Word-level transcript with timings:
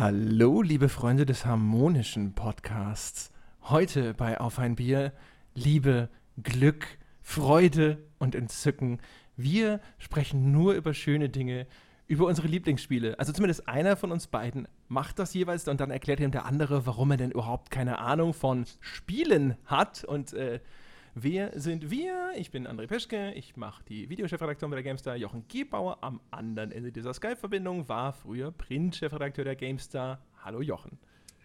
Hallo, 0.00 0.62
liebe 0.62 0.88
Freunde 0.88 1.26
des 1.26 1.44
harmonischen 1.44 2.32
Podcasts. 2.32 3.32
Heute 3.62 4.14
bei 4.14 4.38
Auf 4.38 4.60
ein 4.60 4.76
Bier 4.76 5.12
Liebe, 5.56 6.08
Glück, 6.40 6.86
Freude 7.20 7.98
und 8.20 8.36
Entzücken. 8.36 9.00
Wir 9.36 9.80
sprechen 9.98 10.52
nur 10.52 10.74
über 10.74 10.94
schöne 10.94 11.30
Dinge, 11.30 11.66
über 12.06 12.26
unsere 12.26 12.46
Lieblingsspiele. 12.46 13.18
Also 13.18 13.32
zumindest 13.32 13.66
einer 13.68 13.96
von 13.96 14.12
uns 14.12 14.28
beiden 14.28 14.68
macht 14.86 15.18
das 15.18 15.34
jeweils 15.34 15.66
und 15.66 15.80
dann 15.80 15.90
erklärt 15.90 16.20
ihm 16.20 16.30
der 16.30 16.44
andere, 16.44 16.86
warum 16.86 17.10
er 17.10 17.16
denn 17.16 17.32
überhaupt 17.32 17.72
keine 17.72 17.98
Ahnung 17.98 18.34
von 18.34 18.66
Spielen 18.78 19.56
hat. 19.64 20.04
Und 20.04 20.32
äh, 20.32 20.60
wer 21.14 21.58
sind 21.58 21.90
wir? 21.90 22.30
Ich 22.36 22.50
bin 22.50 22.66
André 22.66 22.86
Peschke, 22.86 23.32
ich 23.34 23.56
mache 23.56 23.82
die 23.84 24.08
Videochefredaktion 24.08 24.70
bei 24.70 24.76
der 24.76 24.84
GameStar. 24.84 25.16
Jochen 25.16 25.44
Gebauer 25.48 25.98
am 26.02 26.20
anderen 26.30 26.72
Ende 26.72 26.92
dieser 26.92 27.14
Skype-Verbindung 27.14 27.88
war 27.88 28.12
früher 28.12 28.50
Print-Chefredakteur 28.50 29.44
der 29.44 29.56
GameStar. 29.56 30.20
Hallo 30.44 30.60
Jochen. 30.60 30.98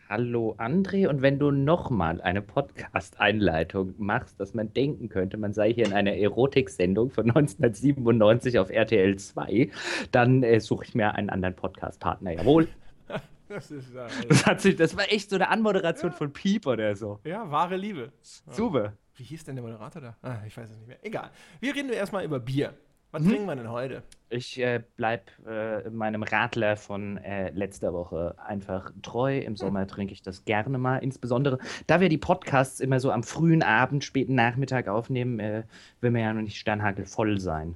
Hallo 0.10 0.56
André, 0.60 1.08
und 1.08 1.22
wenn 1.22 1.40
du 1.40 1.50
nochmal 1.50 2.22
eine 2.22 2.42
Podcast-Einleitung 2.42 3.96
machst, 3.98 4.40
dass 4.40 4.54
man 4.54 4.74
denken 4.74 5.10
könnte, 5.10 5.38
man 5.38 5.54
sei 5.54 5.74
hier 5.74 5.86
in 5.86 5.94
einer 5.94 6.14
Erotik-Sendung 6.14 7.10
von 7.10 7.26
1997 7.30 8.60
auf 8.60 8.70
RTL 8.70 9.16
2, 9.16 9.72
dann 10.12 10.44
äh, 10.44 10.60
suche 10.60 10.86
ich 10.86 10.94
mir 10.94 11.16
einen 11.16 11.30
anderen 11.30 11.56
Podcast-Partner. 11.56 12.32
Jawohl. 12.34 12.68
Das, 13.50 13.70
ist, 13.70 13.94
äh, 13.94 14.08
das, 14.30 14.46
hat 14.48 14.62
sich, 14.62 14.78
das 14.78 14.98
war 14.98 15.12
echt 15.12 15.30
so 15.30 15.36
eine 15.36 15.50
Anmoderation 15.50 16.10
ja. 16.10 16.18
von 16.18 16.34
Piep 16.34 16.66
oder 16.66 16.96
so. 16.96 17.20
Ja, 17.24 17.52
wahre 17.52 17.76
Liebe. 17.76 18.12
Super. 18.50 18.94
Wie 19.16 19.24
hieß 19.24 19.44
denn 19.44 19.56
der 19.56 19.64
Moderator 19.64 20.02
da? 20.02 20.18
Ah, 20.22 20.38
ich 20.46 20.56
weiß 20.58 20.70
es 20.70 20.78
nicht 20.78 20.88
mehr. 20.88 21.04
Egal. 21.04 21.30
Wir 21.60 21.76
reden 21.76 21.90
erstmal 21.90 22.26
über 22.26 22.40
Bier. 22.40 22.74
Was 23.12 23.22
hm? 23.22 23.30
trinken 23.30 23.46
wir 23.46 23.56
denn 23.56 23.70
heute? 23.70 24.02
Ich 24.30 24.60
äh, 24.60 24.82
bleib 24.98 25.30
äh, 25.46 25.88
meinem 25.92 26.24
Radler 26.24 26.76
von 26.78 27.18
äh, 27.18 27.52
letzter 27.52 27.94
Woche 27.94 28.36
einfach 28.44 28.92
treu. 29.04 29.38
Im 29.38 29.56
Sommer 29.56 29.82
hm. 29.82 29.88
trinke 29.88 30.14
ich 30.14 30.24
das 30.24 30.46
gerne 30.46 30.80
mal. 30.80 30.98
Insbesondere, 30.98 31.60
da 31.86 32.02
wir 32.02 32.10
die 32.10 32.18
Podcasts 32.18 32.80
immer 32.80 33.00
so 33.00 33.12
am 33.12 33.22
frühen 33.22 33.62
Abend, 33.62 34.04
späten 34.04 34.34
Nachmittag 34.34 34.88
aufnehmen, 34.88 35.40
äh, 35.40 35.64
will 36.02 36.10
man 36.10 36.22
ja 36.22 36.34
noch 36.34 36.42
nicht 36.42 36.58
sternhagelvoll 36.58 37.40
sein. 37.40 37.76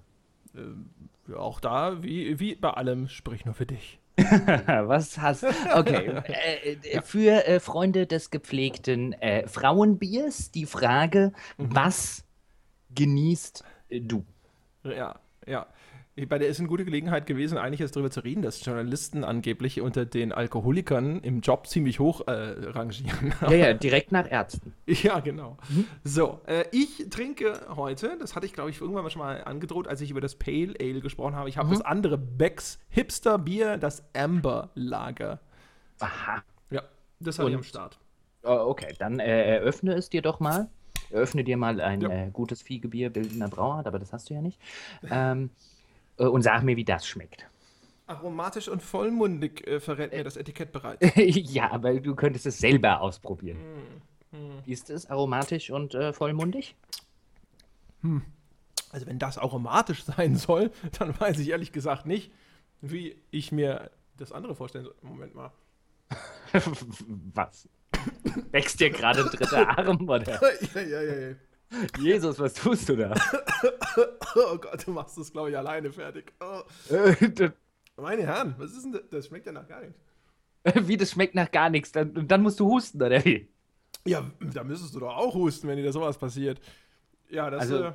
Ähm, 0.56 0.90
auch 1.36 1.60
da, 1.60 2.02
wie, 2.02 2.40
wie 2.40 2.56
bei 2.56 2.72
allem, 2.72 3.08
sprich 3.08 3.46
nur 3.46 3.54
für 3.54 3.68
dich. 3.68 4.00
Was 4.88 5.18
hast 5.18 5.44
du? 5.44 5.48
Okay. 5.74 6.22
Äh, 6.28 6.74
äh. 6.74 7.02
Für 7.02 7.48
äh, 7.48 7.60
Freunde 7.60 8.08
des 8.08 8.30
gepflegten 8.30 9.14
äh, 9.14 9.48
Frauenbiers 9.48 10.52
die 10.52 10.66
Frage: 10.66 11.32
mhm. 11.58 11.76
Was 11.76 12.24
genießt 12.94 13.64
du? 13.90 14.26
Ja, 14.84 15.20
ja. 15.46 15.68
Bei 16.26 16.40
der 16.40 16.48
ist 16.48 16.60
eine 16.60 16.68
gute 16.68 16.84
Gelegenheit 16.84 17.28
gewesen, 17.28 17.60
eigentlich 17.60 17.80
jetzt 17.80 17.96
darüber 17.96 18.10
zu 18.10 18.22
reden, 18.22 18.42
dass 18.42 18.66
Journalisten 18.66 19.24
angeblich 19.24 19.82
unter 19.82 20.06
den 20.06 20.32
Alkoholikern 20.32 21.20
im 21.20 21.42
Job 21.42 21.68
ziemlich 21.68 22.00
hoch 22.00 22.22
äh, 22.28 22.32
rangieren. 22.32 23.34
Ja, 23.42 23.52
ja, 23.54 23.74
direkt 23.74 24.12
nach 24.12 24.30
Ärzten. 24.30 24.74
Ja, 24.88 25.20
genau. 25.20 25.58
Mhm. 25.70 25.86
So, 26.04 26.42
äh, 26.48 26.66
ich 26.72 27.08
trinke 27.10 27.68
heute, 27.76 28.18
das 28.20 28.36
hatte 28.36 28.48
ich 28.48 28.54
glaube 28.54 28.72
ich 28.72 28.82
irgendwann 28.82 29.04
mal 29.04 29.10
schon 29.12 29.22
mal 29.22 29.44
angedroht, 29.44 29.88
als 29.88 30.02
ich 30.02 30.10
über 30.10 30.22
das 30.22 30.36
Pale 30.36 30.74
Ale 30.80 31.02
gesprochen 31.02 31.36
habe. 31.36 31.50
Ich 31.50 31.58
habe 31.58 31.68
mhm. 31.68 31.74
das 31.74 31.82
andere 31.82 32.18
Becks 32.18 32.80
Hipster 32.90 33.38
Bier, 33.38 33.78
das 33.78 34.04
Amber 34.16 34.72
Lager. 34.74 35.40
Aha. 36.00 36.44
Ja, 36.72 36.82
das 37.20 37.38
habe 37.38 37.50
ich 37.50 37.56
am 37.56 37.64
Start. 37.64 38.00
Oh, 38.44 38.70
okay, 38.70 38.94
dann 38.98 39.20
äh, 39.20 39.56
eröffne 39.58 39.94
es 39.94 40.10
dir 40.10 40.22
doch 40.22 40.40
mal. 40.40 40.70
Eröffne 41.10 41.44
dir 41.44 41.58
mal 41.58 41.80
ein 41.80 42.02
ja. 42.02 42.10
äh, 42.10 42.30
gutes 42.32 42.62
Fiegebier, 42.62 43.10
Bildender 43.10 43.48
Brauart, 43.48 43.88
aber 43.88 44.00
das 44.00 44.14
hast 44.14 44.30
du 44.30 44.34
ja 44.34 44.42
nicht. 44.42 44.60
Ähm, 45.10 45.46
äh, 45.46 45.77
und 46.26 46.42
sag 46.42 46.64
mir, 46.64 46.76
wie 46.76 46.86
das 46.86 47.08
schmeckt. 47.08 47.46
Aromatisch 48.08 48.70
und 48.70 48.82
vollmundig 48.82 49.68
äh, 49.68 49.80
verrät 49.80 50.14
mir 50.14 50.24
das 50.24 50.38
Etikett 50.38 50.72
bereits. 50.72 51.06
ja, 51.16 51.72
aber 51.72 52.00
du 52.00 52.16
könntest 52.16 52.46
es 52.46 52.58
selber 52.58 53.02
ausprobieren. 53.02 53.58
Hm, 54.32 54.40
hm. 54.40 54.60
Ist 54.66 54.90
es 54.90 55.10
aromatisch 55.10 55.70
und 55.70 55.94
äh, 55.94 56.14
vollmundig? 56.14 56.76
Hm. 58.02 58.24
Also 58.92 59.06
wenn 59.08 59.20
das 59.20 59.38
aromatisch 59.38 60.06
sein 60.06 60.38
soll, 60.38 60.72
dann 61.00 61.20
weiß 61.20 61.40
ich 61.40 61.50
ehrlich 61.50 61.72
gesagt 61.72 62.06
nicht, 62.06 62.32
wie 62.82 63.18
ich 63.32 63.52
mir 63.52 63.92
das 64.18 64.32
andere 64.32 64.56
vorstellen 64.56 64.86
soll. 64.86 64.96
Moment 65.02 65.36
mal. 65.36 65.52
Was? 67.34 67.68
Wächst 68.52 68.80
dir 68.80 68.90
gerade 68.90 69.24
ein 69.24 69.30
dritter 69.30 69.78
Arm, 69.78 70.08
oder? 70.08 70.40
ja, 70.74 70.82
ja, 70.82 71.02
ja, 71.02 71.16
ja. 71.30 71.36
Jesus, 72.00 72.40
was 72.40 72.54
tust 72.54 72.90
du 72.90 72.96
da? 72.96 73.14
oh 74.36 74.58
Gott, 74.58 74.86
du 74.86 74.92
machst 74.92 75.18
das, 75.18 75.32
glaube 75.32 75.50
ich, 75.50 75.58
alleine 75.58 75.92
fertig. 75.92 76.34
Oh. 76.40 76.62
Meine 78.02 78.24
Herren, 78.24 78.56
was 78.58 78.72
ist 78.72 78.84
denn 78.84 78.92
das? 78.94 79.02
Das 79.10 79.28
schmeckt 79.28 79.46
ja 79.46 79.52
nach 79.52 79.68
gar 79.68 79.82
nichts. 79.82 80.00
Wie, 80.88 80.98
das 80.98 81.12
schmeckt 81.12 81.36
nach 81.36 81.52
gar 81.52 81.70
nichts? 81.70 81.92
Dann, 81.92 82.28
dann 82.28 82.42
musst 82.42 82.60
du 82.60 82.68
husten, 82.68 83.02
oder 83.02 83.24
wie? 83.24 83.48
Ja, 84.06 84.30
da 84.54 84.64
müsstest 84.64 84.96
du 84.96 85.00
doch 85.00 85.16
auch 85.16 85.34
husten, 85.34 85.68
wenn 85.68 85.78
dir 85.78 85.84
da 85.84 85.92
sowas 85.92 86.18
passiert. 86.18 86.60
Ja, 87.30 87.50
das 87.50 87.62
Also, 87.62 87.86
äh, 87.86 87.94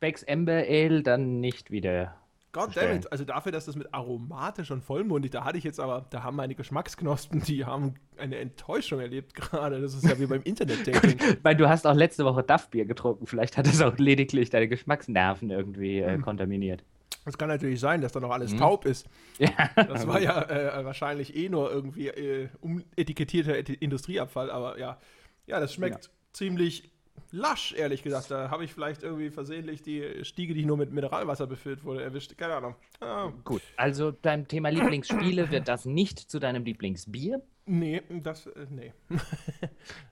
Becks 0.00 0.24
Amber 0.24 0.64
Ale 0.68 1.02
dann 1.02 1.40
nicht 1.40 1.70
wieder 1.70 2.16
Goddammit, 2.58 3.12
also 3.12 3.24
dafür, 3.24 3.52
dass 3.52 3.66
das 3.66 3.76
mit 3.76 3.92
aromatisch 3.94 4.70
und 4.70 4.82
vollmundig, 4.82 5.30
da 5.30 5.44
hatte 5.44 5.58
ich 5.58 5.64
jetzt 5.64 5.78
aber, 5.78 6.06
da 6.10 6.22
haben 6.22 6.36
meine 6.36 6.54
Geschmacksknospen, 6.54 7.42
die 7.42 7.64
haben 7.64 7.94
eine 8.16 8.36
Enttäuschung 8.38 9.00
erlebt 9.00 9.34
gerade. 9.34 9.80
Das 9.80 9.94
ist 9.94 10.04
ja 10.04 10.18
wie 10.18 10.26
beim 10.26 10.42
Internet-Dating. 10.42 11.38
Weil 11.42 11.56
du 11.56 11.68
hast 11.68 11.86
auch 11.86 11.94
letzte 11.94 12.24
Woche 12.24 12.42
Duff-Bier 12.42 12.84
getrunken. 12.84 13.26
Vielleicht 13.26 13.56
hat 13.56 13.66
es 13.66 13.80
auch 13.80 13.96
lediglich 13.98 14.50
deine 14.50 14.68
Geschmacksnerven 14.68 15.50
irgendwie 15.50 15.98
äh, 15.98 16.14
hm. 16.14 16.22
kontaminiert. 16.22 16.84
Das 17.24 17.38
kann 17.38 17.48
natürlich 17.48 17.78
sein, 17.78 18.00
dass 18.00 18.12
da 18.12 18.20
noch 18.20 18.30
alles 18.30 18.52
hm. 18.52 18.58
taub 18.58 18.84
ist. 18.84 19.08
Ja. 19.38 19.70
Das 19.76 20.08
war 20.08 20.20
ja 20.20 20.42
äh, 20.42 20.84
wahrscheinlich 20.84 21.36
eh 21.36 21.48
nur 21.48 21.70
irgendwie 21.70 22.08
äh, 22.08 22.48
umetikettierter 22.60 23.56
Industrieabfall, 23.80 24.50
aber 24.50 24.80
ja. 24.80 24.98
Ja, 25.46 25.60
das 25.60 25.72
schmeckt 25.72 26.06
ja. 26.06 26.10
ziemlich 26.32 26.90
lasch, 27.30 27.72
ehrlich 27.72 28.02
gesagt. 28.02 28.30
Da 28.30 28.50
habe 28.50 28.64
ich 28.64 28.72
vielleicht 28.72 29.02
irgendwie 29.02 29.30
versehentlich 29.30 29.82
die 29.82 30.24
Stiege, 30.24 30.54
die 30.54 30.64
nur 30.64 30.76
mit 30.76 30.92
Mineralwasser 30.92 31.46
befüllt 31.46 31.84
wurde, 31.84 32.02
erwischt. 32.02 32.36
Keine 32.36 32.54
Ahnung. 32.54 32.74
Ah. 33.00 33.32
Gut, 33.44 33.62
also 33.76 34.12
beim 34.20 34.48
Thema 34.48 34.70
Lieblingsspiele 34.70 35.50
wird 35.50 35.68
das 35.68 35.84
nicht 35.84 36.18
zu 36.18 36.38
deinem 36.38 36.64
Lieblingsbier? 36.64 37.42
Nee, 37.66 38.02
das, 38.22 38.46
äh, 38.46 38.66
nee. 38.70 38.92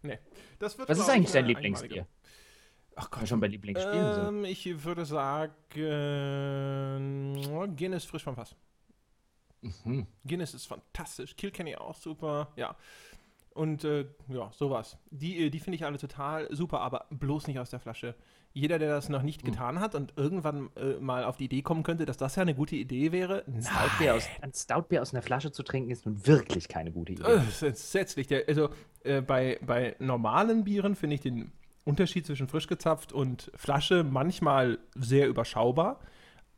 nee. 0.02 0.18
Das 0.58 0.78
wird, 0.78 0.88
Was 0.88 0.98
ist 0.98 1.08
eigentlich 1.08 1.32
dein 1.32 1.46
Lieblingsbier? 1.46 2.06
Ach 2.96 3.10
Gott. 3.10 3.28
schon 3.28 3.40
bei 3.40 3.48
Lieblingsspielen 3.48 4.28
ähm, 4.28 4.44
Ich 4.44 4.84
würde 4.84 5.04
sagen, 5.04 5.52
äh, 5.74 7.68
Guinness 7.76 8.04
frisch 8.04 8.24
vom 8.24 8.34
Fass. 8.34 8.56
Mhm. 9.84 10.06
Guinness 10.24 10.54
ist 10.54 10.66
fantastisch. 10.66 11.36
Kilkenny 11.36 11.76
auch 11.76 11.96
super. 11.96 12.52
Ja. 12.56 12.76
Und 13.56 13.84
äh, 13.84 14.04
ja, 14.28 14.50
sowas. 14.52 14.98
Die, 15.10 15.46
äh, 15.46 15.50
die 15.50 15.60
finde 15.60 15.76
ich 15.76 15.84
alle 15.84 15.96
total 15.96 16.54
super, 16.54 16.80
aber 16.80 17.06
bloß 17.10 17.46
nicht 17.46 17.58
aus 17.58 17.70
der 17.70 17.80
Flasche. 17.80 18.14
Jeder, 18.52 18.78
der 18.78 18.90
das 18.90 19.08
noch 19.08 19.22
nicht 19.22 19.42
hm. 19.42 19.50
getan 19.50 19.80
hat 19.80 19.94
und 19.94 20.12
irgendwann 20.16 20.68
äh, 20.76 21.00
mal 21.00 21.24
auf 21.24 21.38
die 21.38 21.44
Idee 21.44 21.62
kommen 21.62 21.82
könnte, 21.82 22.04
dass 22.04 22.18
das 22.18 22.36
ja 22.36 22.42
eine 22.42 22.54
gute 22.54 22.76
Idee 22.76 23.12
wäre. 23.12 23.44
Stoutbier 23.60 24.14
aus, 24.14 24.28
ein 24.42 24.52
Stoutbier 24.52 25.00
aus 25.00 25.14
einer 25.14 25.22
Flasche 25.22 25.52
zu 25.52 25.62
trinken, 25.62 25.90
ist 25.90 26.04
nun 26.04 26.26
wirklich 26.26 26.68
keine 26.68 26.92
gute 26.92 27.12
Idee. 27.12 27.22
Das 27.22 27.48
ist 27.48 27.62
entsetzlich. 27.62 28.26
Der, 28.26 28.46
also 28.46 28.68
äh, 29.04 29.22
bei, 29.22 29.58
bei 29.64 29.96
normalen 29.98 30.64
Bieren 30.64 30.94
finde 30.94 31.14
ich 31.14 31.22
den 31.22 31.50
Unterschied 31.84 32.26
zwischen 32.26 32.48
frisch 32.48 32.66
gezapft 32.66 33.12
und 33.14 33.50
Flasche 33.54 34.04
manchmal 34.04 34.78
sehr 34.94 35.28
überschaubar. 35.28 36.00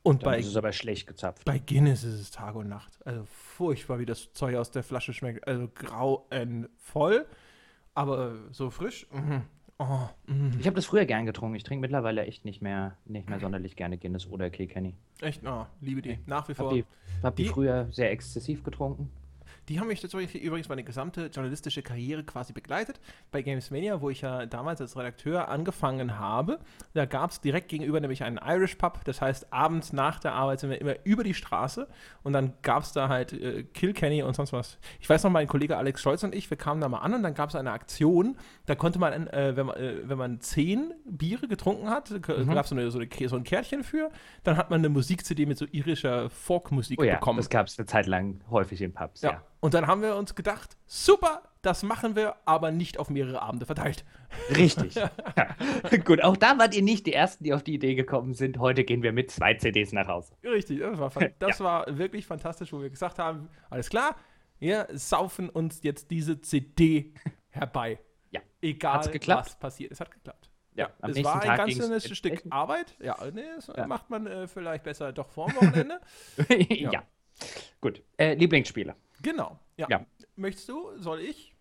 Und 0.03 0.23
Dann 0.23 0.33
bei, 0.33 0.39
ist 0.41 0.47
es 0.47 0.57
aber 0.57 0.73
schlecht 0.73 1.07
gezapft. 1.07 1.45
Bei 1.45 1.59
Guinness 1.59 2.03
ist 2.03 2.21
es 2.21 2.31
Tag 2.33 2.55
und 2.57 2.69
Nacht. 2.69 2.99
Also 3.05 3.25
furchtbar, 3.59 3.99
wie 3.99 4.07
das 4.07 4.33
Zeug 4.35 4.55
aus 4.55 4.71
der 4.71 4.85
Flasche 4.85 5.13
schmeckt. 5.13 5.49
Also 5.49 5.69
grauenvoll, 5.75 7.27
aber 7.93 8.37
so 8.53 8.71
frisch. 8.71 9.09
Mhm. 9.13 9.43
Oh, 9.81 10.09
mm. 10.27 10.59
Ich 10.61 10.67
habe 10.67 10.77
das 10.77 10.87
früher 10.87 11.07
gern 11.07 11.27
getrunken. 11.27 11.57
Ich 11.57 11.65
trinke 11.65 11.81
mittlerweile 11.81 12.25
echt 12.25 12.45
nicht 12.45 12.63
mehr, 12.63 12.97
nicht 13.05 13.29
mehr 13.29 13.41
sonderlich 13.41 13.75
gerne 13.75 13.99
Guinness 13.99 14.29
oder 14.29 14.49
Kilkenny. 14.51 14.95
Echt? 15.21 15.43
Oh, 15.45 15.67
liebe 15.81 16.03
die. 16.03 16.19
Nach 16.27 16.49
wie 16.49 16.55
vor. 16.55 16.67
Hab 16.67 16.75
die, 16.75 16.85
hab 17.23 17.37
die, 17.37 17.43
die 17.45 17.49
früher 17.49 17.89
sehr 17.91 18.13
exzessiv 18.13 18.63
getrunken. 18.63 19.11
Die 19.69 19.79
haben 19.79 19.89
mich 19.89 20.01
tatsächlich 20.01 20.43
übrigens 20.43 20.69
meine 20.69 20.83
gesamte 20.83 21.27
journalistische 21.27 21.83
Karriere 21.83 22.25
quasi 22.25 22.53
begleitet. 22.55 23.01
Bei 23.31 23.43
Gamesmania, 23.43 24.01
wo 24.01 24.09
ich 24.09 24.23
ja 24.23 24.47
damals 24.47 24.81
als 24.81 24.97
Redakteur 24.97 25.49
angefangen 25.49 26.19
habe, 26.19 26.59
da 26.95 27.05
gab 27.05 27.31
es 27.31 27.41
direkt 27.43 27.69
gegenüber 27.69 28.01
nämlich 28.01 28.25
einen 28.25 28.39
Irish 28.39 28.77
Pub. 28.77 29.05
Das 29.05 29.21
heißt, 29.21 29.53
abends 29.53 29.93
nach 29.93 30.21
der 30.21 30.33
Arbeit 30.33 30.61
sind 30.61 30.71
wir 30.71 30.81
immer 30.81 30.95
über 31.05 31.23
die 31.23 31.35
Straße 31.35 31.87
und 32.23 32.33
dann 32.33 32.55
gab 32.63 32.83
es 32.83 32.93
da 32.93 33.09
halt 33.09 33.35
äh, 33.35 33.63
Kilkenny 33.63 34.23
und 34.23 34.35
sonst 34.35 34.53
was. 34.53 34.79
Ich 35.01 35.09
weiß 35.09 35.23
noch, 35.25 35.31
mein 35.31 35.47
Kollege 35.47 35.77
Alex 35.77 36.01
Scholz 36.01 36.23
und 36.23 36.35
ich, 36.35 36.49
wir 36.49 36.57
kamen 36.57 36.81
da 36.81 36.89
mal 36.89 37.01
an 37.01 37.13
und 37.13 37.23
dann 37.23 37.35
gab 37.35 37.51
es 37.51 37.55
eine 37.55 37.73
Aktion. 37.73 38.39
Da 38.65 38.75
konnte 38.75 38.99
man, 38.99 39.27
äh, 39.29 39.55
wenn, 39.55 39.67
man 39.67 39.77
äh, 39.77 40.09
wenn 40.09 40.19
man 40.19 40.41
zehn 40.41 40.95
Biere 41.05 41.47
getrunken 41.47 41.91
hat, 41.91 42.11
mhm. 42.11 42.23
gab 42.23 42.65
es 42.65 42.71
so, 42.71 42.75
eine, 42.75 42.91
so, 42.91 43.01
so 43.01 43.37
ein 43.37 43.45
Kärtchen 43.45 43.85
für, 43.85 44.11
dann 44.45 44.57
hat 44.57 44.71
man 44.71 44.81
eine 44.81 44.89
Musik-CD 44.89 45.45
mit 45.45 45.59
so 45.59 45.67
irischer 45.71 46.31
Folkmusik 46.31 46.99
oh 47.01 47.05
ja, 47.05 47.17
bekommen. 47.17 47.37
Das 47.37 47.51
gab 47.51 47.67
es 47.67 47.79
eine 47.79 47.87
Zeit 47.87 48.07
lang 48.07 48.41
häufig 48.51 48.81
in 48.81 48.95
Pubs, 48.95 49.21
ja. 49.21 49.31
ja. 49.33 49.43
Und 49.61 49.75
dann 49.75 49.87
haben 49.87 50.03
wir 50.03 50.15
uns 50.17 50.35
gedacht, 50.35 50.77
super, 50.87 51.43
das 51.63 51.83
machen 51.83 52.15
wir, 52.15 52.37
aber 52.45 52.71
nicht 52.71 52.99
auf 52.99 53.11
mehrere 53.11 53.43
Abende 53.43 53.67
verteilt. 53.67 54.05
Richtig. 54.57 54.95
ja. 54.95 55.11
Gut, 56.05 56.23
auch 56.23 56.37
da 56.37 56.59
wart 56.59 56.75
ihr 56.77 56.83
nicht 56.83 57.07
die 57.07 57.13
Ersten, 57.13 57.43
die 57.45 57.53
auf 57.53 57.65
die 57.65 57.75
Idee 57.75 57.95
gekommen 57.97 58.35
sind. 58.35 58.59
Heute 58.59 58.85
gehen 58.85 59.03
wir 59.03 59.13
mit 59.13 59.31
zwei 59.33 59.55
CDs 59.55 59.93
nach 59.93 60.07
Hause. 60.07 60.35
Richtig, 60.45 60.79
das 60.81 60.99
war, 60.99 61.11
das 61.41 61.59
ja. 61.59 61.65
war 61.65 61.99
wirklich 61.99 62.25
fantastisch, 62.27 62.73
wo 62.73 62.81
wir 62.81 62.91
gesagt 62.91 63.19
haben, 63.19 63.49
alles 63.71 63.91
klar, 63.91 64.15
Wir 64.61 64.87
saufen 64.93 65.49
uns 65.49 65.83
jetzt 65.83 66.11
diese 66.11 66.41
CD 66.41 67.13
herbei. 67.51 67.99
Ja. 68.31 68.41
Egal, 68.61 69.01
was 69.27 69.57
passiert. 69.59 69.93
Es 69.93 70.01
hat 70.01 70.11
geklappt. 70.11 70.51
Ja, 70.75 70.91
am 71.01 71.11
es 71.11 71.25
war 71.25 71.35
ein 71.41 71.49
Tag 71.49 71.57
ganz 71.59 71.73
schönes 71.75 72.05
Stück 72.05 72.33
entsprechend- 72.33 72.53
Arbeit. 72.53 72.95
Ja, 73.01 73.17
nee, 73.33 73.43
das 73.57 73.67
Ja. 73.77 73.87
macht 73.89 74.09
man 74.11 74.27
äh, 74.29 74.47
vielleicht 74.47 74.85
besser 74.85 75.13
doch 75.13 75.29
vor 75.29 75.49
dem 75.49 75.57
Wochenende. 75.57 76.01
ja. 76.71 77.03
Gut. 77.81 78.03
Äh, 78.17 78.35
Lieblingsspiele. 78.35 78.95
Genau. 79.23 79.59
Ja. 79.77 79.87
Ja. 79.89 80.07
Möchtest 80.37 80.69
du? 80.69 80.97
Soll 80.99 81.21
ich? 81.21 81.55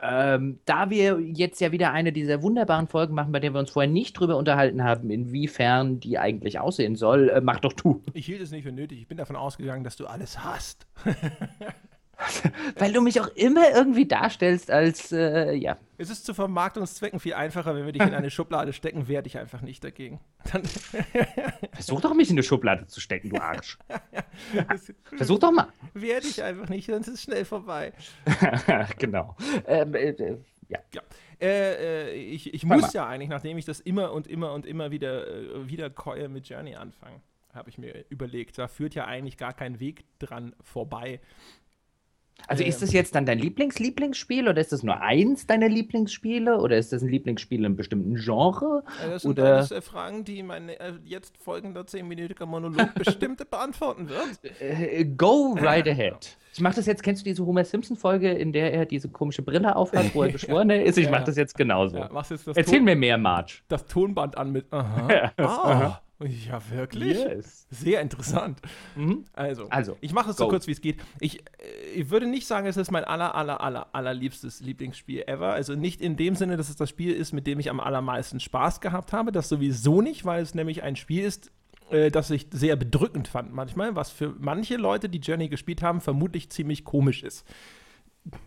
Ähm, 0.00 0.60
da 0.64 0.90
wir 0.90 1.18
jetzt 1.20 1.60
ja 1.60 1.72
wieder 1.72 1.92
eine 1.92 2.12
dieser 2.12 2.42
wunderbaren 2.42 2.86
Folgen 2.86 3.14
machen, 3.14 3.32
bei 3.32 3.40
der 3.40 3.52
wir 3.52 3.58
uns 3.58 3.70
vorher 3.70 3.90
nicht 3.90 4.18
drüber 4.18 4.36
unterhalten 4.36 4.84
haben, 4.84 5.10
inwiefern 5.10 5.98
die 5.98 6.18
eigentlich 6.18 6.60
aussehen 6.60 6.94
soll, 6.94 7.30
äh, 7.30 7.40
mach 7.40 7.58
doch 7.58 7.72
du. 7.72 8.02
Ich 8.12 8.26
hielt 8.26 8.40
es 8.40 8.52
nicht 8.52 8.62
für 8.62 8.72
nötig. 8.72 9.00
Ich 9.00 9.08
bin 9.08 9.18
davon 9.18 9.34
ausgegangen, 9.34 9.82
dass 9.82 9.96
du 9.96 10.06
alles 10.06 10.44
hast. 10.44 10.86
Weil 12.76 12.92
du 12.92 13.00
mich 13.00 13.20
auch 13.20 13.28
immer 13.28 13.70
irgendwie 13.70 14.06
darstellst 14.06 14.70
als, 14.70 15.12
äh, 15.12 15.52
ja. 15.54 15.76
Es 15.98 16.10
ist 16.10 16.24
zu 16.24 16.34
Vermarktungszwecken 16.34 17.20
viel 17.20 17.34
einfacher, 17.34 17.74
wenn 17.74 17.84
wir 17.84 17.92
dich 17.92 18.02
in 18.02 18.14
eine 18.14 18.30
Schublade 18.32 18.72
stecken, 18.72 19.08
wehr 19.08 19.22
dich 19.22 19.38
einfach 19.38 19.62
nicht 19.62 19.84
dagegen. 19.84 20.20
Dann, 20.52 20.62
Versuch 21.72 22.00
doch 22.00 22.14
mich 22.14 22.30
in 22.30 22.34
eine 22.34 22.42
Schublade 22.42 22.86
zu 22.86 23.00
stecken, 23.00 23.30
du 23.30 23.40
Arsch. 23.40 23.78
Versuch 25.16 25.38
doch 25.38 25.52
mal. 25.52 25.68
wehr 25.94 26.20
dich 26.20 26.42
einfach 26.42 26.68
nicht, 26.68 26.86
sonst 26.86 27.08
ist 27.08 27.14
es 27.14 27.22
schnell 27.22 27.44
vorbei. 27.44 27.92
genau. 28.98 29.36
Ähm, 29.66 29.94
äh, 29.94 30.10
äh, 30.10 30.38
ja. 30.68 30.78
Ja. 30.94 31.02
Äh, 31.40 32.10
äh, 32.10 32.14
ich 32.14 32.52
ich 32.52 32.64
muss 32.64 32.92
ja 32.92 33.06
eigentlich, 33.06 33.28
nachdem 33.28 33.58
ich 33.58 33.64
das 33.64 33.80
immer 33.80 34.12
und 34.12 34.26
immer 34.26 34.52
und 34.52 34.66
immer 34.66 34.90
wieder 34.90 35.26
äh, 35.28 35.68
wieder 35.68 35.88
Keule 35.88 36.28
mit 36.28 36.48
Journey 36.48 36.74
anfange, 36.74 37.20
habe 37.54 37.70
ich 37.70 37.78
mir 37.78 38.04
überlegt. 38.08 38.58
Da 38.58 38.66
führt 38.66 38.94
ja 38.94 39.06
eigentlich 39.06 39.36
gar 39.36 39.52
kein 39.52 39.78
Weg 39.78 40.04
dran 40.18 40.54
vorbei. 40.62 41.20
Also 42.46 42.62
Ähm. 42.62 42.68
ist 42.70 42.80
das 42.82 42.92
jetzt 42.92 43.14
dann 43.14 43.26
dein 43.26 43.38
Lieblings-Lieblingsspiel 43.38 44.48
oder 44.48 44.60
ist 44.60 44.72
das 44.72 44.82
nur 44.82 45.00
eins 45.00 45.46
deiner 45.46 45.68
Lieblingsspiele 45.68 46.58
oder 46.58 46.78
ist 46.78 46.92
das 46.92 47.02
ein 47.02 47.08
Lieblingsspiel 47.08 47.58
in 47.58 47.64
einem 47.66 47.76
bestimmten 47.76 48.14
Genre? 48.16 48.84
Äh, 49.04 49.10
das 49.10 49.22
sind 49.22 49.32
Oder- 49.32 49.56
alles 49.56 49.70
äh, 49.70 49.80
Fragen, 49.82 50.24
die 50.24 50.42
mein 50.42 50.68
äh, 50.68 50.92
jetzt 51.04 51.36
folgender 51.38 51.82
10-minütiger 51.82 52.46
Monolog 52.46 52.94
bestimmt 52.94 53.48
beantworten 53.50 54.08
wird. 54.08 54.38
Äh, 54.60 55.04
go 55.04 55.56
right 55.60 55.86
ahead. 55.88 56.36
Ich 56.54 56.60
mache 56.60 56.76
das 56.76 56.86
jetzt, 56.86 57.02
kennst 57.02 57.22
du 57.22 57.24
diese 57.28 57.44
Homer 57.44 57.64
Simpson-Folge, 57.64 58.32
in 58.32 58.52
der 58.52 58.72
er 58.72 58.86
diese 58.86 59.08
komische 59.08 59.42
Brille 59.42 59.76
aufhat, 59.76 60.14
wo 60.14 60.22
er 60.22 60.32
Geschworener 60.32 60.82
ist? 60.82 60.96
Ich 60.98 61.04
Ja, 61.04 61.10
mache 61.10 61.24
das 61.24 61.36
jetzt 61.36 61.56
genauso. 61.56 61.98
Ja, 61.98 62.10
jetzt 62.30 62.46
Erzähl 62.48 62.78
Ton, 62.78 62.84
mir 62.84 62.96
mehr, 62.96 63.18
Marge. 63.18 63.54
das 63.68 63.84
Tonband 63.86 64.36
an 64.38 64.52
mit. 64.52 64.72
Aha. 64.72 65.32
Ah, 65.38 66.00
ja, 66.20 66.60
wirklich? 66.70 67.16
Yes. 67.16 67.66
Sehr 67.70 68.00
interessant. 68.00 68.60
Mhm. 68.96 69.24
Also, 69.34 69.68
Also, 69.70 69.96
ich 70.00 70.12
mache 70.12 70.30
es 70.30 70.36
so 70.36 70.48
kurz, 70.48 70.66
wie 70.66 70.72
es 70.72 70.80
geht. 70.80 71.00
Ich, 71.20 71.40
äh, 71.40 71.90
ich 71.94 72.10
würde 72.10 72.26
nicht 72.26 72.46
sagen, 72.46 72.66
es 72.66 72.76
ist 72.76 72.90
mein 72.90 73.04
aller, 73.04 73.34
aller, 73.34 73.60
aller, 73.60 73.86
allerliebstes 73.92 74.60
Lieblingsspiel 74.60 75.22
ever. 75.26 75.52
Also 75.52 75.74
nicht 75.74 76.00
in 76.00 76.16
dem 76.16 76.34
Sinne, 76.34 76.56
dass 76.56 76.68
es 76.68 76.76
das 76.76 76.88
Spiel 76.88 77.12
ist, 77.14 77.32
mit 77.32 77.46
dem 77.46 77.60
ich 77.60 77.70
am 77.70 77.78
allermeisten 77.78 78.40
Spaß 78.40 78.80
gehabt 78.80 79.12
habe. 79.12 79.30
Das 79.30 79.48
sowieso 79.48 80.02
nicht, 80.02 80.24
weil 80.24 80.42
es 80.42 80.54
nämlich 80.54 80.82
ein 80.82 80.96
Spiel 80.96 81.24
ist, 81.24 81.52
äh, 81.90 82.10
das 82.10 82.30
ich 82.30 82.48
sehr 82.50 82.76
bedrückend 82.76 83.28
fand 83.28 83.52
manchmal, 83.52 83.94
was 83.94 84.10
für 84.10 84.34
manche 84.38 84.76
Leute, 84.76 85.08
die 85.08 85.18
Journey 85.18 85.48
gespielt 85.48 85.82
haben, 85.82 86.00
vermutlich 86.00 86.50
ziemlich 86.50 86.84
komisch 86.84 87.22
ist. 87.22 87.46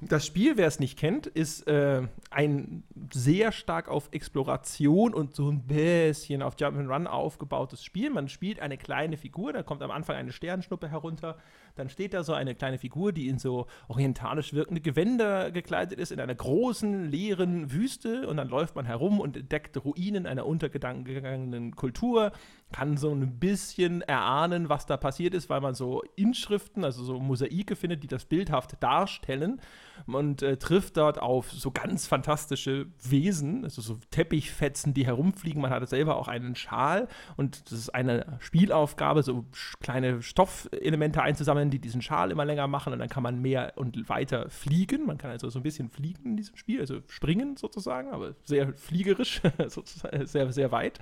Das 0.01 0.25
Spiel, 0.25 0.57
wer 0.57 0.67
es 0.67 0.79
nicht 0.79 0.97
kennt, 0.97 1.25
ist 1.25 1.67
äh, 1.67 2.03
ein 2.29 2.83
sehr 3.11 3.51
stark 3.51 3.87
auf 3.87 4.09
Exploration 4.11 5.13
und 5.13 5.35
so 5.35 5.49
ein 5.49 5.63
bisschen 5.63 6.43
auf 6.43 6.55
Jump'n'Run 6.55 7.07
aufgebautes 7.07 7.83
Spiel. 7.83 8.09
Man 8.11 8.27
spielt 8.27 8.59
eine 8.59 8.77
kleine 8.77 9.17
Figur, 9.17 9.53
da 9.53 9.63
kommt 9.63 9.81
am 9.81 9.89
Anfang 9.89 10.17
eine 10.17 10.31
Sternschnuppe 10.31 10.89
herunter, 10.89 11.37
dann 11.75 11.89
steht 11.89 12.13
da 12.13 12.23
so 12.23 12.33
eine 12.33 12.53
kleine 12.53 12.77
Figur, 12.77 13.11
die 13.11 13.27
in 13.27 13.39
so 13.39 13.65
orientalisch 13.87 14.53
wirkende 14.53 14.81
Gewänder 14.81 15.51
gekleidet 15.51 15.99
ist, 15.99 16.11
in 16.11 16.19
einer 16.19 16.35
großen, 16.35 17.09
leeren 17.09 17.71
Wüste. 17.71 18.27
Und 18.27 18.37
dann 18.37 18.49
läuft 18.49 18.75
man 18.75 18.85
herum 18.85 19.19
und 19.19 19.37
entdeckt 19.37 19.83
Ruinen 19.83 20.25
einer 20.25 20.45
untergegangenen 20.45 21.75
Kultur, 21.75 22.33
kann 22.71 22.97
so 22.97 23.11
ein 23.11 23.39
bisschen 23.39 24.01
erahnen, 24.01 24.69
was 24.69 24.85
da 24.85 24.97
passiert 24.97 25.33
ist, 25.33 25.49
weil 25.49 25.61
man 25.61 25.73
so 25.73 26.03
Inschriften, 26.15 26.83
also 26.83 27.03
so 27.03 27.19
Mosaike 27.19 27.75
findet, 27.75 28.03
die 28.03 28.07
das 28.07 28.25
bildhaft 28.25 28.81
darstellen 28.81 29.59
und 30.07 30.41
äh, 30.41 30.57
trifft 30.57 30.97
dort 30.97 31.19
auf 31.19 31.51
so 31.51 31.71
ganz 31.71 32.07
fantastische 32.07 32.87
Wesen, 33.03 33.63
also 33.63 33.81
so 33.81 33.97
Teppichfetzen, 34.09 34.93
die 34.93 35.05
herumfliegen. 35.05 35.61
Man 35.61 35.71
hat 35.71 35.87
selber 35.87 36.17
auch 36.17 36.27
einen 36.27 36.55
Schal 36.55 37.07
und 37.37 37.71
das 37.71 37.79
ist 37.79 37.89
eine 37.89 38.37
Spielaufgabe, 38.39 39.23
so 39.23 39.45
kleine 39.79 40.21
Stoffelemente 40.21 41.21
einzusammeln, 41.21 41.69
die 41.69 41.79
diesen 41.79 42.01
Schal 42.01 42.31
immer 42.31 42.45
länger 42.45 42.67
machen 42.67 42.93
und 42.93 42.99
dann 42.99 43.09
kann 43.09 43.23
man 43.23 43.41
mehr 43.41 43.73
und 43.75 44.09
weiter 44.09 44.49
fliegen. 44.49 45.05
Man 45.05 45.17
kann 45.17 45.31
also 45.31 45.49
so 45.49 45.59
ein 45.59 45.63
bisschen 45.63 45.89
fliegen 45.89 46.25
in 46.25 46.37
diesem 46.37 46.57
Spiel, 46.57 46.79
also 46.79 46.99
springen 47.07 47.57
sozusagen, 47.57 48.11
aber 48.11 48.35
sehr 48.43 48.73
fliegerisch, 48.73 49.41
sehr, 50.25 50.51
sehr 50.51 50.71
weit. 50.71 50.99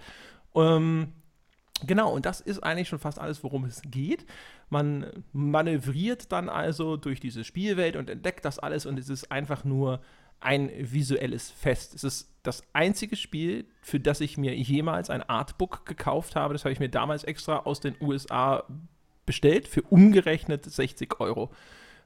Ähm, 0.55 1.13
Genau, 1.85 2.11
und 2.13 2.25
das 2.25 2.41
ist 2.41 2.59
eigentlich 2.59 2.89
schon 2.89 2.99
fast 2.99 3.19
alles, 3.19 3.43
worum 3.43 3.65
es 3.65 3.81
geht. 3.83 4.25
Man 4.69 5.23
manövriert 5.33 6.31
dann 6.31 6.49
also 6.49 6.97
durch 6.97 7.19
diese 7.19 7.43
Spielwelt 7.43 7.95
und 7.95 8.09
entdeckt 8.09 8.45
das 8.45 8.59
alles 8.59 8.85
und 8.85 8.99
es 8.99 9.09
ist 9.09 9.31
einfach 9.31 9.63
nur 9.63 10.01
ein 10.41 10.71
visuelles 10.79 11.51
Fest. 11.51 11.95
Es 11.95 12.03
ist 12.03 12.33
das 12.43 12.63
einzige 12.73 13.15
Spiel, 13.15 13.65
für 13.81 13.99
das 13.99 14.21
ich 14.21 14.37
mir 14.37 14.55
jemals 14.55 15.09
ein 15.09 15.21
Artbook 15.21 15.85
gekauft 15.85 16.35
habe. 16.35 16.53
Das 16.53 16.63
habe 16.63 16.71
ich 16.71 16.79
mir 16.79 16.89
damals 16.89 17.23
extra 17.23 17.57
aus 17.57 17.79
den 17.79 17.95
USA 18.01 18.63
bestellt 19.25 19.67
für 19.67 19.81
umgerechnet 19.83 20.65
60 20.65 21.19
Euro. 21.19 21.51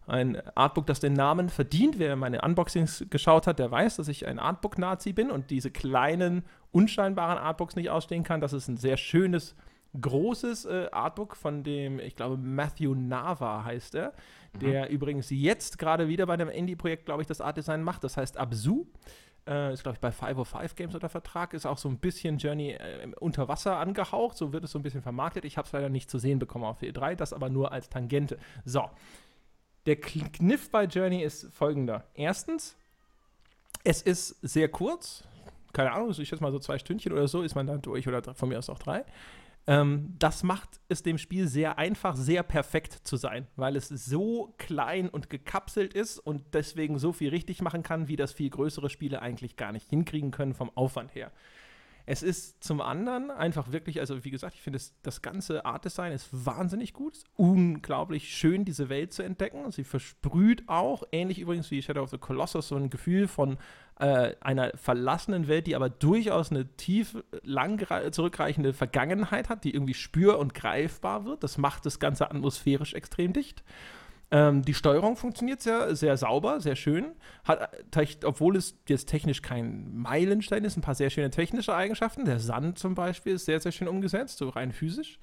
Ein 0.06 0.42
Artbook, 0.56 0.86
das 0.88 1.00
den 1.00 1.14
Namen 1.14 1.48
verdient. 1.48 2.00
Wer 2.00 2.16
meine 2.16 2.42
Unboxings 2.42 3.06
geschaut 3.10 3.48
hat, 3.48 3.60
der 3.60 3.72
weiß, 3.72 3.96
dass 3.96 4.10
ich 4.10 4.28
ein 4.28 4.40
Artbook-Nazi 4.40 5.14
bin 5.14 5.32
und 5.32 5.50
diese 5.50 5.72
kleinen, 5.72 6.44
unscheinbaren 6.74 7.38
Artbooks 7.38 7.76
nicht 7.76 7.90
ausstehen 7.90 8.24
kann. 8.24 8.42
Das 8.42 8.52
ist 8.52 8.68
ein 8.68 8.78
sehr 8.78 8.98
schönes, 8.98 9.56
großes 10.00 10.66
äh, 10.66 10.88
Artbook 10.92 11.36
von 11.36 11.64
dem, 11.64 12.00
ich 12.00 12.16
glaube, 12.16 12.38
Matthew 12.38 12.96
Nava 12.96 13.64
heißt 13.64 13.96
er, 13.96 14.14
der 14.60 14.90
übrigens 14.90 15.30
jetzt 15.30 15.78
gerade 15.78 16.08
wieder 16.08 16.26
bei 16.26 16.34
einem 16.34 16.50
Indie-Projekt, 16.50 17.06
glaube 17.06 17.22
ich, 17.22 17.28
das 17.28 17.42
Artdesign 17.42 17.84
macht. 17.84 18.04
Das 18.04 18.18
heißt 18.18 18.38
Absu. 18.38 18.86
Äh, 19.46 19.74
ist, 19.74 19.84
glaube 19.84 19.96
ich, 19.96 20.00
bei 20.00 20.12
505 20.12 20.76
Games 20.76 20.94
unter 20.94 21.10
Vertrag. 21.10 21.54
Ist 21.54 21.66
auch 21.66 21.78
so 21.78 21.90
ein 21.90 21.98
bisschen 21.98 22.38
Journey 22.38 22.72
äh, 22.72 23.12
unter 23.20 23.48
Wasser 23.48 23.78
angehaucht. 23.78 24.38
So 24.38 24.54
wird 24.54 24.64
es 24.64 24.72
so 24.72 24.80
ein 24.80 24.84
bisschen 24.84 25.02
vermarktet. 25.02 25.44
Ich 25.44 25.58
habe 25.58 25.66
es 25.66 25.72
leider 25.72 25.90
nicht 25.90 26.10
zu 26.10 26.18
sehen 26.18 26.40
bekommen 26.40 26.66
auf 26.66 26.82
E3, 26.82 27.16
das 27.16 27.34
aber 27.34 27.50
nur 27.50 27.72
als 27.72 27.90
Tangente. 27.90 28.38
So. 28.64 28.90
Der 29.86 29.98
Kniff 29.98 30.70
bei 30.72 30.86
Journey 30.86 31.24
ist 31.24 31.52
folgender. 31.54 32.06
Erstens, 32.14 32.78
es 33.84 34.02
ist 34.02 34.38
sehr 34.42 34.70
kurz. 34.70 35.26
Keine 35.74 35.92
Ahnung, 35.92 36.12
ich 36.12 36.28
schätze 36.30 36.42
mal 36.42 36.52
so 36.52 36.60
zwei 36.60 36.78
Stündchen 36.78 37.12
oder 37.12 37.28
so 37.28 37.42
ist 37.42 37.56
man 37.56 37.68
da 37.68 37.78
durch 37.78 38.08
oder 38.08 38.34
von 38.36 38.50
mir 38.50 38.60
aus 38.60 38.70
auch 38.70 38.80
drei. 38.80 39.04
Ähm, 39.66 40.16
das 40.20 40.44
macht 40.44 40.82
es 40.90 41.04
dem 41.04 41.18
Spiel 41.18 41.48
sehr 41.48 41.78
einfach, 41.78 42.16
sehr 42.16 42.44
perfekt 42.44 43.00
zu 43.04 43.16
sein, 43.16 43.48
weil 43.56 43.76
es 43.76 43.88
so 43.88 44.54
klein 44.58 45.10
und 45.10 45.30
gekapselt 45.30 45.94
ist 45.94 46.20
und 46.20 46.44
deswegen 46.54 47.00
so 47.00 47.14
viel 47.14 47.30
richtig 47.30 47.62
machen 47.62 47.82
kann, 47.82 48.08
wie 48.08 48.18
das 48.18 48.34
viel 48.34 48.50
größere 48.50 48.90
Spiele 48.90 49.22
eigentlich 49.22 49.56
gar 49.56 49.72
nicht 49.72 49.90
hinkriegen 49.90 50.32
können 50.32 50.54
vom 50.54 50.70
Aufwand 50.76 51.16
her. 51.16 51.32
Es 52.06 52.22
ist 52.22 52.62
zum 52.62 52.82
anderen 52.82 53.32
einfach 53.32 53.72
wirklich, 53.72 54.02
also 54.02 54.26
wie 54.26 54.32
gesagt, 54.32 54.56
ich 54.56 54.62
finde 54.62 54.80
das 55.04 55.22
ganze 55.22 55.66
Artdesign 55.66 56.12
ist 56.12 56.28
wahnsinnig 56.46 56.92
gut. 56.92 57.16
Ist 57.16 57.26
unglaublich 57.38 58.36
schön, 58.36 58.66
diese 58.66 58.90
Welt 58.90 59.14
zu 59.14 59.24
entdecken. 59.24 59.72
Sie 59.72 59.86
versprüht 59.86 60.68
auch, 60.68 61.04
ähnlich 61.14 61.40
übrigens 61.40 61.72
wie 61.72 61.82
Shadow 61.82 62.04
of 62.04 62.10
the 62.10 62.18
Colossus, 62.18 62.68
so 62.68 62.76
ein 62.76 62.90
Gefühl 62.90 63.30
von 63.30 63.58
äh, 64.00 64.36
einer 64.42 64.72
verlassenen 64.76 65.48
Welt, 65.48 65.68
die 65.68 65.76
aber 65.76 65.90
durchaus 65.90 66.52
eine 66.52 66.68
tief, 66.76 67.18
lang 67.44 67.86
zurückreichende 68.12 68.74
Vergangenheit 68.74 69.50
hat, 69.50 69.64
die 69.64 69.74
irgendwie 69.74 69.94
spür- 69.94 70.40
und 70.40 70.54
greifbar 70.54 71.26
wird. 71.26 71.44
Das 71.44 71.58
macht 71.58 71.86
das 71.86 72.00
Ganze 72.00 72.30
atmosphärisch 72.30 72.94
extrem 72.94 73.34
dicht. 73.34 73.64
Ähm, 74.34 74.64
die 74.64 74.74
Steuerung 74.74 75.16
funktioniert 75.16 75.62
sehr, 75.62 75.96
sehr 75.96 76.18
sauber, 76.18 76.60
sehr 76.60 76.76
schön. 76.76 77.12
Hat, 77.44 77.70
äh, 77.96 78.08
obwohl 78.24 78.56
es 78.56 78.76
jetzt 78.88 79.08
technisch 79.08 79.44
kein 79.44 79.96
Meilenstein 79.96 80.64
ist, 80.66 80.76
ein 80.76 80.82
paar 80.82 80.96
sehr 80.96 81.12
schöne 81.12 81.30
technische 81.30 81.76
Eigenschaften. 81.76 82.26
Der 82.26 82.40
Sand 82.40 82.80
zum 82.80 82.96
Beispiel 82.96 83.34
ist 83.34 83.46
sehr, 83.46 83.60
sehr 83.60 83.72
schön 83.72 83.88
umgesetzt, 83.88 84.40
so 84.40 84.50
rein 84.50 84.72
physisch. 84.72 85.20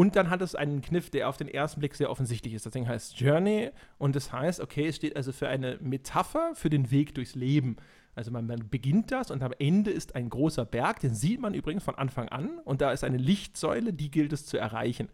Und 0.00 0.16
dann 0.16 0.30
hat 0.30 0.40
es 0.40 0.54
einen 0.54 0.80
Kniff, 0.80 1.10
der 1.10 1.28
auf 1.28 1.36
den 1.36 1.46
ersten 1.46 1.80
Blick 1.80 1.94
sehr 1.94 2.10
offensichtlich 2.10 2.54
ist. 2.54 2.64
Das 2.64 2.72
Ding 2.72 2.88
heißt 2.88 3.20
Journey 3.20 3.68
und 3.98 4.16
das 4.16 4.32
heißt, 4.32 4.60
okay, 4.60 4.86
es 4.86 4.96
steht 4.96 5.14
also 5.14 5.30
für 5.30 5.46
eine 5.46 5.76
Metapher 5.82 6.54
für 6.54 6.70
den 6.70 6.90
Weg 6.90 7.14
durchs 7.14 7.34
Leben. 7.34 7.76
Also 8.14 8.30
man, 8.30 8.46
man 8.46 8.70
beginnt 8.70 9.12
das 9.12 9.30
und 9.30 9.42
am 9.42 9.52
Ende 9.58 9.90
ist 9.90 10.14
ein 10.14 10.30
großer 10.30 10.64
Berg, 10.64 11.00
den 11.00 11.14
sieht 11.14 11.38
man 11.38 11.52
übrigens 11.52 11.84
von 11.84 11.96
Anfang 11.96 12.30
an 12.30 12.60
und 12.64 12.80
da 12.80 12.92
ist 12.92 13.04
eine 13.04 13.18
Lichtsäule, 13.18 13.92
die 13.92 14.10
gilt 14.10 14.32
es 14.32 14.46
zu 14.46 14.56
erreichen. 14.56 15.10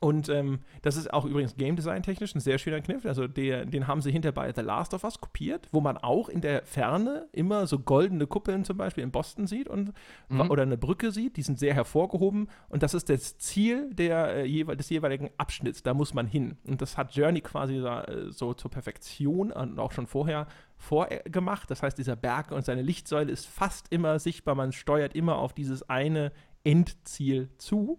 Und 0.00 0.28
ähm, 0.28 0.60
das 0.82 0.96
ist 0.96 1.12
auch 1.12 1.24
übrigens 1.24 1.56
Game 1.56 1.76
Design 1.76 2.02
technisch 2.02 2.34
ein 2.34 2.40
sehr 2.40 2.58
schöner 2.58 2.80
Kniff. 2.80 3.06
Also 3.06 3.26
der, 3.26 3.64
den 3.64 3.86
haben 3.86 4.02
sie 4.02 4.12
hinter 4.12 4.32
bei 4.32 4.52
The 4.52 4.60
Last 4.60 4.94
of 4.94 5.04
Us 5.04 5.20
kopiert, 5.20 5.68
wo 5.72 5.80
man 5.80 5.96
auch 5.96 6.28
in 6.28 6.40
der 6.40 6.64
Ferne 6.64 7.28
immer 7.32 7.66
so 7.66 7.78
goldene 7.78 8.26
Kuppeln 8.26 8.64
zum 8.64 8.76
Beispiel 8.76 9.04
in 9.04 9.10
Boston 9.10 9.46
sieht 9.46 9.68
und, 9.68 9.92
mhm. 10.28 10.50
oder 10.50 10.62
eine 10.62 10.76
Brücke 10.76 11.12
sieht. 11.12 11.36
Die 11.36 11.42
sind 11.42 11.58
sehr 11.58 11.74
hervorgehoben 11.74 12.48
und 12.68 12.82
das 12.82 12.94
ist 12.94 13.08
das 13.08 13.38
Ziel 13.38 13.90
der, 13.94 14.44
äh, 14.44 14.76
des 14.76 14.90
jeweiligen 14.90 15.30
Abschnitts. 15.38 15.82
Da 15.82 15.94
muss 15.94 16.14
man 16.14 16.26
hin. 16.26 16.58
Und 16.66 16.82
das 16.82 16.96
hat 16.96 17.14
Journey 17.14 17.40
quasi 17.40 17.78
so, 17.78 17.88
äh, 17.88 18.30
so 18.30 18.54
zur 18.54 18.70
Perfektion 18.70 19.52
und 19.52 19.78
auch 19.78 19.92
schon 19.92 20.06
vorher 20.06 20.46
vorgemacht. 20.78 21.70
Das 21.70 21.82
heißt, 21.82 21.96
dieser 21.96 22.16
Berg 22.16 22.50
und 22.50 22.64
seine 22.64 22.82
Lichtsäule 22.82 23.32
ist 23.32 23.46
fast 23.46 23.86
immer 23.90 24.18
sichtbar. 24.18 24.54
Man 24.54 24.72
steuert 24.72 25.14
immer 25.14 25.36
auf 25.36 25.52
dieses 25.54 25.88
eine 25.88 26.32
Endziel 26.64 27.48
zu. 27.58 27.98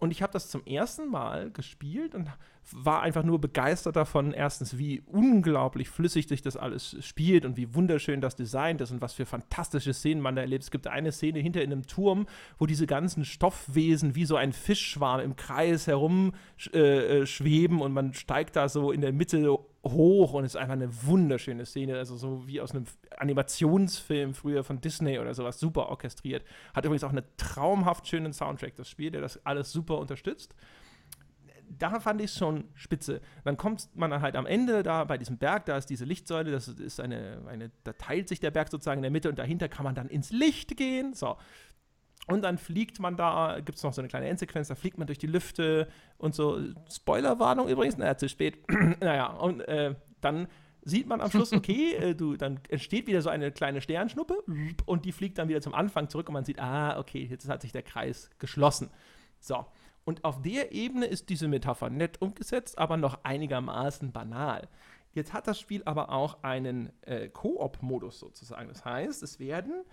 Und 0.00 0.10
ich 0.10 0.22
habe 0.22 0.32
das 0.32 0.48
zum 0.48 0.64
ersten 0.66 1.08
Mal 1.08 1.50
gespielt 1.50 2.14
und 2.14 2.26
war 2.72 3.02
einfach 3.02 3.24
nur 3.24 3.40
begeistert 3.40 3.96
davon, 3.96 4.32
erstens, 4.32 4.78
wie 4.78 5.02
unglaublich 5.06 5.88
flüssig 5.88 6.28
sich 6.28 6.42
das 6.42 6.56
alles 6.56 6.96
spielt 7.00 7.44
und 7.44 7.56
wie 7.56 7.74
wunderschön 7.74 8.20
das 8.20 8.36
Design 8.36 8.78
ist 8.78 8.90
und 8.90 9.00
was 9.00 9.14
für 9.14 9.26
fantastische 9.26 9.92
Szenen 9.92 10.20
man 10.20 10.36
da 10.36 10.42
erlebt. 10.42 10.64
Es 10.64 10.70
gibt 10.70 10.86
eine 10.86 11.12
Szene 11.12 11.40
hinter 11.40 11.62
in 11.62 11.72
einem 11.72 11.86
Turm, 11.86 12.26
wo 12.58 12.66
diese 12.66 12.86
ganzen 12.86 13.24
Stoffwesen 13.24 14.14
wie 14.14 14.24
so 14.24 14.36
ein 14.36 14.52
Fischschwarm 14.52 15.20
im 15.20 15.36
Kreis 15.36 15.86
herum 15.86 16.32
äh, 16.72 17.22
äh 17.22 17.68
und 17.68 17.92
man 17.92 18.14
steigt 18.14 18.56
da 18.56 18.68
so 18.68 18.92
in 18.92 19.00
der 19.00 19.12
Mitte 19.12 19.58
hoch 19.84 20.34
und 20.34 20.44
ist 20.44 20.56
einfach 20.56 20.74
eine 20.74 20.90
wunderschöne 21.04 21.64
Szene, 21.64 21.96
also 21.96 22.16
so 22.16 22.46
wie 22.46 22.60
aus 22.60 22.72
einem 22.72 22.84
Animationsfilm 23.16 24.34
früher 24.34 24.62
von 24.62 24.80
Disney 24.80 25.18
oder 25.18 25.34
sowas, 25.34 25.58
super 25.58 25.88
orchestriert. 25.88 26.44
Hat 26.74 26.84
übrigens 26.84 27.04
auch 27.04 27.10
einen 27.10 27.24
traumhaft 27.36 28.06
schönen 28.06 28.32
Soundtrack, 28.32 28.76
das 28.76 28.88
Spiel, 28.88 29.10
der 29.10 29.20
das 29.20 29.44
alles 29.46 29.72
super 29.72 29.98
unterstützt. 29.98 30.54
Da 31.78 32.00
fand 32.00 32.20
ich 32.20 32.32
es 32.32 32.38
schon 32.38 32.64
spitze. 32.74 33.20
Dann 33.44 33.56
kommt 33.56 33.88
man 33.94 34.20
halt 34.20 34.36
am 34.36 34.46
Ende 34.46 34.82
da 34.82 35.04
bei 35.04 35.18
diesem 35.18 35.38
Berg, 35.38 35.66
da 35.66 35.76
ist 35.76 35.86
diese 35.86 36.04
Lichtsäule, 36.04 36.50
das 36.50 36.68
ist 36.68 37.00
eine, 37.00 37.42
eine, 37.46 37.70
da 37.84 37.92
teilt 37.92 38.28
sich 38.28 38.40
der 38.40 38.50
Berg 38.50 38.70
sozusagen 38.70 38.98
in 38.98 39.02
der 39.02 39.10
Mitte 39.10 39.28
und 39.28 39.38
dahinter 39.38 39.68
kann 39.68 39.84
man 39.84 39.94
dann 39.94 40.08
ins 40.08 40.30
Licht 40.30 40.76
gehen. 40.76 41.14
So, 41.14 41.36
und 42.26 42.42
dann 42.42 42.58
fliegt 42.58 43.00
man 43.00 43.16
da, 43.16 43.58
gibt 43.64 43.78
es 43.78 43.82
noch 43.82 43.92
so 43.92 44.00
eine 44.00 44.08
kleine 44.08 44.28
Endsequenz, 44.28 44.68
da 44.68 44.74
fliegt 44.74 44.98
man 44.98 45.06
durch 45.06 45.18
die 45.18 45.26
Lüfte 45.26 45.88
und 46.18 46.34
so. 46.34 46.60
Spoilerwarnung 46.90 47.68
übrigens, 47.68 47.96
naja, 47.96 48.16
zu 48.16 48.28
spät. 48.28 48.58
naja, 49.00 49.26
und 49.26 49.60
äh, 49.62 49.94
dann 50.20 50.46
sieht 50.82 51.06
man 51.06 51.20
am 51.20 51.30
Schluss, 51.30 51.52
okay, 51.52 51.94
äh, 51.94 52.14
du, 52.14 52.36
dann 52.36 52.60
entsteht 52.68 53.06
wieder 53.06 53.22
so 53.22 53.30
eine 53.30 53.50
kleine 53.52 53.80
Sternschnuppe 53.80 54.42
und 54.86 55.04
die 55.04 55.12
fliegt 55.12 55.38
dann 55.38 55.48
wieder 55.48 55.60
zum 55.60 55.74
Anfang 55.74 56.08
zurück 56.08 56.28
und 56.28 56.34
man 56.34 56.44
sieht, 56.44 56.60
ah, 56.60 56.98
okay, 56.98 57.26
jetzt 57.28 57.48
hat 57.48 57.62
sich 57.62 57.72
der 57.72 57.82
Kreis 57.82 58.30
geschlossen. 58.38 58.90
So. 59.40 59.66
Und 60.04 60.24
auf 60.24 60.42
der 60.42 60.72
Ebene 60.72 61.06
ist 61.06 61.28
diese 61.28 61.48
Metapher 61.48 61.90
nett 61.90 62.20
umgesetzt, 62.20 62.78
aber 62.78 62.96
noch 62.96 63.24
einigermaßen 63.24 64.12
banal. 64.12 64.68
Jetzt 65.12 65.32
hat 65.32 65.46
das 65.46 65.58
Spiel 65.58 65.82
aber 65.84 66.10
auch 66.10 66.42
einen 66.42 66.92
äh, 67.02 67.28
Koop-Modus 67.28 68.20
sozusagen. 68.20 68.68
Das 68.68 68.84
heißt, 68.84 69.22
es 69.22 69.38
werden 69.38 69.84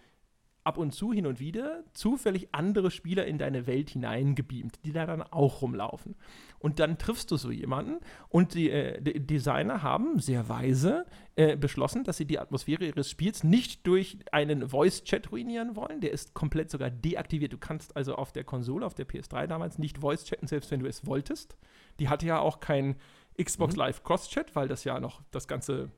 ab 0.67 0.77
und 0.77 0.91
zu 0.91 1.13
hin 1.13 1.25
und 1.25 1.39
wieder 1.39 1.85
zufällig 1.93 2.49
andere 2.51 2.91
Spieler 2.91 3.25
in 3.25 3.37
deine 3.37 3.67
Welt 3.67 3.91
hineingebeamt, 3.91 4.83
die 4.83 4.91
da 4.91 5.05
dann 5.05 5.23
auch 5.23 5.61
rumlaufen. 5.61 6.15
Und 6.59 6.79
dann 6.79 6.97
triffst 6.97 7.31
du 7.31 7.37
so 7.37 7.51
jemanden 7.51 7.99
und 8.27 8.53
die, 8.53 8.69
äh, 8.69 9.01
die 9.01 9.25
Designer 9.25 9.81
haben 9.81 10.19
sehr 10.19 10.49
weise 10.49 11.05
äh, 11.37 11.55
beschlossen, 11.55 12.03
dass 12.03 12.17
sie 12.17 12.25
die 12.25 12.37
Atmosphäre 12.37 12.85
ihres 12.85 13.09
Spiels 13.09 13.45
nicht 13.45 13.87
durch 13.87 14.17
einen 14.33 14.67
Voice-Chat 14.67 15.31
ruinieren 15.31 15.77
wollen. 15.77 16.01
Der 16.01 16.11
ist 16.11 16.33
komplett 16.33 16.69
sogar 16.69 16.89
deaktiviert. 16.89 17.53
Du 17.53 17.57
kannst 17.57 17.95
also 17.95 18.15
auf 18.15 18.33
der 18.33 18.43
Konsole, 18.43 18.85
auf 18.85 18.93
der 18.93 19.07
PS3 19.07 19.47
damals, 19.47 19.79
nicht 19.79 19.99
Voice-chatten, 19.99 20.47
selbst 20.47 20.69
wenn 20.69 20.81
du 20.81 20.87
es 20.87 21.05
wolltest. 21.05 21.57
Die 21.99 22.09
hatte 22.09 22.25
ja 22.25 22.39
auch 22.39 22.59
kein 22.59 22.97
Xbox 23.41 23.75
mhm. 23.75 23.79
Live 23.79 24.03
Cross-Chat, 24.03 24.53
weil 24.53 24.67
das 24.67 24.83
ja 24.83 24.99
noch 24.99 25.21
das 25.31 25.47
ganze 25.47 25.91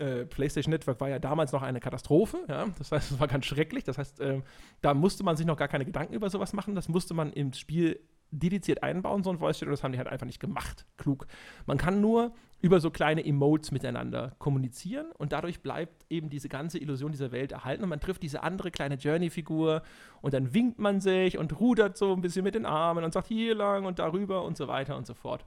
äh, 0.00 0.24
PlayStation 0.24 0.70
Network 0.70 1.00
war 1.00 1.08
ja 1.08 1.18
damals 1.18 1.52
noch 1.52 1.62
eine 1.62 1.80
Katastrophe. 1.80 2.38
Ja? 2.48 2.66
Das 2.78 2.92
heißt, 2.92 3.12
es 3.12 3.20
war 3.20 3.28
ganz 3.28 3.46
schrecklich. 3.46 3.84
Das 3.84 3.98
heißt, 3.98 4.20
äh, 4.20 4.40
da 4.80 4.94
musste 4.94 5.22
man 5.22 5.36
sich 5.36 5.46
noch 5.46 5.56
gar 5.56 5.68
keine 5.68 5.84
Gedanken 5.84 6.14
über 6.14 6.30
sowas 6.30 6.52
machen. 6.52 6.74
Das 6.74 6.88
musste 6.88 7.14
man 7.14 7.32
im 7.32 7.52
Spiel 7.52 8.00
dediziert 8.30 8.82
einbauen, 8.82 9.22
so 9.22 9.30
ein 9.30 9.38
Voice 9.38 9.58
Chat, 9.58 9.68
das 9.68 9.82
haben 9.82 9.92
die 9.92 9.98
halt 9.98 10.08
einfach 10.08 10.26
nicht 10.26 10.40
gemacht. 10.40 10.86
Klug. 10.96 11.26
Man 11.66 11.78
kann 11.78 12.00
nur 12.00 12.32
über 12.60 12.80
so 12.80 12.90
kleine 12.90 13.24
Emotes 13.24 13.72
miteinander 13.72 14.36
kommunizieren 14.38 15.10
und 15.18 15.32
dadurch 15.32 15.62
bleibt 15.62 16.04
eben 16.10 16.28
diese 16.28 16.48
ganze 16.48 16.78
Illusion 16.78 17.10
dieser 17.10 17.32
Welt 17.32 17.52
erhalten 17.52 17.82
und 17.82 17.88
man 17.88 18.00
trifft 18.00 18.22
diese 18.22 18.42
andere 18.42 18.70
kleine 18.70 18.96
Journey-Figur 18.96 19.82
und 20.20 20.34
dann 20.34 20.54
winkt 20.54 20.78
man 20.78 21.00
sich 21.00 21.38
und 21.38 21.58
rudert 21.58 21.96
so 21.96 22.12
ein 22.12 22.20
bisschen 22.20 22.44
mit 22.44 22.54
den 22.54 22.66
Armen 22.66 23.02
und 23.02 23.12
sagt 23.12 23.28
hier 23.28 23.54
lang 23.54 23.84
und 23.84 23.98
darüber 23.98 24.44
und 24.44 24.56
so 24.56 24.68
weiter 24.68 24.96
und 24.96 25.06
so 25.06 25.14
fort. 25.14 25.44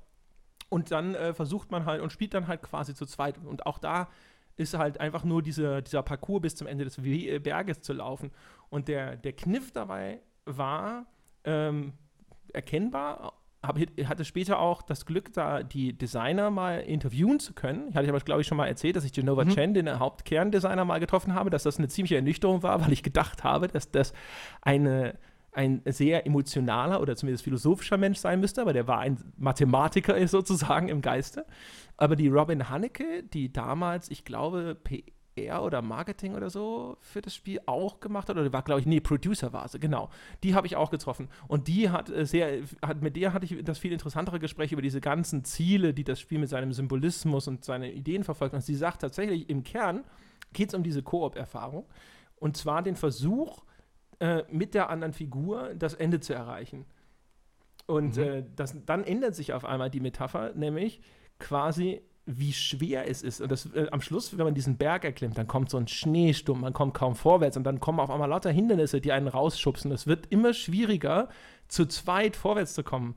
Und 0.70 0.90
dann 0.90 1.14
äh, 1.14 1.36
versucht 1.36 1.70
man 1.70 1.86
halt 1.86 2.02
und 2.02 2.12
spielt 2.12 2.34
dann 2.34 2.48
halt 2.48 2.64
quasi 2.64 2.96
zu 2.96 3.06
zweit. 3.06 3.38
Und 3.38 3.68
auch 3.68 3.78
da 3.78 4.10
ist 4.56 4.78
halt 4.78 5.00
einfach 5.00 5.24
nur 5.24 5.42
diese, 5.42 5.82
dieser 5.82 6.04
Parcours 6.04 6.42
bis 6.42 6.56
zum 6.56 6.68
Ende 6.68 6.84
des 6.86 6.98
äh, 7.00 7.40
Berges 7.40 7.82
zu 7.82 7.94
laufen. 7.94 8.32
Und 8.70 8.88
der, 8.88 9.16
der 9.18 9.34
Kniff 9.34 9.72
dabei 9.72 10.22
war 10.46 11.06
ähm, 11.44 11.94
erkennbar, 12.54 13.34
hab, 13.64 13.80
hatte 13.80 14.26
später 14.26 14.60
auch 14.60 14.82
das 14.82 15.06
Glück, 15.06 15.34
da 15.34 15.64
die 15.64 15.98
Designer 15.98 16.52
mal 16.52 16.82
interviewen 16.82 17.40
zu 17.40 17.54
können. 17.54 17.88
Ich 17.90 17.96
hatte 17.96 18.10
aber, 18.10 18.20
glaube 18.20 18.42
ich, 18.42 18.48
schon 18.48 18.58
mal 18.58 18.68
erzählt, 18.68 18.96
dass 18.96 19.06
ich 19.06 19.14
Genova 19.14 19.46
mhm. 19.46 19.50
Chen, 19.50 19.74
den 19.74 20.00
Hauptkerndesigner, 20.00 20.86
mal 20.86 21.00
getroffen 21.00 21.34
habe, 21.34 21.50
dass 21.50 21.64
das 21.64 21.78
eine 21.78 21.88
ziemliche 21.88 22.18
Ernüchterung 22.18 22.62
war, 22.62 22.82
weil 22.86 22.92
ich 22.92 23.04
gedacht 23.04 23.44
habe, 23.44 23.68
dass 23.68 23.90
das 23.92 24.14
eine 24.62 25.18
ein 25.54 25.82
sehr 25.86 26.26
emotionaler 26.26 27.02
oder 27.02 27.16
zumindest 27.16 27.44
philosophischer 27.44 27.98
Mensch 27.98 28.18
sein 28.18 28.40
müsste, 28.40 28.62
aber 28.62 28.74
der 28.74 28.88
war 28.88 29.00
ein 29.00 29.18
Mathematiker 29.38 30.28
sozusagen 30.28 30.90
im 30.90 31.02
Geiste. 31.02 31.46
Aber 31.98 32.16
die 32.16 32.28
Robin 32.28 32.70
Haneke, 32.70 33.24
die 33.24 33.54
damals, 33.54 34.10
ich 34.10 34.26
glaube, 34.26 34.76
PR 34.76 35.64
oder 35.64 35.82
Marketing 35.82 36.36
oder 36.36 36.50
so 36.50 36.98
für 37.02 37.22
das 37.22 37.36
Spiel 37.36 37.60
auch 37.66 38.00
gemacht 38.00 38.30
hat, 38.30 38.38
oder 38.38 38.52
war, 38.52 38.64
glaube 38.64 38.82
ich, 38.82 38.88
nee, 38.88 39.00
Producer 39.00 39.54
war 39.54 39.68
sie, 39.68 39.80
genau. 39.80 40.10
Die 40.44 40.56
habe 40.56 40.66
ich 40.66 40.76
auch 40.76 40.90
getroffen. 40.90 41.30
Und 41.48 41.68
die 41.68 41.90
hat 41.90 42.10
äh, 42.10 42.26
sehr, 42.26 42.64
hat, 42.82 43.02
mit 43.02 43.16
der 43.16 43.34
hatte 43.34 43.46
ich 43.46 43.64
das 43.64 43.78
viel 43.78 43.92
interessantere 43.92 44.40
Gespräch 44.40 44.72
über 44.72 44.82
diese 44.82 45.02
ganzen 45.02 45.44
Ziele, 45.44 45.94
die 45.94 46.04
das 46.04 46.20
Spiel 46.20 46.40
mit 46.40 46.50
seinem 46.50 46.74
Symbolismus 46.74 47.48
und 47.48 47.64
seinen 47.64 47.92
Ideen 47.92 48.24
verfolgt. 48.24 48.56
Und 48.56 48.62
sie 48.62 48.76
sagt 48.76 49.02
tatsächlich, 49.02 49.50
im 49.50 49.64
Kern 49.64 50.04
geht 50.52 50.70
es 50.70 50.76
um 50.76 50.84
diese 50.84 51.04
Koop-Erfahrung. 51.04 51.86
Und 52.38 52.58
zwar 52.58 52.82
den 52.82 52.96
Versuch, 52.96 53.64
äh, 54.20 54.44
mit 54.50 54.74
der 54.74 54.90
anderen 54.90 55.14
Figur 55.14 55.74
das 55.76 55.94
Ende 55.94 56.20
zu 56.20 56.34
erreichen. 56.34 56.86
Und 57.86 58.18
mhm. 58.18 58.24
äh, 58.24 58.44
das, 58.56 58.76
dann 58.86 59.04
ändert 59.04 59.36
sich 59.36 59.54
auf 59.54 59.66
einmal 59.66 59.90
die 59.90 60.00
Metapher, 60.00 60.54
nämlich 60.54 61.02
quasi 61.40 62.02
wie 62.26 62.54
schwer 62.54 63.10
es 63.10 63.22
ist. 63.22 63.42
Und 63.42 63.52
das, 63.52 63.66
äh, 63.74 63.88
am 63.92 64.02
Schluss, 64.02 64.38
wenn 64.38 64.46
man 64.46 64.54
diesen 64.54 64.78
Berg 64.78 65.04
erklimmt, 65.04 65.38
dann 65.38 65.48
kommt 65.48 65.70
so 65.70 65.78
ein 65.78 65.88
Schneesturm, 65.88 66.62
man 66.62 66.74
kommt 66.74 66.94
kaum 66.94 67.16
vorwärts 67.16 67.58
und 67.58 67.66
dann 67.66 67.80
kommen 67.80 68.00
auf 68.00 68.10
einmal 68.10 68.30
lauter 68.30 68.52
Hindernisse, 68.52 69.02
die 69.02 69.12
einen 69.12 69.28
rausschubsen. 69.28 69.92
Es 69.92 70.08
wird 70.08 70.28
immer 70.28 70.54
schwieriger, 70.54 71.28
zu 71.68 71.86
zweit 71.86 72.36
vorwärts 72.36 72.74
zu 72.74 72.84
kommen. 72.84 73.16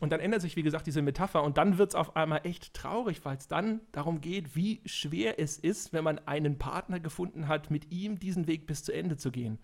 Und 0.00 0.10
dann 0.10 0.20
ändert 0.20 0.40
sich, 0.40 0.56
wie 0.56 0.62
gesagt, 0.62 0.86
diese 0.86 1.02
Metapher 1.02 1.42
und 1.42 1.58
dann 1.58 1.78
wird 1.78 1.90
es 1.90 1.94
auf 1.94 2.16
einmal 2.16 2.40
echt 2.44 2.74
traurig, 2.74 3.24
weil 3.24 3.36
es 3.36 3.48
dann 3.48 3.80
darum 3.92 4.20
geht, 4.20 4.56
wie 4.56 4.80
schwer 4.86 5.38
es 5.38 5.58
ist, 5.58 5.92
wenn 5.92 6.04
man 6.04 6.18
einen 6.26 6.58
Partner 6.58 7.00
gefunden 7.00 7.48
hat, 7.48 7.70
mit 7.70 7.92
ihm 7.92 8.18
diesen 8.18 8.46
Weg 8.46 8.66
bis 8.66 8.84
zu 8.84 8.92
Ende 8.92 9.16
zu 9.16 9.30
gehen. 9.30 9.58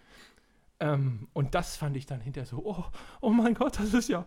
Ähm, 0.78 1.28
und 1.32 1.54
das 1.54 1.76
fand 1.76 1.96
ich 1.96 2.06
dann 2.06 2.20
hinterher 2.20 2.46
so, 2.46 2.62
oh, 2.64 2.84
oh 3.20 3.30
mein 3.30 3.54
Gott, 3.54 3.78
das 3.78 3.94
ist 3.94 4.08
ja, 4.08 4.26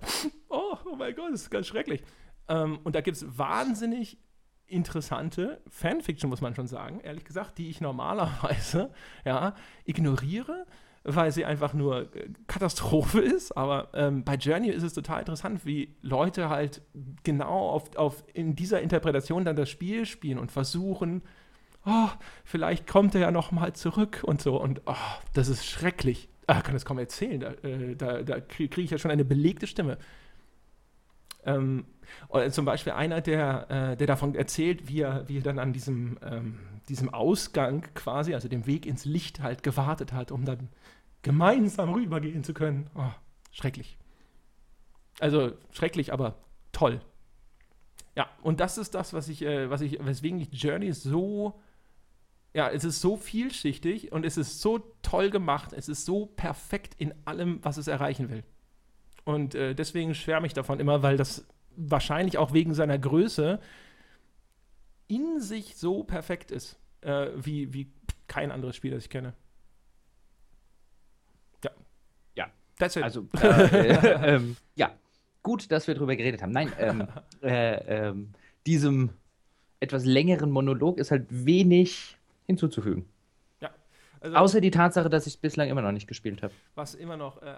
oh, 0.49 0.77
oh 0.85 0.95
mein 0.95 1.15
Gott, 1.15 1.31
das 1.31 1.43
ist 1.43 1.51
ganz 1.51 1.67
schrecklich. 1.67 2.01
Ähm, 2.47 2.79
und 2.83 2.95
da 2.95 3.01
gibt 3.01 3.17
es 3.17 3.37
wahnsinnig 3.37 4.17
interessante 4.65 5.61
Fanfiction, 5.67 6.29
muss 6.29 6.41
man 6.41 6.55
schon 6.55 6.67
sagen, 6.67 6.99
ehrlich 7.01 7.25
gesagt, 7.25 7.57
die 7.57 7.69
ich 7.69 7.81
normalerweise 7.81 8.91
ja, 9.25 9.55
ignoriere, 9.85 10.65
weil 11.03 11.31
sie 11.31 11.45
einfach 11.45 11.73
nur 11.73 12.13
äh, 12.15 12.29
Katastrophe 12.47 13.19
ist. 13.19 13.55
Aber 13.57 13.89
ähm, 13.93 14.23
bei 14.23 14.35
Journey 14.35 14.69
ist 14.69 14.83
es 14.83 14.93
total 14.93 15.19
interessant, 15.19 15.65
wie 15.65 15.95
Leute 16.01 16.49
halt 16.49 16.81
genau 17.23 17.69
auf, 17.69 17.95
auf 17.95 18.23
in 18.33 18.55
dieser 18.55 18.81
Interpretation 18.81 19.45
dann 19.45 19.55
das 19.55 19.69
Spiel 19.69 20.05
spielen 20.05 20.39
und 20.39 20.51
versuchen, 20.51 21.21
oh, 21.85 22.09
vielleicht 22.43 22.87
kommt 22.87 23.15
er 23.15 23.21
ja 23.21 23.31
noch 23.31 23.51
mal 23.51 23.73
zurück 23.73 24.21
und 24.23 24.41
so. 24.41 24.59
Und 24.61 24.81
oh, 24.85 24.95
das 25.33 25.47
ist 25.47 25.65
schrecklich 25.65 26.29
ah, 26.49 26.61
kann 26.61 26.73
das 26.73 26.85
kaum 26.85 26.97
erzählen, 26.97 27.39
da, 27.39 27.51
äh, 27.67 27.95
da, 27.95 28.23
da 28.23 28.39
kriege 28.39 28.69
krieg 28.69 28.85
ich 28.85 28.91
ja 28.91 28.97
schon 28.97 29.11
eine 29.11 29.25
belegte 29.25 29.67
Stimme. 29.67 29.97
Ähm, 31.49 31.85
zum 32.51 32.65
Beispiel 32.65 32.93
einer, 32.93 33.21
der, 33.21 33.69
äh, 33.69 33.97
der 33.97 34.07
davon 34.07 34.33
erzählt, 34.33 34.87
wie 34.87 35.01
er, 35.01 35.29
wie 35.29 35.37
er 35.37 35.43
dann 35.43 35.59
an 35.59 35.73
diesem, 35.73 36.17
ähm, 36.23 36.59
diesem 36.87 37.13
Ausgang 37.13 37.85
quasi, 37.93 38.33
also 38.33 38.47
dem 38.47 38.65
Weg 38.65 38.85
ins 38.85 39.05
Licht 39.05 39.41
halt 39.41 39.61
gewartet 39.61 40.11
hat, 40.11 40.31
um 40.31 40.45
dann 40.45 40.69
gemeinsam 41.21 41.93
rübergehen 41.93 42.43
zu 42.43 42.53
können. 42.53 42.89
Oh, 42.95 43.11
schrecklich. 43.51 43.97
Also 45.19 45.51
schrecklich, 45.71 46.11
aber 46.11 46.35
toll. 46.71 47.01
Ja, 48.15 48.27
und 48.41 48.59
das 48.59 48.77
ist 48.77 48.95
das, 48.95 49.13
was 49.13 49.29
ich, 49.29 49.43
äh, 49.43 49.69
was 49.69 49.81
ich, 49.81 50.03
weswegen 50.03 50.39
ich 50.39 50.49
Journey 50.51 50.91
so 50.93 51.59
ja, 52.53 52.69
es 52.69 52.83
ist 52.83 53.01
so 53.01 53.15
vielschichtig 53.15 54.11
und 54.11 54.25
es 54.25 54.37
ist 54.37 54.61
so 54.61 54.79
toll 55.01 55.29
gemacht, 55.29 55.73
es 55.73 55.87
ist 55.87 56.05
so 56.05 56.25
perfekt 56.25 56.95
in 56.97 57.13
allem, 57.25 57.59
was 57.63 57.77
es 57.77 57.87
erreichen 57.87 58.29
will. 58.29 58.43
Und 59.29 59.53
äh, 59.53 59.75
deswegen 59.75 60.15
schwärme 60.15 60.47
ich 60.47 60.53
davon 60.53 60.79
immer, 60.79 61.03
weil 61.03 61.15
das 61.15 61.45
wahrscheinlich 61.75 62.39
auch 62.39 62.51
wegen 62.51 62.73
seiner 62.73 62.97
Größe 62.97 63.59
in 65.07 65.39
sich 65.39 65.77
so 65.77 66.03
perfekt 66.03 66.49
ist, 66.49 66.79
äh, 67.01 67.27
wie, 67.35 67.71
wie 67.71 67.91
kein 68.27 68.51
anderes 68.51 68.75
Spiel, 68.75 68.89
das 68.89 69.03
ich 69.03 69.09
kenne. 69.11 69.33
Ja. 71.63 71.69
Ja. 72.33 72.47
That's 72.79 72.95
it. 72.95 73.03
Also, 73.03 73.27
äh, 73.39 74.33
ähm, 74.35 74.57
ja. 74.73 74.89
Gut, 75.43 75.71
dass 75.71 75.85
wir 75.85 75.93
darüber 75.93 76.15
geredet 76.15 76.41
haben. 76.41 76.51
Nein, 76.51 76.73
ähm, 76.79 77.07
äh, 77.43 78.07
ähm, 78.07 78.33
diesem 78.65 79.11
etwas 79.79 80.05
längeren 80.05 80.49
Monolog 80.49 80.97
ist 80.97 81.11
halt 81.11 81.27
wenig 81.29 82.17
hinzuzufügen. 82.47 83.05
Ja. 83.61 83.69
Also, 84.21 84.35
Außer 84.37 84.59
die 84.59 84.71
Tatsache, 84.71 85.07
dass 85.07 85.27
ich 85.27 85.35
es 85.35 85.37
bislang 85.37 85.69
immer 85.69 85.83
noch 85.83 85.91
nicht 85.91 86.07
gespielt 86.07 86.41
habe. 86.41 86.53
Was 86.73 86.95
immer 86.95 87.15
noch 87.15 87.43
äh, 87.43 87.55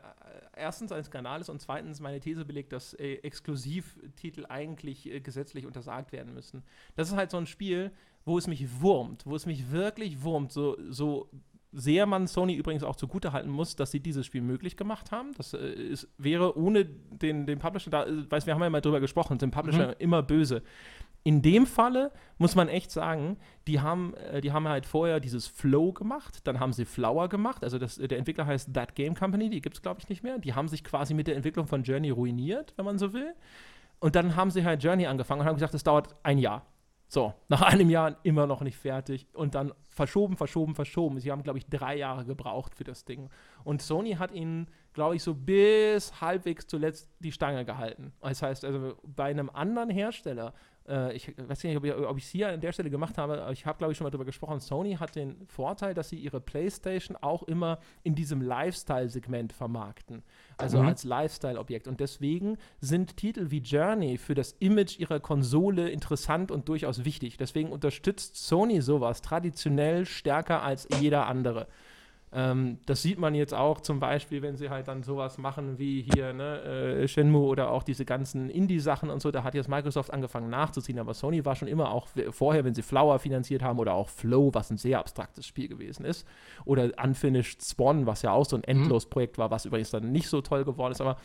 erstens 0.55 0.91
ein 0.91 1.03
Skandal 1.03 1.41
ist 1.41 1.50
und 1.50 1.62
zweitens 1.62 2.00
meine 2.00 2.20
These 2.20 2.46
belegt, 2.46 2.74
dass 2.74 2.93
äh, 2.93 3.15
Exklusivtitel 3.15 4.46
eigentlich 4.50 5.10
äh, 5.10 5.20
gesetzlich 5.20 5.65
untersagt 5.65 6.12
werden 6.12 6.34
müssen. 6.34 6.63
Das 6.96 7.10
ist 7.10 7.15
halt 7.15 7.31
so 7.31 7.38
ein 7.38 7.48
Spiel, 7.48 7.91
wo 8.25 8.38
es 8.38 8.48
mich 8.48 8.81
wurmt, 8.81 9.25
wo 9.25 9.36
es 9.36 9.46
mich 9.46 9.72
wirklich 9.72 10.22
wurmt, 10.22 10.51
so, 10.51 10.77
so 10.89 11.29
sehr 11.74 12.05
man 12.05 12.27
Sony 12.27 12.55
übrigens 12.55 12.84
auch 12.84 12.96
zugutehalten 12.96 13.50
muss, 13.50 13.75
dass 13.75 13.91
sie 13.91 14.01
dieses 14.01 14.25
Spiel 14.25 14.41
möglich 14.41 14.75
gemacht 14.75 15.12
haben. 15.12 15.31
Das 15.38 15.53
äh, 15.53 15.58
ist, 15.58 16.08
wäre 16.17 16.58
ohne 16.58 16.86
den, 16.86 17.46
den 17.46 17.60
Publisher, 17.60 17.89
da, 17.89 18.05
äh, 18.05 18.29
weiß, 18.29 18.46
wir 18.46 18.53
haben 18.53 18.62
ja 18.62 18.70
mal 18.70 18.81
drüber 18.81 19.00
gesprochen, 19.00 19.39
sind 19.39 19.51
Publisher 19.51 19.89
mhm. 19.89 19.96
immer 20.00 20.22
böse 20.22 20.63
in 21.24 21.42
dem 21.42 21.66
Falle 21.66 22.12
muss 22.38 22.56
man 22.56 22.68
echt 22.68 22.92
sagen, 22.92 23.38
die 23.68 23.80
haben, 23.80 24.13
äh, 24.16 24.42
die 24.42 24.51
haben 24.51 24.68
halt 24.68 24.86
vorher 24.86 25.20
dieses 25.20 25.48
Flow 25.48 25.94
gemacht, 25.94 26.48
dann 26.48 26.60
haben 26.60 26.74
sie 26.74 26.86
Flower 26.86 27.30
gemacht, 27.30 27.63
also 27.63 27.78
das, 27.78 27.96
der 27.96 28.18
Entwickler 28.18 28.46
heißt 28.48 28.74
That 28.74 28.96
Game 28.96 29.16
Company, 29.16 29.50
die 29.50 29.62
gibt 29.62 29.75
es 29.75 29.82
glaube 29.82 30.00
ich 30.00 30.10
nicht 30.10 30.24
mehr. 30.24 30.40
Die 30.40 30.54
haben 30.54 30.68
sich 30.68 30.84
quasi 30.84 31.13
mit 31.13 31.28
der 31.28 31.36
Entwicklung 31.36 31.68
von 31.68 31.84
Journey 31.84 32.10
ruiniert, 32.10 32.74
wenn 32.78 32.86
man 32.86 32.98
so 32.98 33.13
will. 33.13 33.34
Und 34.00 34.16
dann 34.16 34.36
haben 34.36 34.50
sie 34.50 34.66
halt 34.66 34.84
Journey 34.84 35.06
angefangen 35.06 35.42
und 35.42 35.48
haben 35.48 35.56
gesagt, 35.56 35.75
es 35.75 35.84
dauert 35.84 36.16
ein 36.24 36.40
Jahr. 36.40 36.66
So, 37.08 37.34
nach 37.50 37.62
einem 37.62 37.90
Jahr 37.90 38.16
immer 38.24 38.48
noch 38.48 38.62
nicht 38.62 38.78
fertig 38.78 39.28
und 39.34 39.54
dann 39.54 39.74
verschoben, 39.90 40.38
verschoben, 40.38 40.75
verschoben. 40.75 41.20
Sie 41.20 41.30
haben, 41.30 41.44
glaube 41.44 41.60
ich, 41.60 41.68
drei 41.68 41.98
Jahre 41.98 42.24
gebraucht 42.24 42.74
für 42.74 42.86
das 42.86 43.04
Ding. 43.04 43.30
Und 43.66 43.82
Sony 43.82 44.13
hat 44.13 44.32
ihnen, 44.32 44.68
glaube 44.94 45.18
ich, 45.18 45.24
so 45.24 45.34
bis 45.34 46.22
halbwegs 46.22 46.68
zuletzt 46.68 47.12
die 47.20 47.34
Stange 47.34 47.66
gehalten. 47.66 48.13
Das 48.22 48.42
heißt, 48.42 48.63
also 48.63 48.96
bei 49.04 49.25
einem 49.25 49.50
anderen 49.50 49.90
Hersteller 49.90 50.54
äh, 50.88 51.14
ich 51.14 51.34
weiß 51.38 51.64
nicht, 51.64 51.78
ob 51.78 52.18
ich 52.18 52.24
es 52.24 52.30
hier 52.30 52.50
an 52.50 52.62
der 52.62 52.72
Stelle 52.72 52.90
gemacht 52.90 53.18
habe, 53.18 53.42
aber 53.42 53.52
ich 53.52 53.66
habe, 53.66 53.78
glaube 53.78 53.92
ich, 53.92 53.98
schon 53.98 54.06
mal 54.06 54.12
darüber 54.12 54.26
gesprochen. 54.26 54.60
Sony 54.60 54.96
hat 54.96 55.16
den 55.16 55.46
Vorteil, 55.48 55.94
dass 55.94 56.10
sie 56.10 56.18
ihre 56.18 56.42
PlayStation 56.42 57.18
auch 57.18 57.44
immer 57.44 57.80
in 58.04 58.16
diesem 58.16 58.42
Lifestyle-Segment 58.42 59.54
vermarkten. 59.54 60.24
Also 60.58 60.80
mhm. 60.80 60.88
als 60.88 61.04
Lifestyle-Objekt. 61.04 61.88
Und 61.88 62.00
deswegen 62.00 62.58
sind 62.80 63.18
Titel 63.18 63.52
wie 63.52 63.60
Journey 63.60 64.18
für 64.18 64.36
das 64.36 64.54
Image 64.60 65.00
ihrer 65.00 65.20
Konsole 65.20 65.90
interessant 65.90 66.52
und 66.52 66.68
durchaus 66.68 67.06
wichtig. 67.06 67.38
Deswegen 67.38 67.72
unterstützt 67.72 68.36
Sony 68.36 68.82
sowas 68.82 69.22
traditionell 69.22 70.06
stärker 70.06 70.62
als 70.64 70.88
jeder 71.00 71.28
andere. 71.28 71.68
Ähm, 72.34 72.78
das 72.86 73.02
sieht 73.02 73.20
man 73.20 73.36
jetzt 73.36 73.54
auch 73.54 73.82
zum 73.82 74.00
Beispiel, 74.00 74.42
wenn 74.42 74.56
sie 74.56 74.70
halt 74.70 74.88
dann 74.88 75.04
sowas 75.04 75.38
machen 75.38 75.78
wie 75.78 76.08
hier 76.14 76.32
ne, 76.32 76.62
äh, 76.62 77.08
Shenmue 77.08 77.46
oder 77.46 77.72
auch 77.72 77.84
diese 77.84 78.06
ganzen 78.06 78.50
Indie-Sachen 78.50 79.10
und 79.10 79.22
so. 79.22 79.32
Da 79.32 79.44
hat 79.44 79.54
jetzt 79.54 79.68
Microsoft 79.68 80.14
angefangen 80.14 80.50
nachzuziehen, 80.50 80.98
aber 81.00 81.14
Sony 81.14 81.44
war 81.44 81.56
schon 81.56 81.68
immer 81.68 81.92
auch 81.92 82.08
vorher, 82.30 82.64
wenn 82.64 82.74
sie 82.74 82.84
Flower 82.84 83.20
finanziert 83.20 83.64
haben 83.64 83.80
oder 83.80 83.94
auch 83.94 84.08
Flow, 84.08 84.54
was 84.54 84.70
ein 84.72 84.78
sehr 84.78 85.00
abstraktes 85.00 85.46
Spiel 85.46 85.68
gewesen 85.68 86.06
ist, 86.06 86.26
oder 86.64 86.90
Unfinished 87.04 87.62
Spawn, 87.64 88.06
was 88.06 88.22
ja 88.22 88.32
auch 88.32 88.46
so 88.46 88.56
ein 88.56 88.64
mhm. 88.66 88.84
Endlos-Projekt 88.84 89.38
war, 89.38 89.52
was 89.52 89.66
übrigens 89.66 89.92
dann 89.92 90.12
nicht 90.12 90.30
so 90.30 90.42
toll 90.42 90.64
geworden 90.64 90.94
ist, 90.94 91.02
aber 91.02 91.18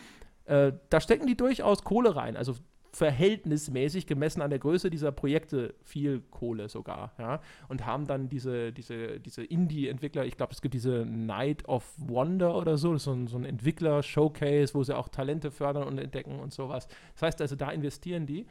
äh, 0.47 0.73
da 0.91 1.01
stecken 1.01 1.27
die 1.27 1.37
durchaus 1.37 1.85
Kohle 1.85 2.17
rein. 2.17 2.37
Also 2.37 2.55
verhältnismäßig 2.97 4.07
gemessen 4.07 4.41
an 4.41 4.49
der 4.49 4.59
Größe 4.59 4.89
dieser 4.89 5.13
Projekte 5.13 5.75
viel 5.85 6.23
Kohle 6.31 6.71
sogar, 6.71 7.13
ja, 7.19 7.41
und 7.69 7.85
haben 7.85 8.07
dann 8.07 8.31
diese, 8.31 8.73
diese, 8.73 9.21
diese 9.21 9.45
Indie-Entwickler, 9.45 10.25
ich 10.25 10.39
glaube, 10.39 10.55
es 10.55 10.63
gibt 10.63 10.73
diese 10.73 11.05
Night 11.05 11.69
of 11.69 11.85
Wonder 11.99 12.57
oder 12.57 12.79
so, 12.79 12.93
das 12.93 13.03
ist 13.03 13.05
so 13.05 13.13
ein, 13.13 13.27
so 13.27 13.37
ein 13.37 13.45
Entwickler-Showcase, 13.45 14.75
wo 14.75 14.83
sie 14.83 14.97
auch 14.97 15.09
Talente 15.09 15.51
fördern 15.51 15.83
und 15.85 15.99
entdecken 15.99 16.41
und 16.41 16.55
sowas. 16.55 16.89
Das 17.13 17.23
heißt 17.23 17.43
also, 17.43 17.55
da 17.55 17.71
investieren 17.71 18.25
die 18.25 18.47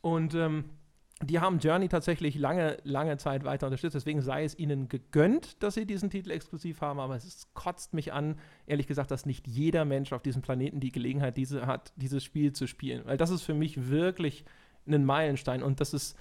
und 0.00 0.34
ähm, 0.34 0.64
die 1.22 1.40
haben 1.40 1.58
Journey 1.58 1.88
tatsächlich 1.88 2.36
lange, 2.36 2.78
lange 2.84 3.16
Zeit 3.16 3.44
weiter 3.44 3.66
unterstützt. 3.66 3.94
Deswegen 3.94 4.22
sei 4.22 4.44
es 4.44 4.58
ihnen 4.58 4.88
gegönnt, 4.88 5.62
dass 5.62 5.74
sie 5.74 5.86
diesen 5.86 6.10
Titel 6.10 6.30
exklusiv 6.30 6.80
haben. 6.80 7.00
Aber 7.00 7.14
es 7.14 7.48
kotzt 7.54 7.94
mich 7.94 8.12
an, 8.12 8.36
ehrlich 8.66 8.86
gesagt, 8.86 9.10
dass 9.10 9.24
nicht 9.24 9.46
jeder 9.46 9.84
Mensch 9.84 10.12
auf 10.12 10.22
diesem 10.22 10.42
Planeten 10.42 10.80
die 10.80 10.92
Gelegenheit 10.92 11.36
diese, 11.36 11.66
hat, 11.66 11.92
dieses 11.96 12.24
Spiel 12.24 12.52
zu 12.52 12.66
spielen. 12.66 13.04
Weil 13.04 13.16
das 13.16 13.30
ist 13.30 13.42
für 13.42 13.54
mich 13.54 13.88
wirklich 13.88 14.44
ein 14.86 15.04
Meilenstein. 15.04 15.62
Und 15.62 15.80
das 15.80 15.94
ist, 15.94 16.16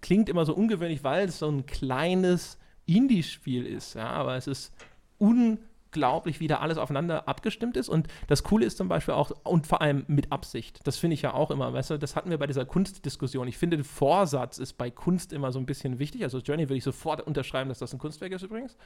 klingt 0.00 0.28
immer 0.28 0.44
so 0.44 0.54
ungewöhnlich, 0.54 1.02
weil 1.02 1.28
es 1.28 1.40
so 1.40 1.48
ein 1.48 1.66
kleines 1.66 2.58
Indie-Spiel 2.86 3.66
ist. 3.66 3.94
Ja, 3.94 4.10
aber 4.10 4.36
es 4.36 4.46
ist 4.46 4.72
unglaublich 5.18 5.73
unglaublich, 5.94 6.40
wie 6.40 6.48
da 6.48 6.58
alles 6.58 6.78
aufeinander 6.78 7.28
abgestimmt 7.28 7.76
ist. 7.76 7.88
Und 7.88 8.08
das 8.26 8.42
Coole 8.42 8.66
ist 8.66 8.76
zum 8.76 8.88
Beispiel 8.88 9.14
auch, 9.14 9.30
und 9.44 9.66
vor 9.66 9.80
allem 9.80 10.04
mit 10.08 10.32
Absicht. 10.32 10.80
Das 10.84 10.96
finde 10.96 11.14
ich 11.14 11.22
ja 11.22 11.32
auch 11.32 11.50
immer, 11.50 11.72
weißt 11.72 11.90
du, 11.90 11.98
das 11.98 12.16
hatten 12.16 12.30
wir 12.30 12.38
bei 12.38 12.46
dieser 12.46 12.64
Kunstdiskussion. 12.64 13.46
Ich 13.46 13.58
finde, 13.58 13.82
Vorsatz 13.84 14.58
ist 14.58 14.74
bei 14.74 14.90
Kunst 14.90 15.32
immer 15.32 15.52
so 15.52 15.58
ein 15.58 15.66
bisschen 15.66 15.98
wichtig. 15.98 16.24
Also 16.24 16.38
Journey 16.38 16.64
würde 16.64 16.78
ich 16.78 16.84
sofort 16.84 17.20
unterschreiben, 17.20 17.68
dass 17.68 17.78
das 17.78 17.92
ein 17.92 17.98
Kunstwerk 17.98 18.32
ist 18.32 18.42
übrigens. 18.42 18.76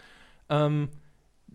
Ähm, 0.51 0.91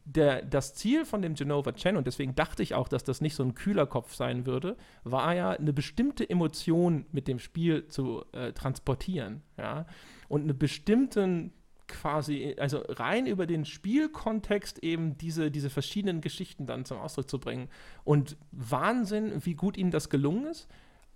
der, 0.05 0.41
das 0.41 0.73
Ziel 0.73 1.05
von 1.05 1.21
dem 1.21 1.35
Genova 1.35 1.71
Chen, 1.73 1.97
und 1.97 2.07
deswegen 2.07 2.33
dachte 2.33 2.63
ich 2.63 2.73
auch, 2.73 2.87
dass 2.87 3.03
das 3.03 3.21
nicht 3.21 3.35
so 3.35 3.43
ein 3.43 3.53
kühler 3.53 3.85
Kopf 3.85 4.15
sein 4.15 4.47
würde, 4.47 4.75
war 5.03 5.35
ja, 5.35 5.51
eine 5.51 5.71
bestimmte 5.71 6.27
Emotion 6.27 7.05
mit 7.11 7.27
dem 7.27 7.37
Spiel 7.37 7.87
zu 7.87 8.25
äh, 8.31 8.53
transportieren. 8.53 9.43
Ja? 9.55 9.85
Und 10.29 10.41
einen 10.41 10.57
bestimmten 10.57 11.53
quasi, 11.87 12.55
also 12.59 12.83
rein 12.89 13.25
über 13.27 13.45
den 13.45 13.65
Spielkontext 13.65 14.79
eben 14.79 15.17
diese, 15.17 15.51
diese 15.51 15.69
verschiedenen 15.69 16.21
Geschichten 16.21 16.65
dann 16.65 16.85
zum 16.85 16.97
Ausdruck 16.97 17.29
zu 17.29 17.39
bringen. 17.39 17.69
Und 18.03 18.37
Wahnsinn, 18.51 19.33
wie 19.45 19.55
gut 19.55 19.77
ihnen 19.77 19.91
das 19.91 20.09
gelungen 20.09 20.45
ist. 20.47 20.67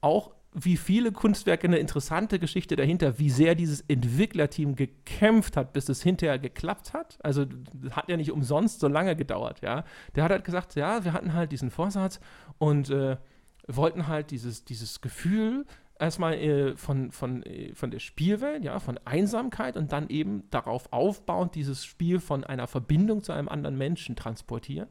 Auch 0.02 0.32
wie 0.54 0.78
viele 0.78 1.12
Kunstwerke 1.12 1.68
eine 1.68 1.78
interessante 1.78 2.40
Geschichte 2.40 2.76
dahinter, 2.76 3.20
wie 3.20 3.30
sehr 3.30 3.54
dieses 3.54 3.82
Entwicklerteam 3.82 4.76
gekämpft 4.76 5.58
hat, 5.58 5.74
bis 5.74 5.90
es 5.90 6.02
hinterher 6.02 6.40
geklappt 6.40 6.94
hat. 6.94 7.20
Also 7.22 7.46
hat 7.92 8.10
ja 8.10 8.18
nicht 8.18 8.32
umsonst 8.32 8.80
so 8.80 8.88
lange 8.88 9.16
gedauert, 9.16 9.62
ja. 9.62 9.84
Der 10.16 10.24
hat 10.24 10.32
halt 10.32 10.46
gesagt, 10.46 10.76
ja, 10.76 11.04
wir 11.04 11.14
hatten 11.14 11.34
halt 11.34 11.52
diesen 11.52 11.70
Vorsatz 11.70 12.20
und 12.58 12.90
äh, 12.90 13.18
wollten 13.68 14.08
halt 14.08 14.32
dieses, 14.32 14.66
dieses 14.66 15.02
Gefühl 15.02 15.66
erstmal 16.00 16.34
äh, 16.36 16.78
von, 16.78 17.12
von, 17.12 17.44
äh, 17.44 17.74
von 17.74 17.92
der 17.92 18.00
Spielwelt, 18.00 18.64
ja, 18.64 18.80
von 18.80 19.00
Einsamkeit 19.06 19.78
und 19.78 19.92
dann 19.92 20.10
eben 20.10 20.44
darauf 20.50 20.92
aufbauend 20.92 21.56
dieses 21.56 21.86
Spiel 21.86 22.20
von 22.20 22.44
einer 22.44 22.68
Verbindung 22.68 23.24
zu 23.24 23.32
einem 23.32 23.50
anderen 23.50 23.78
Menschen 23.78 24.16
transportieren. 24.16 24.88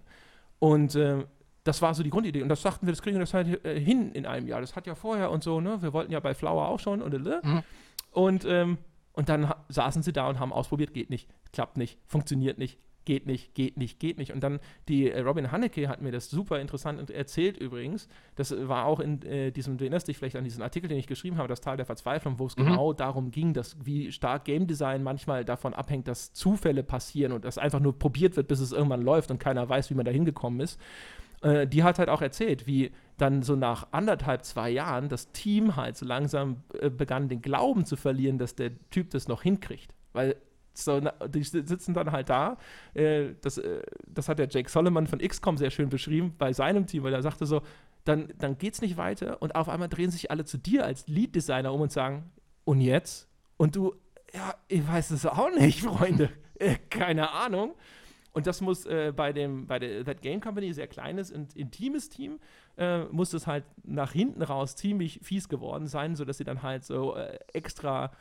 Und 0.58 0.94
äh, 0.94 1.24
das 1.64 1.82
war 1.82 1.94
so 1.94 2.02
die 2.02 2.10
Grundidee. 2.10 2.42
Und 2.42 2.48
das 2.48 2.62
sagten 2.62 2.86
wir, 2.86 2.92
das 2.92 3.02
kriegen 3.02 3.16
wir 3.16 3.20
das 3.20 3.34
halt 3.34 3.64
äh, 3.64 3.80
hin 3.80 4.12
in 4.12 4.26
einem 4.26 4.46
Jahr. 4.46 4.60
Das 4.60 4.76
hat 4.76 4.86
ja 4.86 4.94
vorher 4.94 5.30
und 5.30 5.42
so, 5.42 5.60
ne? 5.60 5.82
Wir 5.82 5.92
wollten 5.92 6.12
ja 6.12 6.20
bei 6.20 6.34
Flower 6.34 6.68
auch 6.68 6.80
schon 6.80 7.02
und 7.02 7.14
äh, 7.14 7.40
mhm. 7.42 7.62
und, 8.12 8.44
ähm, 8.44 8.78
und 9.12 9.28
dann 9.28 9.52
saßen 9.68 10.02
sie 10.02 10.12
da 10.12 10.28
und 10.28 10.38
haben 10.38 10.52
ausprobiert, 10.52 10.94
geht 10.94 11.10
nicht, 11.10 11.28
klappt 11.52 11.76
nicht, 11.76 11.98
funktioniert 12.06 12.58
nicht, 12.58 12.78
geht 13.06 13.26
nicht, 13.26 13.54
geht 13.54 13.78
nicht, 13.78 13.98
geht 13.98 14.18
nicht. 14.18 14.32
Und 14.32 14.40
dann 14.42 14.60
die 14.88 15.10
äh, 15.10 15.20
Robin 15.20 15.50
Haneke 15.50 15.88
hat 15.88 16.02
mir 16.02 16.12
das 16.12 16.28
super 16.28 16.60
interessant 16.60 17.08
erzählt 17.08 17.56
übrigens. 17.56 18.08
Das 18.34 18.54
war 18.68 18.84
auch 18.84 19.00
in 19.00 19.22
äh, 19.22 19.50
diesem, 19.50 19.78
du 19.78 19.84
erinnerst 19.84 20.08
dich 20.08 20.18
vielleicht 20.18 20.36
an 20.36 20.44
diesen 20.44 20.62
Artikel, 20.62 20.88
den 20.88 20.98
ich 20.98 21.06
geschrieben 21.06 21.38
habe, 21.38 21.48
das 21.48 21.62
Tal 21.62 21.78
der 21.78 21.86
Verzweiflung, 21.86 22.38
wo 22.38 22.46
es 22.46 22.56
mhm. 22.56 22.64
genau 22.64 22.92
darum 22.92 23.30
ging, 23.30 23.54
dass 23.54 23.76
wie 23.82 24.12
stark 24.12 24.44
Game 24.44 24.66
Design 24.66 25.02
manchmal 25.02 25.44
davon 25.44 25.72
abhängt, 25.72 26.06
dass 26.08 26.34
Zufälle 26.34 26.82
passieren 26.82 27.32
und 27.32 27.46
das 27.46 27.56
einfach 27.56 27.80
nur 27.80 27.98
probiert 27.98 28.36
wird, 28.36 28.48
bis 28.48 28.60
es 28.60 28.72
irgendwann 28.72 29.02
läuft 29.02 29.30
und 29.30 29.38
keiner 29.38 29.66
weiß, 29.66 29.88
wie 29.90 29.94
man 29.94 30.04
da 30.04 30.12
hingekommen 30.12 30.60
ist. 30.60 30.78
Äh, 31.42 31.66
die 31.66 31.84
hat 31.84 31.98
halt 31.98 32.08
auch 32.08 32.22
erzählt, 32.22 32.66
wie 32.66 32.90
dann 33.18 33.42
so 33.42 33.56
nach 33.56 33.88
anderthalb, 33.92 34.44
zwei 34.44 34.70
Jahren 34.70 35.08
das 35.08 35.32
Team 35.32 35.76
halt 35.76 35.96
so 35.96 36.04
langsam 36.04 36.62
äh, 36.80 36.90
begann, 36.90 37.28
den 37.28 37.40
Glauben 37.40 37.84
zu 37.84 37.96
verlieren, 37.96 38.38
dass 38.38 38.54
der 38.54 38.72
Typ 38.90 39.10
das 39.10 39.28
noch 39.28 39.42
hinkriegt. 39.42 39.94
Weil 40.12 40.36
so, 40.84 41.00
die 41.28 41.42
sitzen 41.42 41.94
dann 41.94 42.12
halt 42.12 42.28
da. 42.28 42.58
Äh, 42.94 43.34
das, 43.40 43.58
äh, 43.58 43.82
das 44.06 44.28
hat 44.28 44.38
der 44.38 44.48
Jake 44.48 44.70
Solomon 44.70 45.06
von 45.06 45.18
XCOM 45.18 45.56
sehr 45.56 45.70
schön 45.70 45.88
beschrieben 45.88 46.34
bei 46.36 46.52
seinem 46.52 46.86
Team, 46.86 47.02
weil 47.02 47.14
er 47.14 47.22
sagte 47.22 47.46
so, 47.46 47.62
dann, 48.04 48.32
dann 48.38 48.56
es 48.60 48.80
nicht 48.80 48.96
weiter 48.96 49.42
und 49.42 49.54
auf 49.54 49.68
einmal 49.68 49.88
drehen 49.88 50.10
sich 50.10 50.30
alle 50.30 50.44
zu 50.44 50.58
dir 50.58 50.84
als 50.84 51.08
Lead-Designer 51.08 51.72
um 51.72 51.80
und 51.80 51.92
sagen, 51.92 52.30
und 52.64 52.80
jetzt? 52.80 53.28
Und 53.56 53.76
du, 53.76 53.94
ja, 54.32 54.54
ich 54.68 54.86
weiß 54.86 55.10
es 55.10 55.26
auch 55.26 55.50
nicht, 55.50 55.80
Freunde. 55.82 56.30
äh, 56.58 56.76
keine 56.90 57.30
Ahnung. 57.30 57.74
Und 58.32 58.46
das 58.46 58.60
muss 58.60 58.84
äh, 58.84 59.14
bei 59.16 59.32
dem, 59.32 59.66
bei 59.66 59.78
der 59.78 60.04
That 60.04 60.20
Game 60.20 60.42
Company, 60.42 60.72
sehr 60.74 60.88
kleines 60.88 61.32
und 61.32 61.56
intimes 61.56 62.10
Team, 62.10 62.38
äh, 62.76 63.04
muss 63.04 63.32
es 63.32 63.46
halt 63.46 63.64
nach 63.82 64.12
hinten 64.12 64.42
raus 64.42 64.76
ziemlich 64.76 65.20
fies 65.22 65.48
geworden 65.48 65.86
sein, 65.86 66.16
sodass 66.16 66.36
sie 66.36 66.44
dann 66.44 66.62
halt 66.62 66.84
so 66.84 67.16
äh, 67.16 67.38
extra 67.54 68.12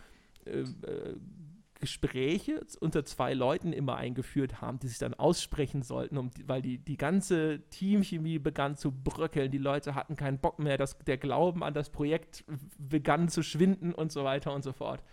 Gespräche 1.85 2.61
unter 2.79 3.05
zwei 3.05 3.35
Leuten 3.35 3.71
immer 3.71 3.95
eingeführt 3.95 4.59
haben, 4.59 4.79
die 4.79 4.87
sich 4.87 4.97
dann 4.97 5.13
aussprechen 5.13 5.83
sollten, 5.83 6.17
um, 6.17 6.31
weil 6.47 6.63
die, 6.63 6.79
die 6.79 6.97
ganze 6.97 7.61
Teamchemie 7.69 8.39
begann 8.39 8.75
zu 8.75 8.91
bröckeln, 8.91 9.51
die 9.51 9.59
Leute 9.59 9.93
hatten 9.93 10.15
keinen 10.15 10.39
Bock 10.39 10.57
mehr, 10.57 10.79
das, 10.79 10.97
der 11.05 11.17
Glauben 11.17 11.63
an 11.63 11.75
das 11.75 11.91
Projekt 11.91 12.43
begann 12.79 13.29
zu 13.29 13.43
schwinden 13.43 13.93
und 13.93 14.11
so 14.11 14.23
weiter 14.23 14.51
und 14.51 14.63
so 14.63 14.73
fort. 14.73 15.03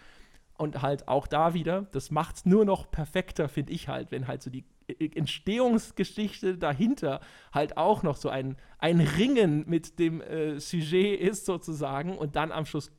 Und 0.56 0.80
halt 0.80 1.08
auch 1.08 1.26
da 1.26 1.52
wieder, 1.52 1.82
das 1.92 2.10
macht 2.10 2.36
es 2.36 2.46
nur 2.46 2.64
noch 2.64 2.90
perfekter, 2.90 3.50
finde 3.50 3.74
ich 3.74 3.88
halt, 3.88 4.10
wenn 4.10 4.26
halt 4.26 4.42
so 4.42 4.48
die 4.48 4.64
Entstehungsgeschichte 4.98 6.56
dahinter 6.56 7.20
halt 7.52 7.76
auch 7.76 8.02
noch 8.02 8.16
so 8.16 8.30
ein, 8.30 8.56
ein 8.78 9.00
Ringen 9.00 9.68
mit 9.68 9.98
dem 9.98 10.22
äh, 10.22 10.58
Sujet 10.58 11.20
ist 11.20 11.44
sozusagen 11.44 12.16
und 12.16 12.34
dann 12.34 12.50
am 12.50 12.64
Schluss 12.64 12.90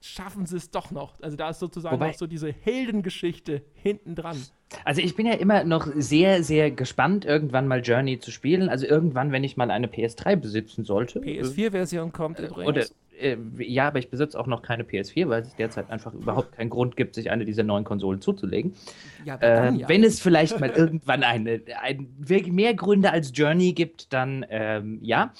schaffen 0.00 0.46
sie 0.46 0.56
es 0.56 0.70
doch 0.70 0.90
noch. 0.90 1.20
Also 1.20 1.36
da 1.36 1.50
ist 1.50 1.58
sozusagen 1.58 1.96
Wobei, 1.96 2.08
noch 2.08 2.14
so 2.14 2.26
diese 2.26 2.52
Heldengeschichte 2.52 3.62
hinten 3.74 4.14
dran. 4.14 4.36
Also 4.84 5.00
ich 5.00 5.16
bin 5.16 5.26
ja 5.26 5.34
immer 5.34 5.64
noch 5.64 5.88
sehr, 5.96 6.42
sehr 6.42 6.70
gespannt, 6.70 7.24
irgendwann 7.24 7.66
mal 7.66 7.80
Journey 7.80 8.18
zu 8.20 8.30
spielen. 8.30 8.68
Also 8.68 8.86
irgendwann, 8.86 9.32
wenn 9.32 9.44
ich 9.44 9.56
mal 9.56 9.70
eine 9.70 9.86
PS3 9.88 10.36
besitzen 10.36 10.84
sollte. 10.84 11.20
PS4-Version 11.20 12.12
kommt 12.12 12.38
übrigens. 12.38 12.68
Oder 12.68 12.86
äh, 13.18 13.36
ja, 13.58 13.88
aber 13.88 13.98
ich 13.98 14.10
besitze 14.10 14.38
auch 14.38 14.46
noch 14.46 14.62
keine 14.62 14.84
PS4, 14.84 15.28
weil 15.28 15.42
es 15.42 15.54
derzeit 15.56 15.90
einfach 15.90 16.14
überhaupt 16.14 16.52
keinen 16.52 16.70
Grund 16.70 16.96
gibt, 16.96 17.14
sich 17.14 17.30
eine 17.30 17.44
dieser 17.44 17.62
neuen 17.62 17.84
Konsolen 17.84 18.20
zuzulegen. 18.20 18.74
Ja, 19.24 19.36
äh, 19.36 19.74
ja. 19.74 19.88
Wenn 19.88 20.04
es 20.04 20.20
vielleicht 20.20 20.58
mal 20.60 20.70
irgendwann 20.70 21.22
eine, 21.22 21.60
ein, 21.82 22.08
mehr 22.50 22.74
Gründe 22.74 23.10
als 23.10 23.32
Journey 23.34 23.72
gibt, 23.72 24.12
dann 24.12 24.46
ähm, 24.50 24.98
ja. 25.02 25.32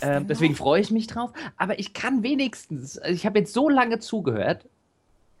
Äh, 0.00 0.22
deswegen 0.22 0.54
freue 0.54 0.80
ich 0.80 0.90
mich 0.90 1.06
drauf. 1.06 1.32
Aber 1.56 1.78
ich 1.78 1.92
kann 1.92 2.22
wenigstens, 2.22 2.98
also 2.98 3.14
ich 3.14 3.26
habe 3.26 3.38
jetzt 3.38 3.52
so 3.52 3.68
lange 3.68 3.98
zugehört, 3.98 4.66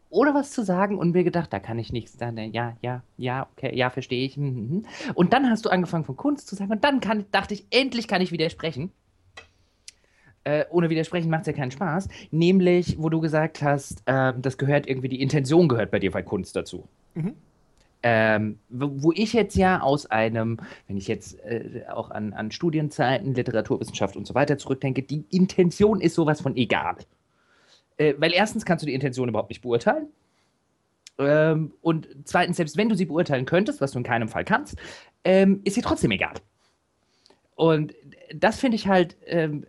ohne 0.08 0.34
was 0.34 0.52
zu 0.52 0.64
sagen 0.64 0.98
und 0.98 1.12
mir 1.12 1.24
gedacht, 1.24 1.52
da 1.52 1.58
kann 1.58 1.78
ich 1.78 1.92
nichts. 1.92 2.16
Dann, 2.16 2.36
ja, 2.52 2.76
ja, 2.80 3.02
ja, 3.16 3.48
okay, 3.52 3.76
ja, 3.76 3.90
verstehe 3.90 4.24
ich. 4.24 4.36
Hm, 4.36 4.44
hm, 4.44 4.70
hm. 4.70 4.84
Und 5.14 5.32
dann 5.32 5.50
hast 5.50 5.64
du 5.64 5.70
angefangen 5.70 6.04
von 6.04 6.16
Kunst 6.16 6.48
zu 6.48 6.54
sagen 6.54 6.70
und 6.72 6.84
dann 6.84 7.00
kann, 7.00 7.26
dachte 7.32 7.54
ich, 7.54 7.66
endlich 7.70 8.08
kann 8.08 8.22
ich 8.22 8.32
widersprechen 8.32 8.92
äh, 10.46 10.64
ohne 10.70 10.90
widersprechen 10.90 11.28
macht 11.28 11.42
es 11.42 11.46
ja 11.48 11.52
keinen 11.52 11.72
Spaß, 11.72 12.08
nämlich, 12.30 12.96
wo 13.00 13.08
du 13.08 13.20
gesagt 13.20 13.62
hast, 13.62 14.02
äh, 14.06 14.32
das 14.38 14.56
gehört 14.58 14.86
irgendwie, 14.86 15.08
die 15.08 15.20
Intention 15.20 15.66
gehört 15.66 15.90
bei 15.90 15.98
dir 15.98 16.12
bei 16.12 16.22
Kunst 16.22 16.54
dazu. 16.54 16.88
Mhm. 17.14 17.34
Ähm, 18.02 18.58
wo 18.68 19.10
ich 19.10 19.32
jetzt 19.32 19.56
ja 19.56 19.80
aus 19.80 20.06
einem, 20.06 20.58
wenn 20.86 20.96
ich 20.96 21.08
jetzt 21.08 21.40
äh, 21.40 21.82
auch 21.88 22.12
an, 22.12 22.32
an 22.32 22.52
Studienzeiten, 22.52 23.34
Literaturwissenschaft 23.34 24.16
und 24.16 24.24
so 24.24 24.36
weiter 24.36 24.56
zurückdenke, 24.56 25.02
die 25.02 25.24
Intention 25.30 26.00
ist 26.00 26.14
sowas 26.14 26.40
von 26.40 26.56
egal. 26.56 26.96
Äh, 27.96 28.14
weil 28.18 28.32
erstens 28.32 28.64
kannst 28.64 28.82
du 28.82 28.86
die 28.86 28.94
Intention 28.94 29.28
überhaupt 29.28 29.48
nicht 29.48 29.62
beurteilen. 29.62 30.06
Ähm, 31.18 31.72
und 31.82 32.06
zweitens, 32.24 32.58
selbst 32.58 32.76
wenn 32.76 32.88
du 32.88 32.94
sie 32.94 33.06
beurteilen 33.06 33.46
könntest, 33.46 33.80
was 33.80 33.90
du 33.90 33.98
in 33.98 34.04
keinem 34.04 34.28
Fall 34.28 34.44
kannst, 34.44 34.76
ähm, 35.24 35.62
ist 35.64 35.74
sie 35.74 35.82
trotzdem 35.82 36.12
egal. 36.12 36.34
Und 37.56 37.94
das 38.32 38.60
finde 38.60 38.76
ich 38.76 38.86
halt 38.86 39.16
ähm, 39.26 39.64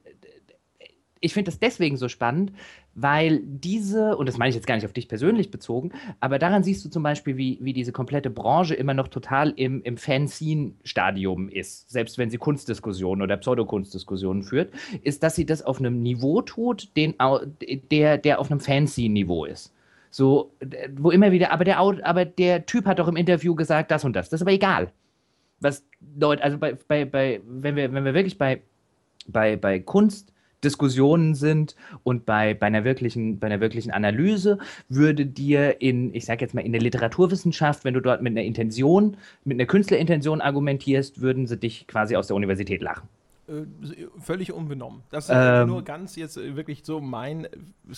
ich 1.20 1.34
finde 1.34 1.52
das 1.52 1.60
deswegen 1.60 1.98
so 1.98 2.10
spannend, 2.10 2.52
weil 2.96 3.42
diese, 3.44 4.18
und 4.18 4.28
das 4.28 4.38
meine 4.38 4.50
ich 4.50 4.56
jetzt 4.56 4.66
gar 4.66 4.76
nicht 4.76 4.86
auf 4.86 4.94
dich 4.94 5.08
persönlich 5.08 5.52
bezogen, 5.52 5.92
aber 6.20 6.40
daran 6.40 6.64
siehst 6.64 6.84
du 6.84 6.90
zum 6.90 7.04
Beispiel, 7.04 7.38
wie, 7.38 7.60
wie 7.62 7.74
diese 7.74 7.92
komplette 7.92 8.30
Branche 8.30 8.74
immer 8.74 8.94
noch 8.94 9.08
total 9.08 9.54
im, 9.56 9.84
im 9.84 9.98
Fanzine-Stadium 9.98 11.50
ist, 11.50 11.90
selbst 11.90 12.18
wenn 12.18 12.30
sie 12.30 12.38
Kunstdiskussionen 12.38 13.22
oder 13.22 13.38
Pseudokunstdiskussionen 13.38 14.44
führt, 14.44 14.72
ist, 15.04 15.22
dass 15.24 15.36
sie 15.36 15.46
das 15.46 15.62
auf 15.62 15.80
einem 15.80 16.02
Niveau 16.02 16.42
tut, 16.42 16.96
den, 16.98 17.14
der, 17.92 18.18
der 18.18 18.40
auf 18.40 18.50
einem 18.50 18.60
Fanzine-Niveau 18.60 19.46
ist. 19.46 19.74
So, 20.10 20.52
wo 20.96 21.12
immer 21.12 21.32
wieder, 21.32 21.52
aber 21.52 21.64
der, 21.64 21.78
aber 21.78 22.26
der 22.26 22.66
Typ 22.66 22.86
hat 22.86 23.00
doch 23.00 23.08
im 23.08 23.18
Interview 23.18 23.54
gesagt, 23.54 23.92
das 23.92 24.04
und 24.04 24.16
das. 24.16 24.30
Das 24.30 24.40
ist 24.40 24.42
aber 24.42 24.54
egal. 24.54 24.92
Was 25.60 25.86
Leute, 26.20 26.44
also 26.44 26.58
bei, 26.58 26.78
bei, 26.88 27.06
bei, 27.06 27.42
wenn 27.46 27.76
wir, 27.76 27.94
wenn 27.94 28.06
wir 28.06 28.14
wirklich 28.14 28.38
bei, 28.38 28.62
bei, 29.28 29.56
bei 29.56 29.80
Kunst 29.80 30.34
Diskussionen 30.64 31.36
sind 31.36 31.76
und 32.04 32.26
bei, 32.26 32.54
bei, 32.54 32.68
einer 32.68 32.84
wirklichen, 32.84 33.40
bei 33.40 33.48
einer 33.48 33.60
wirklichen 33.60 33.92
Analyse 33.92 34.58
würde 34.90 35.26
dir 35.26 35.82
in, 35.82 36.14
ich 36.16 36.26
sage 36.26 36.44
jetzt 36.44 36.54
mal, 36.54 36.62
in 36.62 36.72
der 36.72 36.82
Literaturwissenschaft, 36.82 37.86
wenn 37.86 37.94
du 37.94 38.02
dort 38.02 38.22
mit 38.22 38.32
einer 38.32 38.44
Intention, 38.44 39.18
mit 39.44 39.56
einer 39.56 39.68
Künstlerintention 39.68 40.42
argumentierst, 40.42 41.22
würden 41.22 41.48
sie 41.48 41.58
dich 41.58 41.88
quasi 41.88 42.16
aus 42.16 42.28
der 42.28 42.36
Universität 42.36 42.82
lachen. 42.82 43.08
Äh, 43.50 43.66
völlig 44.20 44.52
unbenommen. 44.52 45.04
Das 45.10 45.30
ist 45.30 45.32
ähm, 45.34 45.70
nur 45.70 45.82
ganz 45.82 46.18
jetzt 46.18 46.36
äh, 46.36 46.58
wirklich 46.58 46.82
so 46.84 47.00
mein. 47.00 47.48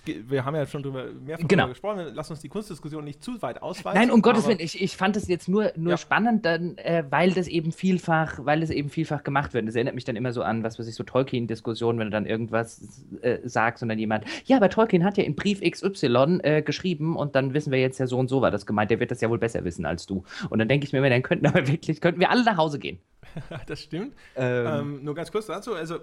Geht, 0.05 0.29
wir 0.29 0.45
haben 0.45 0.55
ja 0.55 0.67
schon 0.67 0.83
drüber 0.83 1.05
mehrfach 1.25 1.47
genau. 1.47 1.63
drüber 1.63 1.73
gesprochen. 1.73 2.11
Lass 2.13 2.29
uns 2.29 2.41
die 2.41 2.49
Kunstdiskussion 2.49 3.03
nicht 3.03 3.23
zu 3.23 3.41
weit 3.41 3.63
ausweiten. 3.63 3.99
Nein, 3.99 4.11
um 4.11 4.21
Gottes 4.21 4.47
Willen. 4.47 4.59
Ich, 4.59 4.79
ich 4.79 4.95
fand 4.95 5.17
es 5.17 5.27
jetzt 5.27 5.49
nur, 5.49 5.71
nur 5.75 5.91
ja. 5.91 5.97
spannend, 5.97 6.45
dann, 6.45 6.77
äh, 6.77 7.03
weil 7.09 7.31
das 7.31 7.47
eben 7.47 7.71
vielfach, 7.71 8.45
weil 8.45 8.59
das 8.59 8.69
eben 8.69 8.89
vielfach 8.89 9.23
gemacht 9.23 9.55
wird. 9.55 9.67
Das 9.67 9.73
erinnert 9.73 9.95
mich 9.95 10.05
dann 10.05 10.15
immer 10.15 10.33
so 10.33 10.43
an, 10.43 10.63
was 10.63 10.77
weiß 10.77 10.87
ich, 10.87 10.93
so 10.93 11.03
Tolkien-Diskussionen, 11.03 11.97
wenn 11.97 12.07
du 12.07 12.11
dann 12.11 12.27
irgendwas 12.27 13.03
äh, 13.21 13.39
sagst 13.43 13.81
und 13.81 13.89
dann 13.89 13.97
jemand, 13.97 14.25
ja, 14.45 14.57
aber 14.57 14.69
Tolkien 14.69 15.03
hat 15.03 15.17
ja 15.17 15.23
in 15.23 15.35
Brief 15.35 15.61
XY 15.61 16.41
äh, 16.43 16.61
geschrieben 16.61 17.15
und 17.15 17.35
dann 17.35 17.55
wissen 17.55 17.71
wir 17.71 17.79
jetzt 17.79 17.97
ja 17.97 18.05
so 18.05 18.19
und 18.19 18.27
so 18.27 18.41
war 18.41 18.51
das 18.51 18.67
gemeint. 18.67 18.91
Der 18.91 18.99
wird 18.99 19.09
das 19.09 19.19
ja 19.21 19.31
wohl 19.31 19.39
besser 19.39 19.63
wissen 19.65 19.87
als 19.87 20.05
du. 20.05 20.23
Und 20.51 20.59
dann 20.59 20.67
denke 20.67 20.85
ich 20.85 20.93
mir 20.93 20.99
immer, 20.99 21.09
dann 21.09 21.23
könnten 21.23 21.47
aber 21.47 21.67
wirklich, 21.67 22.01
könnten 22.01 22.19
wir 22.19 22.29
alle 22.29 22.43
nach 22.43 22.57
Hause 22.57 22.77
gehen. 22.77 22.99
das 23.67 23.81
stimmt. 23.81 24.15
Ähm, 24.35 24.67
ähm, 24.67 25.03
nur 25.03 25.15
ganz 25.15 25.31
kurz 25.31 25.47
dazu, 25.47 25.73
also 25.75 25.99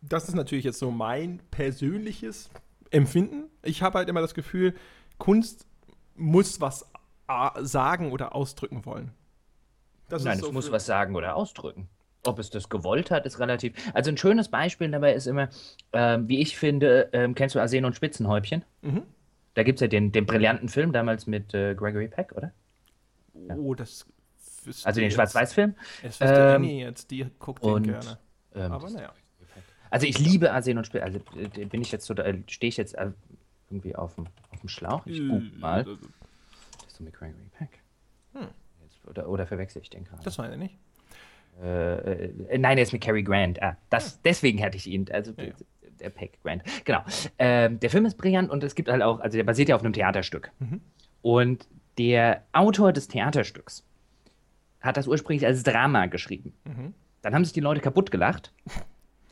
das 0.00 0.28
ist 0.28 0.34
natürlich 0.34 0.64
jetzt 0.64 0.78
so 0.78 0.90
mein 0.90 1.40
persönliches 1.50 2.50
Empfinden. 2.90 3.44
Ich 3.62 3.82
habe 3.82 3.98
halt 3.98 4.08
immer 4.08 4.20
das 4.20 4.34
Gefühl, 4.34 4.74
Kunst 5.18 5.66
muss 6.14 6.60
was 6.60 6.86
sagen 7.62 8.12
oder 8.12 8.34
ausdrücken 8.34 8.84
wollen. 8.84 9.12
Das 10.08 10.24
Nein, 10.24 10.38
es 10.38 10.44
so 10.44 10.52
muss 10.52 10.70
was 10.70 10.84
sagen 10.84 11.16
oder 11.16 11.36
ausdrücken. 11.36 11.88
Ob 12.24 12.38
es 12.38 12.50
das 12.50 12.68
gewollt 12.68 13.10
hat, 13.10 13.24
ist 13.26 13.40
relativ. 13.40 13.72
Also 13.94 14.10
ein 14.10 14.16
schönes 14.16 14.48
Beispiel 14.48 14.90
dabei 14.90 15.14
ist 15.14 15.26
immer, 15.26 15.48
ähm, 15.92 16.28
wie 16.28 16.40
ich 16.40 16.56
finde, 16.56 17.08
ähm, 17.12 17.34
kennst 17.34 17.54
du 17.54 17.60
Arsen 17.60 17.84
und 17.84 17.96
Spitzenhäubchen? 17.96 18.64
Mhm. 18.82 19.02
Da 19.54 19.62
gibt 19.62 19.78
es 19.78 19.80
ja 19.80 19.88
den, 19.88 20.12
den 20.12 20.26
brillanten 20.26 20.68
Film 20.68 20.92
damals 20.92 21.26
mit 21.26 21.54
äh, 21.54 21.74
Gregory 21.74 22.08
Peck, 22.08 22.32
oder? 22.32 22.52
Oh, 23.56 23.74
das 23.74 24.06
also 24.84 25.00
den 25.00 25.10
Schwarz-Weiß-Film. 25.10 25.74
Es 26.02 26.20
wüsste 26.20 26.34
ähm, 26.34 26.56
Annie 26.56 26.84
jetzt, 26.84 27.10
die 27.10 27.26
guckt 27.38 27.64
den 27.64 27.82
gerne. 27.84 28.18
Ähm, 28.54 28.72
Aber 28.72 28.90
naja. 28.90 29.12
Also 29.90 30.06
ich 30.06 30.18
liebe 30.18 30.52
Arsen 30.52 30.78
und 30.78 30.86
Spiel. 30.86 31.02
Also 31.02 31.20
äh, 31.36 31.66
bin 31.66 31.82
ich 31.82 31.92
jetzt 31.92 32.06
so, 32.06 32.14
äh, 32.14 32.38
stehe 32.46 32.68
ich 32.68 32.78
jetzt 32.78 32.94
äh, 32.94 33.10
irgendwie 33.70 33.94
auf 33.94 34.14
dem, 34.14 34.26
auf 34.50 34.60
dem 34.60 34.68
Schlauch? 34.68 35.06
Ich 35.06 35.18
google 35.18 35.52
mal. 35.58 35.84
Das 35.84 36.94
ist 36.94 37.00
mit 37.00 37.12
Gregory 37.12 37.50
Peck. 37.58 37.80
Hm. 38.32 38.48
oder, 39.06 39.28
oder 39.28 39.46
verwechsel 39.46 39.82
ich 39.82 39.90
den 39.90 40.04
gerade? 40.04 40.22
Das 40.22 40.38
weiß 40.38 40.52
ich 40.52 40.58
nicht. 40.58 40.78
Äh, 41.62 42.24
äh, 42.24 42.58
nein, 42.58 42.78
er 42.78 42.84
ist 42.84 42.92
mit 42.92 43.02
Cary 43.02 43.22
Grant. 43.22 43.62
Ah, 43.62 43.76
das, 43.90 44.14
hm. 44.14 44.20
Deswegen 44.24 44.64
hatte 44.64 44.78
ich 44.78 44.86
ihn. 44.86 45.06
Also 45.12 45.32
ja, 45.36 45.44
ja. 45.44 45.52
der 46.00 46.08
Peck 46.08 46.38
Grant. 46.42 46.62
Genau. 46.84 47.04
Ähm, 47.38 47.78
der 47.78 47.90
Film 47.90 48.06
ist 48.06 48.16
brillant 48.16 48.50
und 48.50 48.64
es 48.64 48.74
gibt 48.74 48.88
halt 48.88 49.02
auch, 49.02 49.20
also 49.20 49.36
der 49.36 49.44
basiert 49.44 49.68
ja 49.68 49.76
auf 49.76 49.82
einem 49.82 49.92
Theaterstück. 49.92 50.50
Mhm. 50.58 50.80
Und 51.20 51.68
der 51.98 52.44
Autor 52.52 52.94
des 52.94 53.08
Theaterstücks 53.08 53.84
hat 54.82 54.96
das 54.96 55.06
ursprünglich 55.06 55.46
als 55.46 55.62
Drama 55.62 56.06
geschrieben. 56.06 56.52
Mhm. 56.64 56.94
Dann 57.22 57.34
haben 57.34 57.44
sich 57.44 57.52
die 57.52 57.60
Leute 57.60 57.80
kaputt 57.80 58.10
gelacht. 58.10 58.52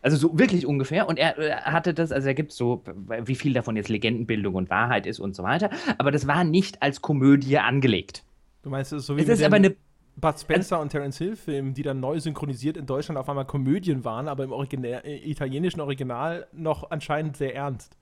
Also 0.02 0.16
so 0.16 0.38
wirklich 0.38 0.64
ungefähr. 0.64 1.08
Und 1.08 1.18
er, 1.18 1.36
er 1.36 1.72
hatte 1.72 1.92
das, 1.92 2.10
also 2.10 2.26
er 2.26 2.34
gibt 2.34 2.52
so, 2.52 2.82
wie 3.24 3.34
viel 3.34 3.52
davon 3.52 3.76
jetzt 3.76 3.88
Legendenbildung 3.88 4.54
und 4.54 4.70
Wahrheit 4.70 5.06
ist 5.06 5.18
und 5.18 5.36
so 5.36 5.42
weiter. 5.42 5.68
Aber 5.98 6.10
das 6.10 6.26
war 6.26 6.42
nicht 6.44 6.82
als 6.82 7.02
Komödie 7.02 7.58
angelegt. 7.58 8.24
Du 8.62 8.70
meinst, 8.70 8.92
es 8.92 9.00
ist 9.00 9.06
so 9.06 9.16
wie 9.16 9.22
es 9.22 9.28
ist 9.28 9.42
aber 9.42 9.56
eine 9.56 9.76
Bud 10.16 10.38
Spencer 10.38 10.76
also, 10.76 10.82
und 10.82 10.88
Terence 10.90 11.18
Hill 11.18 11.36
Filmen, 11.36 11.74
die 11.74 11.82
dann 11.82 12.00
neu 12.00 12.20
synchronisiert 12.20 12.76
in 12.76 12.86
Deutschland 12.86 13.18
auf 13.18 13.28
einmal 13.28 13.46
Komödien 13.46 14.04
waren, 14.04 14.28
aber 14.28 14.44
im 14.44 14.52
Original, 14.52 15.02
äh, 15.04 15.16
italienischen 15.30 15.80
Original 15.80 16.46
noch 16.52 16.90
anscheinend 16.90 17.36
sehr 17.36 17.54
ernst. 17.54 17.96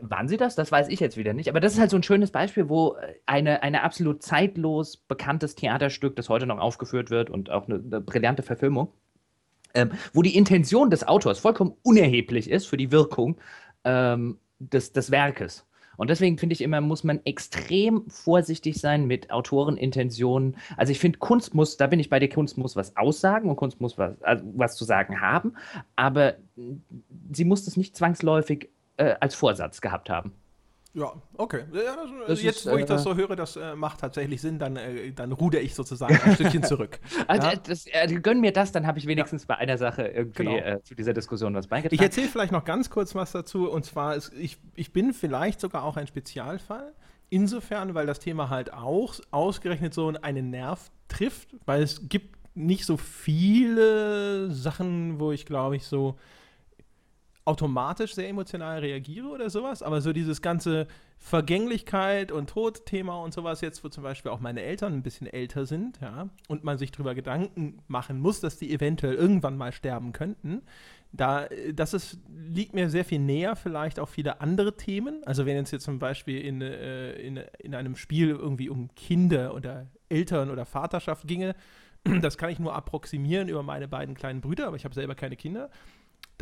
Waren 0.00 0.28
sie 0.28 0.36
das? 0.36 0.54
Das 0.54 0.70
weiß 0.70 0.88
ich 0.88 1.00
jetzt 1.00 1.16
wieder 1.16 1.32
nicht. 1.32 1.48
Aber 1.48 1.60
das 1.60 1.72
ist 1.72 1.80
halt 1.80 1.90
so 1.90 1.96
ein 1.96 2.02
schönes 2.02 2.30
Beispiel, 2.30 2.68
wo 2.68 2.94
äh, 2.94 3.14
eine, 3.26 3.62
eine 3.62 3.82
absolut 3.82 4.22
zeitlos 4.22 4.96
bekanntes 4.96 5.54
Theaterstück, 5.54 6.14
das 6.16 6.28
heute 6.28 6.46
noch 6.46 6.58
aufgeführt 6.58 7.10
wird 7.10 7.30
und 7.30 7.50
auch 7.50 7.66
eine, 7.66 7.76
eine 7.76 8.00
brillante 8.00 8.42
Verfilmung, 8.42 8.92
ähm, 9.74 9.90
wo 10.12 10.22
die 10.22 10.36
Intention 10.36 10.90
des 10.90 11.06
Autors 11.06 11.40
vollkommen 11.40 11.74
unerheblich 11.82 12.48
ist 12.48 12.66
für 12.66 12.76
die 12.76 12.92
Wirkung 12.92 13.38
ähm, 13.84 14.38
des, 14.60 14.92
des 14.92 15.10
Werkes. 15.10 15.66
Und 15.96 16.10
deswegen 16.10 16.38
finde 16.38 16.54
ich 16.54 16.62
immer, 16.62 16.80
muss 16.80 17.04
man 17.04 17.20
extrem 17.24 18.08
vorsichtig 18.08 18.78
sein 18.80 19.06
mit 19.06 19.30
Autorenintentionen. 19.30 20.56
Also 20.76 20.92
ich 20.92 20.98
finde, 20.98 21.18
Kunst 21.18 21.54
muss, 21.54 21.76
da 21.76 21.86
bin 21.86 22.00
ich 22.00 22.08
bei 22.08 22.18
der 22.18 22.28
Kunst 22.28 22.56
muss 22.56 22.76
was 22.76 22.96
aussagen 22.96 23.50
und 23.50 23.56
Kunst 23.56 23.80
muss 23.80 23.98
was, 23.98 24.20
also 24.22 24.44
was 24.56 24.76
zu 24.76 24.84
sagen 24.84 25.20
haben, 25.20 25.54
aber 25.96 26.36
sie 27.32 27.44
muss 27.44 27.64
das 27.64 27.76
nicht 27.76 27.96
zwangsläufig 27.96 28.70
äh, 29.10 29.16
als 29.20 29.34
Vorsatz 29.34 29.80
gehabt 29.80 30.10
haben. 30.10 30.32
Ja, 30.94 31.10
okay. 31.38 31.62
Ja, 31.72 31.96
das, 31.96 32.10
das 32.28 32.42
jetzt, 32.42 32.66
ist, 32.66 32.70
wo 32.70 32.76
ich 32.76 32.84
das 32.84 33.00
äh, 33.00 33.04
so 33.04 33.16
höre, 33.16 33.34
das 33.34 33.56
äh, 33.56 33.74
macht 33.74 34.00
tatsächlich 34.00 34.42
Sinn, 34.42 34.58
dann, 34.58 34.76
äh, 34.76 35.12
dann 35.12 35.32
ruder 35.32 35.62
ich 35.62 35.74
sozusagen 35.74 36.20
ein 36.22 36.34
Stückchen 36.34 36.62
zurück. 36.64 37.00
Also, 37.26 37.48
ja? 37.48 37.56
das, 37.56 37.86
äh, 37.86 38.06
gönn 38.20 38.40
mir 38.40 38.52
das, 38.52 38.72
dann 38.72 38.86
habe 38.86 38.98
ich 38.98 39.06
wenigstens 39.06 39.44
ja. 39.44 39.46
bei 39.48 39.56
einer 39.56 39.78
Sache 39.78 40.02
irgendwie 40.02 40.44
genau. 40.44 40.56
Äh, 40.56 40.82
zu 40.82 40.94
dieser 40.94 41.14
Diskussion 41.14 41.54
was 41.54 41.66
beigetragen. 41.66 41.94
Ich 41.94 42.02
erzähle 42.02 42.28
vielleicht 42.28 42.52
noch 42.52 42.64
ganz 42.64 42.90
kurz 42.90 43.14
was 43.14 43.32
dazu, 43.32 43.70
und 43.70 43.86
zwar, 43.86 44.16
ist, 44.16 44.32
ich, 44.34 44.58
ich 44.74 44.92
bin 44.92 45.14
vielleicht 45.14 45.60
sogar 45.60 45.84
auch 45.84 45.96
ein 45.96 46.06
Spezialfall. 46.06 46.92
insofern, 47.30 47.94
weil 47.94 48.06
das 48.06 48.20
Thema 48.20 48.50
halt 48.50 48.74
auch 48.74 49.14
ausgerechnet 49.30 49.94
so 49.94 50.12
einen 50.20 50.50
Nerv 50.50 50.90
trifft, 51.08 51.56
weil 51.64 51.82
es 51.82 52.10
gibt 52.10 52.36
nicht 52.54 52.84
so 52.84 52.98
viele 52.98 54.50
Sachen, 54.50 55.18
wo 55.18 55.32
ich 55.32 55.46
glaube 55.46 55.76
ich 55.76 55.86
so 55.86 56.18
automatisch 57.44 58.14
sehr 58.14 58.28
emotional 58.28 58.78
reagiere 58.80 59.28
oder 59.28 59.50
sowas, 59.50 59.82
aber 59.82 60.00
so 60.00 60.12
dieses 60.12 60.42
ganze 60.42 60.86
Vergänglichkeit 61.18 62.30
und 62.30 62.50
Tod-Thema 62.50 63.16
und 63.22 63.34
sowas 63.34 63.60
jetzt, 63.60 63.82
wo 63.82 63.88
zum 63.88 64.02
Beispiel 64.02 64.30
auch 64.30 64.40
meine 64.40 64.62
Eltern 64.62 64.92
ein 64.92 65.02
bisschen 65.02 65.26
älter 65.26 65.66
sind, 65.66 65.98
ja, 66.00 66.28
und 66.48 66.64
man 66.64 66.78
sich 66.78 66.92
darüber 66.92 67.14
Gedanken 67.14 67.78
machen 67.88 68.20
muss, 68.20 68.40
dass 68.40 68.58
die 68.58 68.72
eventuell 68.72 69.14
irgendwann 69.14 69.56
mal 69.56 69.72
sterben 69.72 70.12
könnten, 70.12 70.62
da, 71.12 71.46
das 71.72 71.92
ist, 71.92 72.20
liegt 72.28 72.74
mir 72.74 72.88
sehr 72.88 73.04
viel 73.04 73.18
näher, 73.18 73.54
vielleicht 73.54 74.00
auch 74.00 74.08
viele 74.08 74.40
andere 74.40 74.76
Themen. 74.76 75.22
Also 75.24 75.44
wenn 75.44 75.56
es 75.58 75.70
jetzt 75.70 75.84
zum 75.84 75.98
Beispiel 75.98 76.40
in, 76.40 76.62
äh, 76.62 77.12
in, 77.12 77.36
in 77.58 77.74
einem 77.74 77.96
Spiel 77.96 78.30
irgendwie 78.30 78.70
um 78.70 78.88
Kinder 78.94 79.54
oder 79.54 79.86
Eltern 80.08 80.50
oder 80.50 80.64
Vaterschaft 80.64 81.26
ginge, 81.28 81.54
das 82.22 82.38
kann 82.38 82.50
ich 82.50 82.58
nur 82.58 82.74
approximieren 82.74 83.48
über 83.48 83.62
meine 83.62 83.88
beiden 83.88 84.14
kleinen 84.14 84.40
Brüder, 84.40 84.66
aber 84.66 84.76
ich 84.76 84.84
habe 84.84 84.94
selber 84.94 85.14
keine 85.14 85.36
Kinder. 85.36 85.68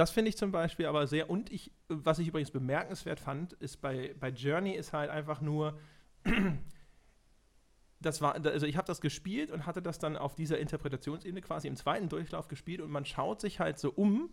Das 0.00 0.10
finde 0.10 0.30
ich 0.30 0.38
zum 0.38 0.50
Beispiel 0.50 0.86
aber 0.86 1.06
sehr, 1.06 1.28
und 1.28 1.52
ich, 1.52 1.72
was 1.88 2.18
ich 2.18 2.28
übrigens 2.28 2.50
bemerkenswert 2.50 3.20
fand, 3.20 3.52
ist 3.52 3.82
bei, 3.82 4.14
bei 4.18 4.30
Journey 4.30 4.70
ist 4.70 4.94
halt 4.94 5.10
einfach 5.10 5.42
nur, 5.42 5.78
das 8.00 8.22
war, 8.22 8.34
also 8.34 8.64
ich 8.64 8.78
habe 8.78 8.86
das 8.86 9.02
gespielt 9.02 9.50
und 9.50 9.66
hatte 9.66 9.82
das 9.82 9.98
dann 9.98 10.16
auf 10.16 10.34
dieser 10.34 10.58
Interpretationsebene 10.58 11.42
quasi 11.42 11.68
im 11.68 11.76
zweiten 11.76 12.08
Durchlauf 12.08 12.48
gespielt 12.48 12.80
und 12.80 12.90
man 12.90 13.04
schaut 13.04 13.42
sich 13.42 13.60
halt 13.60 13.78
so 13.78 13.90
um 13.90 14.32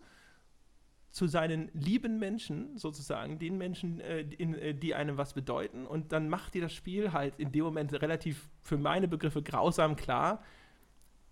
zu 1.10 1.26
seinen 1.26 1.70
lieben 1.74 2.18
Menschen, 2.18 2.78
sozusagen, 2.78 3.38
den 3.38 3.58
Menschen, 3.58 4.00
äh, 4.00 4.20
in, 4.20 4.54
äh, 4.54 4.74
die 4.74 4.94
einem 4.94 5.18
was 5.18 5.34
bedeuten 5.34 5.86
und 5.86 6.12
dann 6.12 6.30
macht 6.30 6.54
dir 6.54 6.62
das 6.62 6.72
Spiel 6.72 7.12
halt 7.12 7.34
in 7.36 7.52
dem 7.52 7.64
Moment 7.64 7.92
relativ 7.92 8.48
für 8.62 8.78
meine 8.78 9.06
Begriffe 9.06 9.42
grausam 9.42 9.96
klar, 9.96 10.42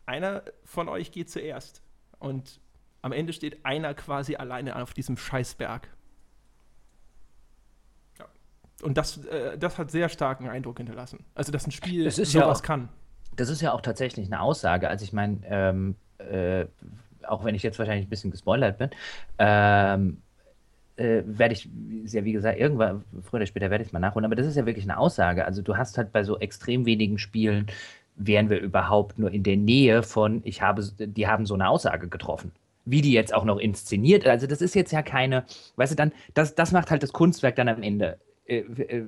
einer 0.04 0.42
von 0.62 0.90
euch 0.90 1.10
geht 1.10 1.30
zuerst. 1.30 1.80
Und 2.18 2.60
am 3.06 3.12
Ende 3.12 3.32
steht 3.32 3.64
einer 3.64 3.94
quasi 3.94 4.34
alleine 4.34 4.74
auf 4.76 4.92
diesem 4.92 5.16
Scheißberg. 5.16 5.88
Ja. 8.18 8.26
Und 8.82 8.98
das, 8.98 9.24
äh, 9.26 9.56
das 9.56 9.78
hat 9.78 9.92
sehr 9.92 10.08
starken 10.08 10.48
Eindruck 10.48 10.78
hinterlassen. 10.78 11.24
Also, 11.36 11.52
dass 11.52 11.66
ein 11.66 11.70
Spiel 11.70 12.04
das 12.04 12.16
sowas 12.16 12.32
ja 12.32 12.50
auch, 12.50 12.62
kann. 12.62 12.88
Das 13.36 13.48
ist 13.48 13.62
ja 13.62 13.72
auch 13.72 13.80
tatsächlich 13.80 14.26
eine 14.26 14.40
Aussage. 14.40 14.88
Also, 14.88 15.04
ich 15.04 15.12
meine, 15.12 15.38
ähm, 15.44 15.94
äh, 16.18 16.66
auch 17.22 17.44
wenn 17.44 17.54
ich 17.54 17.62
jetzt 17.62 17.78
wahrscheinlich 17.78 18.06
ein 18.06 18.10
bisschen 18.10 18.32
gespoilert 18.32 18.76
bin, 18.78 18.90
ähm, 19.38 20.20
äh, 20.96 21.22
werde 21.24 21.54
ich, 21.54 21.68
ja 22.06 22.24
wie 22.24 22.32
gesagt, 22.32 22.58
irgendwann, 22.58 23.04
früher 23.22 23.38
oder 23.38 23.46
später 23.46 23.70
werde 23.70 23.82
ich 23.82 23.88
es 23.88 23.92
mal 23.92 24.00
nachholen, 24.00 24.24
aber 24.24 24.34
das 24.34 24.46
ist 24.46 24.56
ja 24.56 24.66
wirklich 24.66 24.84
eine 24.84 24.98
Aussage. 24.98 25.44
Also 25.44 25.62
du 25.62 25.76
hast 25.76 25.96
halt 25.96 26.10
bei 26.10 26.24
so 26.24 26.38
extrem 26.38 26.86
wenigen 26.86 27.18
Spielen, 27.18 27.66
wären 28.16 28.50
wir 28.50 28.58
überhaupt 28.60 29.18
nur 29.18 29.30
in 29.30 29.44
der 29.44 29.56
Nähe 29.56 30.02
von, 30.02 30.40
ich 30.44 30.62
habe, 30.62 30.82
die 30.98 31.28
haben 31.28 31.46
so 31.46 31.54
eine 31.54 31.68
Aussage 31.68 32.08
getroffen 32.08 32.50
wie 32.86 33.02
die 33.02 33.12
jetzt 33.12 33.34
auch 33.34 33.44
noch 33.44 33.58
inszeniert. 33.58 34.26
Also 34.26 34.46
das 34.46 34.62
ist 34.62 34.74
jetzt 34.74 34.92
ja 34.92 35.02
keine, 35.02 35.44
weißt 35.76 35.92
du, 35.92 35.96
dann, 35.96 36.12
das, 36.32 36.54
das 36.54 36.72
macht 36.72 36.90
halt 36.90 37.02
das 37.02 37.12
Kunstwerk 37.12 37.56
dann 37.56 37.68
am 37.68 37.82
Ende. 37.82 38.18
Äh, 38.46 38.58
äh, 38.58 39.04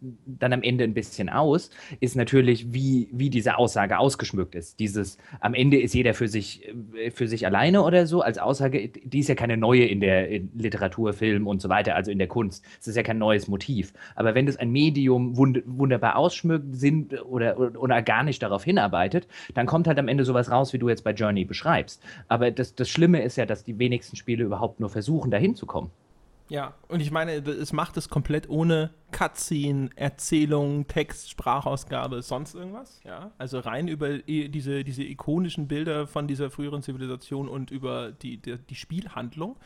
dann 0.00 0.52
am 0.52 0.62
Ende 0.62 0.84
ein 0.84 0.94
bisschen 0.94 1.28
aus, 1.28 1.70
ist 2.00 2.16
natürlich, 2.16 2.72
wie, 2.72 3.08
wie 3.12 3.30
diese 3.30 3.58
Aussage 3.58 3.98
ausgeschmückt 3.98 4.54
ist. 4.54 4.78
Dieses, 4.78 5.18
am 5.40 5.54
Ende 5.54 5.80
ist 5.80 5.94
jeder 5.94 6.14
für 6.14 6.28
sich, 6.28 6.68
äh, 6.94 7.10
für 7.10 7.26
sich 7.26 7.46
alleine 7.46 7.82
oder 7.82 8.06
so, 8.06 8.22
als 8.22 8.38
Aussage, 8.38 8.88
die 8.88 9.18
ist 9.18 9.28
ja 9.28 9.34
keine 9.34 9.56
neue 9.56 9.84
in 9.86 10.00
der 10.00 10.28
in 10.28 10.50
Literatur, 10.54 11.12
Film 11.12 11.46
und 11.46 11.60
so 11.60 11.68
weiter, 11.68 11.96
also 11.96 12.10
in 12.10 12.18
der 12.18 12.28
Kunst. 12.28 12.64
Es 12.80 12.88
ist 12.88 12.96
ja 12.96 13.02
kein 13.02 13.18
neues 13.18 13.48
Motiv. 13.48 13.92
Aber 14.14 14.34
wenn 14.34 14.46
das 14.46 14.56
ein 14.56 14.70
Medium 14.70 15.36
wund 15.36 15.62
wunderbar 15.66 16.16
ausschmückt, 16.16 16.76
sind 16.76 17.20
oder, 17.24 17.58
oder, 17.58 17.80
oder 17.80 18.02
gar 18.02 18.22
nicht 18.22 18.42
darauf 18.42 18.64
hinarbeitet, 18.64 19.26
dann 19.54 19.66
kommt 19.66 19.86
halt 19.86 19.98
am 19.98 20.08
Ende 20.08 20.24
sowas 20.24 20.50
raus, 20.50 20.72
wie 20.72 20.78
du 20.78 20.88
jetzt 20.88 21.04
bei 21.04 21.12
Journey 21.12 21.44
beschreibst. 21.44 22.02
Aber 22.28 22.50
das, 22.50 22.74
das 22.74 22.88
Schlimme 22.88 23.22
ist 23.22 23.36
ja, 23.36 23.46
dass 23.46 23.64
die 23.64 23.78
wenigsten 23.78 24.16
Spiele 24.16 24.44
überhaupt 24.44 24.80
nur 24.80 24.90
versuchen, 24.90 25.30
dahin 25.30 25.54
zu 25.54 25.66
kommen. 25.66 25.90
Ja, 26.48 26.74
und 26.88 27.00
ich 27.00 27.10
meine, 27.10 27.32
es 27.32 27.72
macht 27.72 27.96
es 27.96 28.08
komplett 28.08 28.48
ohne 28.48 28.90
Cutscene, 29.10 29.90
Erzählung, 29.96 30.86
Text, 30.86 31.30
Sprachausgabe, 31.30 32.22
sonst 32.22 32.54
irgendwas. 32.54 33.00
Ja, 33.04 33.32
also 33.38 33.58
rein 33.58 33.88
über 33.88 34.18
diese, 34.18 34.82
diese 34.84 35.02
ikonischen 35.02 35.68
Bilder 35.68 36.06
von 36.06 36.26
dieser 36.26 36.50
früheren 36.50 36.82
Zivilisation 36.82 37.48
und 37.48 37.70
über 37.70 38.12
die, 38.12 38.38
die, 38.38 38.56
die 38.56 38.74
Spielhandlung. 38.74 39.56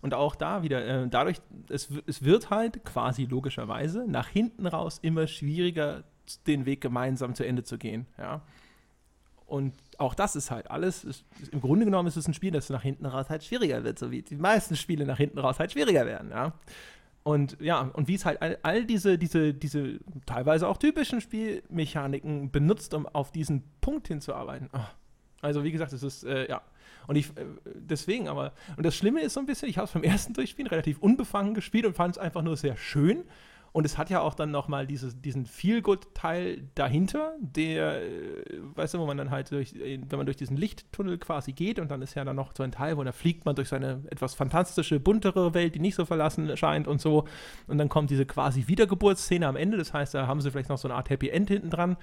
Und 0.00 0.14
auch 0.14 0.34
da 0.34 0.62
wieder, 0.62 0.84
äh, 0.84 1.08
dadurch, 1.08 1.40
es, 1.68 1.88
es 2.06 2.24
wird 2.24 2.50
halt 2.50 2.84
quasi 2.84 3.24
logischerweise 3.24 4.04
nach 4.08 4.28
hinten 4.28 4.66
raus 4.66 4.98
immer 5.00 5.26
schwieriger, 5.26 6.02
den 6.46 6.66
Weg 6.66 6.80
gemeinsam 6.80 7.34
zu 7.34 7.44
Ende 7.44 7.62
zu 7.62 7.78
gehen. 7.78 8.06
Ja. 8.18 8.42
Und 9.46 9.74
auch 9.98 10.14
das 10.14 10.36
ist 10.36 10.50
halt 10.50 10.70
alles, 10.70 11.04
ist, 11.04 11.24
im 11.50 11.60
Grunde 11.60 11.84
genommen 11.84 12.08
ist 12.08 12.16
es 12.16 12.26
ein 12.26 12.34
Spiel, 12.34 12.50
das 12.50 12.70
nach 12.70 12.82
hinten 12.82 13.06
raus 13.06 13.28
halt 13.28 13.44
schwieriger 13.44 13.84
wird, 13.84 13.98
so 13.98 14.10
wie 14.10 14.22
die 14.22 14.36
meisten 14.36 14.76
Spiele 14.76 15.06
nach 15.06 15.18
hinten 15.18 15.38
raus 15.38 15.58
halt 15.58 15.72
schwieriger 15.72 16.06
werden, 16.06 16.30
ja. 16.30 16.52
Und 17.24 17.56
ja, 17.60 17.82
und 17.92 18.08
wie 18.08 18.14
es 18.14 18.24
halt 18.24 18.42
all, 18.42 18.58
all, 18.62 18.84
diese, 18.84 19.16
diese, 19.16 19.54
diese 19.54 20.00
teilweise 20.26 20.66
auch 20.66 20.76
typischen 20.76 21.20
Spielmechaniken 21.20 22.50
benutzt, 22.50 22.94
um 22.94 23.06
auf 23.06 23.30
diesen 23.30 23.62
Punkt 23.80 24.08
hinzuarbeiten. 24.08 24.68
Oh. 24.72 24.80
Also 25.40 25.62
wie 25.62 25.70
gesagt, 25.72 25.92
es 25.92 26.02
ist, 26.02 26.24
äh, 26.24 26.48
ja. 26.48 26.62
Und 27.06 27.16
ich, 27.16 27.28
äh, 27.36 27.44
deswegen 27.64 28.28
aber, 28.28 28.52
und 28.76 28.84
das 28.84 28.96
Schlimme 28.96 29.20
ist 29.20 29.34
so 29.34 29.40
ein 29.40 29.46
bisschen, 29.46 29.68
ich 29.68 29.78
habe 29.78 29.86
es 29.86 29.92
beim 29.92 30.02
ersten 30.02 30.32
Durchspielen 30.34 30.68
relativ 30.68 30.98
unbefangen 30.98 31.54
gespielt 31.54 31.86
und 31.86 31.94
fand 31.94 32.16
es 32.16 32.18
einfach 32.22 32.42
nur 32.42 32.56
sehr 32.56 32.76
schön. 32.76 33.24
Und 33.72 33.86
es 33.86 33.96
hat 33.96 34.10
ja 34.10 34.20
auch 34.20 34.34
dann 34.34 34.50
nochmal 34.50 34.86
diesen 34.86 35.46
Feel-Good-Teil 35.46 36.68
dahinter, 36.74 37.32
der, 37.40 38.02
äh, 38.02 38.44
weißt 38.74 38.94
du, 38.94 38.98
wo 38.98 39.06
man 39.06 39.16
dann 39.16 39.30
halt 39.30 39.50
durch, 39.50 39.74
wenn 39.74 40.06
man 40.10 40.26
durch 40.26 40.36
diesen 40.36 40.58
Lichttunnel 40.58 41.16
quasi 41.16 41.52
geht 41.52 41.78
und 41.78 41.90
dann 41.90 42.02
ist 42.02 42.14
ja 42.14 42.24
dann 42.24 42.36
noch 42.36 42.52
so 42.54 42.62
ein 42.62 42.72
Teil, 42.72 42.98
wo 42.98 43.04
da 43.04 43.12
fliegt 43.12 43.46
man 43.46 43.54
durch 43.54 43.68
seine 43.68 44.02
etwas 44.10 44.34
fantastische, 44.34 45.00
buntere 45.00 45.54
Welt, 45.54 45.74
die 45.74 45.80
nicht 45.80 45.94
so 45.94 46.04
verlassen 46.04 46.54
scheint 46.56 46.86
und 46.86 47.00
so. 47.00 47.24
Und 47.66 47.78
dann 47.78 47.88
kommt 47.88 48.10
diese 48.10 48.26
quasi 48.26 48.68
Wiedergeburtsszene 48.68 49.46
am 49.46 49.56
Ende. 49.56 49.78
Das 49.78 49.94
heißt, 49.94 50.12
da 50.12 50.26
haben 50.26 50.42
sie 50.42 50.50
vielleicht 50.50 50.68
noch 50.68 50.78
so 50.78 50.88
eine 50.88 50.94
Art 50.96 51.08
Happy 51.08 51.30
End 51.30 51.48
hinten 51.48 51.70
dran 51.70 51.96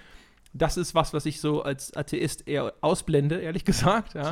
das 0.54 0.78
ist 0.78 0.96
was, 0.96 1.14
was 1.14 1.26
ich 1.26 1.42
so 1.42 1.62
als 1.62 1.96
Atheist 1.96 2.48
eher 2.48 2.74
ausblende, 2.82 3.40
ehrlich 3.40 3.66
gesagt. 3.70 4.14
Ja. 4.16 4.32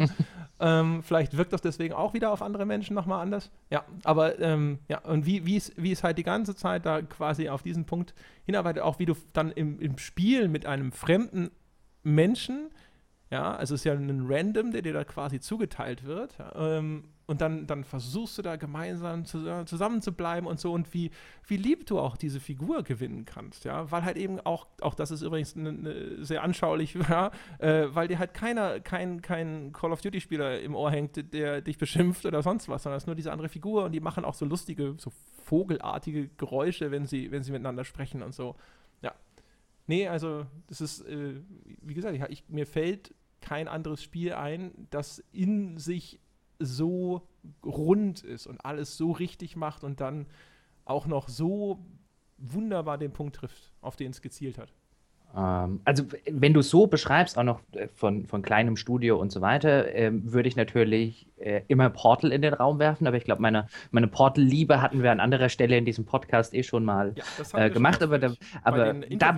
ähm, 0.59 1.03
vielleicht 1.03 1.37
wirkt 1.37 1.53
das 1.53 1.61
deswegen 1.61 1.93
auch 1.93 2.13
wieder 2.13 2.31
auf 2.31 2.41
andere 2.41 2.65
Menschen 2.65 2.93
nochmal 2.95 3.21
anders. 3.21 3.51
Ja, 3.69 3.85
aber 4.03 4.39
ähm, 4.39 4.79
ja, 4.87 4.99
und 4.99 5.25
wie, 5.25 5.55
es, 5.55 5.71
wie 5.75 5.93
halt 5.95 6.17
die 6.17 6.23
ganze 6.23 6.55
Zeit 6.55 6.85
da 6.85 7.01
quasi 7.01 7.49
auf 7.49 7.61
diesen 7.61 7.85
Punkt 7.85 8.13
hinarbeitet, 8.45 8.83
auch 8.83 8.99
wie 8.99 9.05
du 9.05 9.15
dann 9.33 9.51
im, 9.51 9.79
im 9.79 9.97
Spiel 9.97 10.47
mit 10.47 10.65
einem 10.65 10.91
fremden 10.91 11.51
Menschen, 12.03 12.69
ja, 13.29 13.55
also 13.55 13.75
es 13.75 13.81
ist 13.81 13.85
ja 13.85 13.93
ein 13.93 14.25
Random, 14.27 14.71
der 14.71 14.81
dir 14.81 14.93
da 14.93 15.03
quasi 15.03 15.39
zugeteilt 15.39 16.05
wird, 16.05 16.37
ähm, 16.55 17.03
und 17.27 17.41
dann, 17.41 17.67
dann 17.67 17.83
versuchst 17.83 18.37
du 18.37 18.41
da 18.41 18.55
gemeinsam 18.55 19.25
zu, 19.25 19.65
zusammen 19.65 20.01
zu 20.01 20.13
bleiben 20.13 20.47
und 20.47 20.61
so 20.61 20.71
und 20.71 20.93
wie, 20.93 21.11
wie 21.45 21.57
lieb 21.57 21.85
du 21.85 21.99
auch 21.99 22.15
diese 22.15 22.39
Figur 22.39 22.83
gewinnen 22.83 23.25
kannst, 23.25 23.65
ja, 23.65 23.91
weil 23.91 24.05
halt 24.05 24.15
eben 24.15 24.39
auch, 24.39 24.65
auch 24.79 24.95
das 24.95 25.11
ist 25.11 25.21
übrigens 25.21 25.55
ne, 25.57 25.73
ne, 25.73 26.23
sehr 26.23 26.41
anschaulich, 26.41 26.93
ja, 27.09 27.31
äh, 27.59 27.87
weil 27.89 28.07
dir 28.07 28.17
halt 28.17 28.33
keiner, 28.33 28.79
kein, 28.79 29.21
kein 29.21 29.73
Call 29.73 29.91
of 29.91 30.01
Duty-Spieler 30.01 30.61
im 30.61 30.73
Ohr 30.73 30.89
hängt, 30.89 31.33
der 31.33 31.61
dich 31.61 31.77
beschimpft 31.77 32.25
oder 32.25 32.41
sonst 32.41 32.69
was, 32.69 32.83
sondern 32.83 32.97
es 32.97 33.03
ist 33.03 33.07
nur 33.07 33.15
diese 33.15 33.33
andere 33.33 33.49
Figur 33.49 33.83
und 33.83 33.91
die 33.91 33.99
machen 33.99 34.23
auch 34.23 34.33
so 34.33 34.45
lustige, 34.45 34.95
so 34.97 35.11
vogelartige 35.43 36.29
Geräusche, 36.37 36.91
wenn 36.91 37.05
sie, 37.05 37.29
wenn 37.31 37.43
sie 37.43 37.51
miteinander 37.51 37.83
sprechen 37.83 38.23
und 38.23 38.33
so. 38.33 38.55
Ja. 39.01 39.13
Nee, 39.85 40.07
also 40.07 40.45
das 40.67 40.79
ist, 40.79 41.01
äh, 41.01 41.41
wie 41.81 41.93
gesagt, 41.93 42.15
ich, 42.15 42.23
ich, 42.29 42.43
mir 42.47 42.65
fällt 42.65 43.13
kein 43.41 43.67
anderes 43.67 44.01
Spiel 44.01 44.33
ein, 44.33 44.87
das 44.91 45.23
in 45.33 45.77
sich 45.77 46.19
so 46.59 47.27
rund 47.65 48.23
ist 48.23 48.47
und 48.47 48.63
alles 48.65 48.97
so 48.97 49.11
richtig 49.11 49.55
macht 49.55 49.83
und 49.83 50.01
dann 50.01 50.25
auch 50.85 51.05
noch 51.07 51.29
so 51.29 51.85
wunderbar 52.37 52.97
den 52.97 53.13
Punkt 53.13 53.35
trifft, 53.35 53.73
auf 53.81 53.95
den 53.95 54.11
es 54.11 54.21
gezielt 54.21 54.57
hat. 54.57 54.73
Ähm, 55.35 55.81
also, 55.85 56.03
wenn 56.29 56.53
du 56.53 56.61
es 56.61 56.69
so 56.69 56.87
beschreibst, 56.87 57.37
auch 57.37 57.43
noch 57.43 57.61
äh, 57.73 57.87
von, 57.87 58.25
von 58.25 58.41
kleinem 58.41 58.77
Studio 58.77 59.19
und 59.19 59.31
so 59.31 59.41
weiter, 59.41 59.93
äh, 59.93 60.11
würde 60.11 60.47
ich 60.47 60.55
natürlich 60.55 61.27
äh, 61.37 61.61
immer 61.67 61.89
Portal 61.89 62.31
in 62.31 62.41
den 62.41 62.53
Raum 62.53 62.79
werfen. 62.79 63.07
Aber 63.07 63.17
ich 63.17 63.23
glaube, 63.23 63.41
meine, 63.41 63.67
meine 63.91 64.07
Portal-Liebe 64.07 64.81
hatten 64.81 65.03
wir 65.03 65.11
an 65.11 65.19
anderer 65.19 65.49
Stelle 65.49 65.77
in 65.77 65.85
diesem 65.85 66.05
Podcast 66.05 66.53
eh 66.53 66.63
schon 66.63 66.85
mal 66.85 67.13
ja, 67.53 67.65
äh, 67.65 67.69
gemacht. 67.69 68.01
Aber, 68.01 68.19
da, 68.19 68.33
aber 68.63 68.93
da, 68.93 69.37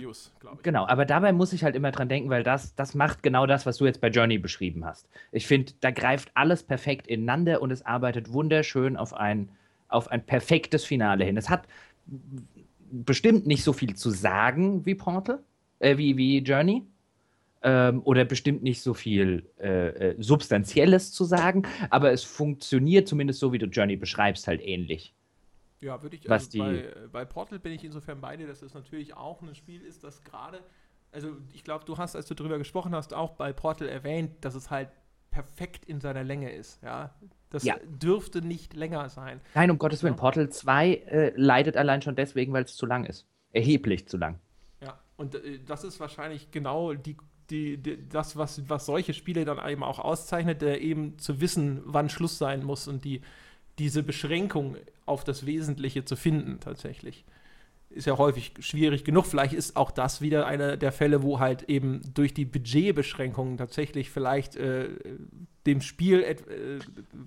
genau, 0.64 0.86
aber 0.88 1.06
dabei 1.06 1.34
muss 1.34 1.54
ich 1.54 1.64
halt 1.64 1.76
immer 1.76 1.92
dran 1.92 2.10
denken, 2.10 2.30
weil 2.30 2.44
das, 2.44 2.76
das 2.76 2.94
macht 2.96 3.24
genau 3.24 3.46
das, 3.46 3.66
was 3.66 3.78
du 3.78 3.86
jetzt 3.86 4.02
bei 4.02 4.10
Journey 4.10 4.38
beschrieben 4.38 4.86
hast. 4.86 5.10
Ich 5.32 5.48
finde, 5.48 5.74
da 5.82 5.92
greift 5.92 6.32
alles 6.34 6.64
perfekt 6.64 7.08
ineinander 7.08 7.62
und 7.62 7.72
es 7.72 7.86
arbeitet 7.86 8.32
wunderschön 8.32 8.96
auf 8.96 9.14
ein, 9.14 9.50
auf 9.88 10.10
ein 10.10 10.26
perfektes 10.26 10.86
Finale 10.86 11.26
hin. 11.26 11.36
Es 11.36 11.50
hat 11.50 11.68
bestimmt 12.92 13.46
nicht 13.46 13.64
so 13.64 13.74
viel 13.74 13.96
zu 13.96 14.10
sagen 14.10 14.86
wie 14.86 14.96
Portal 14.96 15.40
äh, 15.80 15.98
wie, 15.98 16.18
wie 16.18 16.40
Journey. 16.40 16.84
Ähm, 17.62 18.02
oder 18.06 18.24
bestimmt 18.24 18.64
nicht 18.64 18.82
so 18.82 18.94
viel 18.94 19.50
äh, 19.60 20.12
äh, 20.12 20.16
Substanzielles 20.18 21.12
zu 21.12 21.26
sagen, 21.26 21.64
aber 21.90 22.14
es 22.14 22.24
funktioniert 22.24 23.06
zumindest 23.10 23.42
so, 23.42 23.52
wie 23.52 23.58
du 23.58 23.66
Journey 23.66 23.98
beschreibst, 23.98 24.48
halt 24.48 24.62
ähnlich. 24.62 25.14
Ja, 25.82 26.02
würde 26.02 26.16
ich, 26.16 26.30
was 26.30 26.44
also 26.46 26.52
die, 26.52 26.60
bei, 26.60 27.08
bei 27.12 27.26
Portal 27.26 27.60
bin 27.60 27.74
ich 27.74 27.84
insofern 27.84 28.22
bei 28.22 28.38
dir, 28.38 28.48
dass 28.48 28.62
es 28.62 28.74
natürlich 28.74 29.16
auch 29.18 29.42
ein 29.42 29.56
Spiel 29.56 29.82
ist, 29.82 30.06
das 30.06 30.24
gerade, 30.24 30.62
also 31.12 31.36
ich 31.54 31.66
glaube, 31.66 31.84
du 31.84 31.98
hast, 31.98 32.16
als 32.16 32.28
du 32.28 32.34
darüber 32.34 32.58
gesprochen 32.58 32.96
hast, 32.96 33.14
auch 33.14 33.32
bei 33.32 33.52
Portal 33.52 33.90
erwähnt, 33.90 34.32
dass 34.40 34.56
es 34.56 34.70
halt 34.70 34.88
perfekt 35.30 35.84
in 35.84 36.00
seiner 36.00 36.24
Länge 36.24 36.52
ist, 36.52 36.82
ja. 36.82 37.14
Das 37.50 37.64
Ja. 37.64 37.76
dürfte 37.84 38.42
nicht 38.42 38.74
länger 38.74 39.10
sein. 39.10 39.42
Nein, 39.56 39.72
um 39.72 39.80
Gottes 39.80 40.04
Willen. 40.04 40.16
Portal 40.16 40.50
2 40.50 40.94
äh, 40.94 41.34
leidet 41.36 41.76
allein 41.78 42.02
schon 42.02 42.16
deswegen, 42.16 42.54
weil 42.54 42.64
es 42.64 42.76
zu 42.76 42.86
lang 42.86 43.06
ist. 43.06 43.26
Erheblich 43.52 44.08
zu 44.08 44.18
lang. 44.18 44.40
Und 45.20 45.36
äh, 45.36 45.60
das 45.66 45.84
ist 45.84 46.00
wahrscheinlich 46.00 46.50
genau 46.50 46.94
die, 46.94 47.18
die, 47.50 47.78
die, 47.78 48.08
das, 48.08 48.38
was, 48.38 48.68
was 48.70 48.86
solche 48.86 49.14
Spiele 49.14 49.44
dann 49.44 49.60
eben 49.70 49.84
auch 49.84 50.00
auszeichnet, 50.00 50.62
der 50.62 50.82
eben 50.82 51.20
zu 51.20 51.42
wissen, 51.42 51.82
wann 51.84 52.10
Schluss 52.10 52.38
sein 52.38 52.64
muss 52.64 52.88
und 52.88 53.04
die, 53.04 53.22
diese 53.80 54.02
Beschränkung 54.02 54.78
auf 55.06 55.26
das 55.26 55.46
Wesentliche 55.46 56.06
zu 56.06 56.16
finden 56.16 56.60
tatsächlich. 56.62 57.26
Ist 57.90 58.08
ja 58.08 58.18
häufig 58.18 58.54
schwierig 58.60 59.04
genug. 59.04 59.26
Vielleicht 59.26 59.54
ist 59.54 59.76
auch 59.76 59.92
das 59.92 60.22
wieder 60.22 60.46
einer 60.46 60.78
der 60.78 60.92
Fälle, 60.92 61.22
wo 61.22 61.40
halt 61.40 61.64
eben 61.64 62.02
durch 62.14 62.34
die 62.34 62.46
Budgetbeschränkungen 62.46 63.58
tatsächlich 63.58 64.12
vielleicht 64.12 64.56
äh, 64.56 64.90
dem 65.70 65.82
Spiel 65.82 66.22
äh, 66.22 66.36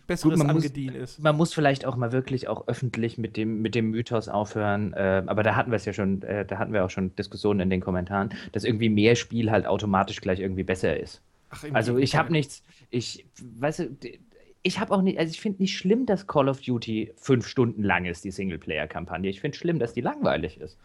Besseres 0.07 0.39
muss- 0.39 0.49
angedient 0.49 0.97
ist. 0.97 1.21
Man 1.21 1.37
muss 1.37 1.55
vielleicht 1.55 1.85
auch 1.87 1.97
mal 1.97 2.13
wirklich 2.13 2.49
auch 2.49 2.69
öffentlich 2.69 3.19
mit 3.19 3.37
dem, 3.37 3.63
mit 3.63 3.75
dem 3.75 3.91
Mythos 3.91 4.29
aufhören. 4.29 4.93
Äh, 4.93 5.23
aber 5.27 5.43
da 5.43 5.57
hatten 5.57 5.71
wir 5.71 5.77
es 5.77 5.85
ja 5.85 5.93
schon, 5.93 6.23
äh, 6.23 6.45
da 6.45 6.59
hatten 6.59 6.73
wir 6.73 6.85
auch 6.85 6.91
schon 6.91 7.15
Diskussionen 7.17 7.61
in 7.61 7.71
den 7.71 7.81
Kommentaren, 7.81 8.35
dass 8.53 8.65
irgendwie 8.65 8.89
mehr 8.89 9.17
Spiel 9.17 9.51
halt 9.51 9.67
automatisch 9.67 10.21
gleich 10.21 10.41
irgendwie 10.41 10.65
besser 10.65 10.99
ist. 10.99 11.21
Ach, 11.51 11.65
Also 11.73 11.99
ich 11.99 12.17
habe 12.17 12.33
nichts, 12.33 12.63
ich, 12.91 13.25
weißt 13.59 13.79
du, 13.81 13.97
ich 14.63 14.79
habe 14.79 14.93
auch 14.95 15.03
nicht, 15.03 15.19
also 15.19 15.31
ich 15.31 15.41
finde 15.41 15.63
nicht 15.63 15.77
schlimm, 15.77 16.07
dass 16.07 16.27
Call 16.27 16.49
of 16.49 16.61
Duty 16.61 17.13
fünf 17.17 17.47
Stunden 17.47 17.83
lang 17.83 18.05
ist, 18.05 18.25
die 18.25 18.31
Singleplayer-Kampagne. 18.31 19.29
Ich 19.29 19.41
finde 19.41 19.57
schlimm, 19.59 19.79
dass 19.79 19.93
die 19.93 20.01
langweilig 20.03 20.61
ist. 20.61 20.79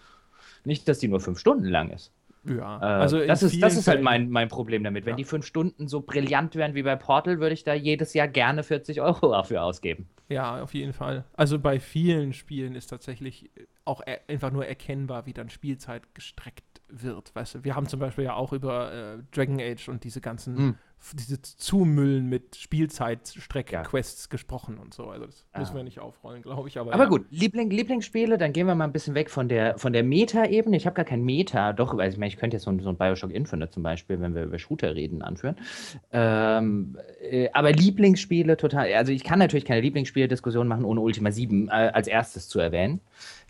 Nicht, 0.65 0.87
dass 0.87 0.99
die 0.99 1.07
nur 1.07 1.19
fünf 1.19 1.39
Stunden 1.39 1.65
lang 1.65 1.91
ist. 1.91 2.11
Ja, 2.43 2.77
Äh, 2.79 2.85
also 3.01 3.25
das 3.25 3.43
ist, 3.43 3.61
das 3.61 3.75
ist 3.77 3.87
halt 3.87 4.01
mein, 4.01 4.29
mein 4.29 4.47
Problem 4.47 4.83
damit. 4.83 5.05
Wenn 5.05 5.11
Ja. 5.13 5.17
die 5.17 5.23
fünf 5.25 5.45
Stunden 5.45 5.87
so 5.87 6.01
brillant 6.01 6.55
wären 6.55 6.75
wie 6.75 6.83
bei 6.83 6.95
Portal, 6.95 7.39
würde 7.39 7.53
ich 7.53 7.63
da 7.63 7.73
jedes 7.73 8.13
Jahr 8.13 8.27
gerne 8.27 8.63
40 8.63 9.01
Euro 9.01 9.31
dafür 9.31 9.63
ausgeben. 9.63 10.07
Ja, 10.29 10.61
auf 10.61 10.73
jeden 10.73 10.93
Fall. 10.93 11.23
Also 11.33 11.57
bei 11.59 11.79
vielen 11.79 12.33
Spielen 12.33 12.75
ist 12.75 12.87
tatsächlich 12.87 13.49
auch 13.85 14.01
er 14.05 14.19
einfach 14.27 14.51
nur 14.51 14.65
erkennbar, 14.65 15.25
wie 15.25 15.33
dann 15.33 15.49
Spielzeit 15.49 16.03
gestreckt 16.13 16.63
wird. 16.89 17.33
Weißt 17.35 17.55
du, 17.55 17.63
wir 17.63 17.75
haben 17.75 17.87
zum 17.87 17.99
Beispiel 17.99 18.25
ja 18.25 18.33
auch 18.33 18.53
über 18.53 18.91
äh, 18.93 19.17
Dragon 19.31 19.59
Age 19.61 19.87
und 19.89 20.03
diese 20.03 20.19
ganzen, 20.21 20.57
Hm. 20.57 20.75
Diese 21.13 21.41
Zumüllen 21.41 22.27
mit 22.27 22.55
Spielzeitstreck 22.55 23.71
Ja. 23.71 23.83
Quests 23.83 24.29
gesprochen 24.29 24.77
und 24.77 24.93
so. 24.93 25.05
Also 25.09 25.25
das 25.25 25.45
müssen 25.57 25.71
Ah. 25.73 25.75
wir 25.77 25.83
nicht 25.83 25.99
aufrollen, 25.99 26.41
glaube 26.41 26.67
ich. 26.67 26.77
Aber, 26.79 26.93
Aber 26.93 27.03
ja. 27.03 27.09
gut, 27.09 27.25
Liebling, 27.29 27.69
Lieblingsspiele, 27.69 28.37
dann 28.37 28.51
gehen 28.51 28.67
wir 28.67 28.75
mal 28.75 28.83
ein 28.85 28.91
bisschen 28.91 29.15
weg 29.15 29.29
von 29.29 29.47
der, 29.47 29.77
von 29.77 29.93
der 29.93 30.03
Meta-Ebene. 30.03 30.75
Ich 30.75 30.85
habe 30.85 30.95
gar 30.95 31.05
kein 31.05 31.23
Meta, 31.23 31.71
doch, 31.73 31.97
also 31.97 32.13
ich 32.13 32.17
meine, 32.17 32.27
ich 32.27 32.37
könnte 32.37 32.57
jetzt 32.57 32.63
so 32.63 32.71
ein, 32.71 32.79
so 32.79 32.89
ein 32.89 32.97
Bioshock 32.97 33.31
Infinite 33.31 33.71
zum 33.71 33.83
Beispiel, 33.83 34.19
wenn 34.19 34.35
wir 34.35 34.43
über 34.43 34.59
Shooter 34.59 34.95
reden, 34.95 35.21
anführen. 35.21 35.55
Ähm, 36.11 36.97
äh, 37.21 37.49
aber 37.53 37.71
Lieblingsspiele 37.71 38.57
total, 38.57 38.91
also 38.93 39.11
ich 39.11 39.23
kann 39.23 39.39
natürlich 39.39 39.65
keine 39.65 39.81
Lieblingsspiele-Diskussion 39.81 40.67
machen, 40.67 40.83
ohne 40.85 41.01
Ultima 41.01 41.31
7 41.31 41.67
äh, 41.69 41.71
als 41.71 42.07
erstes 42.07 42.47
zu 42.49 42.59
erwähnen. 42.59 42.99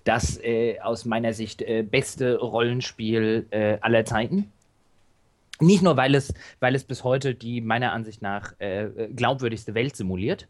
Das 0.03 0.39
äh, 0.41 0.79
aus 0.79 1.05
meiner 1.05 1.33
Sicht 1.33 1.61
äh, 1.61 1.83
beste 1.83 2.37
Rollenspiel 2.39 3.47
äh, 3.51 3.77
aller 3.81 4.05
Zeiten. 4.05 4.51
Nicht 5.59 5.81
nur, 5.81 5.97
weil 5.97 6.15
es, 6.15 6.33
weil 6.59 6.75
es 6.75 6.83
bis 6.83 7.03
heute 7.03 7.35
die 7.35 7.61
meiner 7.61 7.91
Ansicht 7.93 8.21
nach 8.21 8.53
äh, 8.59 8.85
äh, 8.85 9.13
glaubwürdigste 9.13 9.73
Welt 9.73 9.95
simuliert, 9.95 10.47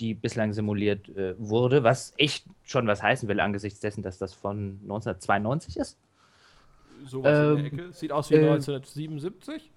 die 0.00 0.14
bislang 0.14 0.52
simuliert 0.52 1.08
äh, 1.10 1.34
wurde, 1.38 1.82
was 1.84 2.14
echt 2.16 2.46
schon 2.62 2.86
was 2.86 3.02
heißen 3.02 3.28
will 3.28 3.40
angesichts 3.40 3.80
dessen, 3.80 4.02
dass 4.02 4.18
das 4.18 4.34
von 4.34 4.78
1992 4.82 5.76
ist. 5.76 5.98
sowas 7.04 7.38
in 7.38 7.56
der 7.56 7.64
ähm, 7.64 7.64
Ecke. 7.64 7.92
Sieht 7.92 8.12
aus 8.12 8.30
wie 8.30 8.34
äh, 8.34 8.50
1977. 8.50 9.70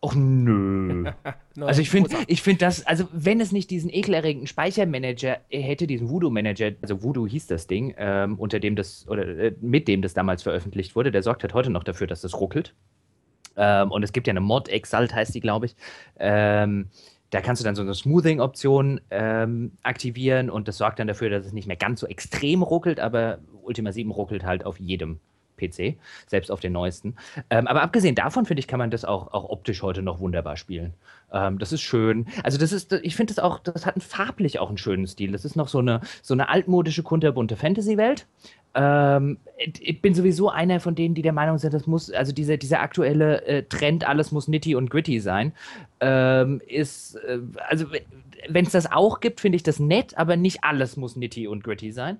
Och 0.00 0.14
nö. 0.14 1.10
Also 1.60 1.82
ich 1.82 1.90
finde, 1.90 2.14
ich 2.28 2.40
finde 2.40 2.60
das, 2.60 2.86
also 2.86 3.08
wenn 3.12 3.40
es 3.40 3.50
nicht 3.50 3.68
diesen 3.70 3.90
ekelerregenden 3.90 4.46
Speichermanager 4.46 5.38
hätte, 5.48 5.88
diesen 5.88 6.08
Voodoo-Manager, 6.08 6.70
also 6.80 7.02
Voodoo 7.02 7.26
hieß 7.26 7.48
das 7.48 7.66
Ding, 7.66 7.96
ähm, 7.98 8.38
unter 8.38 8.60
dem 8.60 8.76
das, 8.76 9.08
oder 9.08 9.26
äh, 9.26 9.54
mit 9.60 9.88
dem 9.88 10.00
das 10.00 10.14
damals 10.14 10.44
veröffentlicht 10.44 10.94
wurde, 10.94 11.10
der 11.10 11.24
sorgt 11.24 11.42
halt 11.42 11.52
heute 11.52 11.70
noch 11.70 11.82
dafür, 11.82 12.06
dass 12.06 12.20
das 12.20 12.38
ruckelt. 12.40 12.74
Ähm, 13.58 13.90
und 13.90 14.02
es 14.02 14.12
gibt 14.12 14.26
ja 14.26 14.32
eine 14.32 14.40
Mod, 14.40 14.68
Exalt 14.68 15.14
heißt 15.14 15.34
die, 15.34 15.40
glaube 15.40 15.66
ich. 15.66 15.76
Ähm, 16.18 16.88
da 17.30 17.42
kannst 17.42 17.60
du 17.60 17.64
dann 17.64 17.74
so 17.74 17.82
eine 17.82 17.92
Smoothing-Option 17.92 19.00
ähm, 19.10 19.72
aktivieren 19.82 20.48
und 20.48 20.66
das 20.66 20.78
sorgt 20.78 20.98
dann 20.98 21.08
dafür, 21.08 21.28
dass 21.28 21.44
es 21.44 21.52
nicht 21.52 21.66
mehr 21.66 21.76
ganz 21.76 22.00
so 22.00 22.06
extrem 22.06 22.62
ruckelt, 22.62 23.00
aber 23.00 23.38
Ultima 23.62 23.92
7 23.92 24.10
ruckelt 24.10 24.44
halt 24.44 24.64
auf 24.64 24.80
jedem 24.80 25.20
PC, 25.58 25.98
selbst 26.26 26.50
auf 26.50 26.60
den 26.60 26.72
neuesten. 26.72 27.16
Ähm, 27.50 27.66
aber 27.66 27.82
abgesehen 27.82 28.14
davon, 28.14 28.46
finde 28.46 28.60
ich, 28.60 28.68
kann 28.68 28.78
man 28.78 28.90
das 28.90 29.04
auch, 29.04 29.32
auch 29.32 29.50
optisch 29.50 29.82
heute 29.82 30.00
noch 30.02 30.20
wunderbar 30.20 30.56
spielen. 30.56 30.94
Ähm, 31.32 31.58
das 31.58 31.72
ist 31.72 31.82
schön. 31.82 32.26
Also, 32.42 32.56
das 32.56 32.72
ist, 32.72 32.92
ich 32.92 33.16
finde 33.16 33.34
das 33.34 33.42
auch, 33.44 33.58
das 33.58 33.84
hat 33.84 34.02
farblich 34.02 34.58
auch 34.60 34.68
einen 34.68 34.78
schönen 34.78 35.06
Stil. 35.06 35.32
Das 35.32 35.44
ist 35.44 35.56
noch 35.56 35.68
so 35.68 35.78
eine, 35.80 36.00
so 36.22 36.32
eine 36.34 36.48
altmodische, 36.48 37.02
kunterbunte 37.02 37.56
Fantasy-Welt. 37.56 38.26
Ähm, 38.74 39.38
ich- 39.56 39.82
ich 39.82 40.02
bin 40.02 40.14
sowieso 40.14 40.50
einer 40.50 40.78
von 40.78 40.94
denen, 40.94 41.14
die 41.14 41.22
der 41.22 41.32
Meinung 41.32 41.58
sind, 41.58 41.74
das 41.74 41.86
muss, 41.86 42.10
also 42.10 42.32
dieser, 42.32 42.58
dieser 42.58 42.80
aktuelle 42.80 43.42
äh, 43.46 43.62
Trend, 43.64 44.06
alles 44.06 44.30
muss 44.30 44.46
nitty 44.46 44.74
und 44.74 44.90
gritty 44.90 45.20
sein, 45.20 45.52
ähm, 46.00 46.60
ist, 46.66 47.16
äh, 47.16 47.38
also 47.68 47.86
wenn 48.48 48.66
es 48.66 48.72
das 48.72 48.90
auch 48.92 49.20
gibt, 49.20 49.40
finde 49.40 49.56
ich 49.56 49.62
das 49.62 49.80
nett, 49.80 50.16
aber 50.16 50.36
nicht 50.36 50.62
alles 50.64 50.96
muss 50.96 51.16
nitty 51.16 51.48
und 51.48 51.64
gritty 51.64 51.90
sein. 51.92 52.18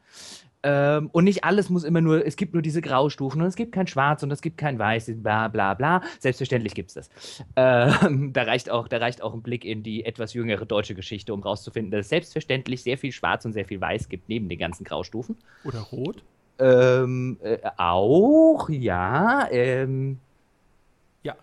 Ähm, 0.64 1.09
und 1.12 1.25
nicht 1.25 1.44
alles 1.44 1.71
muss 1.71 1.85
immer 1.85 2.01
nur, 2.01 2.27
es 2.27 2.35
gibt 2.37 2.53
nur 2.53 2.62
diese 2.62 2.81
Graustufen 2.81 3.40
und 3.40 3.47
es 3.47 3.55
gibt 3.55 3.71
kein 3.73 3.87
Schwarz 3.87 4.23
und 4.25 4.33
es 4.33 4.42
gibt 4.42 4.59
kein 4.59 4.79
Weiß, 4.79 5.11
bla 5.16 5.47
bla 5.49 5.75
bla. 5.75 6.03
Selbstverständlich 6.18 6.75
gibt 6.75 6.88
es 6.90 6.94
das. 6.94 7.11
Ähm, 7.55 8.33
da, 8.33 8.42
reicht 8.42 8.68
auch, 8.71 8.88
da 8.88 8.99
reicht 8.99 9.23
auch 9.23 9.35
ein 9.35 9.42
Blick 9.42 9.64
in 9.64 9.83
die 9.85 10.05
etwas 10.05 10.35
jüngere 10.35 10.66
deutsche 10.66 10.94
Geschichte, 10.97 11.33
um 11.33 11.42
rauszufinden, 11.42 11.92
dass 11.92 12.07
es 12.07 12.09
selbstverständlich 12.09 12.83
sehr 12.83 12.99
viel 12.99 13.12
Schwarz 13.12 13.44
und 13.44 13.53
sehr 13.53 13.66
viel 13.66 13.81
Weiß 13.81 14.09
gibt, 14.09 14.29
neben 14.29 14.49
den 14.49 14.59
ganzen 14.59 14.85
Graustufen. 14.85 15.37
Oder 15.62 15.81
rot. 15.81 16.25
Ähm, 16.59 17.38
äh, 17.42 17.59
auch, 17.77 18.68
ja. 18.68 19.49
Ähm, 19.53 20.18
Ja. 21.23 21.37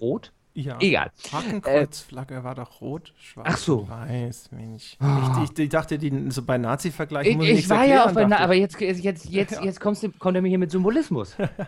rot? 0.00 0.32
Ja. 0.54 0.76
Egal. 0.80 1.10
Hakenkreuzflagge 1.32 2.44
war 2.44 2.54
doch 2.54 2.80
rot, 2.82 3.14
schwarz 3.18 3.48
Ach 3.50 3.56
so. 3.56 3.88
weiß, 3.88 4.50
Mensch. 4.52 4.96
Ah. 5.00 5.42
Ich, 5.44 5.50
ich, 5.50 5.58
ich 5.64 5.68
dachte, 5.70 5.96
die, 5.98 6.30
so 6.30 6.42
bei 6.42 6.58
Nazi-Vergleichen 6.58 7.30
Ich, 7.32 7.36
muss 7.38 7.46
ich 7.46 7.54
nichts 7.54 7.70
war 7.70 7.84
ja 7.86 8.04
auf 8.04 8.16
einer, 8.16 8.28
dachte 8.28 8.44
aber 8.44 8.54
jetzt, 8.54 8.78
jetzt, 8.80 9.02
jetzt, 9.04 9.28
Ja. 9.30 9.64
jetzt 9.64 9.80
kommst 9.80 10.02
du, 10.02 10.10
kommt 10.10 10.36
er 10.36 10.42
mir 10.42 10.48
hier 10.48 10.58
mit 10.58 10.70
Symbolismus. 10.70 11.36
ich. 11.38 11.46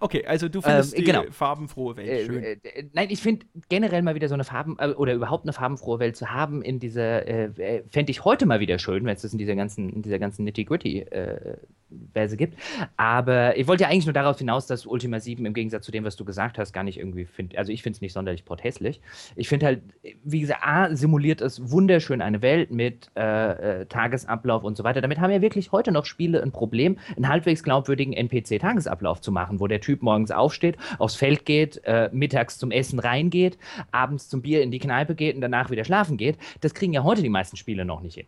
Okay, 0.00 0.24
also 0.26 0.48
du 0.48 0.60
findest 0.62 0.94
Ähm, 0.94 0.98
die 0.98 1.04
genau. 1.04 1.22
farbenfrohe 1.30 1.96
Welt 1.96 2.08
Äh, 2.08 2.24
schön. 2.26 2.42
äh, 2.42 2.52
äh, 2.64 2.84
nein, 2.94 3.08
ich 3.10 3.20
finde 3.20 3.46
generell 3.68 4.02
mal 4.02 4.14
wieder 4.14 4.28
so 4.28 4.34
eine 4.34 4.44
Farben 4.44 4.76
äh, 4.78 4.88
oder 4.88 5.12
überhaupt 5.14 5.44
eine 5.44 5.52
farbenfrohe 5.52 5.98
Welt 5.98 6.16
zu 6.16 6.30
haben 6.30 6.62
in 6.62 6.80
dieser, 6.80 7.26
äh, 7.26 7.44
äh, 7.56 7.82
fände 7.88 8.10
ich 8.10 8.24
heute 8.24 8.46
mal 8.46 8.60
wieder 8.60 8.78
schön, 8.78 9.04
wenn 9.04 9.14
es 9.14 9.22
das 9.22 9.32
in 9.32 9.38
dieser 9.38 9.56
ganzen, 9.56 9.90
in 9.90 10.02
dieser 10.02 10.18
ganzen 10.18 10.44
Nitty-Gritty-Verse 10.44 12.36
gibt. 12.36 12.58
Aber 12.96 13.56
ich 13.56 13.66
wollte 13.66 13.84
ja 13.84 13.88
eigentlich 13.90 14.06
nur 14.06 14.12
darauf 14.14 14.38
hinaus, 14.38 14.66
dass 14.66 14.86
Ultima 14.86 15.20
7 15.20 15.44
im 15.44 15.54
Gegensatz 15.54 15.84
zu 15.84 15.92
dem, 15.92 16.04
was 16.04 16.16
du 16.16 16.24
gesagt 16.24 16.58
hast, 16.58 16.72
gar 16.72 16.82
nicht 16.84 16.98
irgendwie 16.98 17.24
finde, 17.26 17.58
also 17.58 17.70
ich 17.72 17.82
finde 17.82 17.96
es 17.96 18.00
nicht 18.00 18.12
sonderlich 18.18 18.44
porthässlich. 18.44 19.00
Ich 19.36 19.48
finde 19.48 19.66
halt, 19.66 19.82
wie 20.24 20.40
gesagt, 20.40 20.60
A, 20.62 20.94
simuliert 20.94 21.40
es 21.40 21.70
wunderschön 21.70 22.20
eine 22.20 22.42
Welt 22.42 22.72
mit 22.72 23.10
äh, 23.16 23.82
äh, 23.82 23.86
Tagesablauf 23.86 24.64
und 24.64 24.76
so 24.76 24.82
weiter. 24.82 25.00
Damit 25.00 25.20
haben 25.20 25.30
ja 25.30 25.40
wirklich 25.40 25.70
heute 25.70 25.92
noch 25.92 26.04
Spiele 26.04 26.42
ein 26.42 26.50
Problem, 26.50 26.98
einen 27.16 27.28
halbwegs 27.28 27.62
glaubwürdigen 27.62 28.12
NPC-Tagesablauf 28.12 29.20
zu 29.20 29.30
machen, 29.30 29.60
wo 29.60 29.68
der 29.68 29.80
Typ 29.80 30.02
morgens 30.02 30.32
aufsteht, 30.32 30.76
aufs 30.98 31.14
Feld 31.14 31.44
geht, 31.44 31.80
äh, 31.84 32.10
mittags 32.12 32.58
zum 32.58 32.72
Essen 32.72 32.98
reingeht, 32.98 33.56
abends 33.92 34.28
zum 34.28 34.42
Bier 34.42 34.62
in 34.62 34.72
die 34.72 34.80
Kneipe 34.80 35.14
geht 35.14 35.36
und 35.36 35.40
danach 35.40 35.70
wieder 35.70 35.84
schlafen 35.84 36.16
geht. 36.16 36.38
Das 36.60 36.74
kriegen 36.74 36.92
ja 36.92 37.04
heute 37.04 37.22
die 37.22 37.28
meisten 37.28 37.56
Spiele 37.56 37.84
noch 37.84 38.00
nicht 38.00 38.14
hin. 38.14 38.26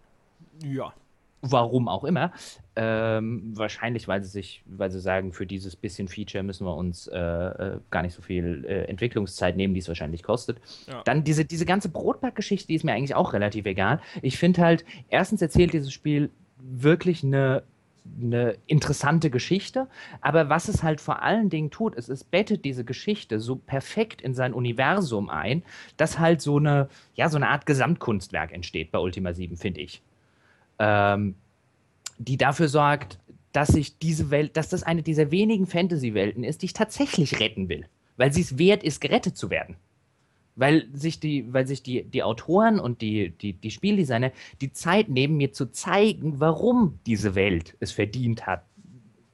Ja. 0.64 0.92
Warum 1.42 1.88
auch 1.88 2.04
immer. 2.04 2.32
Ähm, 2.76 3.52
wahrscheinlich, 3.56 4.08
weil 4.08 4.22
sie 4.22 4.30
sich, 4.30 4.62
weil 4.66 4.90
sie 4.90 5.00
sagen, 5.00 5.32
für 5.32 5.46
dieses 5.46 5.74
bisschen 5.74 6.06
Feature 6.06 6.44
müssen 6.44 6.66
wir 6.66 6.76
uns 6.76 7.06
äh, 7.06 7.18
äh, 7.18 7.80
gar 7.90 8.02
nicht 8.02 8.14
so 8.14 8.20
viel 8.20 8.64
äh, 8.66 8.84
Entwicklungszeit 8.84 9.56
nehmen, 9.56 9.72
die 9.72 9.80
es 9.80 9.88
wahrscheinlich 9.88 10.22
kostet. 10.22 10.60
Ja. 10.86 11.02
Dann 11.04 11.24
diese, 11.24 11.46
diese 11.46 11.64
ganze 11.64 11.88
Brotbackgeschichte, 11.88 12.68
die 12.68 12.74
ist 12.74 12.84
mir 12.84 12.92
eigentlich 12.92 13.14
auch 13.14 13.32
relativ 13.32 13.64
egal. 13.64 14.00
Ich 14.20 14.38
finde 14.38 14.60
halt, 14.62 14.84
erstens 15.08 15.40
erzählt 15.40 15.72
dieses 15.72 15.92
Spiel 15.92 16.30
wirklich 16.58 17.24
eine, 17.24 17.62
eine 18.20 18.56
interessante 18.66 19.30
Geschichte, 19.30 19.88
aber 20.20 20.50
was 20.50 20.68
es 20.68 20.82
halt 20.82 21.00
vor 21.00 21.22
allen 21.22 21.48
Dingen 21.48 21.70
tut, 21.70 21.94
ist, 21.94 22.10
es 22.10 22.22
bettet 22.22 22.66
diese 22.66 22.84
Geschichte 22.84 23.40
so 23.40 23.56
perfekt 23.56 24.20
in 24.20 24.34
sein 24.34 24.52
Universum 24.52 25.30
ein, 25.30 25.62
dass 25.96 26.18
halt 26.18 26.42
so 26.42 26.58
eine, 26.58 26.90
ja, 27.14 27.30
so 27.30 27.36
eine 27.36 27.48
Art 27.48 27.64
Gesamtkunstwerk 27.64 28.52
entsteht 28.52 28.90
bei 28.92 28.98
Ultima 28.98 29.32
7, 29.32 29.56
finde 29.56 29.80
ich 29.80 30.02
ähm, 30.80 31.36
die 32.18 32.36
dafür 32.36 32.68
sorgt, 32.68 33.20
dass 33.52 33.68
sich 33.68 33.98
diese 33.98 34.30
Welt, 34.30 34.56
dass 34.56 34.68
das 34.68 34.82
eine 34.82 35.02
dieser 35.02 35.30
wenigen 35.30 35.66
Fantasy-Welten 35.66 36.42
ist, 36.42 36.62
die 36.62 36.66
ich 36.66 36.72
tatsächlich 36.72 37.38
retten 37.38 37.68
will. 37.68 37.86
Weil 38.16 38.32
sie 38.32 38.40
es 38.40 38.58
wert 38.58 38.82
ist, 38.82 39.00
gerettet 39.00 39.36
zu 39.36 39.50
werden. 39.50 39.76
weil 40.56 40.88
sich 40.92 41.20
die, 41.20 41.52
weil 41.52 41.66
sich 41.66 41.82
die, 41.82 42.02
die 42.04 42.22
Autoren 42.22 42.80
und 42.80 43.00
die, 43.00 43.30
die, 43.30 43.52
die 43.54 43.70
Spieldesigner 43.70 44.32
die 44.60 44.72
Zeit 44.72 45.08
nehmen, 45.08 45.36
mir 45.36 45.52
zu 45.52 45.70
zeigen, 45.70 46.40
warum 46.40 46.98
diese 47.06 47.34
Welt 47.34 47.76
es 47.80 47.92
verdient 47.92 48.46
hat, 48.46 48.64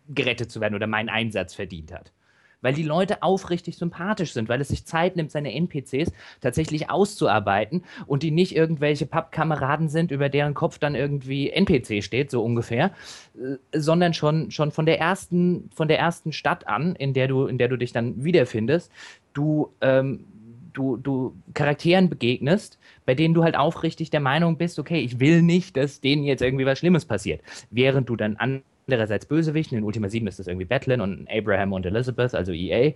gerettet 0.08 0.50
zu 0.50 0.60
werden 0.60 0.74
oder 0.74 0.86
meinen 0.86 1.08
Einsatz 1.08 1.54
verdient 1.54 1.92
hat 1.92 2.12
weil 2.60 2.74
die 2.74 2.82
Leute 2.82 3.22
aufrichtig 3.22 3.76
sympathisch 3.76 4.32
sind, 4.32 4.48
weil 4.48 4.60
es 4.60 4.68
sich 4.68 4.84
Zeit 4.84 5.16
nimmt, 5.16 5.30
seine 5.30 5.52
NPCs 5.54 6.12
tatsächlich 6.40 6.90
auszuarbeiten 6.90 7.84
und 8.06 8.22
die 8.22 8.30
nicht 8.30 8.56
irgendwelche 8.56 9.06
Pappkameraden 9.06 9.88
sind, 9.88 10.10
über 10.10 10.28
deren 10.28 10.54
Kopf 10.54 10.78
dann 10.78 10.94
irgendwie 10.94 11.50
NPC 11.50 12.02
steht, 12.02 12.30
so 12.30 12.42
ungefähr, 12.42 12.92
äh, 13.34 13.56
sondern 13.78 14.14
schon, 14.14 14.50
schon 14.50 14.70
von 14.70 14.86
der 14.86 14.98
ersten, 14.98 15.70
von 15.74 15.88
der 15.88 15.98
ersten 15.98 16.32
Stadt 16.32 16.66
an, 16.66 16.96
in 16.96 17.14
der 17.14 17.28
du, 17.28 17.46
in 17.46 17.58
der 17.58 17.68
du 17.68 17.76
dich 17.76 17.92
dann 17.92 18.24
wiederfindest, 18.24 18.90
du, 19.32 19.70
ähm, 19.80 20.24
du, 20.72 20.96
du 20.96 21.34
Charakteren 21.54 22.08
begegnest, 22.08 22.78
bei 23.04 23.14
denen 23.14 23.34
du 23.34 23.42
halt 23.42 23.56
aufrichtig 23.56 24.10
der 24.10 24.20
Meinung 24.20 24.58
bist, 24.58 24.78
okay, 24.78 25.00
ich 25.00 25.20
will 25.20 25.42
nicht, 25.42 25.76
dass 25.76 26.00
denen 26.00 26.24
jetzt 26.24 26.42
irgendwie 26.42 26.66
was 26.66 26.78
Schlimmes 26.78 27.04
passiert. 27.04 27.40
Während 27.70 28.08
du 28.08 28.16
dann 28.16 28.36
an 28.36 28.62
andererseits 28.86 29.26
Bösewichten. 29.26 29.76
In 29.76 29.84
Ultima 29.84 30.08
7 30.08 30.26
ist 30.26 30.38
das 30.38 30.46
irgendwie 30.46 30.66
Batlin 30.66 31.00
und 31.00 31.28
Abraham 31.30 31.72
und 31.72 31.84
Elizabeth, 31.84 32.34
also 32.34 32.52
EA, 32.52 32.92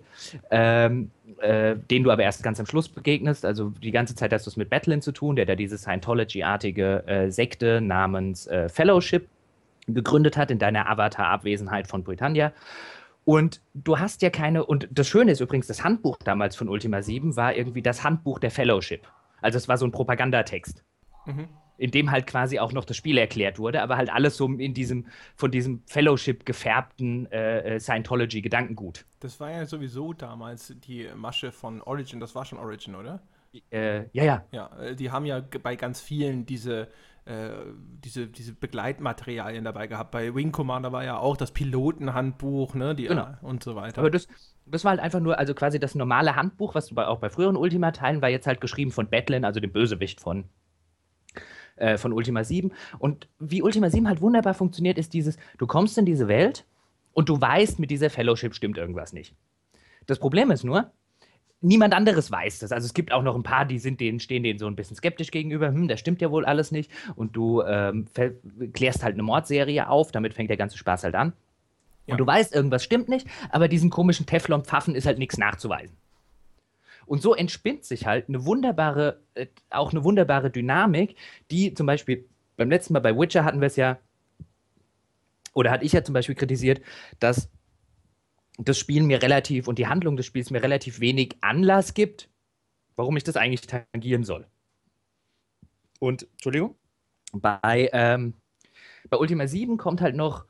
ähm, 0.51 1.11
äh, 1.41 1.77
denen 1.91 2.05
du 2.05 2.11
aber 2.11 2.23
erst 2.23 2.43
ganz 2.43 2.61
am 2.61 2.67
Schluss 2.67 2.89
begegnest. 2.89 3.45
Also 3.45 3.71
die 3.83 3.91
ganze 3.91 4.15
Zeit 4.15 4.33
hast 4.33 4.47
du 4.47 4.51
es 4.51 4.57
mit 4.57 4.71
Batlin 4.71 5.03
zu 5.03 5.13
tun, 5.13 5.37
der 5.37 5.47
da 5.47 5.57
diese 5.57 5.79
Scientology-artige 5.79 7.07
äh, 7.07 7.31
Sekte 7.31 7.81
namens 7.81 8.47
äh, 8.47 8.69
Fellowship 8.69 9.29
gegründet 9.89 10.37
hat 10.37 10.51
in 10.51 10.59
deiner 10.59 10.89
Avatar-Abwesenheit 10.89 11.89
von 11.89 12.05
Britannia. 12.05 12.53
Und 13.25 13.61
du 13.75 13.99
hast 13.99 14.23
ja 14.23 14.31
keine, 14.31 14.65
und 14.65 14.89
das 14.91 15.09
Schöne 15.09 15.33
ist 15.33 15.41
übrigens, 15.41 15.67
das 15.67 15.85
Handbuch 15.85 16.19
damals 16.25 16.57
von 16.57 16.69
Ultima 16.69 17.03
7 17.03 17.37
war 17.37 17.55
irgendwie 17.55 17.83
das 17.83 18.05
Handbuch 18.05 18.39
der 18.39 18.51
Fellowship. 18.51 19.07
Also 19.41 19.59
es 19.59 19.69
war 19.69 19.77
so 19.77 19.87
ein 19.87 19.93
Propagandatext. 19.93 20.85
Mhm 21.27 21.49
in 21.81 21.91
dem 21.91 22.11
halt 22.11 22.27
quasi 22.27 22.59
auch 22.59 22.73
noch 22.73 22.85
das 22.85 22.97
Spiel 22.99 23.17
erklärt 23.17 23.59
wurde, 23.59 23.83
aber 23.83 23.97
halt 23.97 24.13
alles 24.13 24.37
so 24.37 24.47
in 24.47 24.75
diesem, 24.75 25.07
von 25.35 25.51
diesem 25.51 25.83
Fellowship 25.87 26.45
gefärbten 26.45 27.27
äh, 27.33 27.77
äh, 27.77 27.81
Scientology-Gedankengut. 27.81 29.07
Das 29.21 29.41
war 29.41 29.51
ja 29.51 29.65
sowieso 29.65 30.13
damals 30.13 30.75
die 30.85 31.09
Masche 31.17 31.53
von 31.53 31.81
Origin, 31.81 32.21
das 32.21 32.35
war 32.35 32.45
schon 32.45 32.59
Origin, 32.59 32.97
oder? 32.97 33.23
Äh, 33.71 34.05
ja, 34.13 34.25
ja. 34.25 34.45
Ja, 34.53 34.71
äh, 34.79 34.95
die 34.95 35.11
haben 35.11 35.25
ja 35.25 35.43
bei 35.63 35.75
ganz 35.75 36.03
vielen 36.03 36.45
diese, 36.45 36.89
äh, 37.25 37.49
diese, 38.05 38.27
diese 38.27 38.53
Begleitmaterialien 38.53 39.65
dabei 39.65 39.87
gehabt. 39.87 40.11
Bei 40.11 40.35
Wing 40.35 40.53
Commander 40.53 40.93
war 40.93 41.03
ja 41.03 41.17
auch 41.17 41.39
das 41.39 41.51
Pilotenhandbuch, 41.51 42.75
ne, 42.75 42.95
die, 42.95 43.07
genau. 43.07 43.29
und 43.41 43.65
so 43.65 43.75
weiter. 43.75 44.01
Aber 44.01 44.11
das, 44.11 44.29
das 44.67 44.85
war 44.85 44.91
halt 44.91 45.01
einfach 45.01 45.21
nur, 45.21 45.39
also 45.39 45.55
quasi 45.55 45.81
das 45.81 45.95
normale 45.95 46.37
Handbuch, 46.37 46.75
was 46.75 46.89
du 46.89 46.95
bei, 46.95 47.07
auch 47.07 47.21
bei 47.21 47.31
früheren 47.31 47.57
Ultima-Teilen 47.57 48.21
war 48.21 48.29
jetzt 48.29 48.47
halt 48.47 48.61
geschrieben 48.61 48.91
von 48.91 49.09
Batlin, 49.09 49.47
also 49.47 49.61
dem 49.61 49.73
Bösewicht 49.73 50.21
von 50.21 50.45
äh, 51.81 51.99
von 51.99 52.13
Ultima 52.13 52.45
7. 52.45 52.73
Und 52.99 53.29
wie 53.39 53.63
Ultima 53.63 53.91
7 53.91 54.09
halt 54.09 54.21
wunderbar 54.21 54.55
funktioniert, 54.55 54.99
ist 54.99 55.13
dieses, 55.13 55.37
du 55.59 55.67
kommst 55.67 55.99
in 55.99 56.07
diese 56.07 56.29
Welt 56.29 56.65
und 57.13 57.29
du 57.29 57.41
weißt, 57.41 57.79
mit 57.79 57.91
dieser 57.91 58.11
Fellowship 58.11 58.55
stimmt 58.55 58.79
irgendwas 58.79 59.13
nicht. 59.13 59.35
Das 60.07 60.19
Problem 60.19 60.51
ist 60.51 60.65
nur, 60.65 60.91
niemand 61.61 61.95
anderes 61.95 62.31
weiß 62.31 62.61
das. 62.61 62.73
Also 62.73 62.87
es 62.87 62.95
gibt 62.95 63.13
auch 63.13 63.23
noch 63.23 63.35
ein 63.35 63.43
paar, 63.43 63.65
die 63.65 63.79
sind 63.79 64.01
denen, 64.01 64.21
stehen 64.21 64.43
denen 64.43 64.59
so 64.59 64.67
ein 64.67 64.77
bisschen 64.77 64.97
skeptisch 64.97 65.31
gegenüber, 65.31 65.69
hm, 65.69 65.89
das 65.89 66.01
stimmt 66.01 66.21
ja 66.21 66.31
wohl 66.31 66.45
alles 66.45 66.71
nicht. 66.71 66.91
Und 67.17 67.37
du 67.37 67.63
ähm, 67.63 68.07
klärst 68.73 69.03
halt 69.03 69.15
eine 69.15 69.23
Mordserie 69.23 69.89
auf, 69.89 70.13
damit 70.13 70.35
fängt 70.35 70.51
der 70.51 70.57
ganze 70.57 70.79
Spaß 70.79 71.05
halt 71.05 71.15
an. 71.15 71.33
Ja. 72.07 72.15
Und 72.15 72.19
du 72.19 72.27
weißt, 72.27 72.55
irgendwas 72.55 72.83
stimmt 72.83 73.09
nicht, 73.09 73.27
aber 73.51 73.69
diesen 73.69 73.91
komischen 73.91 74.27
Teflon-Pfaffen 74.27 74.95
ist 74.95 75.07
halt 75.07 75.19
nichts 75.19 75.39
nachzuweisen. 75.39 75.97
Und 77.11 77.23
so 77.23 77.35
entspinnt 77.35 77.85
sich 77.85 78.07
halt 78.07 78.29
eine 78.29 78.47
wunderbare, 78.47 79.21
äh, 79.35 79.49
auch 79.69 79.91
eine 79.91 80.05
wunderbare 80.05 80.49
Dynamik, 80.49 81.17
die 81.51 81.75
zum 81.75 81.85
Beispiel 81.85 82.29
beim 82.57 82.71
letzten 82.71 82.93
Mal 82.93 83.01
bei 83.01 83.19
Witcher 83.19 83.45
hatten 83.45 83.61
wir 83.61 83.67
es 83.67 83.75
ja, 83.75 83.99
oder 85.53 85.73
hatte 85.73 85.85
ich 85.85 85.91
ja 85.91 86.05
zum 86.05 86.13
Beispiel 86.13 86.37
kritisiert, 86.37 86.81
dass 87.19 87.51
das 88.59 88.79
Spiel 88.79 89.03
mir 89.03 89.23
relativ 89.23 89.67
und 89.67 89.81
die 89.81 89.89
Handlung 89.89 90.17
des 90.17 90.25
Spiels 90.25 90.53
mir 90.53 90.63
relativ 90.63 91.01
wenig 91.01 91.37
Anlass 91.41 91.95
gibt, 91.95 92.29
warum 92.95 93.17
ich 93.17 93.25
das 93.25 93.37
eigentlich 93.37 93.67
tangieren 93.67 94.23
soll. 94.23 94.47
Und, 95.99 96.29
Entschuldigung, 96.35 96.77
bei, 97.33 97.91
ähm, 97.93 98.35
bei 99.09 99.17
Ultima 99.17 99.49
7 99.49 99.79
kommt 99.79 100.01
halt 100.01 100.15
noch 100.15 100.45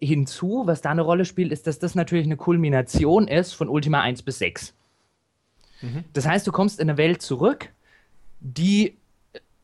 hinzu, 0.00 0.62
was 0.64 0.80
da 0.80 0.92
eine 0.92 1.02
Rolle 1.02 1.26
spielt, 1.26 1.52
ist, 1.52 1.66
dass 1.66 1.78
das 1.78 1.94
natürlich 1.94 2.24
eine 2.24 2.38
Kulmination 2.38 3.28
ist 3.28 3.52
von 3.52 3.68
Ultima 3.68 4.00
1 4.00 4.22
bis 4.22 4.38
6. 4.38 4.75
Das 6.12 6.26
heißt, 6.26 6.46
du 6.46 6.52
kommst 6.52 6.80
in 6.80 6.88
eine 6.88 6.98
Welt 6.98 7.22
zurück, 7.22 7.70
die 8.40 8.96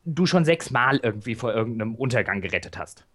du 0.05 0.25
schon 0.25 0.45
sechsmal 0.45 0.97
irgendwie 0.97 1.35
vor 1.35 1.53
irgendeinem 1.53 1.95
Untergang 1.95 2.41
gerettet 2.41 2.77
hast. 2.77 3.05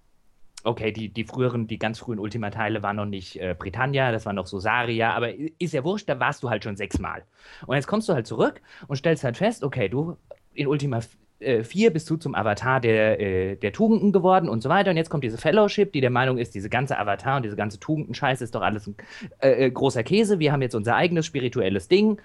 Okay, 0.65 0.91
die, 0.91 1.09
die 1.09 1.25
früheren, 1.25 1.69
die 1.69 1.79
ganz 1.79 2.01
frühen 2.01 2.19
Ultima-Teile 2.19 2.83
waren 2.83 2.97
noch 2.97 3.07
nicht 3.07 3.41
äh, 3.41 3.55
Britannia, 3.57 4.11
das 4.11 4.27
war 4.27 4.33
noch 4.33 4.47
Sosaria, 4.47 5.15
aber 5.15 5.33
ist 5.59 5.73
ja 5.73 5.85
wurscht, 5.85 6.09
da 6.09 6.19
warst 6.19 6.43
du 6.43 6.51
halt 6.51 6.65
schon 6.65 6.77
sechsmal. 6.77 7.23
Und 7.67 7.77
jetzt 7.77 7.87
kommst 7.87 8.09
du 8.09 8.13
halt 8.13 8.27
zurück 8.27 8.61
und 8.89 8.97
stellst 8.97 9.23
halt 9.23 9.37
fest, 9.37 9.63
okay, 9.63 9.89
du 9.89 10.17
in 10.55 10.67
Ultima 10.67 11.01
4 11.41 11.65
äh, 11.87 11.91
bist 11.91 12.11
du 12.11 12.17
zum 12.17 12.35
Avatar 12.35 12.81
der, 12.81 13.21
äh, 13.21 13.57
der 13.57 13.73
Tugenden 13.73 14.13
geworden 14.13 14.49
und 14.49 14.61
so 14.61 14.69
weiter. 14.69 14.91
Und 14.91 14.97
jetzt 14.97 15.11
kommt 15.11 15.23
diese 15.23 15.39
Fellowship, 15.39 15.93
die 15.93 16.01
der 16.01 16.11
Meinung 16.11 16.39
ist, 16.39 16.55
diese 16.55 16.69
ganze 16.69 16.99
Avatar 16.99 17.37
und 17.37 17.45
diese 17.45 17.57
ganze 17.57 17.79
Tugendenscheiße 17.79 18.43
ist 18.43 18.55
doch 18.55 18.63
alles 18.63 18.89
ein 18.89 18.97
äh, 19.41 19.67
äh, 19.67 19.71
großer 19.71 20.03
Käse. 20.03 20.41
Wir 20.41 20.53
haben 20.53 20.63
jetzt 20.63 20.75
unser 20.75 20.97
eigenes 20.97 21.27
spirituelles 21.27 21.87
Ding. 21.87 22.21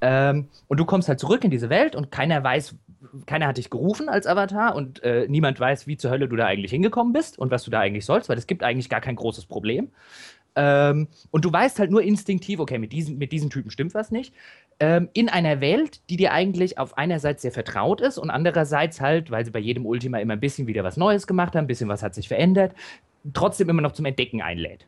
Ähm, 0.00 0.48
und 0.68 0.78
du 0.78 0.84
kommst 0.84 1.08
halt 1.08 1.18
zurück 1.18 1.44
in 1.44 1.50
diese 1.50 1.70
Welt 1.70 1.96
und 1.96 2.10
keiner 2.10 2.42
weiß, 2.42 2.76
keiner 3.26 3.46
hat 3.46 3.56
dich 3.56 3.70
gerufen 3.70 4.08
als 4.08 4.26
Avatar 4.26 4.74
und 4.74 5.02
äh, 5.02 5.26
niemand 5.28 5.58
weiß, 5.58 5.86
wie 5.86 5.96
zur 5.96 6.10
Hölle 6.10 6.28
du 6.28 6.36
da 6.36 6.46
eigentlich 6.46 6.70
hingekommen 6.70 7.12
bist 7.12 7.38
und 7.38 7.50
was 7.50 7.64
du 7.64 7.70
da 7.70 7.80
eigentlich 7.80 8.04
sollst, 8.04 8.28
weil 8.28 8.38
es 8.38 8.46
gibt 8.46 8.62
eigentlich 8.62 8.88
gar 8.88 9.00
kein 9.00 9.16
großes 9.16 9.46
Problem. 9.46 9.90
Ähm, 10.56 11.08
und 11.30 11.44
du 11.44 11.52
weißt 11.52 11.78
halt 11.78 11.90
nur 11.90 12.02
instinktiv, 12.02 12.58
okay, 12.58 12.78
mit 12.78 12.92
diesem, 12.92 13.18
mit 13.18 13.30
diesem 13.32 13.50
Typen 13.50 13.70
stimmt 13.70 13.94
was 13.94 14.10
nicht. 14.10 14.34
Ähm, 14.80 15.08
in 15.12 15.28
einer 15.28 15.60
Welt, 15.60 16.00
die 16.10 16.16
dir 16.16 16.32
eigentlich 16.32 16.78
auf 16.78 16.98
einerseits 16.98 17.42
sehr 17.42 17.52
vertraut 17.52 18.00
ist 18.00 18.18
und 18.18 18.30
andererseits 18.30 19.00
halt, 19.00 19.30
weil 19.30 19.44
sie 19.44 19.52
bei 19.52 19.60
jedem 19.60 19.86
Ultima 19.86 20.18
immer 20.18 20.32
ein 20.32 20.40
bisschen 20.40 20.66
wieder 20.66 20.84
was 20.84 20.96
Neues 20.96 21.26
gemacht 21.26 21.54
haben, 21.54 21.64
ein 21.64 21.68
bisschen 21.68 21.88
was 21.88 22.02
hat 22.02 22.14
sich 22.14 22.28
verändert, 22.28 22.74
trotzdem 23.32 23.68
immer 23.68 23.82
noch 23.82 23.92
zum 23.92 24.04
Entdecken 24.04 24.42
einlädt. 24.42 24.86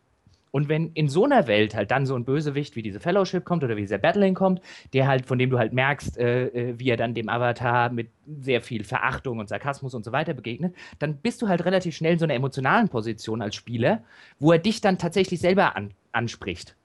Und 0.50 0.68
wenn 0.68 0.92
in 0.92 1.08
so 1.08 1.24
einer 1.24 1.46
Welt 1.46 1.74
halt 1.74 1.90
dann 1.90 2.06
so 2.06 2.14
ein 2.16 2.24
Bösewicht 2.24 2.76
wie 2.76 2.82
diese 2.82 3.00
Fellowship 3.00 3.44
kommt 3.44 3.64
oder 3.64 3.76
wie 3.76 3.82
dieser 3.82 3.98
Battling 3.98 4.34
kommt, 4.34 4.60
der 4.92 5.06
halt, 5.06 5.26
von 5.26 5.38
dem 5.38 5.50
du 5.50 5.58
halt 5.58 5.72
merkst, 5.72 6.18
äh, 6.18 6.46
äh, 6.46 6.78
wie 6.78 6.90
er 6.90 6.96
dann 6.96 7.14
dem 7.14 7.28
Avatar 7.28 7.90
mit 7.90 8.10
sehr 8.26 8.60
viel 8.60 8.84
Verachtung 8.84 9.38
und 9.38 9.48
Sarkasmus 9.48 9.94
und 9.94 10.04
so 10.04 10.12
weiter 10.12 10.34
begegnet, 10.34 10.74
dann 10.98 11.16
bist 11.16 11.42
du 11.42 11.48
halt 11.48 11.64
relativ 11.64 11.94
schnell 11.96 12.14
in 12.14 12.18
so 12.18 12.24
einer 12.24 12.34
emotionalen 12.34 12.88
Position 12.88 13.42
als 13.42 13.54
Spieler, 13.54 14.02
wo 14.38 14.52
er 14.52 14.58
dich 14.58 14.80
dann 14.80 14.98
tatsächlich 14.98 15.40
selber 15.40 15.76
an, 15.76 15.92
anspricht. 16.12 16.76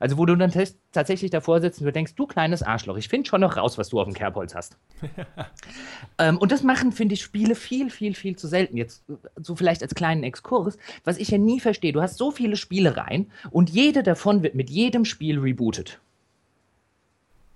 Also 0.00 0.18
wo 0.18 0.26
du 0.26 0.36
dann 0.36 0.52
tatsächlich 0.92 1.30
davor 1.30 1.60
sitzt 1.60 1.80
und 1.80 1.86
du 1.86 1.92
denkst, 1.92 2.14
du 2.14 2.26
kleines 2.26 2.62
Arschloch, 2.62 2.96
ich 2.96 3.08
finde 3.08 3.28
schon 3.28 3.40
noch 3.40 3.56
raus, 3.56 3.78
was 3.78 3.88
du 3.88 4.00
auf 4.00 4.06
dem 4.06 4.14
Kerbholz 4.14 4.54
hast. 4.54 4.76
ähm, 6.18 6.38
und 6.38 6.52
das 6.52 6.62
machen, 6.62 6.92
finde 6.92 7.14
ich, 7.14 7.22
Spiele 7.22 7.54
viel, 7.54 7.90
viel, 7.90 8.14
viel 8.14 8.36
zu 8.36 8.48
selten. 8.48 8.76
Jetzt 8.76 9.04
so 9.36 9.56
vielleicht 9.56 9.82
als 9.82 9.94
kleinen 9.94 10.22
Exkurs, 10.22 10.78
was 11.04 11.18
ich 11.18 11.30
ja 11.30 11.38
nie 11.38 11.60
verstehe. 11.60 11.92
Du 11.92 12.00
hast 12.00 12.18
so 12.18 12.30
viele 12.30 12.56
Spiele 12.56 12.96
rein 12.96 13.30
und 13.50 13.70
jede 13.70 14.02
davon 14.02 14.42
wird 14.42 14.54
mit 14.54 14.70
jedem 14.70 15.04
Spiel 15.04 15.38
rebootet. 15.38 16.00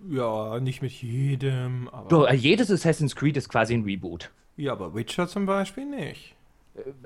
Ja, 0.08 0.58
nicht 0.58 0.82
mit 0.82 0.92
jedem. 0.92 1.88
Aber 1.88 2.08
du, 2.08 2.24
äh, 2.24 2.34
jedes 2.34 2.70
Assassin's 2.70 3.14
Creed 3.14 3.36
ist 3.36 3.48
quasi 3.48 3.74
ein 3.74 3.84
Reboot. 3.84 4.30
Ja, 4.56 4.72
aber 4.72 4.94
Witcher 4.94 5.28
zum 5.28 5.46
Beispiel 5.46 5.86
nicht. 5.86 6.34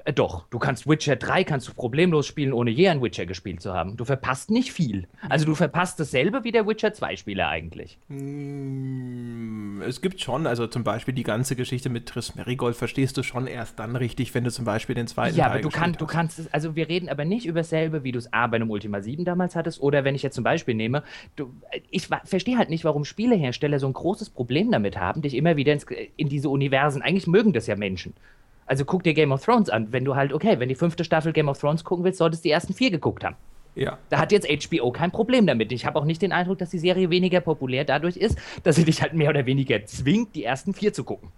Äh, 0.05 0.13
doch, 0.13 0.47
du 0.49 0.59
kannst 0.59 0.89
Witcher 0.89 1.17
3 1.17 1.45
kannst 1.45 1.69
du 1.69 1.75
problemlos 1.75 2.27
spielen, 2.27 2.53
ohne 2.53 2.71
je 2.71 2.89
ein 2.89 3.03
Witcher 3.03 3.27
gespielt 3.27 3.61
zu 3.61 3.75
haben. 3.75 3.97
Du 3.97 4.05
verpasst 4.05 4.51
nicht 4.51 4.73
viel. 4.73 5.09
Also 5.29 5.45
du 5.45 5.55
verpasst 5.55 5.99
dasselbe 5.99 6.45
wie 6.45 6.53
der 6.53 6.67
Witcher 6.67 6.93
2 6.93 7.17
Spieler 7.17 7.49
eigentlich. 7.49 7.99
Mm, 8.09 9.83
es 9.83 10.01
gibt 10.01 10.21
schon, 10.21 10.47
also 10.47 10.67
zum 10.67 10.85
Beispiel 10.85 11.15
die 11.15 11.25
ganze 11.25 11.57
Geschichte 11.57 11.89
mit 11.89 12.07
Triss 12.07 12.35
Merigold 12.37 12.77
verstehst 12.77 13.17
du 13.17 13.23
schon 13.23 13.47
erst 13.47 13.79
dann 13.79 13.97
richtig, 13.97 14.35
wenn 14.35 14.45
du 14.45 14.51
zum 14.51 14.65
Beispiel 14.65 14.95
den 14.95 15.09
zweiten 15.09 15.37
Ja, 15.37 15.47
Teil 15.47 15.55
aber 15.55 15.63
du, 15.63 15.69
kann, 15.69 15.93
du 15.93 16.07
kannst 16.07 16.39
es, 16.39 16.53
also 16.53 16.77
wir 16.77 16.89
reden 16.89 17.09
aber 17.09 17.25
nicht 17.25 17.47
über 17.47 17.61
dasselbe, 17.61 18.05
wie 18.05 18.13
du 18.13 18.19
es 18.19 18.33
A 18.33 18.47
bei 18.47 18.57
einem 18.57 18.71
Ultima 18.71 19.01
7 19.01 19.25
damals 19.25 19.57
hattest, 19.57 19.81
oder 19.81 20.05
wenn 20.05 20.15
ich 20.15 20.23
jetzt 20.23 20.35
zum 20.35 20.45
Beispiel 20.45 20.75
nehme, 20.75 21.03
du, 21.35 21.53
ich 21.91 22.09
verstehe 22.25 22.59
halt 22.59 22.71
nicht, 22.71 22.85
warum 22.85 23.05
Spielehersteller 23.05 23.79
so 23.81 23.87
ein 23.89 23.93
großes 23.93 24.31
Problem 24.31 24.71
damit 24.71 24.99
haben, 24.99 25.23
dich 25.23 25.35
immer 25.35 25.57
wieder 25.57 25.73
ins, 25.73 25.87
in 26.17 26.29
diese 26.29 26.49
Universen, 26.49 27.03
eigentlich 27.03 27.27
mögen 27.27 27.53
das 27.53 27.67
ja 27.67 27.77
Menschen. 27.77 28.15
Also 28.67 28.85
guck 28.85 29.03
dir 29.05 29.15
Game 29.15 29.33
of 29.33 29.45
Thrones 29.45 29.71
an. 29.71 29.93
Wenn 29.93 30.05
du 30.05 30.17
halt, 30.17 30.33
okay, 30.33 30.59
wenn 30.59 30.69
die 30.69 30.75
fünfte 30.75 31.05
Staffel 31.05 31.33
Game 31.33 31.49
of 31.49 31.59
Thrones 31.59 31.85
gucken 31.85 32.05
willst, 32.05 32.19
solltest 32.19 32.45
du 32.45 32.49
die 32.49 32.53
ersten 32.53 32.75
vier 32.75 32.91
geguckt 32.91 33.25
haben. 33.25 33.37
Ja. 33.77 33.99
Da 34.09 34.19
hat 34.19 34.33
jetzt 34.33 34.49
HBO 34.49 34.91
kein 34.91 35.11
Problem 35.11 35.47
damit. 35.47 35.71
Ich 35.71 35.85
habe 35.87 35.99
auch 35.99 36.05
nicht 36.05 36.23
den 36.23 36.33
Eindruck, 36.33 36.59
dass 36.59 36.71
die 36.71 36.79
Serie 36.79 37.11
weniger 37.11 37.41
populär 37.41 37.85
dadurch 37.85 38.17
ist, 38.17 38.39
dass 38.63 38.77
sie 38.77 38.85
dich 38.85 39.03
halt 39.03 39.13
mehr 39.13 39.31
oder 39.31 39.47
weniger 39.47 39.85
zwingt, 39.85 40.35
die 40.35 40.45
ersten 40.45 40.73
vier 40.73 40.93
zu 40.93 41.05
gucken. 41.05 41.29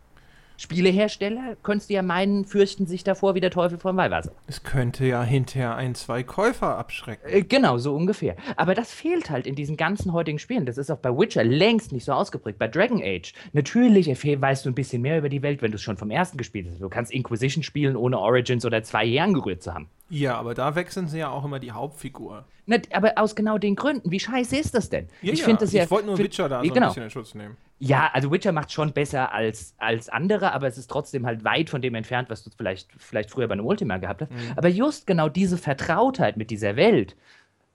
Spielehersteller, 0.60 1.56
könntest 1.62 1.88
du 1.88 1.94
ja 1.94 2.02
meinen, 2.02 2.44
fürchten 2.44 2.86
sich 2.86 3.04
davor 3.04 3.36
wie 3.36 3.40
der 3.40 3.52
Teufel 3.52 3.78
vom 3.78 3.96
Weihwasser. 3.96 4.32
Es 4.48 4.64
könnte 4.64 5.06
ja 5.06 5.22
hinterher 5.22 5.76
ein, 5.76 5.94
zwei 5.94 6.24
Käufer 6.24 6.76
abschrecken. 6.76 7.28
Äh, 7.28 7.42
genau, 7.42 7.78
so 7.78 7.94
ungefähr. 7.94 8.34
Aber 8.56 8.74
das 8.74 8.92
fehlt 8.92 9.30
halt 9.30 9.46
in 9.46 9.54
diesen 9.54 9.76
ganzen 9.76 10.12
heutigen 10.12 10.40
Spielen. 10.40 10.66
Das 10.66 10.76
ist 10.76 10.90
auch 10.90 10.98
bei 10.98 11.16
Witcher 11.16 11.44
längst 11.44 11.92
nicht 11.92 12.04
so 12.04 12.12
ausgeprägt. 12.12 12.58
Bei 12.58 12.66
Dragon 12.66 13.00
Age, 13.00 13.32
natürlich 13.52 14.08
weißt 14.08 14.66
du 14.66 14.70
ein 14.70 14.74
bisschen 14.74 15.00
mehr 15.00 15.18
über 15.18 15.28
die 15.28 15.42
Welt, 15.42 15.62
wenn 15.62 15.70
du 15.70 15.76
es 15.76 15.82
schon 15.82 15.96
vom 15.96 16.10
ersten 16.10 16.36
gespielt 16.36 16.66
hast. 16.68 16.80
Du 16.80 16.88
kannst 16.88 17.12
Inquisition 17.12 17.62
spielen, 17.62 17.94
ohne 17.94 18.18
Origins 18.18 18.66
oder 18.66 18.82
zwei 18.82 19.04
Jahre 19.04 19.28
angerührt 19.28 19.62
zu 19.62 19.74
haben. 19.74 19.88
Ja, 20.10 20.36
aber 20.36 20.54
da 20.54 20.74
wechseln 20.74 21.06
sie 21.08 21.18
ja 21.18 21.30
auch 21.30 21.44
immer 21.44 21.58
die 21.58 21.72
Hauptfigur. 21.72 22.44
Na, 22.66 22.76
aber 22.92 23.12
aus 23.16 23.34
genau 23.34 23.58
den 23.58 23.76
Gründen. 23.76 24.10
Wie 24.10 24.20
scheiße 24.20 24.56
ist 24.56 24.74
das 24.74 24.88
denn? 24.88 25.08
Ja, 25.22 25.32
ich 25.32 25.40
ja. 25.40 25.44
finde 25.46 25.60
das 25.60 25.72
ja. 25.72 25.84
Ich 25.84 25.90
wollte 25.90 26.06
nur 26.06 26.18
Witcher 26.18 26.48
da 26.48 26.62
so 26.62 26.68
genau. 26.68 26.86
ein 26.86 26.88
bisschen 26.88 27.02
in 27.04 27.10
Schutz 27.10 27.34
nehmen. 27.34 27.56
Ja, 27.78 28.10
also 28.12 28.32
Witcher 28.32 28.52
macht 28.52 28.72
schon 28.72 28.92
besser 28.92 29.32
als, 29.32 29.74
als 29.78 30.08
andere, 30.08 30.52
aber 30.52 30.66
es 30.66 30.78
ist 30.78 30.90
trotzdem 30.90 31.26
halt 31.26 31.44
weit 31.44 31.70
von 31.70 31.80
dem 31.80 31.94
entfernt, 31.94 32.28
was 32.28 32.42
du 32.42 32.50
vielleicht, 32.56 32.90
vielleicht 32.98 33.30
früher 33.30 33.46
bei 33.46 33.52
einem 33.52 33.66
Ultima 33.66 33.98
gehabt 33.98 34.22
hast. 34.22 34.32
Aber 34.56 34.68
just 34.68 35.06
genau 35.06 35.28
diese 35.28 35.56
Vertrautheit 35.56 36.36
mit 36.36 36.50
dieser 36.50 36.76
Welt 36.76 37.14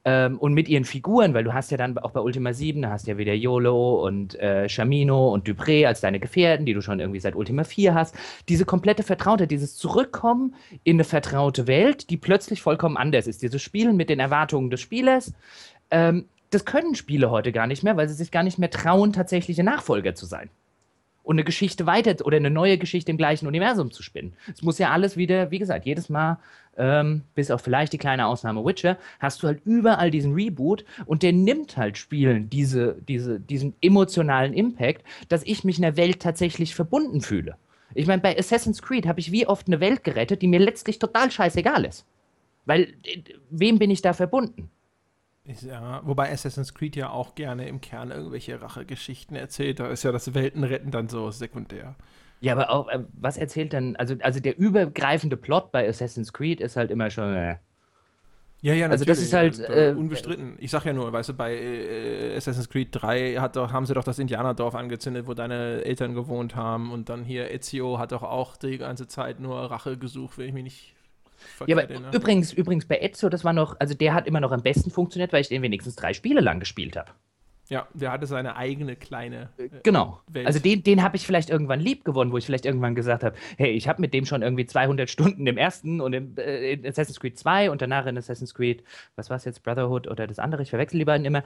ähm, 0.06 0.38
und 0.38 0.54
mit 0.54 0.68
ihren 0.68 0.84
Figuren, 0.84 1.34
weil 1.34 1.44
du 1.44 1.54
hast 1.54 1.72
ja 1.72 1.78
dann 1.78 1.98
auch 1.98 2.12
bei 2.12 2.20
Ultima 2.20 2.54
7, 2.54 2.82
da 2.82 2.90
hast 2.90 3.08
du 3.08 3.12
ja 3.12 3.18
wieder 3.18 3.34
YOLO 3.34 4.06
und 4.06 4.38
äh, 4.40 4.68
Shamino 4.68 5.34
und 5.34 5.48
Dupré 5.48 5.88
als 5.88 6.02
deine 6.02 6.20
Gefährten, 6.20 6.66
die 6.66 6.74
du 6.74 6.82
schon 6.82 7.00
irgendwie 7.00 7.20
seit 7.20 7.36
Ultima 7.36 7.64
4 7.64 7.94
hast. 7.94 8.16
Diese 8.50 8.66
komplette 8.66 9.04
Vertrautheit, 9.04 9.52
dieses 9.52 9.78
Zurückkommen 9.78 10.56
in 10.84 10.98
eine 10.98 11.06
vertraute 11.06 11.68
Welt, 11.68 12.10
die 12.10 12.18
plötzlich 12.18 12.62
vollkommen 12.62 12.98
anders 12.98 13.28
ist. 13.28 13.42
Dieses 13.42 13.62
Spielen 13.62 13.96
mit 13.96 14.10
den 14.10 14.20
Erwartungen 14.20 14.70
des 14.70 14.82
Spielers. 14.82 15.34
Ähm, 15.90 16.26
das 16.50 16.66
können 16.66 16.96
Spiele 16.96 17.32
heute 17.32 17.52
gar 17.52 17.68
nicht 17.68 17.84
mehr, 17.84 17.98
weil 17.98 18.08
sie 18.08 18.14
sich 18.14 18.30
gar 18.30 18.44
nicht 18.44 18.60
mehr 18.60 18.70
trauen, 18.70 19.14
tatsächliche 19.14 19.64
Nachfolger 19.64 20.16
zu 20.16 20.26
sein. 20.26 20.50
Und 21.24 21.36
eine 21.36 21.44
Geschichte 21.44 21.86
weiter 21.86 22.26
oder 22.26 22.38
eine 22.38 22.50
neue 22.50 22.78
Geschichte 22.78 23.10
im 23.10 23.18
gleichen 23.18 23.48
Universum 23.48 23.92
zu 23.92 24.04
spinnen. 24.04 24.34
Es 24.54 24.62
muss 24.62 24.78
ja 24.78 24.92
alles 24.92 25.16
wieder, 25.16 25.52
wie 25.52 25.60
gesagt, 25.60 25.86
jedes 25.86 26.10
Mal, 26.10 26.38
ähm, 26.78 27.24
bis 27.34 27.50
auf 27.50 27.62
vielleicht 27.62 27.94
die 27.94 27.98
kleine 27.98 28.28
Ausnahme 28.28 28.66
Witcher, 28.66 28.98
hast 29.20 29.42
du 29.42 29.48
halt 29.48 29.62
überall 29.66 30.12
diesen 30.12 30.34
Reboot 30.34 30.84
und 31.06 31.24
der 31.24 31.32
nimmt 31.32 31.78
halt 31.78 31.98
Spielen 31.98 32.50
diese, 32.50 32.98
diese, 33.08 33.40
diesen 33.40 33.74
emotionalen 33.82 34.54
Impact, 34.54 35.04
dass 35.30 35.44
ich 35.44 35.64
mich 35.64 35.78
in 35.78 35.84
der 35.84 35.98
Welt 35.98 36.22
tatsächlich 36.22 36.76
verbunden 36.76 37.22
fühle. 37.22 37.56
Ich 37.96 38.08
meine, 38.08 38.22
bei 38.22 38.38
Assassin's 38.38 38.82
Creed 38.82 39.08
habe 39.08 39.20
ich 39.20 39.32
wie 39.32 39.48
oft 39.48 39.68
eine 39.68 39.80
Welt 39.80 40.04
gerettet, 40.04 40.42
die 40.42 40.48
mir 40.48 40.60
letztlich 40.60 41.00
total 41.00 41.32
scheißegal 41.32 41.86
ist. 41.86 42.06
Weil, 42.66 42.94
äh, 43.04 43.22
wem 43.50 43.80
bin 43.80 43.92
ich 43.92 44.02
da 44.02 44.14
verbunden? 44.14 44.70
Ja, 45.46 46.02
wobei 46.06 46.32
Assassin's 46.32 46.74
Creed 46.74 46.96
ja 46.96 47.10
auch 47.10 47.36
gerne 47.36 47.68
im 47.68 47.82
Kern 47.82 48.12
irgendwelche 48.12 48.62
Rachegeschichten 48.62 49.36
erzählt. 49.36 49.80
Da 49.80 49.88
ist 49.88 50.04
ja 50.04 50.12
das 50.12 50.34
Weltenretten 50.34 50.92
dann 50.92 51.10
so 51.10 51.32
sekundär. 51.32 51.96
Ja, 52.40 52.54
aber 52.54 52.70
auch, 52.70 52.88
äh, 52.90 53.04
was 53.14 53.38
erzählt 53.38 53.74
denn, 53.74 53.96
also, 53.98 54.16
also 54.22 54.40
der 54.40 54.58
übergreifende 54.58 55.38
Plot 55.38 55.72
bei 55.72 55.88
Assassin's 55.88 56.32
Creed 56.34 56.62
ist 56.62 56.76
halt 56.78 56.92
immer 56.92 57.10
schon, 57.10 57.34
äh, 57.36 57.58
Ja, 58.62 58.74
ja, 58.74 58.88
Also 58.88 59.04
das 59.04 59.20
ist 59.20 59.34
halt, 59.34 59.60
äh, 59.60 59.92
äh, 59.92 59.94
unbestritten. 59.94 60.56
Ich 60.60 60.72
sag 60.72 60.86
ja 60.86 60.94
nur, 60.94 61.12
weißt 61.12 61.30
du, 61.30 61.34
bei 61.34 61.54
äh, 61.54 62.36
Assassin's 62.38 62.70
Creed 62.70 62.90
3 62.92 63.36
hat 63.36 63.58
doch, 63.58 63.74
haben 63.74 63.86
sie 63.86 63.94
doch 63.94 64.06
das 64.06 64.20
Indianerdorf 64.20 64.76
angezündet, 64.76 65.28
wo 65.28 65.34
deine 65.34 65.84
Eltern 65.84 66.14
gewohnt 66.14 66.56
haben. 66.56 66.92
Und 66.94 67.10
dann 67.10 67.26
hier 67.26 67.52
Ezio 67.52 68.00
hat 68.00 68.14
doch 68.14 68.24
auch 68.24 68.56
die 68.56 68.78
ganze 68.78 69.08
Zeit 69.08 69.42
nur 69.42 69.60
Rache 69.70 69.98
gesucht, 69.98 70.38
wenn 70.38 70.48
ich 70.48 70.54
mich 70.54 70.64
nicht 70.64 70.96
Ja, 71.66 71.76
aber 71.76 71.90
erinnere. 71.90 72.16
übrigens, 72.16 72.54
übrigens 72.54 72.86
bei 72.86 73.00
Ezio, 73.00 73.30
das 73.30 73.44
war 73.44 73.54
noch, 73.54 73.80
also 73.80 73.94
der 73.94 74.14
hat 74.14 74.28
immer 74.28 74.40
noch 74.40 74.52
am 74.52 74.62
besten 74.62 74.92
funktioniert, 74.92 75.34
weil 75.34 75.42
ich 75.42 75.50
den 75.50 75.62
wenigstens 75.62 75.96
drei 75.96 76.14
Spiele 76.14 76.42
lang 76.42 76.60
gespielt 76.60 76.96
habe. 76.96 77.12
Ja, 77.70 77.88
der 77.94 78.12
hatte 78.12 78.28
seine 78.28 78.58
eigene 78.58 78.96
kleine 78.96 79.50
äh, 79.58 79.70
Genau. 79.84 80.20
Welt. 80.28 80.46
Also 80.48 80.60
den, 80.60 80.84
den 80.84 81.02
habe 81.02 81.16
ich 81.16 81.26
vielleicht 81.26 81.50
irgendwann 81.50 81.80
lieb 81.80 82.04
gewonnen, 82.04 82.32
wo 82.32 82.38
ich 82.38 82.46
vielleicht 82.46 82.66
irgendwann 82.66 82.94
gesagt 82.94 83.24
habe, 83.24 83.36
hey, 83.58 83.72
ich 83.72 83.88
habe 83.88 84.02
mit 84.02 84.14
dem 84.14 84.26
schon 84.26 84.42
irgendwie 84.42 84.66
200 84.66 85.10
Stunden 85.10 85.48
im 85.48 85.58
ersten 85.58 86.02
und 86.02 86.14
im, 86.14 86.38
äh, 86.38 86.74
in 86.74 86.86
Assassin's 86.86 87.20
Creed 87.22 87.40
2 87.40 87.72
und 87.72 87.82
danach 87.82 88.06
in 88.06 88.18
Assassin's 88.18 88.54
Creed, 88.54 88.84
was 89.16 89.30
war 89.30 89.38
es 89.38 89.46
jetzt, 89.46 89.64
Brotherhood 89.64 90.08
oder 90.08 90.28
das 90.28 90.40
andere, 90.40 90.62
ich 90.62 90.72
verwechsel 90.72 91.00
die 91.00 91.06
beiden 91.06 91.26
immer. 91.26 91.44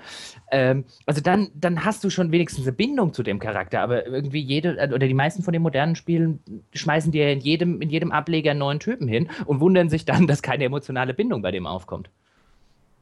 Ähm, 0.51 0.85
also 1.05 1.21
dann, 1.21 1.49
dann 1.53 1.85
hast 1.85 2.03
du 2.03 2.09
schon 2.09 2.31
wenigstens 2.31 2.65
eine 2.65 2.75
Bindung 2.75 3.13
zu 3.13 3.21
dem 3.21 3.37
Charakter, 3.37 3.81
aber 3.81 4.07
irgendwie 4.07 4.41
jede, 4.41 4.77
äh, 4.79 4.91
oder 4.91 5.07
die 5.07 5.13
meisten 5.13 5.43
von 5.43 5.53
den 5.53 5.61
modernen 5.61 5.95
Spielen 5.95 6.39
schmeißen 6.73 7.11
dir 7.11 7.31
in 7.31 7.39
jedem, 7.39 7.79
in 7.81 7.89
jedem 7.91 8.11
Ableger 8.11 8.51
einen 8.51 8.59
neuen 8.59 8.79
Typen 8.79 9.07
hin 9.07 9.29
und 9.45 9.59
wundern 9.59 9.89
sich 9.89 10.05
dann, 10.05 10.25
dass 10.27 10.41
keine 10.41 10.63
emotionale 10.65 11.13
Bindung 11.13 11.43
bei 11.43 11.51
dem 11.51 11.67
aufkommt. 11.67 12.09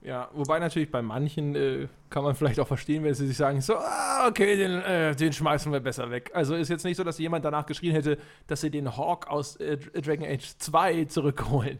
Ja, 0.05 0.29
wobei 0.33 0.59
natürlich 0.59 0.91
bei 0.91 1.01
manchen 1.01 1.55
äh, 1.55 1.87
kann 2.11 2.23
man 2.23 2.35
vielleicht 2.35 2.59
auch 2.59 2.67
verstehen, 2.67 3.03
wenn 3.03 3.15
sie 3.15 3.25
sich 3.25 3.37
sagen, 3.37 3.59
so, 3.59 3.75
ah, 3.75 4.27
okay, 4.27 4.55
den, 4.55 4.71
äh, 4.81 5.15
den 5.15 5.33
schmeißen 5.33 5.71
wir 5.71 5.79
besser 5.79 6.11
weg. 6.11 6.29
Also 6.35 6.53
ist 6.53 6.69
jetzt 6.69 6.85
nicht 6.85 6.97
so, 6.97 7.03
dass 7.03 7.17
jemand 7.17 7.43
danach 7.43 7.65
geschrien 7.65 7.93
hätte, 7.93 8.19
dass 8.45 8.61
sie 8.61 8.69
den 8.69 8.95
Hawk 8.95 9.27
aus 9.27 9.55
äh, 9.55 9.77
Dragon 9.77 10.27
Age 10.27 10.57
2 10.59 11.05
zurückholen. 11.05 11.79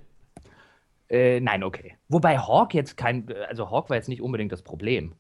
Äh, 1.07 1.39
nein, 1.39 1.63
okay. 1.63 1.97
Wobei 2.09 2.39
Hawk 2.39 2.73
jetzt 2.73 2.97
kein, 2.97 3.31
also 3.47 3.69
Hawk 3.69 3.91
war 3.91 3.97
jetzt 3.97 4.09
nicht 4.09 4.23
unbedingt 4.23 4.51
das 4.51 4.63
Problem. 4.63 5.13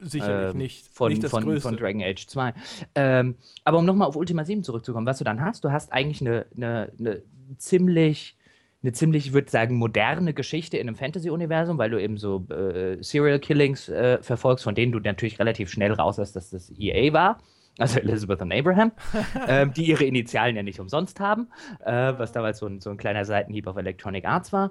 Sicherlich 0.00 0.52
ähm, 0.52 0.58
nicht. 0.58 0.86
Von, 0.88 1.12
nicht 1.12 1.26
von, 1.26 1.60
von 1.60 1.76
Dragon 1.78 2.02
Age 2.02 2.26
2. 2.26 2.52
Ähm, 2.94 3.36
aber 3.64 3.78
um 3.78 3.86
nochmal 3.86 4.06
auf 4.06 4.16
Ultima 4.16 4.44
7 4.44 4.62
zurückzukommen, 4.62 5.06
was 5.06 5.16
du 5.16 5.24
dann 5.24 5.40
hast, 5.40 5.64
du 5.64 5.72
hast 5.72 5.92
eigentlich 5.94 6.20
eine, 6.20 6.44
eine, 6.54 6.92
eine 6.98 7.22
ziemlich, 7.56 8.36
eine 8.84 8.92
ziemlich, 8.92 9.26
ich 9.26 9.32
würde 9.32 9.50
sagen, 9.50 9.76
moderne 9.76 10.34
Geschichte 10.34 10.76
in 10.76 10.86
einem 10.86 10.96
Fantasy-Universum, 10.96 11.78
weil 11.78 11.90
du 11.90 12.00
eben 12.00 12.18
so 12.18 12.46
äh, 12.50 13.02
Serial-Killings 13.02 13.88
äh, 13.88 14.22
verfolgst, 14.22 14.64
von 14.64 14.74
denen 14.74 14.92
du 14.92 15.00
natürlich 15.00 15.38
relativ 15.38 15.70
schnell 15.70 15.92
raus 15.92 16.18
hast, 16.18 16.36
dass 16.36 16.50
das 16.50 16.70
EA 16.78 17.12
war. 17.12 17.38
Also 17.78 17.98
Elizabeth 17.98 18.42
und 18.42 18.52
Abraham, 18.52 18.92
ähm, 19.48 19.72
die 19.72 19.86
ihre 19.86 20.04
Initialen 20.04 20.54
ja 20.54 20.62
nicht 20.62 20.78
umsonst 20.78 21.18
haben, 21.18 21.48
äh, 21.84 22.12
was 22.16 22.32
damals 22.32 22.58
so 22.58 22.66
ein, 22.66 22.80
so 22.80 22.90
ein 22.90 22.98
kleiner 22.98 23.24
Seitenhieb 23.24 23.66
auf 23.66 23.76
Electronic 23.76 24.26
Arts 24.26 24.52
war. 24.52 24.70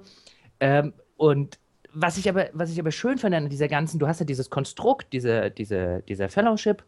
Ähm, 0.60 0.94
und 1.16 1.58
was 1.92 2.16
ich 2.16 2.28
aber, 2.28 2.48
was 2.52 2.70
ich 2.70 2.78
aber 2.78 2.92
schön 2.92 3.18
finde 3.18 3.36
an 3.36 3.48
dieser 3.48 3.68
ganzen, 3.68 3.98
du 3.98 4.06
hast 4.06 4.20
ja 4.20 4.26
dieses 4.26 4.48
Konstrukt, 4.48 5.12
diese, 5.12 5.50
diese, 5.50 6.02
dieser 6.08 6.28
Fellowship, 6.28 6.84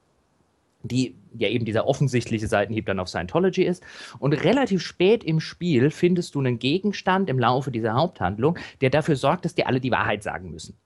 die 0.82 1.16
ja 1.34 1.48
eben 1.48 1.64
dieser 1.64 1.86
offensichtliche 1.86 2.46
Seitenhieb 2.46 2.86
dann 2.86 3.00
auf 3.00 3.08
Scientology 3.08 3.64
ist. 3.64 3.82
Und 4.18 4.32
relativ 4.32 4.82
spät 4.82 5.24
im 5.24 5.40
Spiel 5.40 5.90
findest 5.90 6.34
du 6.34 6.40
einen 6.40 6.58
Gegenstand 6.58 7.28
im 7.28 7.38
Laufe 7.38 7.70
dieser 7.70 7.94
Haupthandlung, 7.94 8.58
der 8.80 8.90
dafür 8.90 9.16
sorgt, 9.16 9.44
dass 9.44 9.54
dir 9.54 9.66
alle 9.66 9.80
die 9.80 9.90
Wahrheit 9.90 10.22
sagen 10.22 10.50
müssen. 10.50 10.76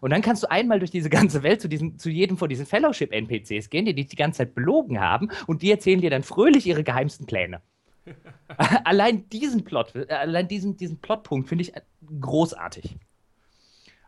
Und 0.00 0.10
dann 0.10 0.22
kannst 0.22 0.42
du 0.42 0.50
einmal 0.50 0.80
durch 0.80 0.90
diese 0.90 1.08
ganze 1.08 1.42
Welt 1.42 1.60
zu, 1.60 1.68
diesen, 1.68 1.98
zu 1.98 2.10
jedem 2.10 2.36
von 2.36 2.48
diesen 2.48 2.66
Fellowship-NPCs 2.66 3.70
gehen, 3.70 3.84
die 3.84 3.94
dich 3.94 4.08
die 4.08 4.16
ganze 4.16 4.38
Zeit 4.38 4.54
belogen 4.54 5.00
haben 5.00 5.30
und 5.46 5.62
die 5.62 5.70
erzählen 5.70 6.00
dir 6.00 6.10
dann 6.10 6.22
fröhlich 6.22 6.66
ihre 6.66 6.82
geheimsten 6.82 7.26
Pläne. 7.26 7.62
allein 8.84 9.28
diesen 9.30 9.64
Plot, 9.64 9.94
äh, 9.94 10.12
allein 10.12 10.48
diesen, 10.48 10.76
diesen 10.76 10.98
Plotpunkt 10.98 11.48
finde 11.48 11.62
ich 11.62 11.72
großartig. 12.20 12.96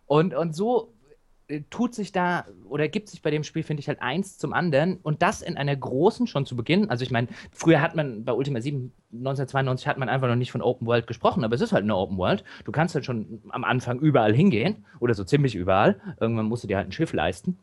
Und, 0.06 0.34
und 0.34 0.54
so 0.54 0.92
tut 1.70 1.94
sich 1.94 2.12
da 2.12 2.44
oder 2.68 2.88
gibt 2.88 3.08
sich 3.08 3.22
bei 3.22 3.30
dem 3.30 3.44
Spiel, 3.44 3.62
finde 3.62 3.80
ich, 3.80 3.88
halt 3.88 4.02
eins 4.02 4.36
zum 4.36 4.52
anderen 4.52 4.98
und 5.02 5.22
das 5.22 5.42
in 5.42 5.56
einer 5.56 5.76
großen 5.76 6.26
schon 6.26 6.44
zu 6.44 6.56
Beginn. 6.56 6.90
Also 6.90 7.04
ich 7.04 7.10
meine, 7.10 7.28
früher 7.52 7.80
hat 7.80 7.94
man 7.94 8.24
bei 8.24 8.32
Ultima 8.32 8.60
7 8.60 8.92
1992 9.12 9.86
hat 9.86 9.96
man 9.98 10.08
einfach 10.08 10.28
noch 10.28 10.36
nicht 10.36 10.50
von 10.50 10.60
Open 10.60 10.86
World 10.86 11.06
gesprochen, 11.06 11.44
aber 11.44 11.54
es 11.54 11.60
ist 11.60 11.72
halt 11.72 11.84
eine 11.84 11.96
Open 11.96 12.18
World. 12.18 12.44
Du 12.64 12.72
kannst 12.72 12.94
halt 12.94 13.04
schon 13.04 13.40
am 13.50 13.64
Anfang 13.64 14.00
überall 14.00 14.34
hingehen 14.34 14.84
oder 14.98 15.14
so 15.14 15.24
ziemlich 15.24 15.54
überall. 15.54 16.00
Irgendwann 16.20 16.46
musst 16.46 16.64
du 16.64 16.68
dir 16.68 16.76
halt 16.76 16.88
ein 16.88 16.92
Schiff 16.92 17.12
leisten. 17.12 17.58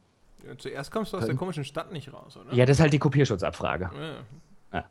Ja, 0.47 0.57
zuerst 0.57 0.91
kommst 0.91 1.13
du 1.13 1.17
aus 1.17 1.25
der 1.25 1.35
komischen 1.35 1.63
Stadt 1.63 1.91
nicht 1.91 2.11
raus, 2.13 2.37
oder? 2.37 2.53
Ja, 2.53 2.65
das 2.65 2.77
ist 2.77 2.81
halt 2.81 2.93
die 2.93 2.99
Kopierschutzabfrage. 2.99 3.91
Ja. 3.93 4.85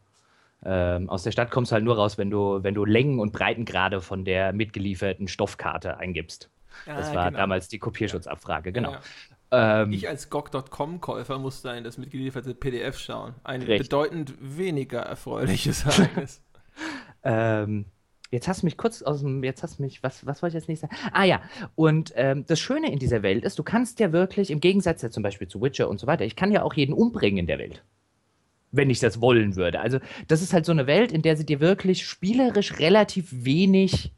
Ähm, 0.64 1.10
aus 1.10 1.24
der 1.24 1.32
Stadt 1.32 1.50
kommst 1.50 1.72
du 1.72 1.74
halt 1.74 1.84
nur 1.84 1.96
raus, 1.96 2.18
wenn 2.18 2.30
du, 2.30 2.62
wenn 2.62 2.74
du 2.74 2.84
Längen 2.84 3.18
und 3.18 3.32
Breitengrade 3.32 4.00
von 4.00 4.24
der 4.24 4.52
mitgelieferten 4.52 5.26
Stoffkarte 5.26 5.98
eingibst. 5.98 6.50
Das 6.86 7.10
Ah, 7.10 7.14
war 7.14 7.26
genau. 7.26 7.38
damals 7.38 7.68
die 7.68 7.78
Kopierschutzabfrage, 7.78 8.72
genau. 8.72 8.92
Ja. 8.92 9.82
Ähm, 9.82 9.92
Ich 9.92 10.08
als 10.08 10.30
GOG.com-Käufer 10.30 11.38
musste 11.38 11.70
in 11.70 11.84
das 11.84 11.98
mitgelieferte 11.98 12.54
PDF 12.54 12.98
schauen. 12.98 13.34
Ein 13.44 13.60
Richtig. 13.62 13.88
bedeutend 13.88 14.34
weniger 14.40 15.00
erfreuliches 15.00 15.84
Ereignis. 15.84 16.42
Ähm, 17.24 17.84
jetzt 18.30 18.48
hast 18.48 18.62
du 18.62 18.66
mich 18.66 18.76
kurz 18.76 19.02
aus 19.02 19.20
dem, 19.20 19.44
jetzt 19.44 19.62
hast 19.62 19.78
du 19.78 19.82
mich, 19.82 20.02
was, 20.02 20.26
was 20.26 20.42
wollte 20.42 20.56
ich 20.56 20.62
jetzt 20.62 20.68
nicht 20.68 20.80
sagen? 20.80 20.96
Ah 21.12 21.22
ja, 21.24 21.40
und 21.76 22.12
ähm, 22.16 22.44
das 22.46 22.58
Schöne 22.58 22.90
in 22.90 22.98
dieser 22.98 23.22
Welt 23.22 23.44
ist, 23.44 23.58
du 23.58 23.62
kannst 23.62 24.00
ja 24.00 24.10
wirklich, 24.12 24.50
im 24.50 24.58
Gegensatz 24.58 25.02
ja 25.02 25.10
zum 25.10 25.22
Beispiel 25.22 25.46
zu 25.46 25.60
Witcher 25.62 25.88
und 25.88 26.00
so 26.00 26.06
weiter, 26.06 26.24
ich 26.24 26.34
kann 26.34 26.50
ja 26.50 26.62
auch 26.62 26.74
jeden 26.74 26.94
umbringen 26.94 27.38
in 27.38 27.46
der 27.46 27.58
Welt. 27.58 27.84
Wenn 28.72 28.88
ich 28.90 29.00
das 29.00 29.20
wollen 29.20 29.54
würde. 29.54 29.80
Also, 29.80 29.98
das 30.28 30.40
ist 30.40 30.54
halt 30.54 30.64
so 30.64 30.72
eine 30.72 30.86
Welt, 30.86 31.12
in 31.12 31.20
der 31.20 31.36
sie 31.36 31.44
dir 31.44 31.60
wirklich 31.60 32.06
spielerisch 32.06 32.78
relativ 32.78 33.28
wenig. 33.30 34.12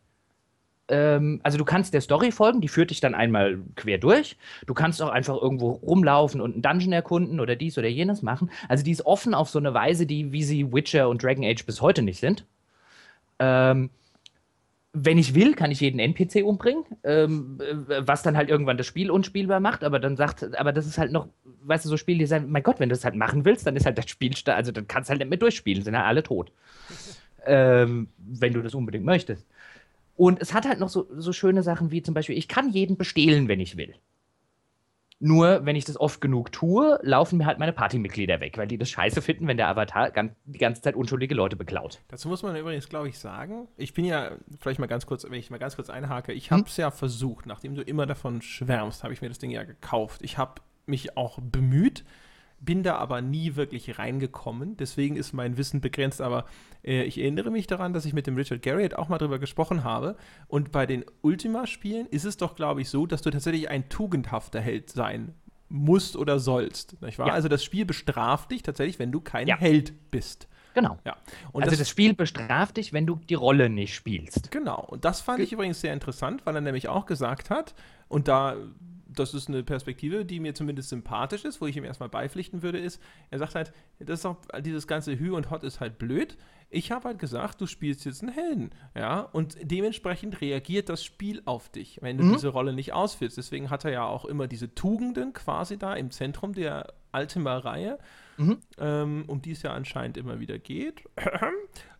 Ähm, 0.88 1.40
also, 1.42 1.58
du 1.58 1.64
kannst 1.64 1.94
der 1.94 2.00
Story 2.00 2.30
folgen, 2.30 2.60
die 2.60 2.68
führt 2.68 2.90
dich 2.90 3.00
dann 3.00 3.14
einmal 3.14 3.58
quer 3.76 3.98
durch. 3.98 4.36
Du 4.66 4.74
kannst 4.74 5.00
auch 5.02 5.10
einfach 5.10 5.40
irgendwo 5.40 5.70
rumlaufen 5.70 6.40
und 6.40 6.52
einen 6.52 6.62
Dungeon 6.62 6.92
erkunden 6.92 7.40
oder 7.40 7.56
dies 7.56 7.78
oder 7.78 7.88
jenes 7.88 8.22
machen. 8.22 8.50
Also, 8.68 8.84
die 8.84 8.92
ist 8.92 9.06
offen 9.06 9.34
auf 9.34 9.48
so 9.48 9.58
eine 9.58 9.74
Weise, 9.74 10.06
die, 10.06 10.32
wie 10.32 10.42
sie 10.44 10.72
Witcher 10.72 11.08
und 11.08 11.22
Dragon 11.22 11.44
Age 11.44 11.64
bis 11.64 11.80
heute 11.80 12.02
nicht 12.02 12.20
sind. 12.20 12.46
Ähm, 13.38 13.90
wenn 14.94 15.18
ich 15.18 15.34
will, 15.34 15.54
kann 15.54 15.72
ich 15.72 15.80
jeden 15.80 15.98
NPC 15.98 16.44
umbringen, 16.44 16.84
ähm, 17.02 17.58
äh, 17.60 18.06
was 18.06 18.22
dann 18.22 18.36
halt 18.36 18.48
irgendwann 18.48 18.76
das 18.78 18.86
Spiel 18.86 19.10
unspielbar 19.10 19.58
macht, 19.58 19.82
aber 19.82 19.98
dann 19.98 20.16
sagt, 20.16 20.56
aber 20.56 20.72
das 20.72 20.86
ist 20.86 20.98
halt 20.98 21.10
noch, 21.10 21.28
weißt 21.64 21.84
du, 21.84 21.88
so 21.88 21.96
Spieldesign, 21.96 22.48
mein 22.48 22.62
Gott, 22.62 22.78
wenn 22.78 22.88
du 22.88 22.94
das 22.94 23.04
halt 23.04 23.16
machen 23.16 23.44
willst, 23.44 23.66
dann 23.66 23.74
ist 23.74 23.86
halt 23.86 23.98
das 23.98 24.08
Spiel, 24.08 24.32
also 24.46 24.70
dann 24.70 24.86
kannst 24.86 25.08
du 25.08 25.10
halt 25.10 25.18
nicht 25.18 25.30
mehr 25.30 25.38
durchspielen, 25.38 25.82
sind 25.82 25.96
halt 25.96 26.06
alle 26.06 26.22
tot. 26.22 26.52
ähm, 27.46 28.08
wenn 28.18 28.52
du 28.52 28.62
das 28.62 28.74
unbedingt 28.74 29.04
möchtest. 29.04 29.46
Und 30.16 30.40
es 30.40 30.54
hat 30.54 30.66
halt 30.66 30.80
noch 30.80 30.88
so, 30.88 31.08
so 31.16 31.32
schöne 31.32 31.62
Sachen 31.62 31.90
wie 31.90 32.02
zum 32.02 32.14
Beispiel, 32.14 32.38
ich 32.38 32.48
kann 32.48 32.70
jeden 32.70 32.96
bestehlen, 32.96 33.48
wenn 33.48 33.60
ich 33.60 33.76
will. 33.76 33.94
Nur, 35.20 35.64
wenn 35.64 35.76
ich 35.76 35.84
das 35.84 35.98
oft 35.98 36.20
genug 36.20 36.52
tue, 36.52 36.98
laufen 37.02 37.38
mir 37.38 37.46
halt 37.46 37.58
meine 37.58 37.72
Partymitglieder 37.72 38.40
weg, 38.40 38.58
weil 38.58 38.66
die 38.66 38.76
das 38.76 38.90
scheiße 38.90 39.22
finden, 39.22 39.46
wenn 39.46 39.56
der 39.56 39.68
Avatar 39.68 40.10
die 40.44 40.58
ganze 40.58 40.82
Zeit 40.82 40.96
unschuldige 40.96 41.34
Leute 41.34 41.56
beklaut. 41.56 42.00
Dazu 42.08 42.28
muss 42.28 42.42
man 42.42 42.54
übrigens, 42.56 42.88
glaube 42.88 43.08
ich, 43.08 43.18
sagen, 43.18 43.68
ich 43.76 43.94
bin 43.94 44.04
ja, 44.04 44.32
vielleicht 44.60 44.80
mal 44.80 44.86
ganz 44.86 45.06
kurz, 45.06 45.24
wenn 45.24 45.32
ich 45.34 45.50
mal 45.50 45.58
ganz 45.58 45.76
kurz 45.76 45.88
einhake, 45.88 46.32
ich 46.32 46.50
habe 46.50 46.64
es 46.66 46.76
hm? 46.76 46.82
ja 46.82 46.90
versucht, 46.90 47.46
nachdem 47.46 47.74
du 47.74 47.82
immer 47.82 48.06
davon 48.06 48.42
schwärmst, 48.42 49.02
habe 49.02 49.14
ich 49.14 49.22
mir 49.22 49.28
das 49.28 49.38
Ding 49.38 49.50
ja 49.50 49.62
gekauft. 49.62 50.20
Ich 50.22 50.36
habe 50.36 50.60
mich 50.86 51.16
auch 51.16 51.38
bemüht, 51.40 52.04
bin 52.64 52.82
da 52.82 52.96
aber 52.96 53.20
nie 53.20 53.56
wirklich 53.56 53.98
reingekommen. 53.98 54.76
Deswegen 54.76 55.16
ist 55.16 55.32
mein 55.32 55.56
Wissen 55.56 55.80
begrenzt. 55.80 56.20
Aber 56.20 56.46
äh, 56.82 57.02
ich 57.04 57.18
erinnere 57.18 57.50
mich 57.50 57.66
daran, 57.66 57.92
dass 57.92 58.04
ich 58.04 58.12
mit 58.12 58.26
dem 58.26 58.36
Richard 58.36 58.62
Garriott 58.62 58.94
auch 58.94 59.08
mal 59.08 59.18
drüber 59.18 59.38
gesprochen 59.38 59.84
habe. 59.84 60.16
Und 60.48 60.72
bei 60.72 60.86
den 60.86 61.04
Ultima-Spielen 61.22 62.06
ist 62.06 62.24
es 62.24 62.36
doch, 62.36 62.54
glaube 62.54 62.80
ich, 62.80 62.88
so, 62.88 63.06
dass 63.06 63.22
du 63.22 63.30
tatsächlich 63.30 63.70
ein 63.70 63.88
tugendhafter 63.88 64.60
Held 64.60 64.90
sein 64.90 65.34
musst 65.68 66.16
oder 66.16 66.38
sollst. 66.38 67.00
Nicht 67.02 67.18
wahr? 67.18 67.28
Ja. 67.28 67.32
Also 67.34 67.48
das 67.48 67.64
Spiel 67.64 67.84
bestraft 67.84 68.50
dich 68.50 68.62
tatsächlich, 68.62 68.98
wenn 68.98 69.12
du 69.12 69.20
kein 69.20 69.48
ja. 69.48 69.58
Held 69.58 70.10
bist. 70.10 70.48
Genau. 70.74 70.98
Ja. 71.04 71.16
Und 71.52 71.62
also 71.62 71.70
das, 71.70 71.80
das, 71.80 71.88
Spiel 71.88 72.14
bestraft 72.14 72.76
dich, 72.76 72.92
wenn 72.92 73.06
du 73.06 73.16
die 73.28 73.34
Rolle 73.34 73.70
nicht 73.70 73.94
spielst. 73.94 74.50
Genau. 74.50 74.84
Und 74.88 75.04
das 75.04 75.20
fand 75.20 75.40
ich 75.40 75.52
übrigens 75.52 75.80
sehr 75.80 75.92
interessant, 75.92 76.44
weil 76.44 76.56
er 76.56 76.60
nämlich 76.60 76.88
auch 76.88 77.06
gesagt 77.06 77.50
hat, 77.50 77.74
und 78.08 78.28
da 78.28 78.56
das 79.14 79.34
ist 79.34 79.48
eine 79.48 79.62
Perspektive, 79.62 80.24
die 80.24 80.40
mir 80.40 80.54
zumindest 80.54 80.88
sympathisch 80.88 81.44
ist, 81.44 81.60
wo 81.60 81.66
ich 81.66 81.76
ihm 81.76 81.84
erstmal 81.84 82.08
beipflichten 82.08 82.62
würde, 82.62 82.78
ist, 82.78 83.00
er 83.30 83.38
sagt 83.38 83.54
halt, 83.54 83.72
das 83.98 84.20
ist 84.20 84.26
auch, 84.26 84.36
dieses 84.60 84.86
ganze 84.86 85.18
Hü 85.18 85.34
und 85.34 85.50
Hot 85.50 85.64
ist 85.64 85.80
halt 85.80 85.98
blöd. 85.98 86.36
Ich 86.70 86.90
habe 86.90 87.08
halt 87.08 87.18
gesagt, 87.18 87.60
du 87.60 87.66
spielst 87.66 88.04
jetzt 88.04 88.22
einen 88.22 88.32
Helden, 88.32 88.70
ja, 88.96 89.20
und 89.20 89.56
dementsprechend 89.62 90.40
reagiert 90.40 90.88
das 90.88 91.04
Spiel 91.04 91.42
auf 91.44 91.68
dich, 91.68 91.98
wenn 92.02 92.18
du 92.18 92.24
mhm. 92.24 92.32
diese 92.32 92.48
Rolle 92.48 92.72
nicht 92.72 92.92
ausführst. 92.92 93.36
Deswegen 93.36 93.70
hat 93.70 93.84
er 93.84 93.92
ja 93.92 94.04
auch 94.04 94.24
immer 94.24 94.48
diese 94.48 94.74
Tugenden 94.74 95.32
quasi 95.32 95.78
da 95.78 95.94
im 95.94 96.10
Zentrum 96.10 96.52
der 96.52 96.92
Ultima-Reihe, 97.12 97.98
mhm. 98.38 98.58
ähm, 98.78 99.24
um 99.28 99.40
die 99.40 99.52
es 99.52 99.62
ja 99.62 99.72
anscheinend 99.72 100.16
immer 100.16 100.40
wieder 100.40 100.58
geht. 100.58 101.04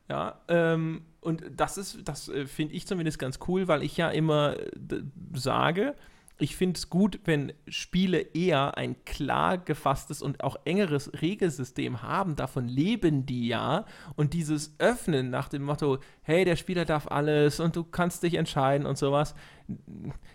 Ja, 0.08 0.40
ähm, 0.48 1.02
und 1.20 1.42
das 1.56 1.78
ist, 1.78 2.06
das 2.06 2.28
äh, 2.28 2.46
finde 2.46 2.74
ich 2.74 2.86
zumindest 2.86 3.18
ganz 3.18 3.38
cool, 3.48 3.68
weil 3.68 3.82
ich 3.82 3.96
ja 3.96 4.10
immer 4.10 4.56
äh, 4.58 5.02
sage, 5.32 5.94
ich 6.36 6.56
finde 6.56 6.78
es 6.78 6.90
gut, 6.90 7.20
wenn 7.26 7.52
Spiele 7.68 8.18
eher 8.18 8.76
ein 8.76 9.04
klar 9.04 9.56
gefasstes 9.56 10.20
und 10.20 10.42
auch 10.42 10.56
engeres 10.64 11.22
Regelsystem 11.22 12.02
haben. 12.02 12.34
Davon 12.34 12.66
leben 12.66 13.24
die 13.24 13.46
ja. 13.46 13.84
Und 14.16 14.32
dieses 14.34 14.74
Öffnen 14.78 15.30
nach 15.30 15.48
dem 15.48 15.62
Motto, 15.62 15.98
hey, 16.22 16.44
der 16.44 16.56
Spieler 16.56 16.84
darf 16.84 17.06
alles 17.06 17.60
und 17.60 17.76
du 17.76 17.84
kannst 17.84 18.24
dich 18.24 18.34
entscheiden 18.34 18.84
und 18.84 18.98
sowas, 18.98 19.36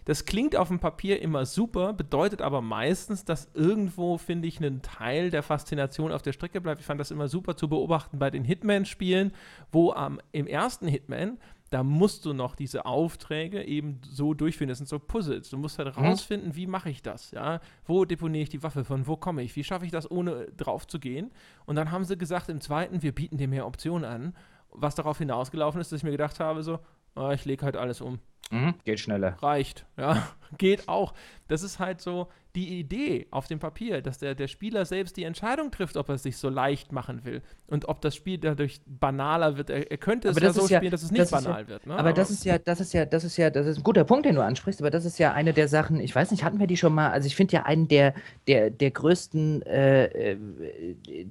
das 0.05 0.25
klingt 0.25 0.55
auf 0.55 0.69
dem 0.69 0.79
Papier 0.79 1.21
immer 1.21 1.45
super, 1.45 1.91
bedeutet 1.91 2.41
aber 2.41 2.61
meistens, 2.61 3.25
dass 3.25 3.49
irgendwo, 3.53 4.17
finde 4.17 4.47
ich, 4.47 4.59
ein 4.61 4.81
Teil 4.81 5.29
der 5.29 5.43
Faszination 5.43 6.13
auf 6.13 6.21
der 6.21 6.33
Strecke 6.33 6.61
bleibt. 6.61 6.79
Ich 6.79 6.87
fand 6.87 6.99
das 6.99 7.11
immer 7.11 7.27
super 7.27 7.57
zu 7.57 7.67
beobachten 7.67 8.19
bei 8.19 8.31
den 8.31 8.45
Hitman-Spielen, 8.45 9.33
wo 9.71 9.91
am, 9.91 10.21
im 10.31 10.47
ersten 10.47 10.87
Hitman 10.87 11.37
da 11.69 11.83
musst 11.83 12.25
du 12.25 12.33
noch 12.33 12.55
diese 12.55 12.85
Aufträge 12.85 13.63
eben 13.63 14.01
so 14.03 14.33
durchführen. 14.33 14.69
Das 14.69 14.79
sind 14.79 14.87
so 14.87 14.99
Puzzles. 14.99 15.49
Du 15.49 15.57
musst 15.57 15.77
halt 15.77 15.95
mhm. 15.95 16.05
rausfinden, 16.05 16.55
wie 16.55 16.67
mache 16.67 16.89
ich 16.89 17.01
das? 17.01 17.31
Ja? 17.31 17.59
Wo 17.85 18.05
deponiere 18.05 18.43
ich 18.43 18.49
die 18.49 18.63
Waffe? 18.63 18.83
Von 18.83 19.07
wo 19.07 19.17
komme 19.17 19.43
ich? 19.43 19.55
Wie 19.55 19.63
schaffe 19.63 19.85
ich 19.85 19.91
das, 19.91 20.09
ohne 20.09 20.47
drauf 20.57 20.87
zu 20.87 20.99
gehen? 20.99 21.31
Und 21.65 21.75
dann 21.75 21.91
haben 21.91 22.05
sie 22.05 22.17
gesagt, 22.17 22.49
im 22.49 22.61
zweiten, 22.61 23.03
wir 23.03 23.13
bieten 23.13 23.37
dir 23.37 23.47
mehr 23.47 23.67
Optionen 23.67 24.05
an. 24.05 24.35
Was 24.71 24.95
darauf 24.95 25.17
hinausgelaufen 25.17 25.81
ist, 25.81 25.91
dass 25.91 25.97
ich 25.97 26.03
mir 26.03 26.11
gedacht 26.11 26.39
habe, 26.39 26.63
so, 26.63 26.79
oh, 27.15 27.29
ich 27.31 27.45
lege 27.45 27.65
halt 27.65 27.75
alles 27.75 28.01
um. 28.01 28.19
Mhm, 28.51 28.75
geht 28.83 28.99
schneller. 28.99 29.37
Reicht, 29.41 29.85
ja, 29.97 30.27
geht 30.57 30.87
auch. 30.87 31.13
Das 31.47 31.61
ist 31.61 31.79
halt 31.79 32.01
so, 32.01 32.29
die 32.55 32.79
Idee 32.79 33.27
auf 33.29 33.47
dem 33.47 33.59
Papier, 33.59 34.01
dass 34.01 34.17
der, 34.17 34.33
der 34.33 34.47
Spieler 34.47 34.85
selbst 34.85 35.17
die 35.17 35.23
Entscheidung 35.23 35.69
trifft, 35.69 35.97
ob 35.97 36.09
er 36.09 36.15
es 36.15 36.23
sich 36.23 36.37
so 36.37 36.49
leicht 36.49 36.91
machen 36.91 37.23
will 37.23 37.43
und 37.67 37.87
ob 37.87 38.01
das 38.01 38.15
Spiel 38.15 38.39
dadurch 38.39 38.81
banaler 38.87 39.57
wird. 39.57 39.69
Er, 39.69 39.91
er 39.91 39.97
könnte 39.97 40.29
es 40.29 40.39
ja 40.39 40.51
so 40.51 40.65
spielen, 40.65 40.89
dass 40.89 41.03
es 41.03 41.11
nicht 41.11 41.29
banal 41.29 41.61
ja, 41.61 41.67
wird. 41.67 41.85
Ne? 41.85 41.93
Aber, 41.93 41.99
aber, 42.01 42.13
das 42.13 42.31
ist 42.31 42.45
ja, 42.45 42.57
das 42.57 42.79
ist 42.79 42.93
ja, 42.93 43.05
das 43.05 43.23
ist 43.23 43.37
ja, 43.37 43.51
das 43.51 43.67
ist 43.67 43.77
ein 43.77 43.83
guter 43.83 44.03
Punkt, 44.03 44.25
den 44.25 44.33
du 44.33 44.43
ansprichst, 44.43 44.81
aber 44.81 44.89
das 44.89 45.05
ist 45.05 45.19
ja 45.19 45.33
eine 45.33 45.53
der 45.53 45.67
Sachen, 45.67 45.99
ich 45.99 46.15
weiß 46.15 46.31
nicht, 46.31 46.43
hatten 46.43 46.59
wir 46.59 46.65
die 46.65 46.77
schon 46.77 46.93
mal, 46.93 47.11
also 47.11 47.27
ich 47.27 47.35
finde 47.35 47.53
ja 47.53 47.63
einen 47.63 47.87
der, 47.87 48.15
der, 48.47 48.71
der 48.71 48.91
größten, 48.91 49.61
äh, 49.63 50.05
äh 50.05 50.37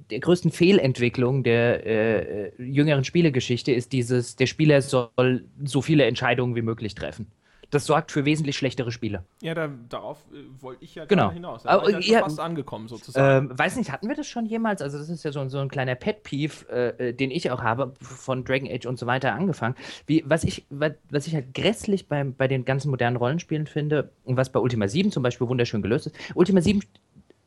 der 0.09 0.19
größten 0.19 0.51
Fehlentwicklungen 0.51 1.43
der 1.43 1.85
äh, 1.85 2.63
jüngeren 2.63 3.03
Spielegeschichte 3.03 3.73
ist 3.73 3.91
dieses, 3.91 4.37
der 4.37 4.45
Spieler 4.45 4.81
soll 4.81 5.43
so 5.65 5.81
viele 5.81 6.05
Entscheidungen 6.05 6.55
wie 6.55 6.61
möglich 6.61 6.95
treffen 6.95 7.27
das 7.69 7.85
sorgt 7.85 8.11
für 8.11 8.25
wesentlich 8.25 8.57
schlechtere 8.57 8.91
Spiele. 8.91 9.23
Ja, 9.41 9.53
da, 9.53 9.69
darauf 9.89 10.17
äh, 10.33 10.61
wollte 10.61 10.83
ich 10.83 10.95
ja 10.95 11.05
genau. 11.05 11.31
hinaus. 11.31 11.63
Da 11.63 11.69
Aber, 11.69 11.99
ja, 11.99 12.19
fast 12.19 12.39
angekommen 12.39 12.87
sozusagen. 12.87 13.49
Ähm, 13.49 13.57
weiß 13.57 13.75
nicht, 13.75 13.91
hatten 13.91 14.07
wir 14.07 14.15
das 14.15 14.27
schon 14.27 14.45
jemals? 14.45 14.81
Also 14.81 14.97
das 14.97 15.09
ist 15.09 15.23
ja 15.23 15.31
so, 15.31 15.47
so 15.49 15.59
ein 15.59 15.69
kleiner 15.69 15.95
Pet-Peeve, 15.95 16.69
äh, 16.69 17.09
äh, 17.09 17.13
den 17.13 17.31
ich 17.31 17.51
auch 17.51 17.61
habe, 17.61 17.93
von 18.01 18.43
Dragon 18.43 18.69
Age 18.69 18.85
und 18.85 18.97
so 18.97 19.05
weiter 19.05 19.33
angefangen. 19.33 19.75
Wie, 20.07 20.23
was, 20.25 20.43
ich, 20.43 20.65
was, 20.69 20.93
was 21.09 21.27
ich 21.27 21.35
halt 21.35 21.53
grässlich 21.53 22.07
bei, 22.07 22.23
bei 22.23 22.47
den 22.47 22.65
ganzen 22.65 22.89
modernen 22.89 23.17
Rollenspielen 23.17 23.67
finde 23.67 24.11
und 24.23 24.37
was 24.37 24.51
bei 24.51 24.59
Ultima 24.59 24.87
7 24.87 25.11
zum 25.11 25.23
Beispiel 25.23 25.47
wunderschön 25.47 25.81
gelöst 25.81 26.07
ist, 26.07 26.15
Ultima 26.35 26.61
7 26.61 26.81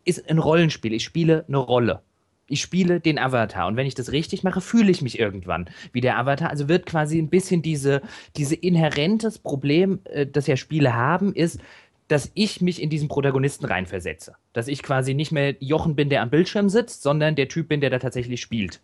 ist 0.05 0.29
ein 0.29 0.39
Rollenspiel. 0.39 0.93
Ich 0.93 1.05
spiele 1.05 1.45
eine 1.49 1.59
Rolle 1.59 2.03
ich 2.47 2.61
spiele 2.61 3.01
den 3.01 3.19
Avatar. 3.19 3.67
Und 3.67 3.77
wenn 3.77 3.87
ich 3.87 3.95
das 3.95 4.13
richtig 4.13 4.43
mache, 4.43 4.61
fühle 4.61 4.91
ich 4.91 5.03
mich 5.03 5.19
irgendwann 5.19 5.71
wie 5.93 6.01
der 6.01 6.19
Avatar. 6.19 6.51
Also 6.51 6.69
wird 6.69 6.87
quasi 6.87 7.19
ein 7.19 7.29
bisschen 7.29 7.63
diese, 7.63 8.03
diese 8.37 8.55
inhärentes 8.55 9.39
Problem, 9.39 10.01
äh, 10.05 10.27
das 10.27 10.47
ja 10.47 10.57
Spiele 10.57 10.95
haben, 10.95 11.35
ist, 11.35 11.61
dass 12.09 12.31
ich 12.35 12.61
mich 12.61 12.83
in 12.83 12.91
diesen 12.91 13.09
Protagonisten 13.09 13.65
reinversetze. 13.65 14.35
Dass 14.53 14.69
ich 14.69 14.83
quasi 14.83 15.15
nicht 15.15 15.33
mehr 15.33 15.55
Jochen 15.61 15.97
bin, 15.97 16.11
der 16.11 16.23
am 16.23 16.31
Bildschirm 16.31 16.69
sitzt, 16.69 17.03
sondern 17.03 17.37
der 17.37 17.49
Typ 17.49 17.69
bin, 17.69 17.81
der 17.81 17.91
da 17.91 17.99
tatsächlich 17.99 18.41
spielt. 18.41 18.81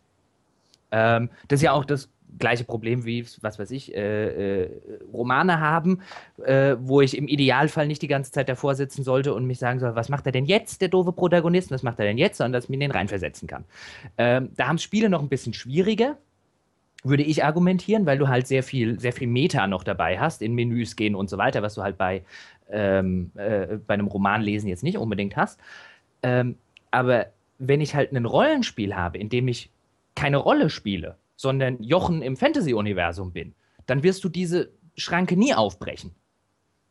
Ähm, 0.91 1.29
das 1.49 1.59
ist 1.59 1.65
ja 1.65 1.73
auch 1.73 1.85
das 1.85 2.09
gleiche 2.39 2.65
Problem 2.65 3.05
wie, 3.05 3.25
was 3.41 3.59
weiß 3.59 3.71
ich, 3.71 3.95
äh, 3.95 4.63
äh, 4.63 4.71
Romane 5.13 5.61
haben, 5.61 6.01
äh, 6.45 6.77
wo 6.79 7.01
ich 7.01 7.17
im 7.17 7.29
Idealfall 7.29 7.87
nicht 7.87 8.03
die 8.03 8.09
ganze 8.09 8.33
Zeit 8.33 8.49
davor 8.49 8.75
sitzen 8.75 9.03
sollte 9.03 9.35
und 9.35 9.47
mich 9.47 9.59
sagen 9.59 9.81
soll, 9.81 9.95
was 9.95 10.09
macht 10.09 10.27
er 10.27 10.33
denn 10.33 10.45
jetzt, 10.45 10.81
der 10.81 10.89
doofe 10.89 11.13
Protagonist, 11.13 11.71
was 11.71 11.83
macht 11.83 11.99
er 11.99 12.07
denn 12.07 12.19
jetzt, 12.19 12.39
sondern 12.39 12.53
dass 12.53 12.65
ich 12.65 12.71
mir 12.71 12.79
den 12.79 12.91
reinversetzen 12.91 13.49
kann. 13.49 13.65
Ähm, 14.19 14.51
da 14.57 14.69
haben 14.69 14.79
Spiele 14.79 15.09
noch 15.09 15.23
ein 15.23 15.29
bisschen 15.29 15.55
schwieriger, 15.55 16.17
würde 17.05 17.23
ich 17.23 17.45
argumentieren, 17.45 18.07
weil 18.07 18.19
du 18.19 18.29
halt 18.29 18.47
sehr 18.47 18.63
viel, 18.63 18.99
sehr 18.99 19.13
viel 19.13 19.29
Meta 19.29 19.67
noch 19.67 19.85
dabei 19.85 20.19
hast, 20.19 20.43
in 20.43 20.55
Menüs 20.55 20.97
gehen 20.97 21.15
und 21.15 21.31
so 21.31 21.39
weiter, 21.39 21.63
was 21.63 21.75
du 21.75 21.83
halt 21.83 21.97
bei, 21.97 22.25
ähm, 22.71 23.31
äh, 23.37 23.79
bei 23.87 23.95
einem 23.95 24.09
Romanlesen 24.09 24.69
jetzt 24.69 24.83
nicht 24.83 24.99
unbedingt 24.99 25.37
hast. 25.37 25.61
Ähm, 26.23 26.57
aber 26.91 27.27
wenn 27.59 27.81
ich 27.81 27.95
halt 27.95 28.13
ein 28.13 28.25
Rollenspiel 28.25 28.95
habe, 28.95 29.19
in 29.19 29.29
dem 29.29 29.49
ich 29.49 29.71
keine 30.15 30.39
Rolle 30.39 30.71
spiele, 30.71 31.17
sondern 31.39 31.83
Jochen 31.83 32.21
im 32.21 32.37
Fantasy-Universum 32.37 33.33
bin, 33.33 33.55
dann 33.87 34.03
wirst 34.03 34.25
du 34.25 34.29
diese 34.29 34.73
Schranke 34.97 35.37
nie 35.37 35.55
aufbrechen, 35.55 36.15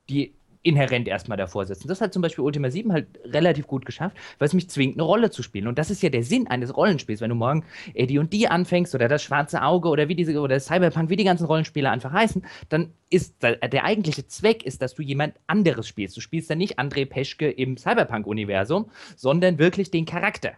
die 0.09 0.33
inhärent 0.63 1.07
erstmal 1.07 1.37
davor 1.37 1.65
sitzen. 1.65 1.87
Das 1.87 2.01
hat 2.01 2.13
zum 2.13 2.21
Beispiel 2.21 2.43
Ultima 2.43 2.69
7 2.69 2.91
halt 2.91 3.07
relativ 3.25 3.67
gut 3.67 3.85
geschafft, 3.85 4.17
weil 4.39 4.47
es 4.47 4.53
mich 4.53 4.69
zwingt, 4.69 4.95
eine 4.95 5.03
Rolle 5.03 5.29
zu 5.29 5.43
spielen. 5.43 5.67
Und 5.67 5.77
das 5.77 5.89
ist 5.89 6.01
ja 6.01 6.09
der 6.09 6.23
Sinn 6.23 6.47
eines 6.47 6.75
Rollenspiels. 6.75 7.21
Wenn 7.21 7.29
du 7.29 7.35
morgen 7.35 7.63
Eddie 7.93 8.19
und 8.19 8.33
die 8.33 8.47
anfängst 8.47 8.95
oder 8.95 9.07
das 9.07 9.21
schwarze 9.21 9.61
Auge 9.61 9.87
oder 9.89 10.07
wie 10.09 10.15
diese 10.15 10.37
oder 10.39 10.59
Cyberpunk, 10.59 11.09
wie 11.09 11.15
die 11.15 11.23
ganzen 11.23 11.45
Rollenspiele 11.45 11.89
einfach 11.89 12.11
heißen, 12.11 12.45
dann 12.69 12.91
ist 13.09 13.35
der 13.43 13.83
eigentliche 13.83 14.27
Zweck 14.27 14.63
ist, 14.63 14.81
dass 14.81 14.93
du 14.95 15.01
jemand 15.01 15.35
anderes 15.45 15.87
spielst. 15.87 16.17
Du 16.17 16.21
spielst 16.21 16.49
dann 16.49 16.57
nicht 16.57 16.79
André 16.79 17.05
Peschke 17.05 17.49
im 17.49 17.77
Cyberpunk-Universum, 17.77 18.89
sondern 19.15 19.59
wirklich 19.59 19.91
den 19.91 20.05
Charakter. 20.05 20.53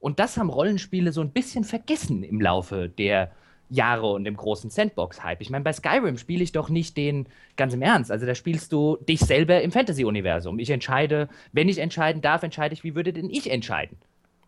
Und 0.00 0.18
das 0.18 0.36
haben 0.36 0.50
Rollenspiele 0.50 1.12
so 1.12 1.20
ein 1.20 1.30
bisschen 1.30 1.62
vergessen 1.64 2.22
im 2.22 2.40
Laufe 2.40 2.88
der 2.88 3.30
Jahre 3.68 4.10
und 4.12 4.26
im 4.26 4.36
großen 4.36 4.70
Sandbox-Hype. 4.70 5.40
Ich 5.40 5.50
meine, 5.50 5.62
bei 5.62 5.72
Skyrim 5.72 6.18
spiele 6.18 6.42
ich 6.42 6.52
doch 6.52 6.70
nicht 6.70 6.96
den, 6.96 7.28
ganz 7.56 7.72
im 7.72 7.82
Ernst, 7.82 8.10
also 8.10 8.26
da 8.26 8.34
spielst 8.34 8.72
du 8.72 8.96
dich 9.08 9.20
selber 9.20 9.62
im 9.62 9.70
Fantasy-Universum. 9.70 10.58
Ich 10.58 10.70
entscheide, 10.70 11.28
wenn 11.52 11.68
ich 11.68 11.78
entscheiden 11.78 12.20
darf, 12.20 12.42
entscheide 12.42 12.74
ich, 12.74 12.82
wie 12.82 12.96
würde 12.96 13.12
denn 13.12 13.30
ich 13.30 13.48
entscheiden? 13.50 13.98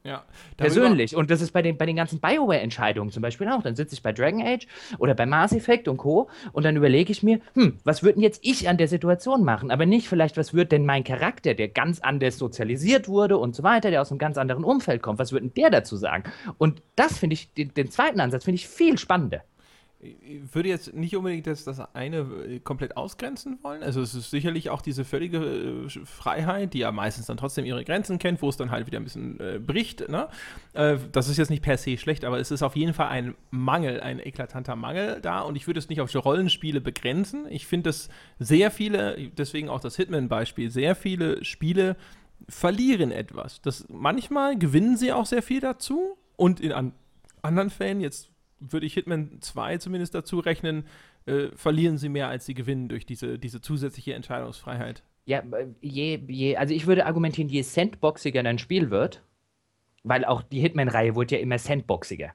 Ja, 0.04 0.24
persönlich. 0.56 1.14
Und 1.14 1.30
das 1.30 1.40
ist 1.40 1.52
bei 1.52 1.62
den, 1.62 1.76
bei 1.76 1.86
den 1.86 1.94
ganzen 1.94 2.18
Bioware-Entscheidungen 2.18 3.12
zum 3.12 3.22
Beispiel 3.22 3.48
auch. 3.48 3.62
Dann 3.62 3.76
sitze 3.76 3.94
ich 3.94 4.02
bei 4.02 4.12
Dragon 4.12 4.42
Age 4.42 4.66
oder 4.98 5.14
bei 5.14 5.26
Mass 5.26 5.52
Effect 5.52 5.86
und 5.86 5.98
Co. 5.98 6.28
Und 6.52 6.64
dann 6.64 6.76
überlege 6.76 7.12
ich 7.12 7.22
mir, 7.22 7.38
hm, 7.54 7.78
was 7.84 8.02
würde 8.02 8.20
jetzt 8.20 8.40
ich 8.42 8.68
an 8.68 8.78
der 8.78 8.88
Situation 8.88 9.44
machen? 9.44 9.70
Aber 9.70 9.86
nicht 9.86 10.08
vielleicht, 10.08 10.36
was 10.36 10.54
würde 10.54 10.70
denn 10.70 10.86
mein 10.86 11.04
Charakter, 11.04 11.54
der 11.54 11.68
ganz 11.68 12.00
anders 12.00 12.36
sozialisiert 12.36 13.08
wurde 13.08 13.38
und 13.38 13.54
so 13.54 13.62
weiter, 13.62 13.90
der 13.90 14.02
aus 14.02 14.10
einem 14.10 14.18
ganz 14.18 14.38
anderen 14.38 14.64
Umfeld 14.64 15.02
kommt, 15.02 15.20
was 15.20 15.30
würde 15.30 15.46
denn 15.46 15.54
der 15.54 15.70
dazu 15.70 15.96
sagen? 15.96 16.24
Und 16.58 16.82
das 16.96 17.18
finde 17.18 17.34
ich, 17.34 17.52
den, 17.54 17.72
den 17.72 17.88
zweiten 17.90 18.18
Ansatz 18.18 18.44
finde 18.44 18.56
ich 18.56 18.66
viel 18.66 18.98
spannender. 18.98 19.42
Ich 20.02 20.52
würde 20.52 20.68
jetzt 20.68 20.94
nicht 20.94 21.14
unbedingt 21.16 21.46
das, 21.46 21.62
das 21.62 21.80
eine 21.94 22.18
äh, 22.18 22.58
komplett 22.58 22.96
ausgrenzen 22.96 23.58
wollen. 23.62 23.82
Also 23.84 24.02
es 24.02 24.14
ist 24.14 24.30
sicherlich 24.30 24.68
auch 24.68 24.82
diese 24.82 25.04
völlige 25.04 25.38
äh, 25.38 25.88
Freiheit, 26.04 26.74
die 26.74 26.80
ja 26.80 26.90
meistens 26.90 27.26
dann 27.26 27.36
trotzdem 27.36 27.64
ihre 27.64 27.84
Grenzen 27.84 28.18
kennt, 28.18 28.42
wo 28.42 28.48
es 28.48 28.56
dann 28.56 28.72
halt 28.72 28.86
wieder 28.86 28.98
ein 28.98 29.04
bisschen 29.04 29.38
äh, 29.38 29.60
bricht. 29.60 30.08
Ne? 30.08 30.28
Äh, 30.72 30.98
das 31.12 31.28
ist 31.28 31.36
jetzt 31.36 31.50
nicht 31.50 31.62
per 31.62 31.78
se 31.78 31.96
schlecht, 31.96 32.24
aber 32.24 32.40
es 32.40 32.50
ist 32.50 32.62
auf 32.62 32.74
jeden 32.74 32.94
Fall 32.94 33.08
ein 33.08 33.34
Mangel, 33.50 34.00
ein 34.00 34.18
eklatanter 34.18 34.74
Mangel 34.74 35.20
da 35.20 35.40
und 35.40 35.54
ich 35.54 35.68
würde 35.68 35.78
es 35.78 35.88
nicht 35.88 36.00
auf 36.00 36.12
Rollenspiele 36.12 36.80
begrenzen. 36.80 37.46
Ich 37.48 37.66
finde, 37.66 37.90
dass 37.90 38.08
sehr 38.40 38.72
viele, 38.72 39.30
deswegen 39.36 39.68
auch 39.68 39.80
das 39.80 39.96
Hitman-Beispiel, 39.96 40.70
sehr 40.70 40.96
viele 40.96 41.44
Spiele 41.44 41.96
verlieren 42.48 43.12
etwas. 43.12 43.60
Das, 43.62 43.86
manchmal 43.88 44.58
gewinnen 44.58 44.96
sie 44.96 45.12
auch 45.12 45.26
sehr 45.26 45.42
viel 45.42 45.60
dazu 45.60 46.18
und 46.36 46.60
in 46.60 46.72
an 46.72 46.92
anderen 47.42 47.70
Fällen, 47.70 48.00
jetzt 48.00 48.31
würde 48.70 48.86
ich 48.86 48.94
Hitman 48.94 49.38
2 49.40 49.78
zumindest 49.78 50.14
dazu 50.14 50.38
rechnen, 50.38 50.84
äh, 51.26 51.48
verlieren 51.54 51.98
sie 51.98 52.08
mehr, 52.08 52.28
als 52.28 52.46
sie 52.46 52.54
gewinnen 52.54 52.88
durch 52.88 53.06
diese, 53.06 53.38
diese 53.38 53.60
zusätzliche 53.60 54.14
Entscheidungsfreiheit. 54.14 55.02
Ja, 55.24 55.38
äh, 55.38 55.68
je, 55.80 56.20
je, 56.28 56.56
also 56.56 56.74
ich 56.74 56.86
würde 56.86 57.06
argumentieren, 57.06 57.48
je 57.48 57.62
sandboxiger 57.62 58.40
ein 58.44 58.58
Spiel 58.58 58.90
wird, 58.90 59.22
weil 60.02 60.24
auch 60.24 60.42
die 60.42 60.60
Hitman-Reihe 60.60 61.14
wurde 61.14 61.36
ja 61.36 61.40
immer 61.40 61.58
sandboxiger. 61.58 62.32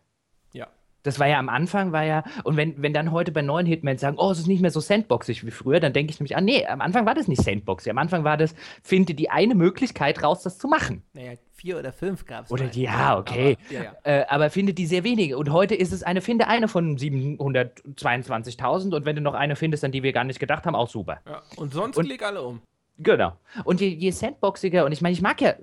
Ja. 0.54 0.68
Das 1.08 1.20
war 1.20 1.28
ja 1.28 1.40
am 1.40 1.50
Anfang, 1.50 1.92
war 1.94 2.04
ja, 2.04 2.24
und 2.44 2.58
wenn, 2.58 2.82
wenn 2.82 2.94
dann 2.94 3.12
heute 3.12 3.32
bei 3.32 3.42
neuen 3.42 3.66
Hitmen 3.66 3.98
sagen, 3.98 4.18
oh, 4.20 4.30
es 4.32 4.40
ist 4.40 4.48
nicht 4.48 4.62
mehr 4.62 4.72
so 4.72 4.80
sandboxig 4.80 5.46
wie 5.46 5.52
früher, 5.52 5.80
dann 5.80 5.94
denke 5.94 6.12
ich 6.12 6.20
nämlich, 6.20 6.36
ah, 6.36 6.42
nee, 6.42 6.66
am 6.66 6.82
Anfang 6.82 7.06
war 7.06 7.16
das 7.16 7.28
nicht 7.28 7.42
sandboxig. 7.42 7.90
Am 7.90 7.98
Anfang 7.98 8.24
war 8.24 8.38
das, 8.38 8.54
finde 8.84 9.14
die 9.14 9.30
eine 9.30 9.56
Möglichkeit 9.56 10.22
raus, 10.22 10.44
das 10.44 10.58
zu 10.58 10.68
machen. 10.68 11.04
Naja, 11.14 11.34
vier 11.54 11.80
oder 11.80 11.92
fünf 11.92 12.26
gab 12.26 12.46
es. 12.46 12.52
Oder 12.52 12.66
die, 12.66 12.84
ja, 12.84 13.18
okay. 13.18 13.58
Aber, 13.66 13.74
ja, 13.74 13.84
ja. 13.84 13.96
Äh, 14.04 14.26
aber 14.28 14.50
finde 14.50 14.74
die 14.74 14.86
sehr 14.86 15.04
wenige. 15.04 15.38
Und 15.38 15.52
heute 15.52 15.76
ist 15.76 15.94
es 15.94 16.04
eine, 16.04 16.22
finde 16.22 16.48
eine 16.48 16.68
von 16.68 16.98
722.000 16.98 18.96
und 18.96 19.06
wenn 19.06 19.16
du 19.16 19.22
noch 19.22 19.34
eine 19.34 19.56
findest, 19.56 19.84
an 19.84 19.92
die 19.92 20.04
wir 20.04 20.12
gar 20.12 20.24
nicht 20.24 20.40
gedacht 20.40 20.66
haben, 20.66 20.76
auch 20.76 20.90
super. 20.90 21.20
Ja, 21.26 21.42
und 21.56 21.74
sonst 21.74 21.98
und, 21.98 22.06
klick 22.06 22.24
alle 22.24 22.42
um. 22.42 22.62
Genau. 23.00 23.34
Und 23.64 23.80
je, 23.80 23.88
je 23.90 24.12
sandboxiger, 24.12 24.86
und 24.86 24.92
ich 24.92 25.02
meine, 25.02 25.14
ich 25.14 25.22
mag 25.22 25.40
ja 25.42 25.54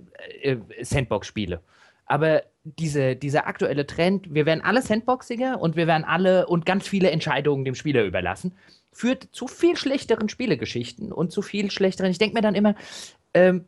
äh, 0.43 0.57
Sandbox-Spiele. 0.81 1.61
Aber 2.07 2.43
diese, 2.65 3.17
dieser 3.17 3.47
aktuelle 3.47 3.87
Trend, 3.87 4.33
wir 4.33 4.47
werden 4.47 4.63
alle 4.63 4.83
Sandboxiger 4.83 5.61
und 5.61 5.77
wir 5.77 5.87
werden 5.87 6.05
alle 6.05 6.47
und 6.47 6.67
ganz 6.67 6.89
viele 6.89 7.11
Entscheidungen 7.11 7.65
dem 7.65 7.75
Spieler 7.75 8.05
überlassen, 8.05 8.53
führt 8.93 9.29
zu 9.33 9.47
viel 9.49 9.77
schlechteren 9.77 10.29
Spielegeschichten 10.29 11.13
und 11.13 11.33
zu 11.33 11.43
viel 11.43 11.71
schlechteren. 11.71 12.11
Ich 12.11 12.19
denke 12.19 12.35
mir 12.35 12.43
dann 12.43 12.55
immer, 12.55 12.75
ähm, 13.35 13.67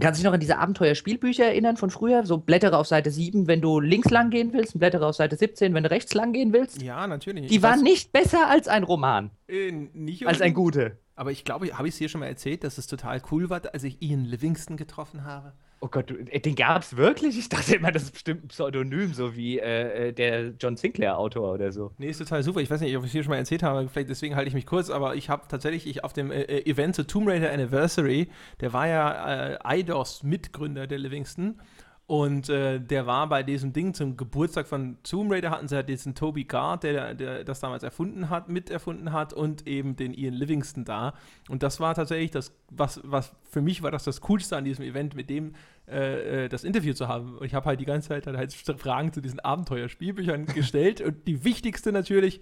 Kannst 0.00 0.18
du 0.18 0.22
dich 0.22 0.26
noch 0.26 0.34
an 0.34 0.40
diese 0.40 0.58
Abenteuerspielbücher 0.58 1.46
erinnern 1.46 1.76
von 1.76 1.90
früher? 1.90 2.24
So 2.24 2.38
blättere 2.38 2.76
auf 2.76 2.86
Seite 2.86 3.10
7, 3.10 3.46
wenn 3.46 3.60
du 3.60 3.80
links 3.80 4.10
lang 4.10 4.30
gehen 4.30 4.52
willst, 4.52 4.74
und 4.74 4.80
blättere 4.80 5.06
auf 5.06 5.16
Seite 5.16 5.36
17, 5.36 5.74
wenn 5.74 5.82
du 5.82 5.90
rechts 5.90 6.14
lang 6.14 6.32
gehen 6.32 6.52
willst. 6.52 6.82
Ja, 6.82 7.06
natürlich. 7.06 7.48
Die 7.48 7.62
waren 7.62 7.82
nicht 7.82 8.12
besser 8.12 8.48
als 8.48 8.68
ein 8.68 8.84
Roman. 8.84 9.30
Äh, 9.48 9.72
nicht 9.72 10.26
als 10.26 10.40
ein 10.40 10.54
gute. 10.54 10.98
Aber 11.16 11.32
ich 11.32 11.44
glaube, 11.44 11.76
habe 11.76 11.88
ich 11.88 11.94
es 11.94 11.98
hier 11.98 12.08
schon 12.08 12.20
mal 12.20 12.26
erzählt, 12.26 12.62
dass 12.62 12.78
es 12.78 12.86
total 12.86 13.20
cool 13.32 13.50
war, 13.50 13.62
als 13.72 13.82
ich 13.82 14.00
Ian 14.00 14.24
Livingston 14.24 14.76
getroffen 14.76 15.24
habe? 15.24 15.52
Oh 15.80 15.88
Gott, 15.88 16.10
äh, 16.10 16.40
den 16.40 16.56
gab 16.56 16.82
es 16.82 16.96
wirklich? 16.96 17.38
Ich 17.38 17.48
dachte 17.48 17.76
immer, 17.76 17.92
das 17.92 18.04
ist 18.04 18.12
bestimmt 18.12 18.44
ein 18.44 18.48
Pseudonym, 18.48 19.14
so 19.14 19.36
wie 19.36 19.60
äh, 19.60 20.08
äh, 20.08 20.12
der 20.12 20.54
John 20.60 20.76
Sinclair-Autor 20.76 21.54
oder 21.54 21.70
so. 21.70 21.92
Nee, 21.98 22.08
ist 22.08 22.18
total 22.18 22.42
super. 22.42 22.60
Ich 22.60 22.70
weiß 22.70 22.80
nicht, 22.80 22.96
ob 22.96 23.04
ich 23.04 23.08
es 23.08 23.12
hier 23.12 23.22
schon 23.22 23.30
mal 23.30 23.36
erzählt 23.36 23.62
habe, 23.62 23.88
vielleicht 23.88 24.10
deswegen 24.10 24.34
halte 24.34 24.48
ich 24.48 24.54
mich 24.54 24.66
kurz, 24.66 24.90
aber 24.90 25.14
ich 25.14 25.30
habe 25.30 25.44
tatsächlich 25.48 25.86
ich 25.86 26.02
auf 26.02 26.12
dem 26.12 26.32
äh, 26.32 26.42
äh 26.42 26.68
Event 26.68 26.96
zu 26.96 27.06
Tomb 27.06 27.28
Raider 27.28 27.52
Anniversary, 27.52 28.28
der 28.60 28.72
war 28.72 28.88
ja 28.88 29.54
äh, 29.54 29.80
IDOS-Mitgründer 29.80 30.88
der 30.88 30.98
Livingston 30.98 31.60
und 32.08 32.48
äh, 32.48 32.80
der 32.80 33.06
war 33.06 33.28
bei 33.28 33.42
diesem 33.42 33.74
Ding 33.74 33.92
zum 33.92 34.16
Geburtstag 34.16 34.66
von 34.66 34.96
Tomb 35.02 35.30
Raider, 35.30 35.50
hatten 35.50 35.68
sie 35.68 35.74
ja 35.74 35.82
diesen 35.82 36.14
Toby 36.14 36.44
Gard, 36.44 36.82
der, 36.82 37.12
der 37.12 37.44
das 37.44 37.60
damals 37.60 37.82
erfunden 37.82 38.30
hat, 38.30 38.48
miterfunden 38.48 39.12
hat 39.12 39.34
und 39.34 39.66
eben 39.66 39.94
den 39.94 40.14
Ian 40.14 40.32
Livingston 40.32 40.86
da. 40.86 41.12
Und 41.50 41.62
das 41.62 41.80
war 41.80 41.94
tatsächlich 41.94 42.30
das, 42.30 42.54
was, 42.70 43.02
was 43.04 43.36
für 43.50 43.60
mich 43.60 43.82
war 43.82 43.90
das 43.90 44.04
das 44.04 44.22
Coolste 44.22 44.56
an 44.56 44.64
diesem 44.64 44.86
Event, 44.86 45.16
mit 45.16 45.28
dem 45.28 45.52
äh, 45.86 46.46
äh 46.46 46.48
das 46.48 46.64
Interview 46.64 46.94
zu 46.94 47.08
haben. 47.08 47.36
Und 47.36 47.44
ich 47.44 47.52
habe 47.52 47.66
halt 47.66 47.78
die 47.78 47.84
ganze 47.84 48.08
Zeit 48.08 48.26
halt 48.26 48.54
Fragen 48.78 49.12
zu 49.12 49.20
diesen 49.20 49.40
Abenteuerspielbüchern 49.40 50.46
gestellt. 50.46 51.02
Und 51.02 51.28
die 51.28 51.44
wichtigste 51.44 51.92
natürlich, 51.92 52.40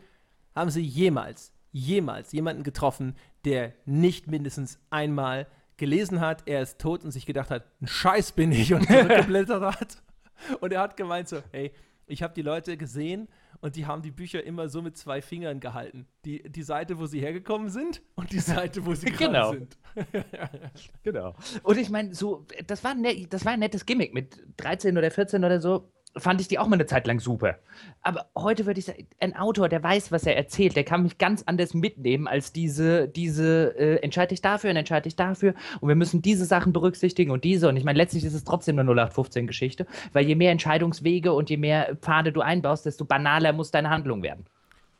haben 0.55 0.71
sie 0.71 0.83
jemals, 0.83 1.53
jemals 1.73 2.31
jemanden 2.31 2.62
getroffen, 2.62 3.17
der 3.45 3.73
nicht 3.85 4.29
mindestens 4.29 4.79
einmal 4.91 5.49
gelesen 5.77 6.20
hat, 6.20 6.43
er 6.47 6.62
ist 6.62 6.79
tot 6.79 7.05
und 7.05 7.11
sich 7.11 7.27
gedacht 7.27 7.51
hat, 7.51 7.64
ein 7.81 7.87
Scheiß 7.87 8.33
bin 8.33 8.53
ich 8.53 8.72
und 8.72 8.87
zurückgeblättert 8.87 9.62
hat. 9.62 10.03
Und 10.61 10.70
er 10.70 10.81
hat 10.81 10.99
gemeint 10.99 11.29
so, 11.29 11.41
hey, 11.51 11.72
ich 12.07 12.22
habe 12.22 12.35
die 12.35 12.43
Leute 12.43 12.77
gesehen 12.77 13.27
und 13.61 13.74
die 13.74 13.87
haben 13.87 14.03
die 14.03 14.11
Bücher 14.11 14.45
immer 14.45 14.68
so 14.68 14.83
mit 14.83 14.97
zwei 14.97 15.22
Fingern 15.22 15.61
gehalten. 15.61 16.07
Die, 16.24 16.43
die 16.43 16.62
Seite, 16.62 16.99
wo 16.99 17.07
sie 17.07 17.20
hergekommen 17.20 17.70
sind 17.70 18.03
und 18.16 18.33
die 18.33 18.39
Seite, 18.39 18.85
wo 18.85 18.95
sie 18.95 19.07
genau. 19.18 19.53
sind. 19.53 19.79
genau. 21.03 21.35
Und 21.62 21.79
ich 21.79 21.89
meine, 21.91 22.14
so, 22.14 22.47
das 22.66 22.85
war, 22.85 22.95
ne, 22.95 23.27
das 23.29 23.45
war 23.45 23.53
ein 23.53 23.61
nettes 23.61 23.87
Gimmick 23.87 24.12
mit 24.12 24.43
13 24.59 24.97
oder 24.99 25.11
14 25.11 25.43
oder 25.43 25.61
so 25.61 25.91
fand 26.17 26.41
ich 26.41 26.49
die 26.49 26.59
auch 26.59 26.67
mal 26.67 26.75
eine 26.75 26.87
Zeit 26.87 27.07
lang 27.07 27.21
super. 27.21 27.59
Aber 28.03 28.27
heute 28.37 28.67
würde 28.67 28.81
ich 28.81 28.87
sagen, 28.87 29.07
ein 29.21 29.37
Autor, 29.37 29.69
der 29.69 29.83
weiß, 29.83 30.12
was 30.12 30.25
er 30.25 30.37
erzählt, 30.37 30.77
der 30.77 30.85
kann 30.85 31.03
mich 31.03 31.19
ganz 31.19 31.43
anders 31.47 31.75
mitnehmen 31.75 32.27
als 32.27 32.53
diese, 32.53 33.09
diese 33.09 33.77
äh, 33.79 33.97
entscheide 34.03 34.35
ich 34.35 34.41
dafür 34.41 34.71
und 34.71 34.77
entscheide 34.77 35.09
ich 35.09 35.17
dafür 35.17 35.55
und 35.81 35.89
wir 35.89 35.97
müssen 35.97 36.23
diese 36.23 36.45
Sachen 36.45 36.73
berücksichtigen 36.73 37.31
und 37.31 37.45
diese. 37.45 37.69
Und 37.69 37.77
ich 37.77 37.85
meine, 37.85 37.99
letztlich 37.99 38.25
ist 38.25 38.35
es 38.35 38.45
trotzdem 38.45 38.79
eine 38.79 38.91
0815-Geschichte, 38.91 39.87
weil 40.12 40.27
je 40.27 40.35
mehr 40.35 40.53
Entscheidungswege 40.53 41.33
und 41.33 41.51
je 41.51 41.57
mehr 41.57 41.97
Pfade 41.97 42.33
du 42.33 42.41
einbaust, 42.41 42.87
desto 42.87 43.05
banaler 43.05 43.53
muss 43.53 43.71
deine 43.71 43.91
Handlung 43.91 44.23
werden. 44.23 44.47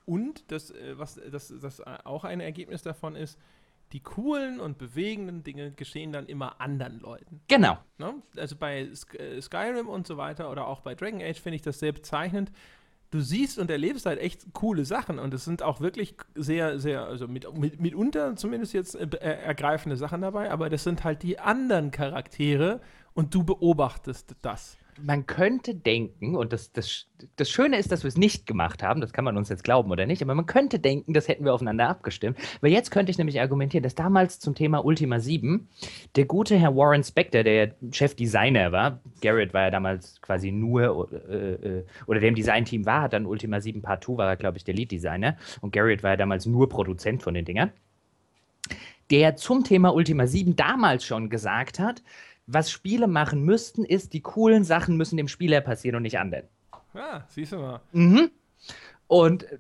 Und 0.05 0.51
das, 0.53 0.71
äh, 0.71 0.95
was 0.97 1.21
das, 1.31 1.53
das 1.61 1.83
auch 2.05 2.25
ein 2.25 2.41
Ergebnis 2.41 2.83
davon 2.83 3.17
ist, 3.17 3.39
die 3.93 4.01
coolen 4.01 4.61
und 4.61 4.79
bewegenden 4.79 5.43
Dinge 5.43 5.71
geschehen 5.73 6.13
dann 6.13 6.27
immer 6.27 6.61
anderen 6.61 6.99
Leuten. 7.01 7.41
Genau. 7.49 7.79
Ne? 7.99 8.15
Also 8.37 8.57
bei 8.57 8.91
äh, 9.19 9.41
Skyrim 9.41 9.89
und 9.89 10.07
so 10.07 10.17
weiter 10.17 10.51
oder 10.51 10.67
auch 10.67 10.81
bei 10.81 10.95
Dragon 10.95 11.23
Age 11.23 11.41
finde 11.41 11.57
ich 11.57 11.63
das 11.63 11.79
sehr 11.79 11.93
bezeichnend. 11.93 12.51
Du 13.11 13.21
siehst 13.21 13.59
und 13.59 13.71
erlebst 13.71 14.05
halt 14.05 14.19
echt 14.19 14.53
coole 14.53 14.85
Sachen 14.85 15.21
und 15.21 15.33
es 15.33 15.45
sind 15.45 15.63
auch 15.63 15.81
wirklich 15.81 16.17
sehr, 16.35 16.81
sehr, 16.81 17.05
also 17.05 17.29
mit, 17.29 17.57
mit, 17.57 17.81
mitunter 17.81 18.35
zumindest 18.35 18.73
jetzt 18.73 18.97
äh, 18.97 19.07
ergreifende 19.17 19.97
Sachen 19.97 20.23
dabei, 20.23 20.51
aber 20.51 20.69
das 20.69 20.83
sind 20.83 21.05
halt 21.05 21.23
die 21.23 21.39
anderen 21.39 21.93
Charaktere 21.93 22.81
und 23.15 23.33
du 23.33 23.45
beobachtest 23.45 24.35
das 24.43 24.77
man 25.03 25.27
könnte 25.27 25.75
denken, 25.75 26.37
und 26.37 26.53
das, 26.53 26.73
das, 26.73 27.07
das 27.37 27.51
Schöne 27.51 27.79
ist, 27.79 27.93
dass 27.93 28.03
wir 28.05 28.09
es 28.09 28.17
nicht 28.17 28.47
gemacht 28.47 28.83
haben, 28.83 29.01
das 29.01 29.13
kann 29.13 29.25
man 29.25 29.37
uns 29.37 29.49
jetzt 29.49 29.65
glauben 29.65 29.91
oder 29.91 30.07
nicht, 30.07 30.23
aber 30.23 30.35
man 30.35 30.47
könnte 30.47 30.79
denken, 30.79 31.13
das 31.13 31.29
hätten 31.29 31.45
wir 31.45 31.55
aufeinander 31.55 31.89
abgestimmt. 31.89 32.39
Weil 32.61 32.73
jetzt 32.73 32.91
könnte 32.91 33.11
ich 33.11 33.19
nämlich 33.19 33.41
argumentieren, 33.41 33.83
dass 33.83 33.95
damals 33.95 34.39
zum 34.39 34.55
Thema 34.55 34.85
Ultima 34.85 35.21
7 35.21 35.69
der 36.17 36.25
gute 36.25 36.57
Herr 36.57 36.77
Warren 36.77 37.05
Spector, 37.05 37.43
der 37.43 37.75
Chefdesigner 37.93 38.73
war, 38.73 39.01
Garrett 39.21 39.55
war 39.55 39.63
ja 39.63 39.71
damals 39.71 40.21
quasi 40.21 40.51
nur, 40.51 41.11
äh, 41.29 41.79
äh, 41.79 41.85
oder 42.07 42.21
der 42.21 42.29
im 42.29 42.35
Designteam 42.35 42.87
war, 42.87 43.03
hat 43.03 43.13
dann 43.13 43.27
Ultima 43.27 43.61
7 43.61 43.83
Part 43.83 44.05
2 44.05 44.17
war 44.17 44.29
er, 44.29 44.37
glaube 44.37 44.59
ich, 44.59 44.65
der 44.65 44.75
Lead-Designer 44.75 45.37
und 45.61 45.73
Garrett 45.73 46.03
war 46.03 46.11
ja 46.11 46.17
damals 46.17 46.47
nur 46.47 46.69
Produzent 46.69 47.23
von 47.23 47.35
den 47.35 47.45
Dingern 47.45 47.73
der 49.11 49.37
zum 49.37 49.65
Thema 49.65 49.95
Ultima 49.95 50.27
7 50.27 50.57
damals 50.57 51.05
schon 51.05 51.31
gesagt 51.31 51.79
hat, 51.79 52.03
was 52.47 52.71
Spiele 52.71 53.09
machen 53.09 53.43
müssten, 53.43 53.85
ist, 53.85 54.13
die 54.13 54.21
coolen 54.21 54.65
Sachen 54.65 54.97
müssen 54.97 55.17
dem 55.17 55.29
Spieler 55.29 55.61
passieren 55.61 55.97
und 55.97 56.03
nicht 56.03 56.19
anderen. 56.19 56.45
Ah, 56.95 57.23
siehst 57.29 57.53
du 57.53 57.59
mal. 57.59 57.81
Mhm. 57.93 58.31
Und 59.09 59.45
äh, 59.45 59.59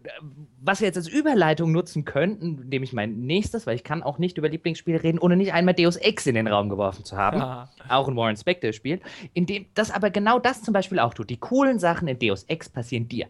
was 0.60 0.80
wir 0.80 0.86
jetzt 0.86 0.96
als 0.96 1.08
Überleitung 1.08 1.70
nutzen 1.70 2.04
könnten, 2.04 2.62
indem 2.62 2.82
ich 2.82 2.92
mein 2.92 3.20
nächstes, 3.20 3.66
weil 3.66 3.76
ich 3.76 3.84
kann 3.84 4.02
auch 4.02 4.18
nicht 4.18 4.38
über 4.38 4.48
Lieblingsspiele 4.48 5.02
reden, 5.02 5.18
ohne 5.18 5.36
nicht 5.36 5.52
einmal 5.52 5.74
Deus 5.74 5.96
Ex 5.96 6.26
in 6.26 6.34
den 6.34 6.48
Raum 6.48 6.68
geworfen 6.68 7.04
zu 7.04 7.16
haben, 7.16 7.38
ja. 7.38 7.68
auch 7.88 8.08
ein 8.08 8.16
Warren 8.16 8.36
Spector 8.36 8.72
spielt, 8.72 9.02
indem 9.34 9.66
das 9.74 9.90
aber 9.90 10.10
genau 10.10 10.38
das 10.38 10.62
zum 10.62 10.74
Beispiel 10.74 10.98
auch 10.98 11.14
tut. 11.14 11.30
Die 11.30 11.38
coolen 11.38 11.78
Sachen 11.78 12.08
in 12.08 12.18
Deus 12.18 12.44
Ex 12.44 12.68
passieren 12.68 13.08
dir. 13.08 13.28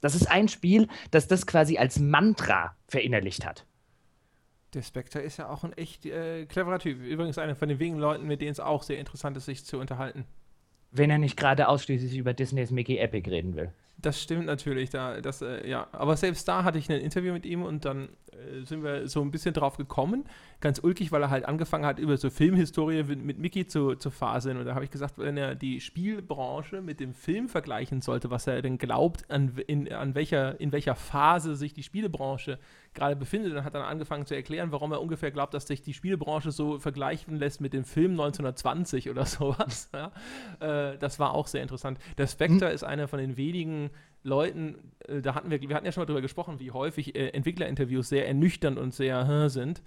Das 0.00 0.14
ist 0.14 0.30
ein 0.30 0.46
Spiel, 0.46 0.86
das 1.10 1.26
das 1.26 1.46
quasi 1.46 1.78
als 1.78 1.98
Mantra 1.98 2.76
verinnerlicht 2.86 3.44
hat. 3.44 3.64
Der 4.74 4.82
Spectre 4.82 5.20
ist 5.20 5.38
ja 5.38 5.48
auch 5.48 5.64
ein 5.64 5.72
echt 5.72 6.04
äh, 6.04 6.44
cleverer 6.46 6.78
Typ. 6.78 7.00
Übrigens 7.02 7.38
einer 7.38 7.56
von 7.56 7.68
den 7.68 7.78
wenigen 7.78 7.98
Leuten, 7.98 8.26
mit 8.26 8.40
denen 8.40 8.52
es 8.52 8.60
auch 8.60 8.82
sehr 8.82 8.98
interessant 8.98 9.36
ist, 9.36 9.46
sich 9.46 9.64
zu 9.64 9.78
unterhalten. 9.78 10.26
Wenn 10.90 11.10
er 11.10 11.18
nicht 11.18 11.36
gerade 11.36 11.68
ausschließlich 11.68 12.16
über 12.16 12.34
Disneys 12.34 12.70
Mickey 12.70 12.98
Epic 12.98 13.30
reden 13.30 13.54
will. 13.56 13.72
Das 14.00 14.22
stimmt 14.22 14.46
natürlich, 14.46 14.90
da, 14.90 15.20
das, 15.20 15.42
äh, 15.42 15.68
ja. 15.68 15.88
Aber 15.90 16.16
selbst 16.16 16.46
da 16.46 16.62
hatte 16.62 16.78
ich 16.78 16.88
ein 16.88 17.00
Interview 17.00 17.32
mit 17.32 17.44
ihm 17.44 17.64
und 17.64 17.84
dann 17.84 18.10
äh, 18.30 18.64
sind 18.64 18.84
wir 18.84 19.08
so 19.08 19.20
ein 19.20 19.32
bisschen 19.32 19.54
drauf 19.54 19.76
gekommen. 19.76 20.24
Ganz 20.60 20.78
ulkig, 20.78 21.10
weil 21.10 21.20
er 21.20 21.30
halt 21.30 21.44
angefangen 21.46 21.84
hat, 21.84 21.98
über 21.98 22.16
so 22.16 22.30
Filmhistorie 22.30 23.02
mit, 23.02 23.24
mit 23.24 23.38
Mickey 23.38 23.66
zu, 23.66 23.96
zu 23.96 24.10
faseln. 24.10 24.56
Und 24.56 24.66
da 24.66 24.76
habe 24.76 24.84
ich 24.84 24.92
gesagt, 24.92 25.18
wenn 25.18 25.36
er 25.36 25.56
die 25.56 25.80
Spielbranche 25.80 26.80
mit 26.80 27.00
dem 27.00 27.12
Film 27.12 27.48
vergleichen 27.48 28.00
sollte, 28.00 28.30
was 28.30 28.46
er 28.46 28.62
denn 28.62 28.78
glaubt, 28.78 29.28
an, 29.32 29.58
in, 29.66 29.92
an 29.92 30.14
welcher, 30.14 30.60
in 30.60 30.70
welcher 30.70 30.94
Phase 30.94 31.56
sich 31.56 31.74
die 31.74 31.82
Spielebranche 31.82 32.60
gerade 32.98 33.16
befindet, 33.16 33.54
dann 33.54 33.64
hat 33.64 33.74
er 33.74 33.86
angefangen 33.86 34.26
zu 34.26 34.34
erklären, 34.34 34.72
warum 34.72 34.92
er 34.92 35.00
ungefähr 35.00 35.30
glaubt, 35.30 35.54
dass 35.54 35.66
sich 35.66 35.82
die 35.82 35.94
Spielebranche 35.94 36.50
so 36.50 36.78
vergleichen 36.78 37.36
lässt 37.36 37.60
mit 37.60 37.72
dem 37.72 37.84
Film 37.84 38.12
1920 38.12 39.10
oder 39.10 39.24
sowas. 39.26 39.90
Ja? 39.92 40.12
Äh, 40.60 40.98
das 40.98 41.18
war 41.18 41.34
auch 41.34 41.46
sehr 41.46 41.62
interessant. 41.62 41.98
Der 42.18 42.26
Spectre 42.26 42.68
hm. 42.68 42.74
ist 42.74 42.84
einer 42.84 43.08
von 43.08 43.18
den 43.18 43.36
wenigen 43.36 43.90
Leuten, 44.22 44.92
äh, 45.06 45.20
da 45.22 45.34
hatten 45.34 45.50
wir, 45.50 45.60
wir 45.60 45.74
hatten 45.74 45.86
ja 45.86 45.92
schon 45.92 46.02
mal 46.02 46.06
drüber 46.06 46.22
gesprochen, 46.22 46.60
wie 46.60 46.70
häufig 46.70 47.14
äh, 47.14 47.28
Entwicklerinterviews 47.28 48.08
sehr 48.08 48.26
ernüchternd 48.26 48.78
und 48.78 48.94
sehr 48.94 49.48
sind. 49.48 49.82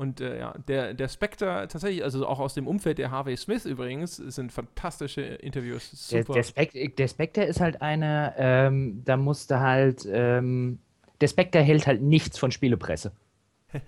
Und 0.00 0.22
äh, 0.22 0.38
ja, 0.38 0.54
der, 0.66 0.94
der 0.94 1.08
Spectre 1.08 1.68
tatsächlich, 1.68 2.02
also 2.02 2.26
auch 2.26 2.38
aus 2.38 2.54
dem 2.54 2.66
Umfeld 2.66 2.96
der 2.96 3.10
Harvey 3.10 3.36
Smith 3.36 3.66
übrigens, 3.66 4.16
sind 4.16 4.50
fantastische 4.50 5.20
Interviews. 5.20 5.90
Super. 5.90 6.24
Der, 6.24 6.34
der, 6.34 6.42
Spect 6.42 6.98
der 6.98 7.08
Spectre 7.08 7.44
ist 7.44 7.60
halt 7.60 7.82
eine, 7.82 8.32
ähm, 8.38 9.02
da 9.04 9.18
musste 9.18 9.60
halt, 9.60 10.08
ähm, 10.10 10.78
der 11.20 11.28
Spectre 11.28 11.60
hält 11.60 11.86
halt 11.86 12.02
nichts 12.02 12.38
von 12.38 12.50
Spielepresse. 12.50 13.12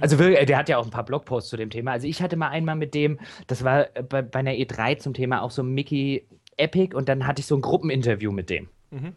Also 0.00 0.16
der 0.16 0.58
hat 0.58 0.68
ja 0.68 0.78
auch 0.78 0.84
ein 0.84 0.90
paar 0.90 1.04
Blogposts 1.04 1.50
zu 1.50 1.56
dem 1.56 1.70
Thema. 1.70 1.92
Also 1.92 2.08
ich 2.08 2.20
hatte 2.20 2.36
mal 2.36 2.48
einmal 2.48 2.74
mit 2.74 2.94
dem, 2.94 3.20
das 3.46 3.64
war 3.64 3.96
äh, 3.96 4.02
bei, 4.02 4.22
bei 4.22 4.40
einer 4.40 4.52
E3 4.52 4.98
zum 4.98 5.14
Thema 5.14 5.42
auch 5.42 5.50
so 5.50 5.62
Mickey 5.62 6.26
Epic 6.56 6.96
und 6.96 7.08
dann 7.08 7.26
hatte 7.26 7.40
ich 7.40 7.46
so 7.46 7.56
ein 7.56 7.60
Gruppeninterview 7.60 8.32
mit 8.32 8.50
dem. 8.50 8.68
Mhm. 8.90 9.12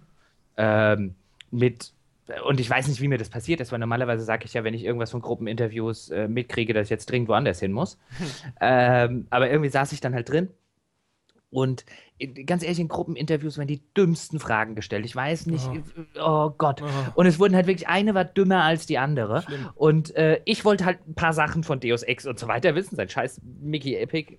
Ähm, 0.58 1.16
mit 1.52 1.94
und 2.46 2.60
ich 2.60 2.70
weiß 2.70 2.90
nicht, 2.90 3.00
wie 3.00 3.08
mir 3.08 3.18
das 3.18 3.30
passiert 3.30 3.62
ist, 3.62 3.72
weil 3.72 3.80
normalerweise 3.80 4.24
sage 4.24 4.46
ich 4.46 4.54
ja, 4.54 4.64
wenn 4.66 4.74
ich 4.74 4.84
irgendwas 4.84 5.12
von 5.12 5.22
Gruppeninterviews 5.22 6.10
äh, 6.10 6.28
mitkriege, 6.28 6.74
dass 6.74 6.88
ich 6.88 6.90
jetzt 6.90 7.10
dringend 7.10 7.30
woanders 7.30 7.60
hin 7.60 7.72
muss. 7.72 7.98
ähm, 8.62 9.28
aber 9.30 9.50
irgendwie 9.50 9.70
saß 9.70 9.94
ich 9.94 10.02
dann 10.02 10.14
halt 10.14 10.30
drin. 10.30 10.50
Und 11.50 11.86
ganz 12.46 12.64
ehrlich, 12.64 12.80
in 12.80 12.88
Gruppeninterviews 12.88 13.58
werden 13.58 13.68
die 13.68 13.82
dümmsten 13.96 14.40
Fragen 14.40 14.76
gestellt. 14.76 15.06
Ich 15.06 15.16
weiß 15.16 15.46
nicht, 15.46 15.70
oh, 16.16 16.22
oh 16.22 16.50
Gott. 16.58 16.82
Oh. 16.82 16.86
Und 17.16 17.26
es 17.26 17.40
wurden 17.40 17.56
halt 17.56 17.68
wirklich, 17.68 17.88
eine 17.88 18.16
war 18.16 18.26
dümmer 18.26 18.64
als 18.64 18.86
die 18.86 18.98
andere. 18.98 19.44
Schlimm. 19.44 19.70
Und 19.76 20.16
äh, 20.16 20.42
ich 20.46 20.66
wollte 20.66 20.86
halt 20.86 21.00
ein 21.08 21.16
paar 21.16 21.34
Sachen 21.34 21.64
von 21.64 21.80
Deus 21.80 22.04
Ex 22.04 22.26
und 22.26 22.40
so 22.40 22.48
weiter 22.48 22.76
wissen. 22.76 22.96
Sein 22.96 23.10
scheiß 23.10 23.42
Mickey 23.62 23.96
Epic 23.96 24.38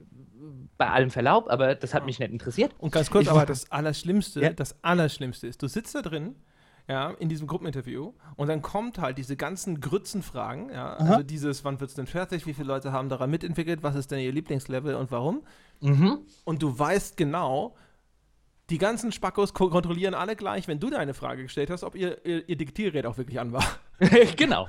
bei 0.77 0.89
allem 0.89 1.11
Verlaub, 1.11 1.51
aber 1.51 1.75
das 1.75 1.93
hat 1.95 2.07
mich 2.07 2.19
nicht 2.19 2.31
interessiert. 2.31 2.73
Und 2.79 2.93
ganz 2.93 3.11
kurz, 3.11 3.25
ich 3.25 3.31
aber 3.31 3.47
das 3.47 3.71
Allerschlimmste, 3.71 4.41
ja. 4.41 4.51
das 4.51 4.77
Allerschlimmste 4.83 5.47
ist, 5.47 5.63
du 5.63 5.67
sitzt 5.67 5.95
da 5.95 6.03
drin 6.03 6.37
ja, 6.89 7.11
in 7.19 7.29
diesem 7.29 7.47
Gruppeninterview. 7.47 8.15
Und 8.37 8.49
dann 8.49 8.63
kommt 8.63 8.99
halt 8.99 9.19
diese 9.19 9.37
ganzen 9.37 9.81
Grützenfragen, 9.81 10.71
ja, 10.71 10.95
Aha. 10.95 11.11
also 11.11 11.23
dieses, 11.23 11.65
wann 11.65 11.81
wird 11.81 11.91
es 11.91 11.97
denn 11.97 12.07
fertig, 12.07 12.47
wie 12.47 12.55
viele 12.55 12.69
Leute 12.69 12.93
haben 12.93 13.09
daran 13.11 13.31
mitentwickelt, 13.31 13.83
was 13.83 13.95
ist 13.95 14.11
denn 14.11 14.21
ihr 14.21 14.33
Lieblingslevel 14.33 14.95
und 14.95 15.11
warum? 15.11 15.43
Mhm. 15.81 16.19
Und 16.45 16.63
du 16.63 16.79
weißt 16.79 17.17
genau, 17.17 17.77
die 18.71 18.79
ganzen 18.79 19.13
Spackos 19.13 19.55
kontrollieren 19.55 20.15
alle 20.15 20.37
gleich, 20.37 20.69
wenn 20.69 20.81
du 20.81 20.91
deine 20.91 21.15
Frage 21.15 21.43
gestellt 21.43 21.71
hast, 21.71 21.85
ob 21.85 21.95
ihr, 21.95 22.25
ihr, 22.25 22.49
ihr 22.49 22.57
Diktiergerät 22.57 23.07
auch 23.07 23.17
wirklich 23.17 23.41
an 23.41 23.53
war. 23.53 23.65
genau. 24.37 24.69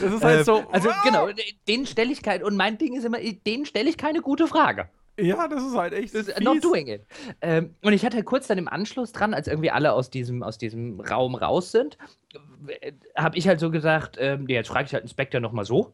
Das 0.00 0.12
ist 0.12 0.22
halt 0.22 0.40
äh, 0.40 0.44
so. 0.44 0.64
Also, 0.70 0.88
wow. 0.90 1.02
genau, 1.04 1.28
den 1.66 1.86
stelle 1.86 2.12
ich 2.12 2.22
kein, 2.22 2.42
und 2.42 2.56
mein 2.56 2.78
Ding 2.78 2.94
ist 2.96 3.04
immer, 3.04 3.18
den 3.18 3.64
stelle 3.64 3.88
ich 3.88 3.96
keine 3.96 4.20
gute 4.20 4.46
Frage. 4.46 4.88
Ja, 5.18 5.48
das 5.48 5.64
ist 5.64 5.74
halt 5.74 5.92
echt. 5.92 6.14
Ist 6.14 6.40
not 6.40 6.62
doing 6.62 6.86
it. 6.86 7.02
Ähm, 7.40 7.74
und 7.82 7.92
ich 7.92 8.04
hatte 8.04 8.22
kurz 8.22 8.46
dann 8.46 8.58
im 8.58 8.68
Anschluss 8.68 9.12
dran, 9.12 9.34
als 9.34 9.48
irgendwie 9.48 9.70
alle 9.70 9.92
aus 9.92 10.10
diesem, 10.10 10.42
aus 10.42 10.58
diesem 10.58 11.00
Raum 11.00 11.34
raus 11.34 11.72
sind, 11.72 11.98
äh, 12.66 12.92
habe 13.16 13.36
ich 13.36 13.48
halt 13.48 13.60
so 13.60 13.70
gesagt, 13.70 14.16
ähm, 14.18 14.48
jetzt 14.48 14.68
frage 14.68 14.86
ich 14.86 14.94
halt 14.94 15.02
einen 15.02 15.10
Spectre 15.10 15.40
nochmal 15.40 15.64
so. 15.64 15.92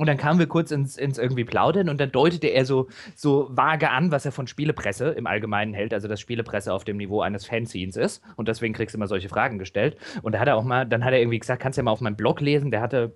Und 0.00 0.06
dann 0.06 0.16
kamen 0.16 0.38
wir 0.38 0.46
kurz 0.46 0.70
ins, 0.70 0.96
ins 0.96 1.18
irgendwie 1.18 1.44
Plaudern 1.44 1.90
und 1.90 2.00
dann 2.00 2.10
deutete 2.10 2.46
er 2.46 2.64
so, 2.64 2.88
so 3.14 3.48
vage 3.50 3.90
an, 3.90 4.10
was 4.10 4.24
er 4.24 4.32
von 4.32 4.46
Spielepresse 4.46 5.10
im 5.10 5.26
Allgemeinen 5.26 5.74
hält, 5.74 5.92
also 5.92 6.08
dass 6.08 6.18
Spielepresse 6.20 6.72
auf 6.72 6.84
dem 6.84 6.96
Niveau 6.96 7.20
eines 7.20 7.44
Fanzines 7.44 7.96
ist. 7.96 8.22
Und 8.36 8.48
deswegen 8.48 8.72
kriegst 8.72 8.94
du 8.94 8.96
immer 8.98 9.08
solche 9.08 9.28
Fragen 9.28 9.58
gestellt. 9.58 9.98
Und 10.22 10.34
da 10.34 10.38
hat 10.40 10.48
er 10.48 10.56
auch 10.56 10.64
mal, 10.64 10.86
dann 10.86 11.04
hat 11.04 11.12
er 11.12 11.18
irgendwie 11.18 11.38
gesagt, 11.38 11.60
kannst 11.60 11.76
du 11.76 11.80
ja 11.80 11.84
mal 11.84 11.90
auf 11.90 12.00
meinem 12.00 12.16
Blog 12.16 12.40
lesen, 12.40 12.70
der 12.70 12.80
hatte 12.80 13.12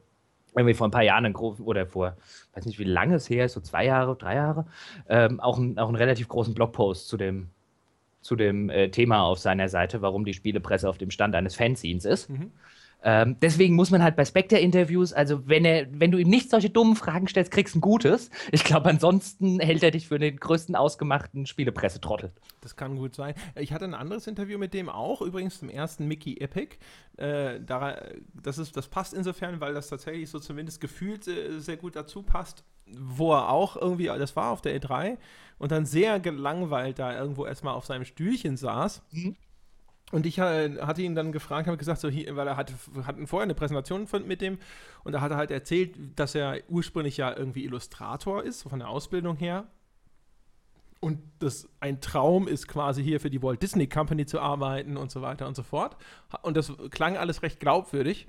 irgendwie 0.55 0.74
vor 0.74 0.87
ein 0.87 0.91
paar 0.91 1.03
Jahren 1.03 1.35
oder 1.35 1.87
vor, 1.87 2.18
weiß 2.53 2.66
nicht 2.66 2.78
wie 2.78 2.85
lange 2.85 3.14
es 3.14 3.30
her 3.30 3.47
ist, 3.47 3.55
so 3.55 3.62
zwei 3.62 3.87
Jahre, 3.87 4.14
drei 4.14 4.35
Jahre, 4.35 4.66
ähm, 5.09 5.41
auch, 5.41 5.57
ein, 5.57 5.78
auch 5.78 5.89
einen 5.89 5.97
relativ 5.97 6.28
großen 6.28 6.53
Blogpost 6.53 7.09
zu 7.09 7.16
dem, 7.16 7.49
zu 8.20 8.37
dem 8.37 8.68
äh, 8.68 8.91
Thema 8.91 9.22
auf 9.22 9.39
seiner 9.39 9.70
Seite, 9.70 10.03
warum 10.03 10.26
die 10.26 10.35
Spielepresse 10.35 10.87
auf 10.87 10.99
dem 10.99 11.11
Stand 11.11 11.35
eines 11.35 11.55
Fanzines 11.55 12.05
ist. 12.05 12.28
Mhm. 12.28 12.51
Ähm, 13.07 13.37
deswegen 13.41 13.75
muss 13.75 13.91
man 13.91 14.03
halt 14.03 14.17
bei 14.17 14.25
Spectre-Interviews, 14.25 15.13
also 15.13 15.47
wenn 15.47 15.67
er, 15.67 15.87
wenn 15.91 16.11
du 16.11 16.17
ihm 16.17 16.29
nicht 16.29 16.49
solche 16.49 16.71
dummen 16.71 16.97
Fragen 16.97 17.29
stellst, 17.29 17.53
kriegst 17.53 17.75
du 17.75 17.79
ein 17.79 17.83
gutes. 17.83 18.31
Ich 18.51 18.65
glaube, 18.65 18.89
ansonsten 18.89 19.61
hält 19.61 19.83
er 19.83 19.91
dich 19.91 20.09
für 20.09 20.19
den 20.19 20.39
größten 20.39 20.75
ausgemachten 20.75 21.45
Spielepressetrottel. 21.45 22.33
Das 22.63 22.77
kann 22.77 22.97
gut 22.97 23.15
sein. 23.15 23.35
Ich 23.57 23.75
hatte 23.75 23.85
ein 23.85 23.93
anderes 23.93 24.27
Interview 24.27 24.59
mit 24.59 24.73
dem 24.73 24.89
auch, 24.89 25.21
übrigens 25.21 25.59
zum 25.59 25.69
ersten 25.69 26.09
Mickey 26.09 26.39
Epic. 26.41 26.77
Äh, 27.19 27.61
da, 27.61 28.01
das, 28.43 28.57
ist, 28.57 28.75
das 28.75 28.89
passt 28.89 29.13
insofern, 29.13 29.61
weil 29.61 29.75
das 29.75 29.89
tatsächlich 29.89 30.31
so 30.31 30.39
zumindest 30.39 30.81
gefühlt 30.81 31.29
äh, 31.29 31.61
sehr 31.61 31.77
gut 31.77 31.97
dazu 31.97 32.23
passt, 32.23 32.65
wo 32.99 33.35
er 33.35 33.51
auch 33.51 33.77
irgendwie, 33.77 34.07
das 34.07 34.35
war 34.35 34.51
auf 34.51 34.63
der 34.63 34.81
E3 34.81 35.19
und 35.59 35.73
dann 35.73 35.85
sehr 35.85 36.21
gelangweilt 36.21 36.99
da 36.99 37.15
irgendwo 37.15 37.45
erstmal 37.45 37.75
auf 37.75 37.85
seinem 37.85 38.07
Stühlchen 38.07 38.57
saß. 38.57 39.03
Mhm 39.13 39.37
und 40.15 40.27
ich 40.27 40.39
äh, 40.39 40.77
hatte 40.81 41.03
ihn 41.03 41.17
dann 41.17 41.33
gefragt, 41.33 41.67
habe 41.67 41.77
gesagt, 41.77 41.99
so 41.99 42.09
hier, 42.09 42.37
weil 42.37 42.47
er 42.47 42.57
hat, 42.57 42.73
hatten 43.05 43.27
vorher 43.27 43.43
eine 43.43 43.57
Präsentation 43.57 44.07
von, 44.07 44.25
mit 44.29 44.41
dem 44.41 44.59
und 45.03 45.11
da 45.11 45.21
hat 45.21 45.33
er 45.33 45.37
halt 45.37 45.51
erzählt, 45.51 45.97
dass 46.15 46.37
er 46.37 46.61
ursprünglich 46.69 47.17
ja 47.17 47.37
irgendwie 47.37 47.65
Illustrator 47.65 48.45
ist, 48.45 48.62
von 48.62 48.79
der 48.79 48.91
Ausbildung 48.91 49.37
her. 49.37 49.67
Und 51.01 51.19
das 51.41 51.69
ein 51.81 52.01
Traum 52.01 52.47
ist 52.47 52.69
quasi 52.69 53.03
hier 53.03 53.19
für 53.19 53.29
die 53.29 53.43
Walt 53.43 53.61
Disney 53.61 53.89
Company 53.89 54.25
zu 54.25 54.39
arbeiten 54.39 54.97
und 54.97 55.11
so 55.11 55.21
weiter 55.21 55.49
und 55.49 55.57
so 55.57 55.65
fort. 55.65 55.97
Und 56.43 56.57
das 56.57 56.73
klang 56.93 57.17
alles 57.17 57.43
recht 57.43 57.59
glaubwürdig. 57.59 58.29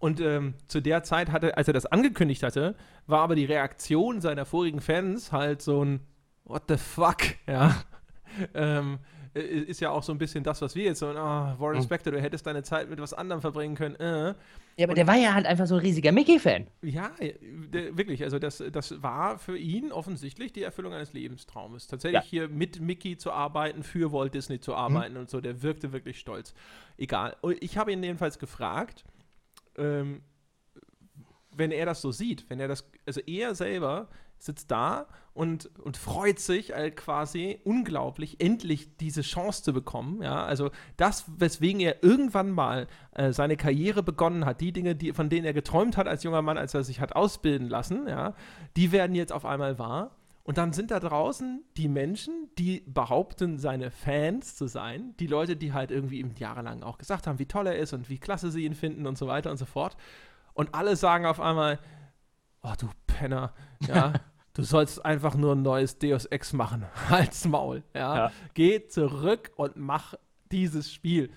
Und 0.00 0.18
ähm, 0.18 0.54
zu 0.66 0.82
der 0.82 1.04
Zeit 1.04 1.30
hatte, 1.30 1.56
als 1.56 1.68
er 1.68 1.74
das 1.74 1.86
angekündigt 1.86 2.42
hatte, 2.42 2.74
war 3.06 3.20
aber 3.20 3.36
die 3.36 3.44
Reaktion 3.44 4.20
seiner 4.20 4.46
vorigen 4.46 4.80
Fans 4.80 5.30
halt 5.30 5.62
so 5.62 5.84
ein 5.84 6.00
What 6.42 6.64
the 6.66 6.76
fuck, 6.76 7.18
ja. 7.46 7.84
ähm, 8.54 8.98
äh, 9.34 9.40
ist 9.40 9.80
ja 9.80 9.90
auch 9.90 10.02
so 10.02 10.12
ein 10.12 10.18
bisschen 10.18 10.42
das, 10.42 10.60
was 10.60 10.74
wir 10.74 10.84
jetzt 10.84 10.98
so, 10.98 11.08
oh, 11.08 11.14
Warren 11.14 11.78
mhm. 11.78 11.82
Spector, 11.82 12.12
du 12.12 12.20
hättest 12.20 12.46
deine 12.46 12.62
Zeit 12.62 12.90
mit 12.90 13.00
was 13.00 13.14
anderem 13.14 13.40
verbringen 13.40 13.74
können. 13.74 13.94
Äh. 13.96 14.34
Ja, 14.76 14.86
aber 14.86 14.90
und, 14.90 14.98
der 14.98 15.06
war 15.06 15.16
ja 15.16 15.34
halt 15.34 15.46
einfach 15.46 15.66
so 15.66 15.76
ein 15.76 15.80
riesiger 15.80 16.12
Mickey-Fan. 16.12 16.66
Ja, 16.82 17.12
der, 17.20 17.96
wirklich. 17.96 18.24
Also 18.24 18.38
das, 18.38 18.62
das 18.72 19.02
war 19.02 19.38
für 19.38 19.56
ihn 19.56 19.92
offensichtlich 19.92 20.52
die 20.52 20.62
Erfüllung 20.62 20.92
eines 20.94 21.12
Lebenstraumes. 21.12 21.86
Tatsächlich 21.86 22.24
ja. 22.24 22.28
hier 22.28 22.48
mit 22.48 22.80
Mickey 22.80 23.16
zu 23.16 23.30
arbeiten, 23.32 23.82
für 23.82 24.12
Walt 24.12 24.34
Disney 24.34 24.60
zu 24.60 24.74
arbeiten 24.74 25.14
mhm. 25.14 25.20
und 25.20 25.30
so, 25.30 25.40
der 25.40 25.62
wirkte 25.62 25.92
wirklich 25.92 26.18
stolz. 26.18 26.54
Egal. 26.96 27.36
Ich 27.60 27.78
habe 27.78 27.92
ihn 27.92 28.02
jedenfalls 28.02 28.38
gefragt, 28.38 29.04
ähm, 29.76 30.22
wenn 31.54 31.70
er 31.70 31.86
das 31.86 32.00
so 32.00 32.10
sieht, 32.12 32.48
wenn 32.48 32.60
er 32.60 32.68
das, 32.68 32.88
also 33.06 33.20
er 33.20 33.54
selber 33.54 34.08
sitzt 34.40 34.70
da 34.70 35.06
und, 35.34 35.70
und 35.78 35.96
freut 35.96 36.38
sich 36.38 36.72
halt 36.72 36.96
quasi 36.96 37.60
unglaublich, 37.64 38.40
endlich 38.40 38.96
diese 38.96 39.22
Chance 39.22 39.62
zu 39.62 39.72
bekommen. 39.72 40.22
Ja, 40.22 40.44
also 40.44 40.70
das, 40.96 41.24
weswegen 41.36 41.80
er 41.80 42.02
irgendwann 42.02 42.50
mal 42.50 42.86
äh, 43.12 43.32
seine 43.32 43.56
Karriere 43.56 44.02
begonnen 44.02 44.46
hat, 44.46 44.60
die 44.60 44.72
Dinge, 44.72 44.96
die, 44.96 45.12
von 45.12 45.28
denen 45.28 45.44
er 45.44 45.52
geträumt 45.52 45.96
hat 45.96 46.08
als 46.08 46.24
junger 46.24 46.42
Mann, 46.42 46.58
als 46.58 46.74
er 46.74 46.82
sich 46.82 47.00
hat 47.00 47.14
ausbilden 47.14 47.68
lassen, 47.68 48.08
ja, 48.08 48.34
die 48.76 48.92
werden 48.92 49.14
jetzt 49.14 49.32
auf 49.32 49.44
einmal 49.44 49.78
wahr. 49.78 50.16
Und 50.42 50.58
dann 50.58 50.72
sind 50.72 50.90
da 50.90 50.98
draußen 50.98 51.62
die 51.76 51.86
Menschen, 51.86 52.48
die 52.58 52.82
behaupten, 52.86 53.58
seine 53.58 53.90
Fans 53.90 54.56
zu 54.56 54.66
sein. 54.66 55.14
Die 55.20 55.26
Leute, 55.26 55.54
die 55.54 55.72
halt 55.72 55.90
irgendwie 55.90 56.18
ihm 56.18 56.32
jahrelang 56.36 56.82
auch 56.82 56.98
gesagt 56.98 57.26
haben, 57.26 57.38
wie 57.38 57.46
toll 57.46 57.66
er 57.66 57.76
ist 57.76 57.92
und 57.92 58.08
wie 58.08 58.18
klasse 58.18 58.50
sie 58.50 58.64
ihn 58.64 58.74
finden 58.74 59.06
und 59.06 59.18
so 59.18 59.26
weiter 59.26 59.50
und 59.50 59.58
so 59.58 59.66
fort. 59.66 59.96
Und 60.54 60.74
alle 60.74 60.96
sagen 60.96 61.26
auf 61.26 61.40
einmal, 61.40 61.78
oh 62.62 62.72
du 62.78 62.88
Penner, 63.06 63.52
ja, 63.86 64.14
du 64.54 64.62
sollst 64.62 65.04
einfach 65.04 65.34
nur 65.34 65.54
ein 65.54 65.62
neues 65.62 65.98
Deus 65.98 66.26
Ex 66.26 66.52
machen. 66.52 66.86
Halt's 67.08 67.44
Maul. 67.46 67.82
Ja? 67.94 68.16
ja. 68.16 68.32
Geh 68.54 68.86
zurück 68.86 69.52
und 69.56 69.76
mach 69.76 70.14
dieses 70.50 70.92
Spiel. 70.92 71.30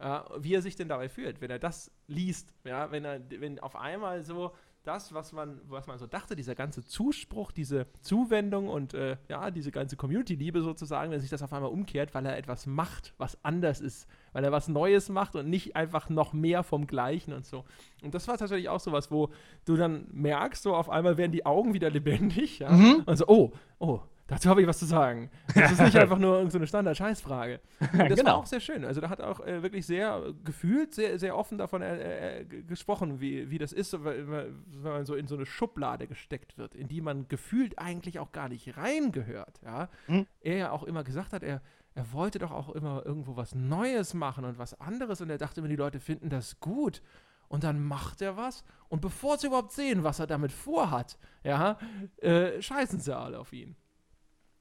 Ja, 0.00 0.28
wie 0.38 0.54
er 0.54 0.60
sich 0.60 0.76
denn 0.76 0.88
dabei 0.88 1.08
fühlt, 1.08 1.40
wenn 1.40 1.50
er 1.50 1.58
das 1.58 1.90
liest, 2.06 2.52
ja, 2.64 2.90
wenn 2.90 3.04
er, 3.06 3.20
wenn 3.30 3.58
auf 3.60 3.76
einmal 3.76 4.22
so 4.22 4.52
das, 4.86 5.12
was 5.12 5.32
man, 5.32 5.60
was 5.68 5.86
man 5.86 5.98
so 5.98 6.06
dachte, 6.06 6.36
dieser 6.36 6.54
ganze 6.54 6.84
Zuspruch, 6.84 7.50
diese 7.50 7.86
Zuwendung 8.00 8.68
und 8.68 8.94
äh, 8.94 9.16
ja, 9.28 9.50
diese 9.50 9.70
ganze 9.70 9.96
Community-Liebe 9.96 10.62
sozusagen, 10.62 11.10
wenn 11.10 11.20
sich 11.20 11.30
das 11.30 11.42
auf 11.42 11.52
einmal 11.52 11.70
umkehrt, 11.70 12.14
weil 12.14 12.24
er 12.26 12.36
etwas 12.36 12.66
macht, 12.66 13.12
was 13.18 13.36
anders 13.44 13.80
ist, 13.80 14.06
weil 14.32 14.44
er 14.44 14.52
was 14.52 14.68
Neues 14.68 15.08
macht 15.08 15.34
und 15.34 15.48
nicht 15.48 15.74
einfach 15.74 16.08
noch 16.08 16.32
mehr 16.32 16.62
vom 16.62 16.86
Gleichen 16.86 17.32
und 17.32 17.46
so. 17.46 17.64
Und 18.02 18.14
das 18.14 18.28
war 18.28 18.38
tatsächlich 18.38 18.68
auch 18.68 18.80
sowas, 18.80 19.10
wo 19.10 19.30
du 19.64 19.76
dann 19.76 20.06
merkst, 20.12 20.62
so 20.62 20.74
auf 20.74 20.88
einmal 20.88 21.16
werden 21.16 21.32
die 21.32 21.44
Augen 21.44 21.74
wieder 21.74 21.90
lebendig, 21.90 22.60
ja, 22.60 22.70
mhm. 22.70 23.02
und 23.06 23.16
so, 23.16 23.26
oh, 23.26 23.52
oh, 23.78 24.00
Dazu 24.28 24.50
habe 24.50 24.60
ich 24.60 24.66
was 24.66 24.78
zu 24.78 24.86
sagen. 24.86 25.30
Das 25.54 25.72
ist 25.72 25.80
nicht 25.80 25.96
einfach 25.96 26.18
nur 26.18 26.50
so 26.50 26.58
eine 26.58 26.66
Standard-Scheißfrage. 26.66 27.60
Das 27.78 28.18
genau. 28.18 28.24
war 28.32 28.36
auch 28.38 28.46
sehr 28.46 28.58
schön. 28.58 28.84
Also 28.84 29.00
da 29.00 29.08
hat 29.08 29.20
auch 29.20 29.40
äh, 29.40 29.62
wirklich 29.62 29.86
sehr 29.86 30.34
gefühlt, 30.44 30.94
sehr, 30.94 31.18
sehr 31.18 31.36
offen 31.36 31.58
davon 31.58 31.82
äh, 31.82 32.40
äh, 32.40 32.44
gesprochen, 32.44 33.20
wie, 33.20 33.50
wie 33.50 33.58
das 33.58 33.72
ist, 33.72 33.92
wenn 34.04 34.52
man 34.82 35.04
so 35.04 35.14
in 35.14 35.28
so 35.28 35.36
eine 35.36 35.46
Schublade 35.46 36.08
gesteckt 36.08 36.58
wird, 36.58 36.74
in 36.74 36.88
die 36.88 37.00
man 37.00 37.28
gefühlt 37.28 37.78
eigentlich 37.78 38.18
auch 38.18 38.32
gar 38.32 38.48
nicht 38.48 38.76
reingehört. 38.76 39.60
Ja? 39.64 39.88
Hm. 40.06 40.26
Er 40.40 40.56
ja 40.56 40.70
auch 40.72 40.82
immer 40.82 41.04
gesagt 41.04 41.32
hat, 41.32 41.44
er, 41.44 41.62
er 41.94 42.12
wollte 42.12 42.40
doch 42.40 42.50
auch 42.50 42.70
immer 42.70 43.06
irgendwo 43.06 43.36
was 43.36 43.54
Neues 43.54 44.12
machen 44.12 44.44
und 44.44 44.58
was 44.58 44.78
anderes 44.80 45.20
und 45.20 45.30
er 45.30 45.38
dachte 45.38 45.60
immer, 45.60 45.68
die 45.68 45.76
Leute 45.76 46.00
finden 46.00 46.30
das 46.30 46.58
gut. 46.58 47.00
Und 47.48 47.62
dann 47.62 47.80
macht 47.80 48.22
er 48.22 48.36
was 48.36 48.64
und 48.88 49.00
bevor 49.00 49.38
sie 49.38 49.46
überhaupt 49.46 49.70
sehen, 49.70 50.02
was 50.02 50.18
er 50.18 50.26
damit 50.26 50.50
vorhat, 50.50 51.16
ja, 51.44 51.78
äh, 52.16 52.60
scheißen 52.60 52.98
sie 52.98 53.16
alle 53.16 53.38
auf 53.38 53.52
ihn. 53.52 53.76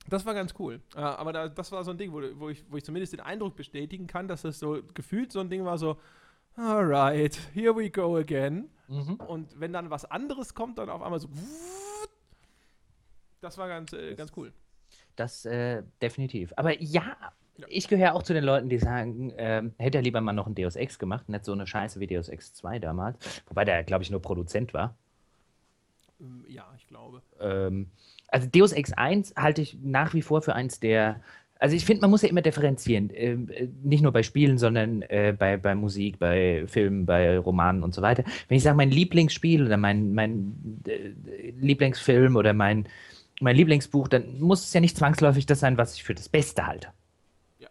Das 0.09 0.25
war 0.25 0.33
ganz 0.33 0.53
cool. 0.59 0.81
Äh, 0.95 0.99
aber 0.99 1.33
da, 1.33 1.47
das 1.47 1.71
war 1.71 1.83
so 1.83 1.91
ein 1.91 1.97
Ding, 1.97 2.11
wo, 2.11 2.21
wo, 2.39 2.49
ich, 2.49 2.63
wo 2.69 2.77
ich 2.77 2.83
zumindest 2.83 3.13
den 3.13 3.21
Eindruck 3.21 3.55
bestätigen 3.55 4.07
kann, 4.07 4.27
dass 4.27 4.43
das 4.43 4.59
so 4.59 4.81
gefühlt 4.93 5.31
so 5.31 5.39
ein 5.39 5.49
Ding 5.49 5.65
war, 5.65 5.77
so, 5.77 5.97
alright, 6.55 7.37
here 7.53 7.75
we 7.75 7.89
go 7.89 8.17
again. 8.17 8.69
Mhm. 8.87 9.15
Und 9.15 9.59
wenn 9.59 9.73
dann 9.73 9.89
was 9.89 10.05
anderes 10.05 10.53
kommt, 10.53 10.77
dann 10.77 10.89
auf 10.89 11.01
einmal 11.01 11.19
so, 11.19 11.29
das 13.41 13.57
war 13.57 13.67
ganz, 13.67 13.93
äh, 13.93 14.15
ganz 14.15 14.31
cool. 14.35 14.53
Das 15.15 15.45
äh, 15.45 15.83
definitiv. 16.01 16.53
Aber 16.55 16.79
ja, 16.81 17.15
ja. 17.57 17.67
ich 17.67 17.87
gehöre 17.87 18.13
auch 18.13 18.23
zu 18.23 18.33
den 18.33 18.43
Leuten, 18.43 18.69
die 18.69 18.77
sagen, 18.77 19.31
äh, 19.31 19.63
hätte 19.77 19.99
er 19.99 20.01
lieber 20.03 20.21
mal 20.21 20.33
noch 20.33 20.45
ein 20.45 20.55
Deus 20.55 20.75
Ex 20.75 20.99
gemacht, 20.99 21.29
nicht 21.29 21.45
so 21.45 21.53
eine 21.53 21.65
Scheiße 21.65 21.99
wie 21.99 22.07
Deus 22.07 22.29
Ex 22.29 22.53
2 22.53 22.79
damals. 22.79 23.43
Wobei 23.47 23.65
der, 23.65 23.83
glaube 23.83 24.03
ich, 24.03 24.11
nur 24.11 24.21
Produzent 24.21 24.73
war. 24.73 24.95
Ähm, 26.19 26.45
ja, 26.47 26.71
ich 26.77 26.87
glaube. 26.87 27.21
Ähm, 27.39 27.91
also 28.27 28.47
Deus 28.47 28.71
Ex 28.71 28.93
1 28.93 29.33
halte 29.35 29.61
ich 29.61 29.77
nach 29.81 30.13
wie 30.13 30.21
vor 30.21 30.41
für 30.41 30.55
eins 30.55 30.79
der. 30.79 31.21
Also 31.57 31.75
ich 31.75 31.85
finde, 31.85 32.01
man 32.01 32.09
muss 32.09 32.21
ja 32.21 32.29
immer 32.29 32.41
differenzieren. 32.41 33.09
Ähm, 33.13 33.49
äh, 33.49 33.67
nicht 33.83 34.03
nur 34.03 34.11
bei 34.11 34.23
Spielen, 34.23 34.57
sondern 34.57 35.03
äh, 35.03 35.33
bei, 35.37 35.57
bei 35.57 35.73
Musik, 35.73 36.19
bei 36.19 36.65
Filmen, 36.67 37.05
bei 37.05 37.37
Romanen 37.37 37.81
und 37.83 37.93
so 37.93 38.01
weiter. 38.01 38.23
Wenn 38.47 38.57
ich 38.57 38.63
sage, 38.63 38.75
mein 38.75 38.91
Lieblingsspiel 38.91 39.65
oder 39.65 39.77
mein, 39.77 40.13
mein 40.13 40.81
äh, 40.85 41.13
Lieblingsfilm 41.59 42.35
oder 42.35 42.53
mein, 42.53 42.87
mein 43.39 43.55
Lieblingsbuch, 43.55 44.09
dann 44.09 44.39
muss 44.39 44.65
es 44.65 44.73
ja 44.73 44.81
nicht 44.81 44.97
zwangsläufig 44.97 45.45
das 45.45 45.61
sein, 45.61 45.77
was 45.77 45.95
ich 45.95 46.03
für 46.03 46.15
das 46.15 46.29
Beste 46.29 46.67
halte 46.67 46.89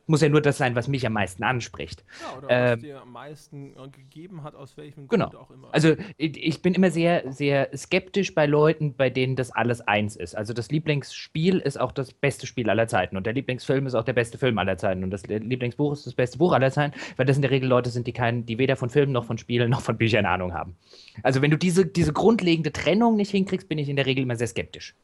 muss 0.07 0.21
ja 0.21 0.29
nur 0.29 0.41
das 0.41 0.59
sein, 0.59 0.75
was 0.75 0.89
mich 0.89 1.07
am 1.07 1.13
meisten 1.13 1.43
anspricht. 1.43 2.05
Ja, 2.21 2.39
oder 2.39 2.51
ähm, 2.51 2.73
was 2.73 2.81
dir 2.81 3.03
am 3.03 3.13
meisten 3.13 3.77
äh, 3.77 3.89
gegeben 3.89 4.43
hat, 4.43 4.55
aus 4.55 4.77
welchem 4.77 5.09
genau. 5.09 5.29
Grund 5.29 5.37
auch 5.37 5.51
immer. 5.51 5.69
Also 5.73 5.97
ich 6.17 6.63
bin 6.63 6.75
immer 6.75 6.91
sehr, 6.91 7.33
sehr 7.33 7.71
skeptisch 7.77 8.35
bei 8.35 8.47
Leuten, 8.47 8.95
bei 8.95 9.11
denen 9.11 9.37
das 9.37 9.51
alles 9.51 9.81
eins 9.81 10.17
ist. 10.17 10.37
Also 10.37 10.53
das 10.53 10.71
Lieblingsspiel 10.71 11.59
ist 11.59 11.81
auch 11.81 11.93
das 11.93 12.13
beste 12.13 12.47
Spiel 12.47 12.69
aller 12.71 12.89
Zeiten 12.89 13.17
und 13.17 13.25
der 13.27 13.33
Lieblingsfilm 13.33 13.87
ist 13.87 13.95
auch 13.95 14.05
der 14.05 14.13
beste 14.13 14.39
Film 14.39 14.59
aller 14.59 14.77
Zeiten 14.77 15.05
und 15.05 15.11
das 15.11 15.27
Lieblingsbuch 15.27 15.93
ist 15.93 16.07
das 16.07 16.15
beste 16.15 16.39
Buch 16.39 16.53
aller 16.53 16.71
Zeiten, 16.71 16.99
weil 17.17 17.27
das 17.27 17.37
in 17.37 17.43
der 17.43 17.51
Regel 17.51 17.69
Leute 17.69 17.91
sind, 17.91 18.07
die 18.07 18.13
keinen, 18.13 18.47
die 18.47 18.59
weder 18.59 18.77
von 18.77 18.91
Filmen 18.91 19.13
noch 19.13 19.25
von 19.25 19.39
Spielen 19.39 19.71
noch 19.71 19.81
von 19.81 19.97
Büchern 19.97 20.27
Ahnung 20.27 20.53
haben. 20.53 20.77
Also 21.23 21.43
wenn 21.43 21.51
du 21.51 21.59
diese, 21.59 21.87
diese 21.87 22.13
grundlegende 22.13 22.73
Trennung 22.73 23.17
nicht 23.17 23.31
hinkriegst, 23.31 23.69
bin 23.69 23.79
ich 23.79 23.89
in 23.89 23.97
der 23.97 24.07
Regel 24.07 24.23
immer 24.23 24.37
sehr 24.37 24.47
skeptisch. 24.47 24.95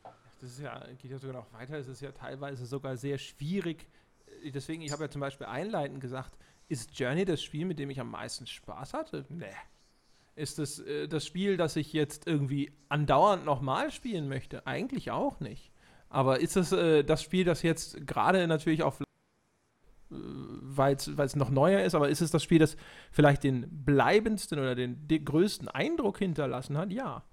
Das 0.40 0.52
ist 0.52 0.60
ja, 0.60 0.82
geht 1.00 1.10
ja 1.10 1.18
sogar 1.18 1.36
noch 1.36 1.52
weiter, 1.52 1.76
es 1.76 1.88
ist 1.88 2.00
ja 2.00 2.12
teilweise 2.12 2.64
sogar 2.64 2.96
sehr 2.96 3.18
schwierig, 3.18 3.86
deswegen, 4.52 4.82
ich 4.82 4.92
habe 4.92 5.04
ja 5.04 5.10
zum 5.10 5.20
Beispiel 5.20 5.46
einleitend 5.46 6.00
gesagt, 6.00 6.36
ist 6.68 6.98
Journey 6.98 7.24
das 7.24 7.42
Spiel, 7.42 7.64
mit 7.64 7.78
dem 7.78 7.90
ich 7.90 8.00
am 8.00 8.10
meisten 8.10 8.46
Spaß 8.46 8.94
hatte? 8.94 9.26
Nee. 9.28 9.46
Ist 10.36 10.58
das 10.58 10.78
äh, 10.78 11.08
das 11.08 11.26
Spiel, 11.26 11.56
das 11.56 11.76
ich 11.76 11.92
jetzt 11.92 12.26
irgendwie 12.26 12.72
andauernd 12.88 13.44
nochmal 13.44 13.90
spielen 13.90 14.28
möchte? 14.28 14.66
Eigentlich 14.66 15.10
auch 15.10 15.40
nicht. 15.40 15.72
Aber 16.08 16.40
ist 16.40 16.56
das 16.56 16.72
äh, 16.72 17.04
das 17.04 17.22
Spiel, 17.22 17.44
das 17.44 17.62
jetzt 17.62 18.06
gerade 18.06 18.46
natürlich 18.46 18.82
auf 18.82 19.00
äh, 19.00 19.04
weil 20.10 20.94
es 20.94 21.36
noch 21.36 21.50
neuer 21.50 21.82
ist, 21.82 21.94
aber 21.94 22.08
ist 22.08 22.20
es 22.20 22.30
das 22.30 22.42
Spiel, 22.42 22.58
das 22.58 22.76
vielleicht 23.10 23.44
den 23.44 23.84
bleibendsten 23.84 24.58
oder 24.58 24.74
den 24.74 25.06
größten 25.24 25.68
Eindruck 25.68 26.18
hinterlassen 26.18 26.78
hat? 26.78 26.92
Ja 26.92 27.24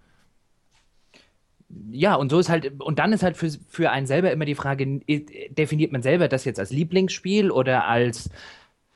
ja, 1.92 2.16
und 2.16 2.30
so 2.30 2.40
ist 2.40 2.50
halt, 2.50 2.80
und 2.80 3.00
dann 3.00 3.14
ist 3.14 3.24
halt 3.24 3.36
für, 3.36 3.50
für 3.68 3.92
einen 3.92 4.08
selber 4.08 4.32
immer 4.32 4.46
die 4.46 4.56
Frage, 4.56 5.02
definiert 5.50 5.92
man 5.92 6.02
selber 6.02 6.28
das 6.28 6.46
jetzt 6.46 6.60
als 6.60 6.72
Lieblingsspiel 6.72 7.52
oder 7.52 7.88
als, 7.88 8.30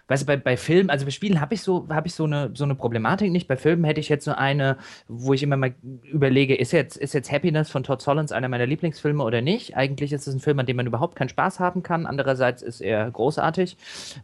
weißt 0.08 0.24
du, 0.24 0.26
bei, 0.26 0.38
bei 0.38 0.56
Filmen, 0.56 0.90
also 0.90 1.06
bei 1.06 1.12
Spielen 1.12 1.42
habe 1.42 1.54
ich 1.54 1.62
so, 1.62 1.88
habe 1.90 2.08
ich 2.08 2.14
so 2.14 2.24
eine, 2.24 2.52
so 2.54 2.64
eine 2.64 2.76
Problematik 2.76 3.30
nicht. 3.32 3.48
Bei 3.48 3.58
Filmen 3.58 3.84
hätte 3.84 4.00
ich 4.00 4.10
jetzt 4.10 4.24
so 4.24 4.32
eine, 4.32 4.78
wo 5.10 5.34
ich 5.34 5.44
immer 5.44 5.58
mal 5.58 5.76
überlege, 6.04 6.56
ist 6.56 6.72
jetzt, 6.72 6.96
ist 6.96 7.14
jetzt 7.14 7.32
Happiness 7.32 7.70
von 7.70 7.84
Todd 7.84 8.02
Solondz 8.02 8.32
einer 8.32 8.48
meiner 8.48 8.66
Lieblingsfilme 8.66 9.24
oder 9.24 9.42
nicht? 9.42 9.76
Eigentlich 9.76 10.14
ist 10.14 10.28
es 10.28 10.34
ein 10.34 10.40
Film, 10.40 10.60
an 10.60 10.66
dem 10.66 10.78
man 10.78 10.88
überhaupt 10.88 11.18
keinen 11.18 11.30
Spaß 11.30 11.60
haben 11.60 11.84
kann. 11.84 12.06
Andererseits 12.06 12.62
ist 12.62 12.80
er 12.80 13.12
großartig. 13.12 13.76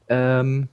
Ähm, 0.08 0.70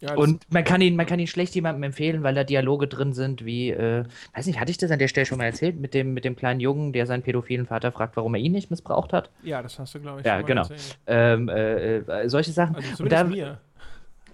ja, 0.00 0.14
und 0.14 0.42
man 0.52 0.64
kann, 0.64 0.80
ihn, 0.80 0.96
man 0.96 1.06
kann 1.06 1.18
ihn 1.18 1.26
schlecht 1.26 1.54
jemandem 1.54 1.82
empfehlen, 1.84 2.22
weil 2.22 2.34
da 2.34 2.44
Dialoge 2.44 2.88
drin 2.88 3.12
sind, 3.12 3.44
wie, 3.44 3.70
äh, 3.70 4.04
weiß 4.34 4.46
nicht, 4.46 4.60
hatte 4.60 4.70
ich 4.70 4.78
das 4.78 4.90
an 4.90 4.98
der 4.98 5.08
Stelle 5.08 5.26
schon 5.26 5.38
mal 5.38 5.44
erzählt, 5.44 5.80
mit 5.80 5.94
dem, 5.94 6.14
mit 6.14 6.24
dem 6.24 6.36
kleinen 6.36 6.60
Jungen, 6.60 6.92
der 6.92 7.06
seinen 7.06 7.22
pädophilen 7.22 7.66
Vater 7.66 7.92
fragt, 7.92 8.16
warum 8.16 8.34
er 8.34 8.40
ihn 8.40 8.52
nicht 8.52 8.70
missbraucht 8.70 9.12
hat? 9.12 9.30
Ja, 9.42 9.62
das 9.62 9.78
hast 9.78 9.94
du, 9.94 10.00
glaube 10.00 10.20
ich, 10.20 10.26
ja, 10.26 10.42
genau. 10.42 10.66
Ähm, 11.06 11.48
äh, 11.48 11.98
äh, 11.98 12.28
solche 12.28 12.52
Sachen. 12.52 12.76
Also 12.76 13.04
und 13.04 13.12
da, 13.12 13.24
mir. 13.24 13.60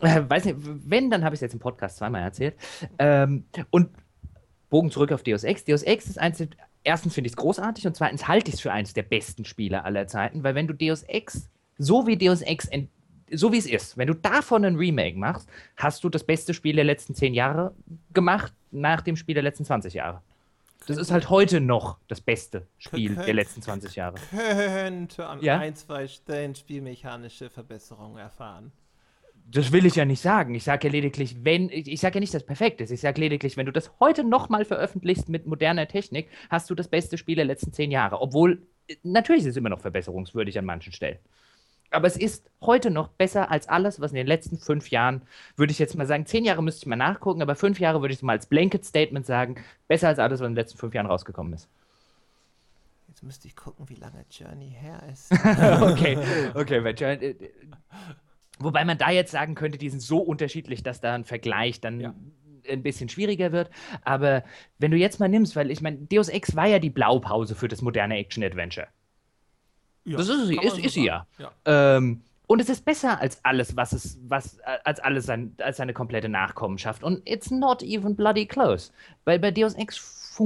Äh, 0.01 0.23
weiß 0.29 0.47
nicht, 0.47 0.57
wenn, 0.61 1.11
dann 1.11 1.25
habe 1.25 1.35
ich 1.35 1.39
es 1.39 1.43
jetzt 1.43 1.53
im 1.53 1.61
Podcast 1.61 1.99
zweimal 1.99 2.23
erzählt. 2.23 2.55
Ähm, 2.99 3.45
und 3.71 3.91
Bogen 4.71 4.91
zurück 4.91 5.13
auf 5.13 5.23
Deus 5.23 5.45
Ex. 5.45 5.65
Deus 5.65 5.83
Ex 5.83 6.07
ist 6.07 6.19
eins, 6.19 6.43
erstens 6.85 7.15
finde 7.15 7.27
ich 7.27 7.33
es 7.33 7.37
großartig 7.37 7.87
und 7.87 7.97
zweitens 7.97 8.29
halte 8.29 8.49
ich 8.49 8.55
es 8.55 8.61
für 8.61 8.73
eines 8.73 8.95
der 8.95 9.03
besten 9.03 9.45
Spiele 9.45 9.85
aller 9.85 10.07
Zeiten, 10.07 10.43
weil 10.43 10.55
wenn 10.55 10.67
du 10.67 10.75
Deus 10.75 11.03
Ex, 11.03 11.51
so 11.77 12.07
wie 12.07 12.17
Deus 12.17 12.43
Ex 12.43 12.69
so 13.33 13.53
wie 13.53 13.59
es 13.59 13.67
ist. 13.67 13.97
Wenn 13.97 14.09
du 14.09 14.15
davon 14.15 14.65
ein 14.65 14.77
Remake 14.77 15.19
machst, 15.19 15.49
hast 15.77 16.05
du 16.05 16.09
das 16.09 16.25
beste 16.25 16.55
Spiel 16.55 16.77
der 16.77 16.85
letzten 16.85 17.15
zehn 17.15 17.35
Jahre 17.35 17.75
gemacht 18.13 18.53
nach 18.71 19.01
dem 19.01 19.17
Spiel 19.17 19.35
der 19.35 19.43
letzten 19.43 19.65
20 19.65 19.95
Jahre. 19.95 20.23
Das 20.87 20.97
ist 20.97 21.11
halt 21.11 21.29
heute 21.29 21.61
noch 21.61 21.99
das 22.09 22.21
beste 22.21 22.67
Spiel 22.79 23.15
der 23.15 23.35
letzten 23.35 23.63
20 23.63 23.97
Jahre. 23.97 24.17
Könnte 24.31 25.27
an 25.27 25.43
ja? 25.43 25.59
ein, 25.59 25.77
zwei 25.77 26.09
Stellen 26.09 26.55
spielmechanische 26.55 27.51
Verbesserungen 27.51 28.19
erfahren. 28.19 28.73
Das 29.53 29.73
will 29.73 29.85
ich 29.85 29.97
ja 29.97 30.05
nicht 30.05 30.21
sagen. 30.21 30.55
Ich 30.55 30.65
sage 30.65 30.89
ja 30.89 30.93
lediglich, 30.93 31.45
wenn, 31.45 31.69
ich 31.71 32.01
sage 32.01 32.17
ja 32.17 32.21
nicht, 32.21 32.33
dass 32.33 32.43
es 32.43 32.47
perfekt 32.47 32.81
ist. 32.81 32.91
Ich 32.91 33.01
sage 33.01 33.21
lediglich, 33.21 33.57
wenn 33.57 33.67
du 33.67 33.73
das 33.73 33.91
heute 33.99 34.23
nochmal 34.23 34.65
veröffentlichst 34.65 35.29
mit 35.29 35.47
moderner 35.47 35.89
Technik, 35.89 36.29
hast 36.49 36.71
du 36.71 36.75
das 36.75 36.89
beste 36.89 37.19
Spiel 37.19 37.37
der 37.37 37.47
letzten 37.47 37.73
zehn 37.73 37.91
Jahre. 37.91 38.21
Obwohl, 38.21 38.63
natürlich 39.03 39.43
ist 39.43 39.51
es 39.51 39.57
immer 39.57 39.69
noch 39.69 39.81
verbesserungswürdig 39.81 40.59
an 40.59 40.65
manchen 40.65 40.93
Stellen. 40.93 41.19
Aber 41.91 42.07
es 42.07 42.17
ist 42.17 42.51
heute 42.61 42.91
noch 42.91 43.09
besser 43.09 43.51
als 43.51 43.69
alles, 43.69 44.01
was 44.01 44.13
in 44.13 44.17
den 44.17 44.27
letzten 44.27 44.59
fünf 44.59 44.91
Jahren, 44.91 45.23
würde 45.57 45.73
ich 45.73 45.79
jetzt 45.79 45.97
mal 45.97 46.07
sagen, 46.07 46.27
zehn 46.27 46.45
Jahre 46.45 46.63
müsste 46.63 46.83
ich 46.83 46.87
mal 46.87 46.97
nachgucken, 46.97 47.43
aber 47.43 47.57
fünf 47.57 47.81
Jahre 47.81 48.01
würde 48.01 48.15
ich 48.15 48.23
mal 48.23 48.33
als 48.33 48.47
Blanket 48.47 48.85
Statement 48.85 49.27
sagen, 49.27 49.57
besser 49.89 50.09
als 50.09 50.19
alles, 50.19 50.41
was 50.41 50.47
in 50.47 50.53
den 50.53 50.63
letzten 50.63 50.79
fünf 50.79 50.95
Jahren 50.95 51.07
rausgekommen 51.07 51.53
ist. 51.53 51.69
Jetzt 53.09 53.25
müsste 53.25 53.49
ich 53.49 53.57
gucken, 53.57 53.89
wie 53.89 53.97
lange 53.97 54.25
Journey 54.31 54.71
her 54.71 55.03
ist. 55.13 55.33
okay, 55.83 56.17
okay, 56.55 56.85
weil 56.85 56.95
Journey, 56.95 57.25
äh, 57.27 57.51
Wobei 58.61 58.85
man 58.85 58.99
da 58.99 59.11
jetzt 59.11 59.33
sagen 59.33 59.55
könnte, 59.55 59.79
die 59.79 59.89
sind 59.89 60.01
so 60.01 60.19
unterschiedlich, 60.19 60.83
dass 60.83 61.01
da 61.01 61.15
ein 61.15 61.25
Vergleich 61.25 61.81
dann 61.81 61.99
ja. 61.99 62.15
ein 62.69 62.83
bisschen 62.83 63.09
schwieriger 63.09 63.53
wird. 63.53 63.71
Aber 64.05 64.45
wenn 64.79 64.91
du 64.91 64.99
jetzt 64.99 65.19
mal 65.19 65.29
nimmst, 65.29 65.57
weil 65.57 65.71
ich 65.71 65.81
meine, 65.81 65.97
Deus 65.97 66.29
Ex 66.29 66.55
war 66.55 66.67
ja 66.67 66.79
die 66.79 66.91
Blaupause 66.91 67.55
für 67.55 67.69
das 67.69 67.81
moderne 67.81 68.19
Action-Adventure. 68.19 68.89
Ja, 70.05 70.17
das 70.17 70.29
ist 70.29 70.47
sie, 70.47 70.57
ist, 70.57 70.79
ist 70.79 70.95
sie 70.95 71.05
ja. 71.05 71.27
ja. 71.39 71.51
Ähm, 71.65 72.23
und 72.47 72.61
es 72.61 72.69
ist 72.69 72.85
besser 72.85 73.21
als 73.21 73.45
alles, 73.45 73.77
was 73.77 73.93
es, 73.93 74.19
was, 74.27 74.59
als 74.85 74.99
alles 74.99 75.27
sein, 75.27 75.55
als 75.59 75.77
seine 75.77 75.93
komplette 75.93 76.29
Nachkommenschaft. 76.29 77.05
Und 77.05 77.23
it's 77.25 77.51
not 77.51 77.83
even 77.83 78.17
bloody 78.17 78.47
close. 78.47 78.91
Weil 79.25 79.39
bei 79.39 79.53
Deus 79.53 79.75
Ex 79.75 80.37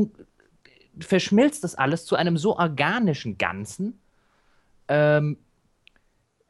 verschmilzt 1.00 1.64
das 1.64 1.74
alles 1.74 2.04
zu 2.04 2.16
einem 2.16 2.36
so 2.36 2.58
organischen 2.58 3.38
Ganzen, 3.38 4.00
ähm, 4.88 5.38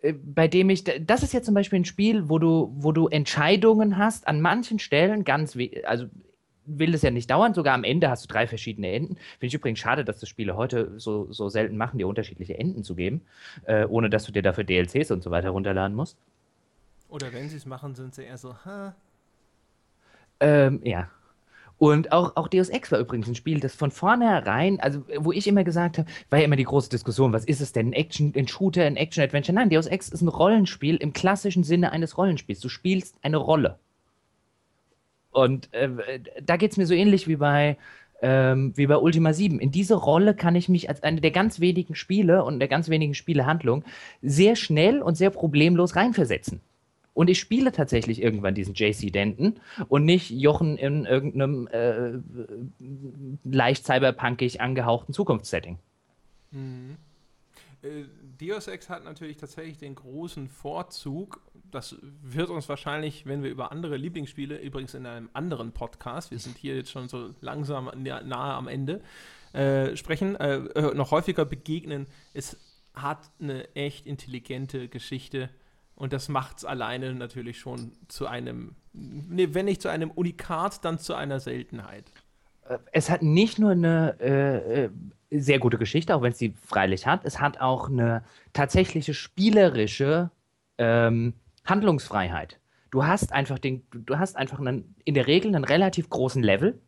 äh, 0.00 0.12
bei 0.12 0.48
dem 0.48 0.70
ich, 0.70 0.84
das 0.84 1.22
ist 1.22 1.32
jetzt 1.32 1.46
zum 1.46 1.55
Beispiel 1.55 1.80
ein 1.80 1.84
Spiel, 1.84 2.28
wo 2.28 2.38
du, 2.38 2.72
wo 2.76 2.92
du 2.92 3.09
Entscheidungen 3.09 3.96
hast, 3.96 4.26
an 4.26 4.40
manchen 4.40 4.78
Stellen 4.78 5.24
ganz, 5.24 5.57
also 5.84 6.07
will 6.66 6.94
es 6.94 7.02
ja 7.02 7.10
nicht 7.10 7.30
dauern. 7.30 7.54
Sogar 7.54 7.74
am 7.74 7.84
Ende 7.84 8.10
hast 8.10 8.24
du 8.24 8.28
drei 8.28 8.46
verschiedene 8.46 8.90
Enden. 8.92 9.14
Finde 9.14 9.46
ich 9.46 9.54
übrigens 9.54 9.78
schade, 9.78 10.04
dass 10.04 10.20
das 10.20 10.28
Spiele 10.28 10.56
heute 10.56 10.98
so, 10.98 11.30
so 11.32 11.48
selten 11.48 11.76
machen, 11.76 11.98
dir 11.98 12.08
unterschiedliche 12.08 12.58
Enden 12.58 12.84
zu 12.84 12.94
geben, 12.94 13.22
äh, 13.64 13.84
ohne 13.84 14.10
dass 14.10 14.24
du 14.24 14.32
dir 14.32 14.42
dafür 14.42 14.64
DLCs 14.64 15.10
und 15.10 15.22
so 15.22 15.30
weiter 15.30 15.50
runterladen 15.50 15.96
musst. 15.96 16.16
Oder 17.08 17.32
wenn 17.32 17.48
sie 17.48 17.56
es 17.56 17.66
machen, 17.66 17.94
sind 17.94 18.14
sie 18.14 18.24
eher 18.24 18.38
so, 18.38 18.54
ha. 18.64 18.94
Ähm, 20.40 20.80
ja. 20.82 21.08
Und 21.78 22.12
auch, 22.12 22.36
auch 22.36 22.48
Deus 22.48 22.68
Ex 22.68 22.92
war 22.92 22.98
übrigens 22.98 23.28
ein 23.28 23.34
Spiel, 23.34 23.60
das 23.60 23.74
von 23.74 23.90
vornherein, 23.90 24.80
also 24.80 25.04
wo 25.18 25.32
ich 25.32 25.46
immer 25.46 25.64
gesagt 25.64 25.98
habe, 25.98 26.08
war 26.30 26.38
ja 26.38 26.44
immer 26.44 26.56
die 26.56 26.64
große 26.64 26.88
Diskussion, 26.88 27.32
was 27.32 27.44
ist 27.44 27.60
es 27.60 27.72
denn? 27.72 27.88
Ein 27.88 27.92
Action, 27.92 28.32
ein 28.36 28.48
Shooter, 28.48 28.84
ein 28.84 28.96
Action-Adventure? 28.96 29.54
Nein, 29.54 29.70
Deus 29.70 29.86
Ex 29.86 30.08
ist 30.08 30.22
ein 30.22 30.28
Rollenspiel 30.28 30.96
im 30.96 31.12
klassischen 31.12 31.64
Sinne 31.64 31.92
eines 31.92 32.16
Rollenspiels. 32.16 32.60
Du 32.60 32.68
spielst 32.68 33.18
eine 33.22 33.36
Rolle. 33.36 33.78
Und 35.35 35.72
äh, 35.74 35.91
da 36.43 36.57
geht 36.57 36.70
es 36.70 36.76
mir 36.76 36.87
so 36.87 36.95
ähnlich 36.95 37.26
wie 37.26 37.37
bei, 37.37 37.76
ähm, 38.22 38.72
wie 38.76 38.87
bei 38.87 38.97
Ultima 38.97 39.32
7. 39.32 39.59
In 39.59 39.72
diese 39.72 39.97
Rolle 39.97 40.35
kann 40.35 40.55
ich 40.55 40.68
mich 40.68 40.89
als 40.89 41.03
eine 41.03 41.20
der 41.20 41.32
ganz 41.32 41.59
wenigen 41.59 41.97
Spiele 41.97 42.45
und 42.45 42.61
der 42.61 42.68
ganz 42.68 42.89
wenigen 42.89 43.14
Spielehandlung 43.14 43.85
sehr 44.22 44.55
schnell 44.55 45.03
und 45.03 45.16
sehr 45.16 45.30
problemlos 45.30 45.97
reinversetzen. 45.97 46.61
Und 47.14 47.28
ich 47.30 47.41
spiele 47.41 47.72
tatsächlich 47.72 48.22
irgendwann 48.22 48.55
diesen 48.55 48.74
JC 48.74 49.12
Denton 49.12 49.55
und 49.89 50.05
nicht 50.05 50.30
Jochen 50.30 50.78
in 50.78 51.05
irgendeinem 51.05 51.68
äh, 51.68 52.12
leicht 53.45 53.85
cyberpunkig 53.87 54.61
angehauchten 54.61 55.12
Zukunftssetting. 55.12 55.78
Mhm. 56.53 56.97
Äh, 57.82 58.05
Deus 58.41 58.68
Ex 58.68 58.89
hat 58.89 59.05
natürlich 59.05 59.37
tatsächlich 59.37 59.78
den 59.78 59.95
großen 59.95 60.49
Vorzug, 60.49 61.41
das 61.75 61.97
wird 62.01 62.51
uns 62.51 62.68
wahrscheinlich, 62.68 63.27
wenn 63.27 63.43
wir 63.43 63.51
über 63.51 63.72
andere 63.72 63.97
Lieblingsspiele, 63.97 64.59
übrigens 64.59 64.95
in 64.95 65.07
einem 65.07 65.29
anderen 65.33 65.72
Podcast, 65.72 66.31
wir 66.31 66.39
sind 66.39 66.57
hier 66.57 66.77
jetzt 66.77 66.91
schon 66.91 67.09
so 67.09 67.31
langsam 67.41 67.91
nahe 67.95 68.55
am 68.55 68.68
Ende, 68.68 69.03
äh, 69.53 69.97
sprechen, 69.97 70.37
äh, 70.37 70.57
äh, 70.57 70.95
noch 70.95 71.11
häufiger 71.11 71.45
begegnen. 71.45 72.07
Es 72.33 72.57
hat 72.95 73.31
eine 73.41 73.75
echt 73.75 74.07
intelligente 74.07 74.89
Geschichte 74.89 75.51
und 75.97 76.12
das 76.12 76.29
macht 76.29 76.59
es 76.59 76.64
alleine 76.64 77.14
natürlich 77.14 77.59
schon 77.59 77.93
zu 78.09 78.27
einem, 78.27 78.75
nee, 78.93 79.49
wenn 79.53 79.66
nicht 79.66 79.83
zu 79.83 79.89
einem 79.89 80.11
Unikat, 80.11 80.85
dann 80.85 80.99
zu 80.99 81.14
einer 81.14 81.41
Seltenheit. 81.41 82.11
Äh, 82.68 82.79
es 82.93 83.11
hat 83.11 83.22
nicht 83.22 83.59
nur 83.59 83.70
eine 83.70 84.16
äh, 84.20 84.85
äh, 84.85 84.91
sehr 85.31 85.59
gute 85.59 85.79
Geschichte, 85.79 86.14
auch 86.14 86.22
wenn 86.22 86.33
es 86.33 86.39
sie 86.39 86.55
freilich 86.66 87.07
hat, 87.07 87.25
es 87.25 87.41
hat 87.41 87.61
auch 87.61 87.89
eine 87.89 88.25
tatsächliche 88.53 89.14
spielerische 89.14 90.31
ähm, 90.79 91.35
Handlungsfreiheit. 91.64 92.60
Du 92.90 93.04
hast 93.04 93.32
einfach 93.32 93.58
den, 93.58 93.86
du 93.90 94.18
hast 94.18 94.36
einfach 94.36 94.60
einen, 94.60 94.94
in 95.04 95.14
der 95.14 95.26
Regel 95.26 95.54
einen 95.54 95.64
relativ 95.64 96.08
großen 96.08 96.42
Level, 96.42 96.80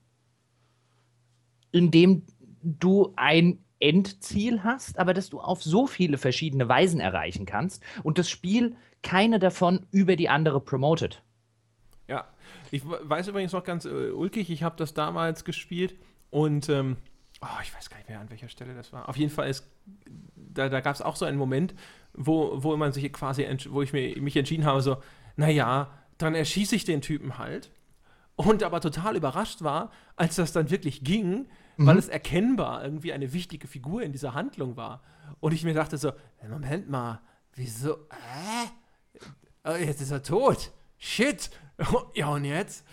in 1.72 1.90
dem 1.90 2.22
du 2.62 3.12
ein 3.16 3.58
Endziel 3.78 4.62
hast, 4.62 4.98
aber 4.98 5.14
dass 5.14 5.30
du 5.30 5.40
auf 5.40 5.62
so 5.62 5.86
viele 5.86 6.18
verschiedene 6.18 6.68
Weisen 6.68 7.00
erreichen 7.00 7.44
kannst 7.44 7.82
und 8.02 8.18
das 8.18 8.30
Spiel 8.30 8.76
keine 9.02 9.38
davon 9.38 9.86
über 9.90 10.16
die 10.16 10.28
andere 10.28 10.60
promotet. 10.60 11.22
Ja, 12.08 12.26
ich 12.70 12.82
weiß 12.84 13.28
übrigens 13.28 13.52
noch 13.52 13.64
ganz 13.64 13.84
äh, 13.84 14.10
ulkig, 14.10 14.50
ich 14.50 14.62
habe 14.62 14.76
das 14.76 14.94
damals 14.94 15.44
gespielt 15.44 15.96
und 16.30 16.68
ähm, 16.68 16.96
oh, 17.41 17.61
ich 17.62 17.74
weiß 17.74 17.91
gar 17.91 17.99
nicht 17.99 18.09
mehr, 18.09 18.20
an 18.20 18.30
welcher 18.30 18.49
Stelle 18.49 18.74
das 18.74 18.93
war. 18.93 19.09
Auf 19.09 19.16
jeden 19.16 19.30
Fall 19.30 19.49
ist, 19.49 19.66
da, 20.34 20.68
da 20.68 20.80
gab 20.80 20.95
es 20.95 21.03
auch 21.03 21.16
so 21.16 21.24
einen 21.24 21.39
Moment, 21.39 21.74
wo, 22.12 22.62
wo 22.62 22.76
man 22.76 22.93
sich 22.93 23.11
quasi, 23.12 23.47
wo 23.70 23.82
ich 23.82 23.93
mir, 23.93 24.20
mich 24.20 24.37
entschieden 24.37 24.64
habe, 24.64 24.80
so, 24.80 24.99
naja, 25.37 25.91
dann 26.18 26.34
erschieße 26.34 26.74
ich 26.74 26.84
den 26.84 27.03
Typen 27.03 27.39
halt. 27.39 27.70
Und 28.37 28.62
aber 28.62 28.80
total 28.80 29.16
überrascht 29.16 29.62
war, 29.62 29.91
als 30.14 30.37
das 30.37 30.53
dann 30.53 30.70
wirklich 30.70 31.05
ging, 31.05 31.49
mhm. 31.76 31.87
weil 31.87 31.99
es 31.99 32.09
erkennbar 32.09 32.84
irgendwie 32.84 33.12
eine 33.12 33.32
wichtige 33.32 33.66
Figur 33.66 34.03
in 34.03 34.12
dieser 34.12 34.34
Handlung 34.34 34.76
war. 34.76 35.03
Und 35.41 35.53
ich 35.53 35.64
mir 35.64 35.74
dachte 35.74 35.97
so, 35.97 36.12
Moment 36.49 36.89
mal, 36.89 37.20
wieso, 37.55 37.95
äh? 39.64 39.84
Jetzt 39.84 40.01
ist 40.01 40.11
er 40.11 40.22
tot. 40.22 40.70
Shit. 40.99 41.51
ja, 42.14 42.28
und 42.28 42.45
jetzt? 42.45 42.84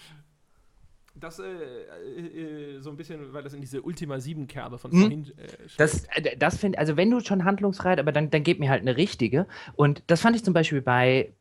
Das 1.23 1.39
äh, 1.39 1.45
äh, 1.45 2.79
so 2.81 2.89
ein 2.89 2.97
bisschen, 2.97 3.31
weil 3.31 3.43
das 3.43 3.53
in 3.53 3.61
diese 3.61 3.81
Ultima 3.81 4.19
7 4.19 4.45
Kerbe 4.45 4.77
von 4.77 4.91
mhm. 4.91 4.99
vorhin 4.99 5.25
äh, 5.37 5.47
Das, 5.77 6.03
äh, 6.15 6.35
das 6.35 6.57
finde 6.57 6.77
also 6.77 6.97
wenn 6.97 7.09
du 7.09 7.21
schon 7.21 7.45
handlungsreit, 7.45 7.97
aber 7.97 8.11
dann, 8.11 8.29
dann 8.29 8.43
gib 8.43 8.59
mir 8.59 8.69
halt 8.69 8.81
eine 8.81 8.97
richtige. 8.97 9.47
Und 9.77 10.03
das 10.07 10.19
fand 10.19 10.35
ich 10.35 10.43
zum 10.43 10.53
Beispiel 10.53 10.81
bei, 10.81 11.31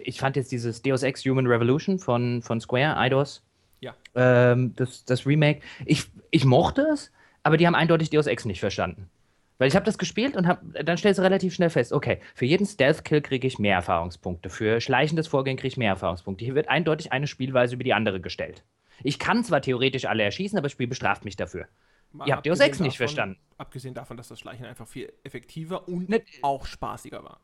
ich 0.00 0.20
fand 0.20 0.36
jetzt 0.36 0.52
dieses 0.52 0.82
Deus 0.82 1.02
Ex 1.02 1.24
Human 1.24 1.48
Revolution 1.48 1.98
von, 1.98 2.40
von 2.42 2.60
Square, 2.60 2.96
Eidos. 2.96 3.42
Ja. 3.80 3.96
Ähm, 4.14 4.74
das, 4.76 5.04
das 5.06 5.26
Remake. 5.26 5.60
Ich, 5.86 6.06
ich 6.30 6.44
mochte 6.44 6.82
es, 6.92 7.10
aber 7.42 7.56
die 7.56 7.66
haben 7.66 7.74
eindeutig 7.74 8.10
Deus 8.10 8.28
Ex 8.28 8.44
nicht 8.44 8.60
verstanden. 8.60 9.10
Weil 9.58 9.66
ich 9.66 9.74
habe 9.74 9.84
das 9.84 9.98
gespielt 9.98 10.36
und 10.36 10.46
hab, 10.46 10.62
dann 10.84 10.98
stellst 10.98 11.18
du 11.18 11.22
relativ 11.24 11.52
schnell 11.52 11.70
fest, 11.70 11.92
okay, 11.92 12.20
für 12.36 12.44
jeden 12.44 12.64
Stealth-Kill 12.64 13.22
kriege 13.22 13.48
ich 13.48 13.58
mehr 13.58 13.74
Erfahrungspunkte, 13.74 14.50
für 14.50 14.80
schleichendes 14.80 15.26
Vorgehen 15.26 15.56
kriege 15.56 15.68
ich 15.68 15.76
mehr 15.76 15.90
Erfahrungspunkte. 15.90 16.44
Hier 16.44 16.54
wird 16.54 16.68
eindeutig 16.68 17.10
eine 17.10 17.26
Spielweise 17.26 17.74
über 17.74 17.82
die 17.82 17.94
andere 17.94 18.20
gestellt. 18.20 18.62
Ich 19.04 19.18
kann 19.18 19.44
zwar 19.44 19.62
theoretisch 19.62 20.04
alle 20.06 20.22
erschießen, 20.22 20.58
aber 20.58 20.66
das 20.66 20.72
Spiel 20.72 20.86
bestraft 20.86 21.24
mich 21.24 21.36
dafür. 21.36 21.66
Mal 22.12 22.28
Ihr 22.28 22.34
habt 22.34 22.46
Deus 22.46 22.60
Ex 22.60 22.80
nicht 22.80 22.96
verstanden. 22.96 23.38
Abgesehen 23.58 23.94
davon, 23.94 24.16
dass 24.16 24.28
das 24.28 24.38
Schleichen 24.38 24.66
einfach 24.66 24.86
viel 24.86 25.12
effektiver 25.24 25.88
und 25.88 26.08
ne, 26.08 26.22
auch 26.42 26.66
spaßiger 26.66 27.24
war. 27.24 27.40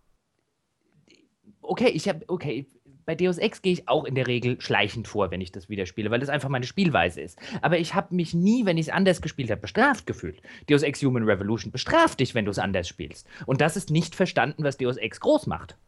Okay, 1.62 1.88
ich 1.88 2.08
habe, 2.08 2.24
okay, 2.28 2.66
bei 3.08 3.14
Deus 3.14 3.38
Ex 3.38 3.62
gehe 3.62 3.72
ich 3.72 3.88
auch 3.88 4.04
in 4.04 4.14
der 4.14 4.26
Regel 4.26 4.60
schleichend 4.60 5.08
vor, 5.08 5.30
wenn 5.30 5.40
ich 5.40 5.50
das 5.50 5.70
wieder 5.70 5.86
spiele, 5.86 6.10
weil 6.10 6.20
das 6.20 6.28
einfach 6.28 6.50
meine 6.50 6.66
Spielweise 6.66 7.22
ist. 7.22 7.38
Aber 7.62 7.78
ich 7.78 7.94
habe 7.94 8.14
mich 8.14 8.34
nie, 8.34 8.66
wenn 8.66 8.76
ich 8.76 8.88
es 8.88 8.92
anders 8.92 9.22
gespielt 9.22 9.50
habe, 9.50 9.62
bestraft 9.62 10.06
gefühlt. 10.06 10.42
Deus 10.68 10.82
Ex 10.82 11.02
Human 11.02 11.24
Revolution 11.24 11.72
bestraft 11.72 12.20
dich, 12.20 12.34
wenn 12.34 12.44
du 12.44 12.50
es 12.50 12.58
anders 12.58 12.86
spielst. 12.86 13.26
Und 13.46 13.62
das 13.62 13.78
ist 13.78 13.90
nicht 13.90 14.14
verstanden, 14.14 14.62
was 14.62 14.76
Deus 14.76 14.98
Ex 14.98 15.20
groß 15.20 15.46
macht. 15.46 15.78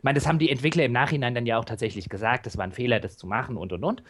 Ich 0.00 0.04
meine, 0.04 0.18
das 0.18 0.26
haben 0.26 0.38
die 0.38 0.48
Entwickler 0.48 0.86
im 0.86 0.92
Nachhinein 0.92 1.34
dann 1.34 1.44
ja 1.44 1.58
auch 1.58 1.66
tatsächlich 1.66 2.08
gesagt, 2.08 2.46
das 2.46 2.56
war 2.56 2.64
ein 2.64 2.72
Fehler, 2.72 3.00
das 3.00 3.18
zu 3.18 3.26
machen 3.26 3.58
und 3.58 3.70
und 3.74 3.84
und. 3.84 4.02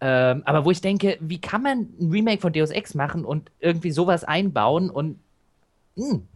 Ähm, 0.00 0.42
aber 0.44 0.64
wo 0.64 0.72
ich 0.72 0.80
denke, 0.80 1.18
wie 1.20 1.40
kann 1.40 1.62
man 1.62 1.88
ein 2.00 2.10
Remake 2.10 2.40
von 2.40 2.52
Deus 2.52 2.70
Ex 2.70 2.94
machen 2.94 3.24
und 3.24 3.52
irgendwie 3.60 3.92
sowas 3.92 4.24
einbauen 4.24 4.90
und 4.90 5.20
mh, 5.94 6.10
hm, 6.10 6.28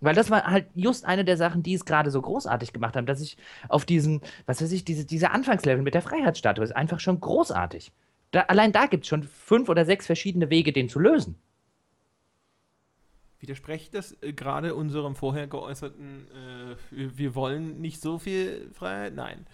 weil 0.00 0.14
das 0.14 0.30
war 0.30 0.44
halt 0.44 0.66
just 0.74 1.06
eine 1.06 1.24
der 1.24 1.38
Sachen, 1.38 1.62
die 1.62 1.72
es 1.72 1.86
gerade 1.86 2.10
so 2.10 2.20
großartig 2.20 2.74
gemacht 2.74 2.94
haben, 2.94 3.06
dass 3.06 3.22
ich 3.22 3.38
auf 3.70 3.86
diesen, 3.86 4.20
was 4.44 4.60
weiß 4.60 4.70
ich, 4.72 4.84
diese, 4.84 5.06
diese 5.06 5.30
Anfangslevel 5.30 5.82
mit 5.82 5.94
der 5.94 6.02
Freiheitsstatue 6.02 6.62
ist 6.62 6.76
einfach 6.76 7.00
schon 7.00 7.18
großartig. 7.18 7.90
Da, 8.32 8.42
allein 8.42 8.72
da 8.72 8.84
gibt 8.84 9.04
es 9.04 9.08
schon 9.08 9.22
fünf 9.22 9.70
oder 9.70 9.86
sechs 9.86 10.04
verschiedene 10.04 10.50
Wege, 10.50 10.74
den 10.74 10.90
zu 10.90 10.98
lösen. 10.98 11.36
Widerspricht 13.40 13.94
das 13.94 14.16
äh, 14.22 14.32
gerade 14.32 14.74
unserem 14.74 15.14
vorher 15.14 15.46
geäußerten, 15.46 16.26
äh, 16.92 17.08
wir 17.16 17.34
wollen 17.34 17.80
nicht 17.80 18.00
so 18.00 18.18
viel 18.18 18.70
Freiheit? 18.72 19.14
Nein. 19.14 19.46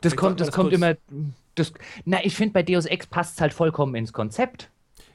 Das 0.00 0.14
kommt, 0.14 0.40
das, 0.40 0.48
das 0.48 0.54
kommt 0.54 0.72
immer. 0.72 0.96
Das, 1.54 1.72
na, 2.04 2.24
ich 2.24 2.36
finde, 2.36 2.52
bei 2.52 2.62
Deus 2.62 2.86
Ex 2.86 3.06
passt 3.06 3.34
es 3.34 3.40
halt 3.40 3.52
vollkommen 3.52 3.94
ins 3.94 4.12
Konzept. 4.12 4.70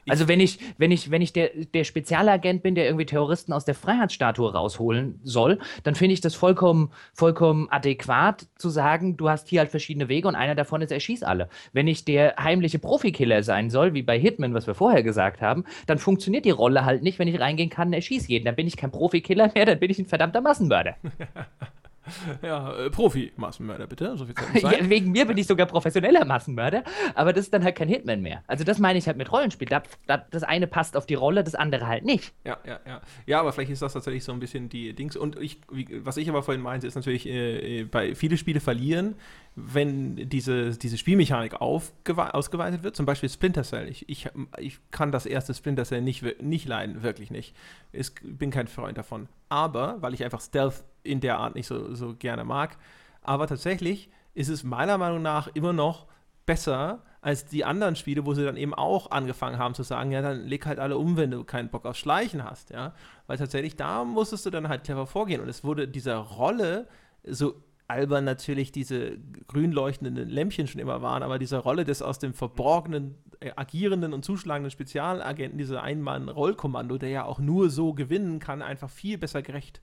Also 0.07 0.27
wenn 0.27 0.39
ich, 0.39 0.59
wenn 0.77 0.91
ich, 0.91 1.11
wenn 1.11 1.21
ich 1.21 1.33
der, 1.33 1.51
der 1.73 1.83
Spezialagent 1.83 2.61
bin, 2.61 2.75
der 2.75 2.85
irgendwie 2.85 3.05
Terroristen 3.05 3.53
aus 3.53 3.65
der 3.65 3.75
Freiheitsstatue 3.75 4.51
rausholen 4.51 5.19
soll, 5.23 5.59
dann 5.83 5.95
finde 5.95 6.13
ich 6.13 6.21
das 6.21 6.35
vollkommen, 6.35 6.91
vollkommen 7.13 7.67
adäquat 7.69 8.47
zu 8.57 8.69
sagen, 8.69 9.15
du 9.17 9.29
hast 9.29 9.47
hier 9.47 9.61
halt 9.61 9.69
verschiedene 9.69 10.09
Wege 10.09 10.27
und 10.27 10.35
einer 10.35 10.55
davon 10.55 10.81
ist, 10.81 10.91
erschieß 10.91 11.23
alle. 11.23 11.49
Wenn 11.71 11.87
ich 11.87 12.05
der 12.05 12.35
heimliche 12.37 12.79
Profikiller 12.79 13.43
sein 13.43 13.69
soll, 13.69 13.93
wie 13.93 14.03
bei 14.03 14.19
Hitman, 14.19 14.53
was 14.53 14.67
wir 14.67 14.75
vorher 14.75 15.03
gesagt 15.03 15.41
haben, 15.41 15.63
dann 15.87 15.97
funktioniert 15.97 16.45
die 16.45 16.51
Rolle 16.51 16.85
halt 16.85 17.03
nicht, 17.03 17.19
wenn 17.19 17.27
ich 17.27 17.39
reingehen 17.39 17.69
kann, 17.69 17.93
erschieß 17.93 18.27
jeden. 18.27 18.45
Dann 18.45 18.55
bin 18.55 18.67
ich 18.67 18.77
kein 18.77 18.91
Profikiller 18.91 19.51
mehr, 19.53 19.65
dann 19.65 19.79
bin 19.79 19.89
ich 19.89 19.99
ein 19.99 20.05
verdammter 20.05 20.41
Massenmörder. 20.41 20.95
Ja, 22.41 22.75
äh, 22.77 22.89
Profi-Massenmörder, 22.89 23.87
bitte. 23.87 24.17
So 24.17 24.25
viel 24.25 24.35
Zeit 24.35 24.61
ja, 24.81 24.89
wegen 24.89 25.11
mir 25.11 25.25
bin 25.25 25.37
ich 25.37 25.47
sogar 25.47 25.65
professioneller 25.65 26.25
Massenmörder, 26.25 26.83
aber 27.15 27.33
das 27.33 27.45
ist 27.45 27.53
dann 27.53 27.63
halt 27.63 27.75
kein 27.75 27.87
Hitman 27.87 28.21
mehr. 28.21 28.43
Also 28.47 28.63
das 28.63 28.79
meine 28.79 28.99
ich 28.99 29.07
halt 29.07 29.17
mit 29.17 29.31
Rollenspiel. 29.31 29.67
Da, 29.67 29.83
da, 30.07 30.17
das 30.17 30.43
eine 30.43 30.67
passt 30.67 30.97
auf 30.97 31.05
die 31.05 31.15
Rolle, 31.15 31.43
das 31.43 31.55
andere 31.55 31.87
halt 31.87 32.05
nicht. 32.05 32.33
Ja, 32.43 32.57
ja, 32.65 32.79
ja. 32.85 33.01
Ja, 33.25 33.39
aber 33.39 33.53
vielleicht 33.53 33.71
ist 33.71 33.81
das 33.81 33.93
tatsächlich 33.93 34.23
so 34.23 34.31
ein 34.31 34.39
bisschen 34.39 34.69
die 34.69 34.93
Dings. 34.93 35.15
Und 35.15 35.39
ich, 35.39 35.59
wie, 35.71 35.87
was 36.05 36.17
ich 36.17 36.29
aber 36.29 36.43
vorhin 36.43 36.61
meinte, 36.61 36.87
ist 36.87 36.95
natürlich, 36.95 37.25
äh, 37.27 37.81
äh 37.81 37.83
bei 37.83 38.15
viele 38.15 38.37
Spiele 38.37 38.59
verlieren, 38.59 39.15
wenn 39.55 40.29
diese, 40.29 40.77
diese 40.77 40.97
Spielmechanik 40.97 41.61
ausgeweitet 41.61 42.83
wird. 42.83 42.95
Zum 42.95 43.05
Beispiel 43.05 43.29
Splinter 43.29 43.63
Cell. 43.63 43.87
Ich, 43.87 44.09
ich, 44.09 44.29
ich 44.57 44.79
kann 44.91 45.11
das 45.11 45.25
erste 45.25 45.53
Splinter 45.53 45.85
Cell 45.85 46.01
nicht, 46.01 46.41
nicht 46.41 46.67
leiden, 46.67 47.03
wirklich 47.03 47.29
nicht. 47.29 47.55
Ich 47.91 48.11
bin 48.23 48.49
kein 48.49 48.67
Freund 48.67 48.97
davon. 48.97 49.27
Aber, 49.49 50.01
weil 50.01 50.13
ich 50.13 50.23
einfach 50.23 50.41
Stealth 50.41 50.83
in 51.03 51.19
der 51.19 51.39
Art 51.39 51.55
nicht 51.55 51.67
so, 51.67 51.93
so 51.93 52.15
gerne 52.15 52.43
mag. 52.43 52.77
Aber 53.21 53.47
tatsächlich 53.47 54.09
ist 54.33 54.49
es 54.49 54.63
meiner 54.63 54.97
Meinung 54.97 55.21
nach 55.21 55.47
immer 55.53 55.73
noch 55.73 56.07
besser 56.45 57.03
als 57.21 57.45
die 57.45 57.63
anderen 57.63 57.95
Spiele, 57.95 58.25
wo 58.25 58.33
sie 58.33 58.43
dann 58.43 58.57
eben 58.57 58.73
auch 58.73 59.11
angefangen 59.11 59.57
haben 59.57 59.75
zu 59.75 59.83
sagen, 59.83 60.11
ja, 60.11 60.21
dann 60.21 60.45
leg 60.45 60.65
halt 60.65 60.79
alle 60.79 60.97
um, 60.97 61.15
wenn 61.15 61.31
du 61.31 61.45
keinen 61.45 61.69
Bock 61.69 61.85
auf 61.85 61.95
Schleichen 61.95 62.43
hast, 62.43 62.71
ja. 62.71 62.93
Weil 63.27 63.37
tatsächlich 63.37 63.77
da 63.77 64.03
musstest 64.03 64.45
du 64.45 64.49
dann 64.49 64.67
halt 64.67 64.83
clever 64.83 65.07
vorgehen. 65.07 65.39
Und 65.39 65.47
es 65.47 65.63
wurde 65.63 65.87
dieser 65.87 66.17
Rolle, 66.17 66.87
so 67.25 67.55
albern 67.87 68.25
natürlich 68.25 68.71
diese 68.71 69.17
grün 69.47 69.71
leuchtenden 69.71 70.29
Lämpchen 70.29 70.67
schon 70.67 70.81
immer 70.81 71.01
waren, 71.01 71.23
aber 71.23 71.39
diese 71.39 71.57
Rolle 71.57 71.85
des 71.85 72.01
aus 72.01 72.19
dem 72.19 72.33
verborgenen, 72.33 73.15
äh, 73.39 73.51
agierenden 73.55 74.13
und 74.13 74.25
zuschlagenden 74.25 74.71
Spezialagenten, 74.71 75.57
dieser 75.57 75.83
Einmann-Rollkommando, 75.83 76.97
der 76.97 77.09
ja 77.09 77.25
auch 77.25 77.39
nur 77.39 77.69
so 77.69 77.93
gewinnen 77.93 78.39
kann, 78.39 78.61
einfach 78.61 78.89
viel 78.89 79.17
besser 79.17 79.41
gerecht. 79.41 79.81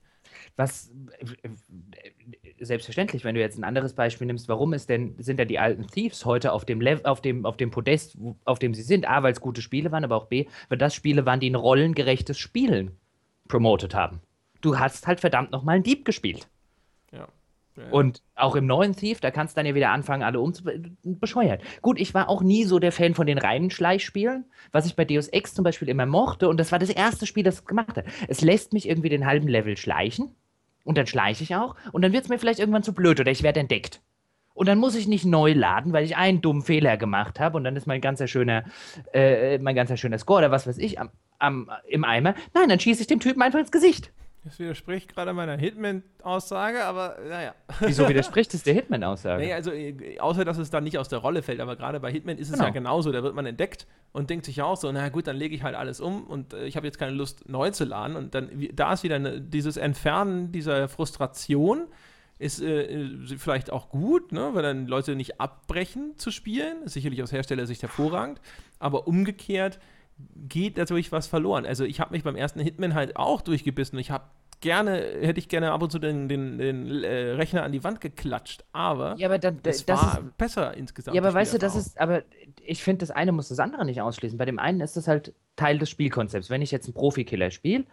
Was 0.55 0.91
äh, 1.41 1.49
selbstverständlich, 2.59 3.23
wenn 3.23 3.35
du 3.35 3.41
jetzt 3.41 3.57
ein 3.57 3.63
anderes 3.63 3.93
Beispiel 3.93 4.27
nimmst, 4.27 4.47
warum 4.49 4.73
ist 4.73 4.89
denn, 4.89 5.15
sind 5.19 5.39
da 5.39 5.45
die 5.45 5.59
alten 5.59 5.87
Thieves 5.87 6.25
heute 6.25 6.51
auf 6.51 6.65
dem, 6.65 6.81
Lev 6.81 7.01
auf 7.03 7.21
dem, 7.21 7.45
auf 7.45 7.57
dem 7.57 7.71
Podest, 7.71 8.17
auf 8.45 8.59
dem 8.59 8.73
sie 8.73 8.83
sind? 8.83 9.07
A, 9.07 9.23
weil 9.23 9.33
es 9.33 9.41
gute 9.41 9.61
Spiele 9.61 9.91
waren, 9.91 10.03
aber 10.03 10.15
auch 10.15 10.25
B, 10.25 10.45
weil 10.69 10.77
das 10.77 10.95
Spiele 10.95 11.25
waren, 11.25 11.39
die 11.39 11.49
ein 11.49 11.55
rollengerechtes 11.55 12.37
Spielen 12.37 12.97
promotet 13.47 13.93
haben. 13.93 14.21
Du 14.61 14.77
hast 14.77 15.07
halt 15.07 15.19
verdammt 15.19 15.51
nochmal 15.51 15.75
einen 15.75 15.83
Dieb 15.83 16.05
gespielt. 16.05 16.47
Und 17.89 18.21
auch 18.35 18.55
im 18.55 18.65
neuen 18.65 18.95
Thief, 18.95 19.21
da 19.21 19.31
kannst 19.31 19.55
du 19.55 19.59
dann 19.59 19.65
ja 19.65 19.75
wieder 19.75 19.91
anfangen, 19.91 20.23
alle 20.23 20.39
umzubescheuert. 20.39 21.61
Gut, 21.81 21.99
ich 21.99 22.13
war 22.13 22.29
auch 22.29 22.41
nie 22.41 22.65
so 22.65 22.79
der 22.79 22.91
Fan 22.91 23.13
von 23.13 23.27
den 23.27 23.37
reinen 23.37 23.69
Schleichspielen, 23.69 24.45
was 24.71 24.85
ich 24.85 24.95
bei 24.95 25.05
Deus 25.05 25.27
Ex 25.29 25.53
zum 25.53 25.63
Beispiel 25.63 25.89
immer 25.89 26.05
mochte. 26.05 26.49
Und 26.49 26.59
das 26.59 26.71
war 26.71 26.79
das 26.79 26.89
erste 26.89 27.25
Spiel, 27.25 27.43
das 27.43 27.65
gemacht 27.65 27.97
hat. 27.97 28.05
Es 28.27 28.41
lässt 28.41 28.73
mich 28.73 28.87
irgendwie 28.87 29.09
den 29.09 29.25
halben 29.25 29.47
Level 29.47 29.77
schleichen. 29.77 30.35
Und 30.83 30.97
dann 30.97 31.07
schleiche 31.07 31.43
ich 31.43 31.55
auch. 31.55 31.75
Und 31.91 32.01
dann 32.01 32.11
wird 32.11 32.23
es 32.23 32.29
mir 32.29 32.39
vielleicht 32.39 32.59
irgendwann 32.59 32.83
zu 32.83 32.93
blöd 32.93 33.19
oder 33.19 33.31
ich 33.31 33.43
werde 33.43 33.59
entdeckt. 33.59 34.01
Und 34.53 34.67
dann 34.67 34.79
muss 34.79 34.95
ich 34.95 35.07
nicht 35.07 35.25
neu 35.25 35.53
laden, 35.53 35.93
weil 35.93 36.03
ich 36.03 36.17
einen 36.17 36.41
dummen 36.41 36.61
Fehler 36.61 36.97
gemacht 36.97 37.39
habe 37.39 37.57
und 37.57 37.63
dann 37.63 37.75
ist 37.75 37.87
mein 37.87 38.01
ganzer 38.01 38.27
schöner, 38.27 38.65
äh, 39.13 39.57
mein 39.59 39.75
ganzer 39.75 39.95
schöner 39.95 40.17
Score 40.17 40.39
oder 40.39 40.51
was 40.51 40.67
weiß 40.67 40.77
ich 40.77 40.99
am, 40.99 41.09
am, 41.39 41.69
im 41.87 42.03
Eimer. 42.03 42.35
Nein, 42.53 42.67
dann 42.67 42.79
schieße 42.79 43.01
ich 43.01 43.07
dem 43.07 43.19
Typen 43.19 43.41
einfach 43.41 43.59
ins 43.59 43.71
Gesicht. 43.71 44.11
Das 44.43 44.57
widerspricht 44.57 45.13
gerade 45.13 45.33
meiner 45.33 45.55
Hitman-Aussage, 45.55 46.83
aber 46.83 47.17
naja. 47.29 47.53
Wieso 47.79 48.09
widerspricht 48.09 48.53
es 48.55 48.63
der 48.63 48.73
Hitman-Aussage? 48.73 49.43
Naja, 49.43 49.55
also 49.55 49.71
äh, 49.71 50.19
außer, 50.19 50.43
dass 50.45 50.57
es 50.57 50.71
dann 50.71 50.83
nicht 50.83 50.97
aus 50.97 51.09
der 51.09 51.19
Rolle 51.19 51.43
fällt, 51.43 51.59
aber 51.59 51.75
gerade 51.75 51.99
bei 51.99 52.11
Hitman 52.11 52.37
ist 52.39 52.47
es 52.47 52.53
Genau. 52.53 52.65
ja 52.65 52.69
genauso. 52.71 53.11
Da 53.11 53.21
wird 53.21 53.35
man 53.35 53.45
entdeckt 53.45 53.85
und 54.13 54.31
denkt 54.31 54.45
sich 54.45 54.61
auch 54.63 54.77
so, 54.77 54.91
na 54.91 55.09
gut, 55.09 55.27
dann 55.27 55.35
lege 55.37 55.53
ich 55.55 55.61
halt 55.61 55.75
alles 55.75 56.01
um 56.01 56.23
und 56.23 56.53
äh, 56.53 56.65
ich 56.65 56.75
habe 56.75 56.87
jetzt 56.87 56.97
keine 56.97 57.11
Lust, 57.11 57.47
neu 57.49 57.69
zu 57.69 57.85
laden. 57.85 58.15
Und 58.15 58.33
dann, 58.33 58.49
da 58.73 58.93
ist 58.93 59.03
wieder 59.03 59.15
eine, 59.17 59.39
dieses 59.39 59.77
Entfernen 59.77 60.51
dieser 60.51 60.87
Frustration 60.89 61.87
ist 62.39 62.59
äh, 62.59 62.85
äh, 63.03 63.37
vielleicht 63.37 63.71
auch 63.71 63.89
gut, 63.89 64.31
ne, 64.31 64.49
weil 64.53 64.63
dann 64.63 64.87
Leute 64.87 65.15
nicht 65.15 65.39
abbrechen 65.39 66.13
zu 66.17 66.31
spielen. 66.31 66.81
Ist 66.81 66.93
sicherlich 66.93 67.21
aus 67.21 67.31
Herstellersicht 67.31 67.83
hervorragend. 67.83 68.41
Aber 68.79 69.07
umgekehrt 69.07 69.79
geht 70.47 70.77
natürlich 70.77 71.11
was 71.11 71.27
verloren. 71.27 71.65
Also 71.65 71.83
ich 71.83 71.99
habe 71.99 72.13
mich 72.13 72.23
beim 72.23 72.35
ersten 72.35 72.59
Hitman 72.59 72.93
halt 72.93 73.15
auch 73.15 73.41
durchgebissen. 73.41 73.97
Ich 73.99 74.11
habe 74.11 74.25
gerne, 74.61 74.97
hätte 75.21 75.39
ich 75.39 75.49
gerne 75.49 75.71
ab 75.71 75.81
und 75.81 75.91
zu 75.91 75.99
den, 75.99 76.29
den, 76.29 76.57
den 76.59 77.03
äh, 77.03 77.31
Rechner 77.31 77.63
an 77.63 77.71
die 77.71 77.83
Wand 77.83 77.99
geklatscht, 77.99 78.63
aber 78.71 79.15
Ja, 79.17 79.27
aber 79.27 79.39
dann, 79.39 79.59
es 79.63 79.85
das 79.85 80.01
war 80.05 80.19
ist, 80.19 80.37
besser 80.37 80.77
insgesamt. 80.77 81.15
ja, 81.15 81.21
aber 81.21 81.33
weißt 81.33 81.55
du, 81.55 81.57
das 81.57 81.75
ist, 81.75 81.99
aber 81.99 82.21
ich 82.63 82.83
finde, 82.83 82.99
das 82.99 83.11
eine 83.11 83.31
muss 83.31 83.49
das 83.49 83.59
andere 83.59 83.85
nicht 83.85 84.01
ausschließen. 84.01 84.37
Bei 84.37 84.45
dem 84.45 84.59
einen 84.59 84.79
ist 84.81 84.95
das 84.95 85.07
halt 85.07 85.33
Teil 85.55 85.79
des 85.79 85.89
Spielkonzepts. 85.89 86.49
Wenn 86.51 86.61
ich 86.61 86.71
jetzt 86.71 86.85
einen 86.85 86.93
Profikiller 86.93 87.49
spiele, 87.49 87.85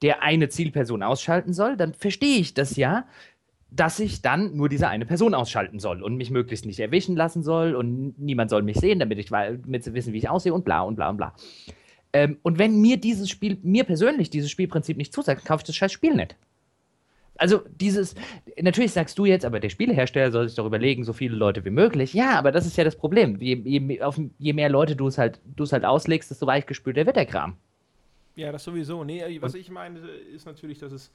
der 0.00 0.22
eine 0.22 0.48
Zielperson 0.48 1.02
ausschalten 1.02 1.52
soll, 1.52 1.76
dann 1.76 1.92
verstehe 1.92 2.38
ich 2.38 2.54
das 2.54 2.76
ja, 2.76 3.04
dass 3.74 3.98
ich 4.00 4.20
dann 4.20 4.54
nur 4.56 4.68
diese 4.68 4.88
eine 4.88 5.06
Person 5.06 5.34
ausschalten 5.34 5.78
soll 5.78 6.02
und 6.02 6.16
mich 6.16 6.30
möglichst 6.30 6.66
nicht 6.66 6.78
erwischen 6.78 7.16
lassen 7.16 7.42
soll 7.42 7.74
und 7.74 8.18
niemand 8.18 8.50
soll 8.50 8.62
mich 8.62 8.76
sehen, 8.78 8.98
damit 8.98 9.18
ich 9.18 9.30
damit 9.30 9.84
sie 9.84 9.94
wissen, 9.94 10.12
wie 10.12 10.18
ich 10.18 10.28
aussehe 10.28 10.52
und 10.52 10.64
bla 10.64 10.82
und 10.82 10.96
bla 10.96 11.08
und 11.08 11.16
bla. 11.16 11.34
Ähm, 12.12 12.36
und 12.42 12.58
wenn 12.58 12.80
mir 12.80 12.98
dieses 12.98 13.30
Spiel, 13.30 13.58
mir 13.62 13.84
persönlich 13.84 14.28
dieses 14.28 14.50
Spielprinzip 14.50 14.98
nicht 14.98 15.14
zusagt, 15.14 15.46
kaufe 15.46 15.62
ich 15.62 15.66
das 15.66 15.76
scheiß 15.76 15.92
Spiel 15.92 16.14
nicht. 16.14 16.36
Also 17.38 17.62
dieses, 17.80 18.14
natürlich 18.60 18.92
sagst 18.92 19.18
du 19.18 19.24
jetzt, 19.24 19.46
aber 19.46 19.58
der 19.58 19.70
Spielehersteller 19.70 20.30
soll 20.30 20.48
sich 20.48 20.56
doch 20.56 20.66
überlegen, 20.66 21.02
so 21.02 21.14
viele 21.14 21.34
Leute 21.34 21.64
wie 21.64 21.70
möglich. 21.70 22.12
Ja, 22.12 22.38
aber 22.38 22.52
das 22.52 22.66
ist 22.66 22.76
ja 22.76 22.84
das 22.84 22.96
Problem. 22.96 23.38
Je, 23.40 23.54
je, 23.54 24.02
auf, 24.02 24.20
je 24.38 24.52
mehr 24.52 24.68
Leute 24.68 24.96
du 24.96 25.06
es 25.06 25.16
halt, 25.16 25.40
du 25.56 25.64
es 25.64 25.72
halt 25.72 25.86
auslegst, 25.86 26.30
desto 26.30 26.46
weichgespülter 26.46 27.06
wird 27.06 27.16
der 27.16 27.26
Kram. 27.26 27.56
Ja, 28.36 28.52
das 28.52 28.64
sowieso. 28.64 29.02
Nee, 29.02 29.38
was 29.40 29.54
ich 29.54 29.70
meine, 29.70 29.98
ist 29.98 30.44
natürlich, 30.44 30.78
dass 30.78 30.92
es 30.92 31.10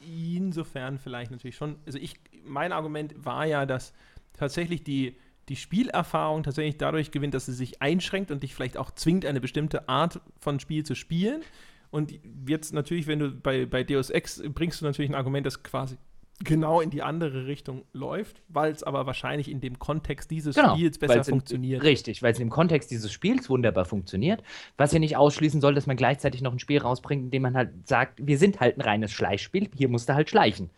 insofern 0.00 0.98
vielleicht 0.98 1.30
natürlich 1.30 1.56
schon. 1.56 1.76
Also 1.86 1.98
ich, 1.98 2.14
mein 2.44 2.72
Argument 2.72 3.14
war 3.24 3.46
ja, 3.46 3.66
dass 3.66 3.92
tatsächlich 4.32 4.82
die, 4.84 5.16
die 5.48 5.56
Spielerfahrung 5.56 6.42
tatsächlich 6.42 6.78
dadurch 6.78 7.10
gewinnt, 7.10 7.34
dass 7.34 7.46
sie 7.46 7.52
sich 7.52 7.80
einschränkt 7.80 8.30
und 8.30 8.42
dich 8.42 8.54
vielleicht 8.54 8.76
auch 8.76 8.90
zwingt, 8.90 9.24
eine 9.24 9.40
bestimmte 9.40 9.88
Art 9.88 10.20
von 10.38 10.60
Spiel 10.60 10.84
zu 10.84 10.94
spielen. 10.94 11.42
Und 11.90 12.12
jetzt 12.46 12.74
natürlich, 12.74 13.06
wenn 13.06 13.18
du 13.18 13.30
bei, 13.30 13.64
bei 13.64 13.82
Deus 13.82 14.10
Ex 14.10 14.42
bringst 14.54 14.80
du 14.80 14.84
natürlich 14.84 15.10
ein 15.10 15.14
Argument, 15.14 15.46
das 15.46 15.62
quasi 15.62 15.96
genau 16.44 16.80
in 16.80 16.90
die 16.90 17.02
andere 17.02 17.46
Richtung 17.46 17.82
läuft, 17.92 18.42
weil 18.48 18.70
es 18.72 18.82
aber 18.82 19.06
wahrscheinlich 19.06 19.50
in 19.50 19.60
dem 19.60 19.78
Kontext 19.78 20.30
dieses 20.30 20.54
Spiels 20.56 20.98
besser 20.98 21.14
Genau, 21.14 21.24
in- 21.24 21.30
funktioniert. 21.30 21.82
Richtig, 21.82 22.22
weil 22.22 22.32
es 22.32 22.38
im 22.40 22.48
Kontext 22.50 22.90
dieses 22.90 23.10
Spiels 23.12 23.50
wunderbar 23.50 23.84
funktioniert. 23.84 24.42
Was 24.76 24.92
ja 24.92 24.98
nicht 25.00 25.16
ausschließen 25.16 25.60
soll, 25.60 25.74
dass 25.74 25.86
man 25.86 25.96
gleichzeitig 25.96 26.40
noch 26.42 26.52
ein 26.52 26.58
Spiel 26.60 26.78
rausbringt, 26.78 27.24
in 27.24 27.30
dem 27.30 27.42
man 27.42 27.56
halt 27.56 27.88
sagt, 27.88 28.20
wir 28.24 28.38
sind 28.38 28.60
halt 28.60 28.78
ein 28.78 28.82
reines 28.82 29.10
Schleichspiel, 29.12 29.68
hier 29.76 29.88
musst 29.88 30.08
du 30.08 30.14
halt 30.14 30.30
schleichen. 30.30 30.70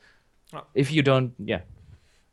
Ja. 0.53 0.66
If 0.77 0.91
you 0.91 1.03
don't, 1.03 1.31
yeah, 1.47 1.62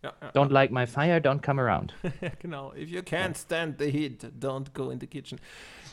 Ja, 0.08 0.14
ja. 0.22 0.32
don't 0.32 0.52
like 0.52 0.72
my 0.72 0.86
fire, 0.86 1.20
don't 1.20 1.42
come 1.42 1.62
around. 1.62 1.94
Ja, 2.22 2.30
genau. 2.40 2.74
If 2.74 2.90
you 2.90 3.02
can't 3.02 3.38
stand 3.38 3.80
the 3.80 3.86
heat, 3.86 4.32
don't 4.40 4.74
go 4.74 4.90
in 4.90 5.00
the 5.00 5.08
kitchen. 5.08 5.40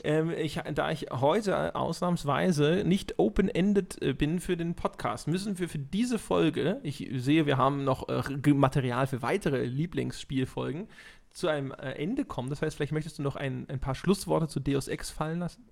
Ähm, 0.02 0.30
ich, 0.30 0.60
da 0.74 0.90
ich 0.90 1.06
heute 1.10 1.74
ausnahmsweise 1.74 2.82
nicht 2.84 3.18
open-ended 3.18 4.02
äh, 4.02 4.12
bin 4.12 4.38
für 4.38 4.56
den 4.56 4.74
Podcast, 4.74 5.28
müssen 5.28 5.58
wir 5.58 5.68
für 5.68 5.78
diese 5.78 6.18
Folge, 6.18 6.78
ich 6.82 7.08
sehe, 7.14 7.46
wir 7.46 7.56
haben 7.56 7.84
noch 7.84 8.08
äh, 8.08 8.52
Material 8.52 9.06
für 9.06 9.22
weitere 9.22 9.64
Lieblingsspielfolgen, 9.64 10.88
zu 11.34 11.48
einem 11.48 11.72
äh, 11.72 11.90
Ende 11.92 12.24
kommen. 12.24 12.48
Das 12.48 12.62
heißt, 12.62 12.76
vielleicht 12.76 12.92
möchtest 12.92 13.18
du 13.18 13.22
noch 13.22 13.36
ein, 13.36 13.66
ein 13.68 13.80
paar 13.80 13.94
Schlussworte 13.94 14.48
zu 14.48 14.60
Deus 14.60 14.88
Ex 14.88 15.10
fallen 15.10 15.40
lassen? 15.40 15.64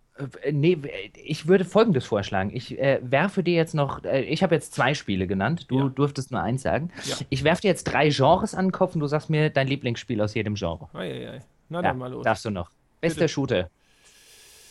Äh, 0.43 0.52
Nee, 0.52 0.76
ich 1.14 1.47
würde 1.47 1.64
folgendes 1.64 2.05
vorschlagen. 2.05 2.51
Ich 2.52 2.78
äh, 2.78 2.98
werfe 3.02 3.43
dir 3.43 3.55
jetzt 3.55 3.74
noch, 3.74 4.05
äh, 4.05 4.22
ich 4.22 4.43
habe 4.43 4.55
jetzt 4.55 4.74
zwei 4.74 4.93
Spiele 4.94 5.26
genannt, 5.26 5.66
du 5.70 5.78
Ja. 5.78 5.89
durftest 5.89 6.30
nur 6.32 6.43
eins 6.43 6.62
sagen. 6.62 6.90
Ja. 7.05 7.16
Ich 7.30 7.44
werfe 7.44 7.62
dir 7.62 7.68
jetzt 7.68 7.84
drei 7.84 8.09
Genres 8.10 8.55
an 8.55 8.66
den 8.66 8.72
Kopf 8.72 8.94
und 8.94 9.01
du 9.01 9.06
sagst 9.06 9.30
mir 9.30 9.48
dein 9.51 9.68
Lieblingsspiel 9.68 10.20
aus 10.20 10.34
jedem 10.34 10.55
Genre. 10.56 10.89
Eieiei. 10.93 11.40
Na 11.68 11.78
Ja, 11.78 11.82
dann 11.82 11.98
mal 11.98 12.10
los. 12.10 12.24
darfst 12.24 12.44
du 12.44 12.51
noch. 12.51 12.70
Bester 13.01 13.20
Bitte. 13.20 13.28
Shooter. 13.32 13.70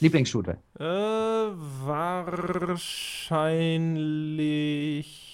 Lieblingsshooter. 0.01 0.57
Äh, 0.80 0.84
wahrscheinlich. 4.01 5.30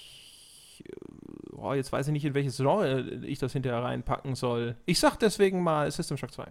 Oh, 1.60 1.72
jetzt 1.74 1.92
weiß 1.92 2.06
ich 2.08 2.12
nicht, 2.12 2.24
in 2.24 2.34
welches 2.34 2.56
Genre 2.56 3.00
ich 3.24 3.38
das 3.38 3.52
hinterher 3.52 3.82
reinpacken 3.82 4.34
soll. 4.34 4.76
Ich 4.86 4.98
sag 5.00 5.16
deswegen 5.18 5.62
mal 5.62 5.90
System 5.90 6.16
Shock 6.16 6.32
2. 6.32 6.46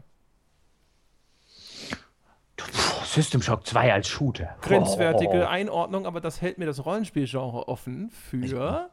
Puh, 2.57 3.05
System 3.05 3.41
Shock 3.41 3.65
2 3.67 3.93
als 3.93 4.07
Shooter. 4.07 4.55
Grenzwertige 4.61 5.43
Oh. 5.43 5.47
Einordnung, 5.47 6.05
aber 6.05 6.21
das 6.21 6.41
hält 6.41 6.57
mir 6.57 6.65
das 6.65 6.85
Rollenspielgenre 6.85 7.67
offen 7.67 8.09
für 8.09 8.89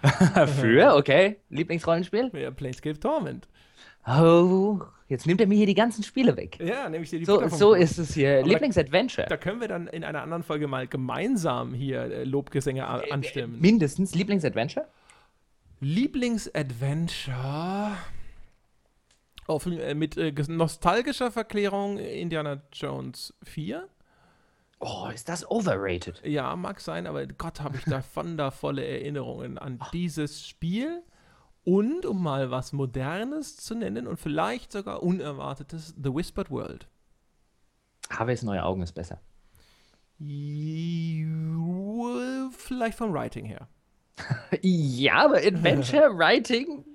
Für, 0.60 0.94
okay. 0.94 1.38
Lieblingsrollenspiel? 1.50 2.30
ja, 2.34 2.50
Planescape 2.52 3.00
Torment. 3.00 3.48
Oh, 4.06 4.78
jetzt 5.08 5.26
nimmt 5.26 5.40
er 5.40 5.48
mir 5.48 5.56
hier 5.56 5.66
die 5.66 5.74
ganzen 5.74 6.04
Spiele 6.04 6.36
weg. 6.36 6.58
Ja, 6.62 6.88
nämlich 6.88 7.10
dir 7.10 7.18
die 7.18 7.24
So, 7.24 7.46
so 7.48 7.74
ist 7.74 7.98
es 7.98 8.14
hier. 8.14 8.42
Lieblingsadventure. 8.44 9.26
Da 9.28 9.36
können 9.36 9.60
wir 9.60 9.66
dann 9.68 9.88
in 9.88 10.04
einer 10.04 10.22
anderen 10.22 10.44
Folge 10.44 10.68
mal 10.68 10.86
gemeinsam 10.86 11.74
hier 11.74 12.02
äh, 12.04 12.24
Lobgesänge 12.24 12.86
a- 12.86 13.02
anstimmen. 13.10 13.60
Mindestens 13.60 14.14
Lieblingsadventure? 14.14 14.86
Lieblingsadventure. 15.80 17.96
Auf, 19.46 19.66
äh, 19.66 19.94
mit 19.94 20.16
äh, 20.16 20.32
nostalgischer 20.48 21.30
Verklärung 21.30 21.98
Indiana 21.98 22.62
Jones 22.72 23.34
4. 23.44 23.88
Oh, 24.80 25.08
ist 25.12 25.28
das 25.28 25.50
overrated? 25.50 26.22
Ja, 26.24 26.54
mag 26.54 26.80
sein, 26.80 27.06
aber 27.06 27.26
Gott, 27.26 27.60
habe 27.60 27.78
ich 27.78 27.84
da 27.84 28.02
wundervolle 28.14 28.86
Erinnerungen 28.86 29.58
an 29.58 29.80
dieses 29.92 30.46
Spiel. 30.46 31.02
Und 31.64 32.06
um 32.06 32.22
mal 32.22 32.50
was 32.50 32.72
Modernes 32.72 33.56
zu 33.56 33.74
nennen 33.74 34.06
und 34.06 34.18
vielleicht 34.18 34.72
sogar 34.72 35.02
Unerwartetes, 35.02 35.94
The 36.02 36.14
Whispered 36.14 36.50
World. 36.50 36.88
Harveys 38.10 38.42
neue 38.42 38.64
Augen 38.64 38.82
ist 38.82 38.92
besser. 38.92 39.20
Vielleicht 42.56 42.96
vom 42.96 43.12
Writing 43.12 43.44
her. 43.44 43.68
Ja, 44.62 45.24
aber 45.26 45.36
Adventure 45.38 46.16
Writing? 46.16 46.84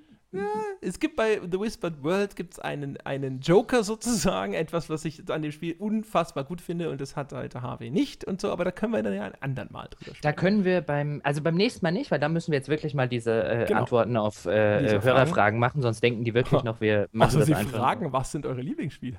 Es 0.80 0.98
gibt 0.98 1.14
bei 1.14 1.40
The 1.48 1.60
Whispered 1.60 2.02
World 2.02 2.34
gibt's 2.34 2.58
einen, 2.58 2.96
einen 3.02 3.38
Joker 3.38 3.84
sozusagen, 3.84 4.52
etwas, 4.54 4.90
was 4.90 5.04
ich 5.04 5.22
an 5.30 5.42
dem 5.42 5.52
Spiel 5.52 5.76
unfassbar 5.78 6.42
gut 6.42 6.60
finde 6.60 6.90
und 6.90 7.00
das 7.00 7.14
hat 7.14 7.32
halt 7.32 7.54
HW 7.54 7.88
nicht 7.90 8.24
und 8.24 8.40
so, 8.40 8.50
aber 8.50 8.64
da 8.64 8.72
können 8.72 8.92
wir 8.92 9.02
dann 9.04 9.14
ja 9.14 9.22
ein 9.26 9.34
andern 9.40 9.68
Mal 9.70 9.84
drüber 9.86 10.06
sprechen. 10.06 10.18
Da 10.22 10.32
können 10.32 10.64
wir 10.64 10.80
beim, 10.80 11.20
also 11.22 11.40
beim 11.40 11.54
nächsten 11.54 11.86
Mal 11.86 11.92
nicht, 11.92 12.10
weil 12.10 12.18
da 12.18 12.28
müssen 12.28 12.50
wir 12.50 12.58
jetzt 12.58 12.68
wirklich 12.68 12.94
mal 12.94 13.08
diese 13.08 13.44
äh, 13.44 13.64
Genau. 13.66 13.78
Antworten 13.82 14.16
auf 14.16 14.44
äh, 14.46 14.80
Diese 14.82 14.96
äh, 14.96 15.02
Hörerfragen 15.02 15.60
machen, 15.60 15.82
sonst 15.82 16.02
denken 16.02 16.24
die 16.24 16.34
wirklich 16.34 16.62
noch, 16.64 16.80
wir 16.80 17.08
machen 17.12 17.26
Also 17.26 17.38
das 17.38 17.46
Sie 17.46 17.54
einfach. 17.54 17.78
fragen, 17.78 18.12
was 18.12 18.32
sind 18.32 18.44
eure 18.44 18.60
Lieblingsspiele? 18.60 19.18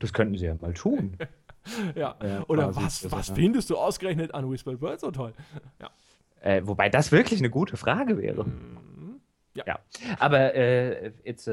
Das 0.00 0.12
könnten 0.14 0.38
sie 0.38 0.46
ja 0.46 0.54
mal 0.58 0.72
tun. 0.72 1.18
ja. 1.94 2.16
Ja, 2.22 2.44
Oder 2.48 2.70
quasi, 2.72 2.80
was, 3.04 3.12
was 3.12 3.28
ja- 3.28 3.34
findest 3.34 3.68
du 3.68 3.76
ausgerechnet 3.76 4.32
an 4.34 4.50
Whispered 4.50 4.80
World 4.80 5.00
so 5.00 5.10
toll? 5.10 5.34
Ja. 5.82 5.90
Äh, 6.46 6.64
wobei 6.64 6.88
das 6.88 7.10
wirklich 7.10 7.40
eine 7.40 7.50
gute 7.50 7.76
Frage 7.76 8.18
wäre. 8.18 8.44
Mhm. 8.44 9.20
Ja. 9.54 9.64
Ja. 9.66 9.78
Aber 10.20 10.54
äh, 10.54 11.12
it's 11.24 11.48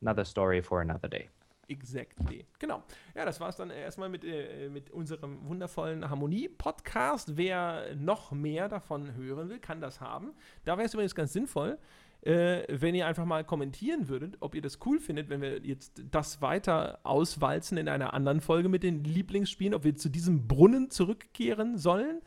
another 0.00 0.24
story 0.24 0.62
for 0.62 0.80
another 0.80 1.08
day. 1.08 1.28
Exactly. 1.66 2.46
Genau. 2.60 2.84
Ja, 3.16 3.24
das 3.24 3.40
war 3.40 3.48
es 3.48 3.56
dann 3.56 3.70
erstmal 3.70 4.08
mit, 4.08 4.24
äh, 4.24 4.68
mit 4.68 4.90
unserem 4.90 5.48
wundervollen 5.48 6.08
Harmonie-Podcast. 6.08 7.36
Wer 7.36 7.96
noch 7.96 8.30
mehr 8.30 8.68
davon 8.68 9.16
hören 9.16 9.48
will, 9.48 9.58
kann 9.58 9.80
das 9.80 10.00
haben. 10.00 10.32
Da 10.64 10.76
wäre 10.76 10.86
es 10.86 10.94
übrigens 10.94 11.16
ganz 11.16 11.32
sinnvoll, 11.32 11.76
äh, 12.20 12.62
wenn 12.68 12.94
ihr 12.94 13.08
einfach 13.08 13.24
mal 13.24 13.42
kommentieren 13.42 14.08
würdet, 14.08 14.36
ob 14.38 14.54
ihr 14.54 14.62
das 14.62 14.78
cool 14.86 15.00
findet, 15.00 15.28
wenn 15.28 15.40
wir 15.40 15.58
jetzt 15.64 16.02
das 16.12 16.40
weiter 16.40 17.00
auswalzen 17.02 17.78
in 17.78 17.88
einer 17.88 18.14
anderen 18.14 18.40
Folge 18.40 18.68
mit 18.68 18.84
den 18.84 19.02
Lieblingsspielen, 19.02 19.74
ob 19.74 19.82
wir 19.82 19.96
zu 19.96 20.08
diesem 20.08 20.46
Brunnen 20.46 20.90
zurückkehren 20.90 21.78
sollen. 21.78 22.22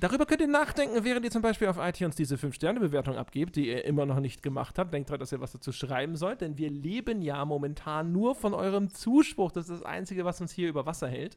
Darüber 0.00 0.24
könnt 0.24 0.40
ihr 0.40 0.48
nachdenken, 0.48 1.04
während 1.04 1.26
ihr 1.26 1.30
zum 1.30 1.42
Beispiel 1.42 1.68
auf 1.68 1.76
iTunes 1.78 2.16
diese 2.16 2.36
5-Sterne-Bewertung 2.36 3.16
abgebt, 3.16 3.56
die 3.56 3.68
ihr 3.68 3.84
immer 3.84 4.06
noch 4.06 4.18
nicht 4.18 4.42
gemacht 4.42 4.78
habt. 4.78 4.94
Denkt 4.94 5.10
dran, 5.10 5.20
dass 5.20 5.30
ihr 5.30 5.40
was 5.40 5.52
dazu 5.52 5.72
schreiben 5.72 6.16
sollt, 6.16 6.40
denn 6.40 6.56
wir 6.56 6.70
leben 6.70 7.20
ja 7.20 7.44
momentan 7.44 8.10
nur 8.10 8.34
von 8.34 8.54
eurem 8.54 8.88
Zuspruch. 8.88 9.52
Das 9.52 9.68
ist 9.68 9.80
das 9.80 9.86
Einzige, 9.86 10.24
was 10.24 10.40
uns 10.40 10.52
hier 10.52 10.70
über 10.70 10.86
Wasser 10.86 11.06
hält. 11.06 11.36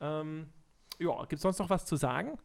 Ähm, 0.00 0.46
ja, 0.98 1.18
gibt 1.20 1.34
es 1.34 1.42
sonst 1.42 1.58
noch 1.58 1.68
was 1.68 1.84
zu 1.84 1.96
sagen? 1.96 2.38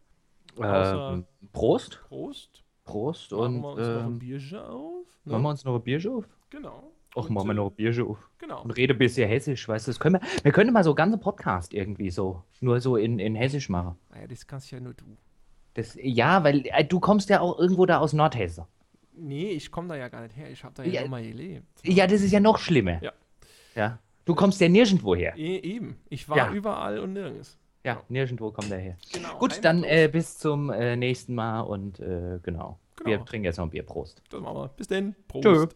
Ähm, 0.61 1.25
Prost. 1.53 2.01
Prost. 2.09 2.63
Prost 2.83 3.31
Machen 3.31 3.55
und 3.55 3.61
wir 3.61 3.69
uns 3.69 3.87
noch 3.87 4.03
ein 4.03 4.07
ähm, 4.07 4.19
Bierchen 4.19 4.59
auf. 4.59 5.05
Ne? 5.23 5.31
machen 5.31 5.43
wir 5.43 5.49
uns 5.49 5.63
noch 5.63 5.75
ein 5.75 5.81
Bierchen 5.83 6.11
auf? 6.11 6.25
Genau. 6.49 6.91
Och, 7.15 7.29
machen 7.29 7.47
wir 7.47 7.53
noch 7.53 7.69
ein 7.69 7.75
Bierchen 7.75 8.05
auf. 8.05 8.29
Genau. 8.37 8.63
Und 8.63 8.71
rede 8.71 8.93
ein 8.93 8.97
bisschen 8.97 9.29
hessisch, 9.29 9.67
weißt 9.67 9.87
du, 9.87 9.91
das 9.91 9.99
können 9.99 10.21
wir, 10.21 10.43
wir 10.43 10.51
können 10.51 10.73
mal 10.73 10.83
so 10.83 10.93
ganze 10.93 11.17
Podcast 11.17 11.73
irgendwie 11.73 12.09
so, 12.09 12.43
nur 12.59 12.81
so 12.81 12.97
in, 12.97 13.19
in 13.19 13.35
hessisch 13.35 13.69
machen. 13.69 13.97
Naja, 14.09 14.27
das 14.27 14.45
kannst 14.45 14.71
ja 14.71 14.79
nur 14.79 14.93
du. 14.93 15.05
Das, 15.77 15.95
ja, 16.01 16.43
weil 16.43 16.63
äh, 16.65 16.83
du 16.83 16.99
kommst 16.99 17.29
ja 17.29 17.39
auch 17.39 17.57
irgendwo 17.59 17.85
da 17.85 17.99
aus 17.99 18.11
Nordhessen. 18.13 18.65
Nee, 19.15 19.49
ich 19.51 19.71
komme 19.71 19.87
da 19.89 19.95
ja 19.95 20.09
gar 20.09 20.21
nicht 20.21 20.35
her. 20.35 20.49
Ich 20.51 20.63
habe 20.63 20.73
da 20.75 20.83
ja, 20.83 20.91
Ja. 20.91 21.01
nur 21.01 21.09
mal 21.11 21.23
gelebt. 21.23 21.65
Ja, 21.83 22.07
das 22.07 22.21
ist 22.21 22.31
ja 22.31 22.39
noch 22.39 22.57
schlimmer. 22.57 23.01
Ja. 23.01 23.11
Ja. 23.75 23.99
Du 24.25 24.33
kommst 24.35 24.59
ja 24.59 24.67
nirgendwo 24.69 25.15
her. 25.15 25.33
E 25.37 25.57
eben. 25.59 25.97
Ich 26.09 26.27
war 26.27 26.37
Ja. 26.37 26.51
überall 26.51 26.99
und 26.99 27.13
nirgends. 27.13 27.57
Ja, 27.83 28.01
nirgendwo 28.09 28.51
kommt 28.51 28.71
er 28.71 28.79
her. 28.79 28.97
Genau. 29.13 29.37
Gut, 29.37 29.63
dann 29.63 29.83
äh, 29.83 30.09
bis 30.11 30.37
zum 30.39 30.71
äh, 30.71 30.95
nächsten 30.95 31.35
Mal 31.35 31.61
und 31.61 31.99
äh, 31.99 32.39
genau. 32.41 32.79
Genau. 32.95 33.09
Wir 33.09 33.23
trinken 33.23 33.45
jetzt 33.45 33.57
noch 33.57 33.65
ein 33.65 33.69
Bier. 33.69 33.83
Prost. 33.83 34.21
Das 34.29 34.41
machen 34.41 34.57
wir. 34.57 34.67
Bis 34.69 34.87
denn. 34.87 35.15
Prost. 35.27 35.43
Tschö. 35.45 35.67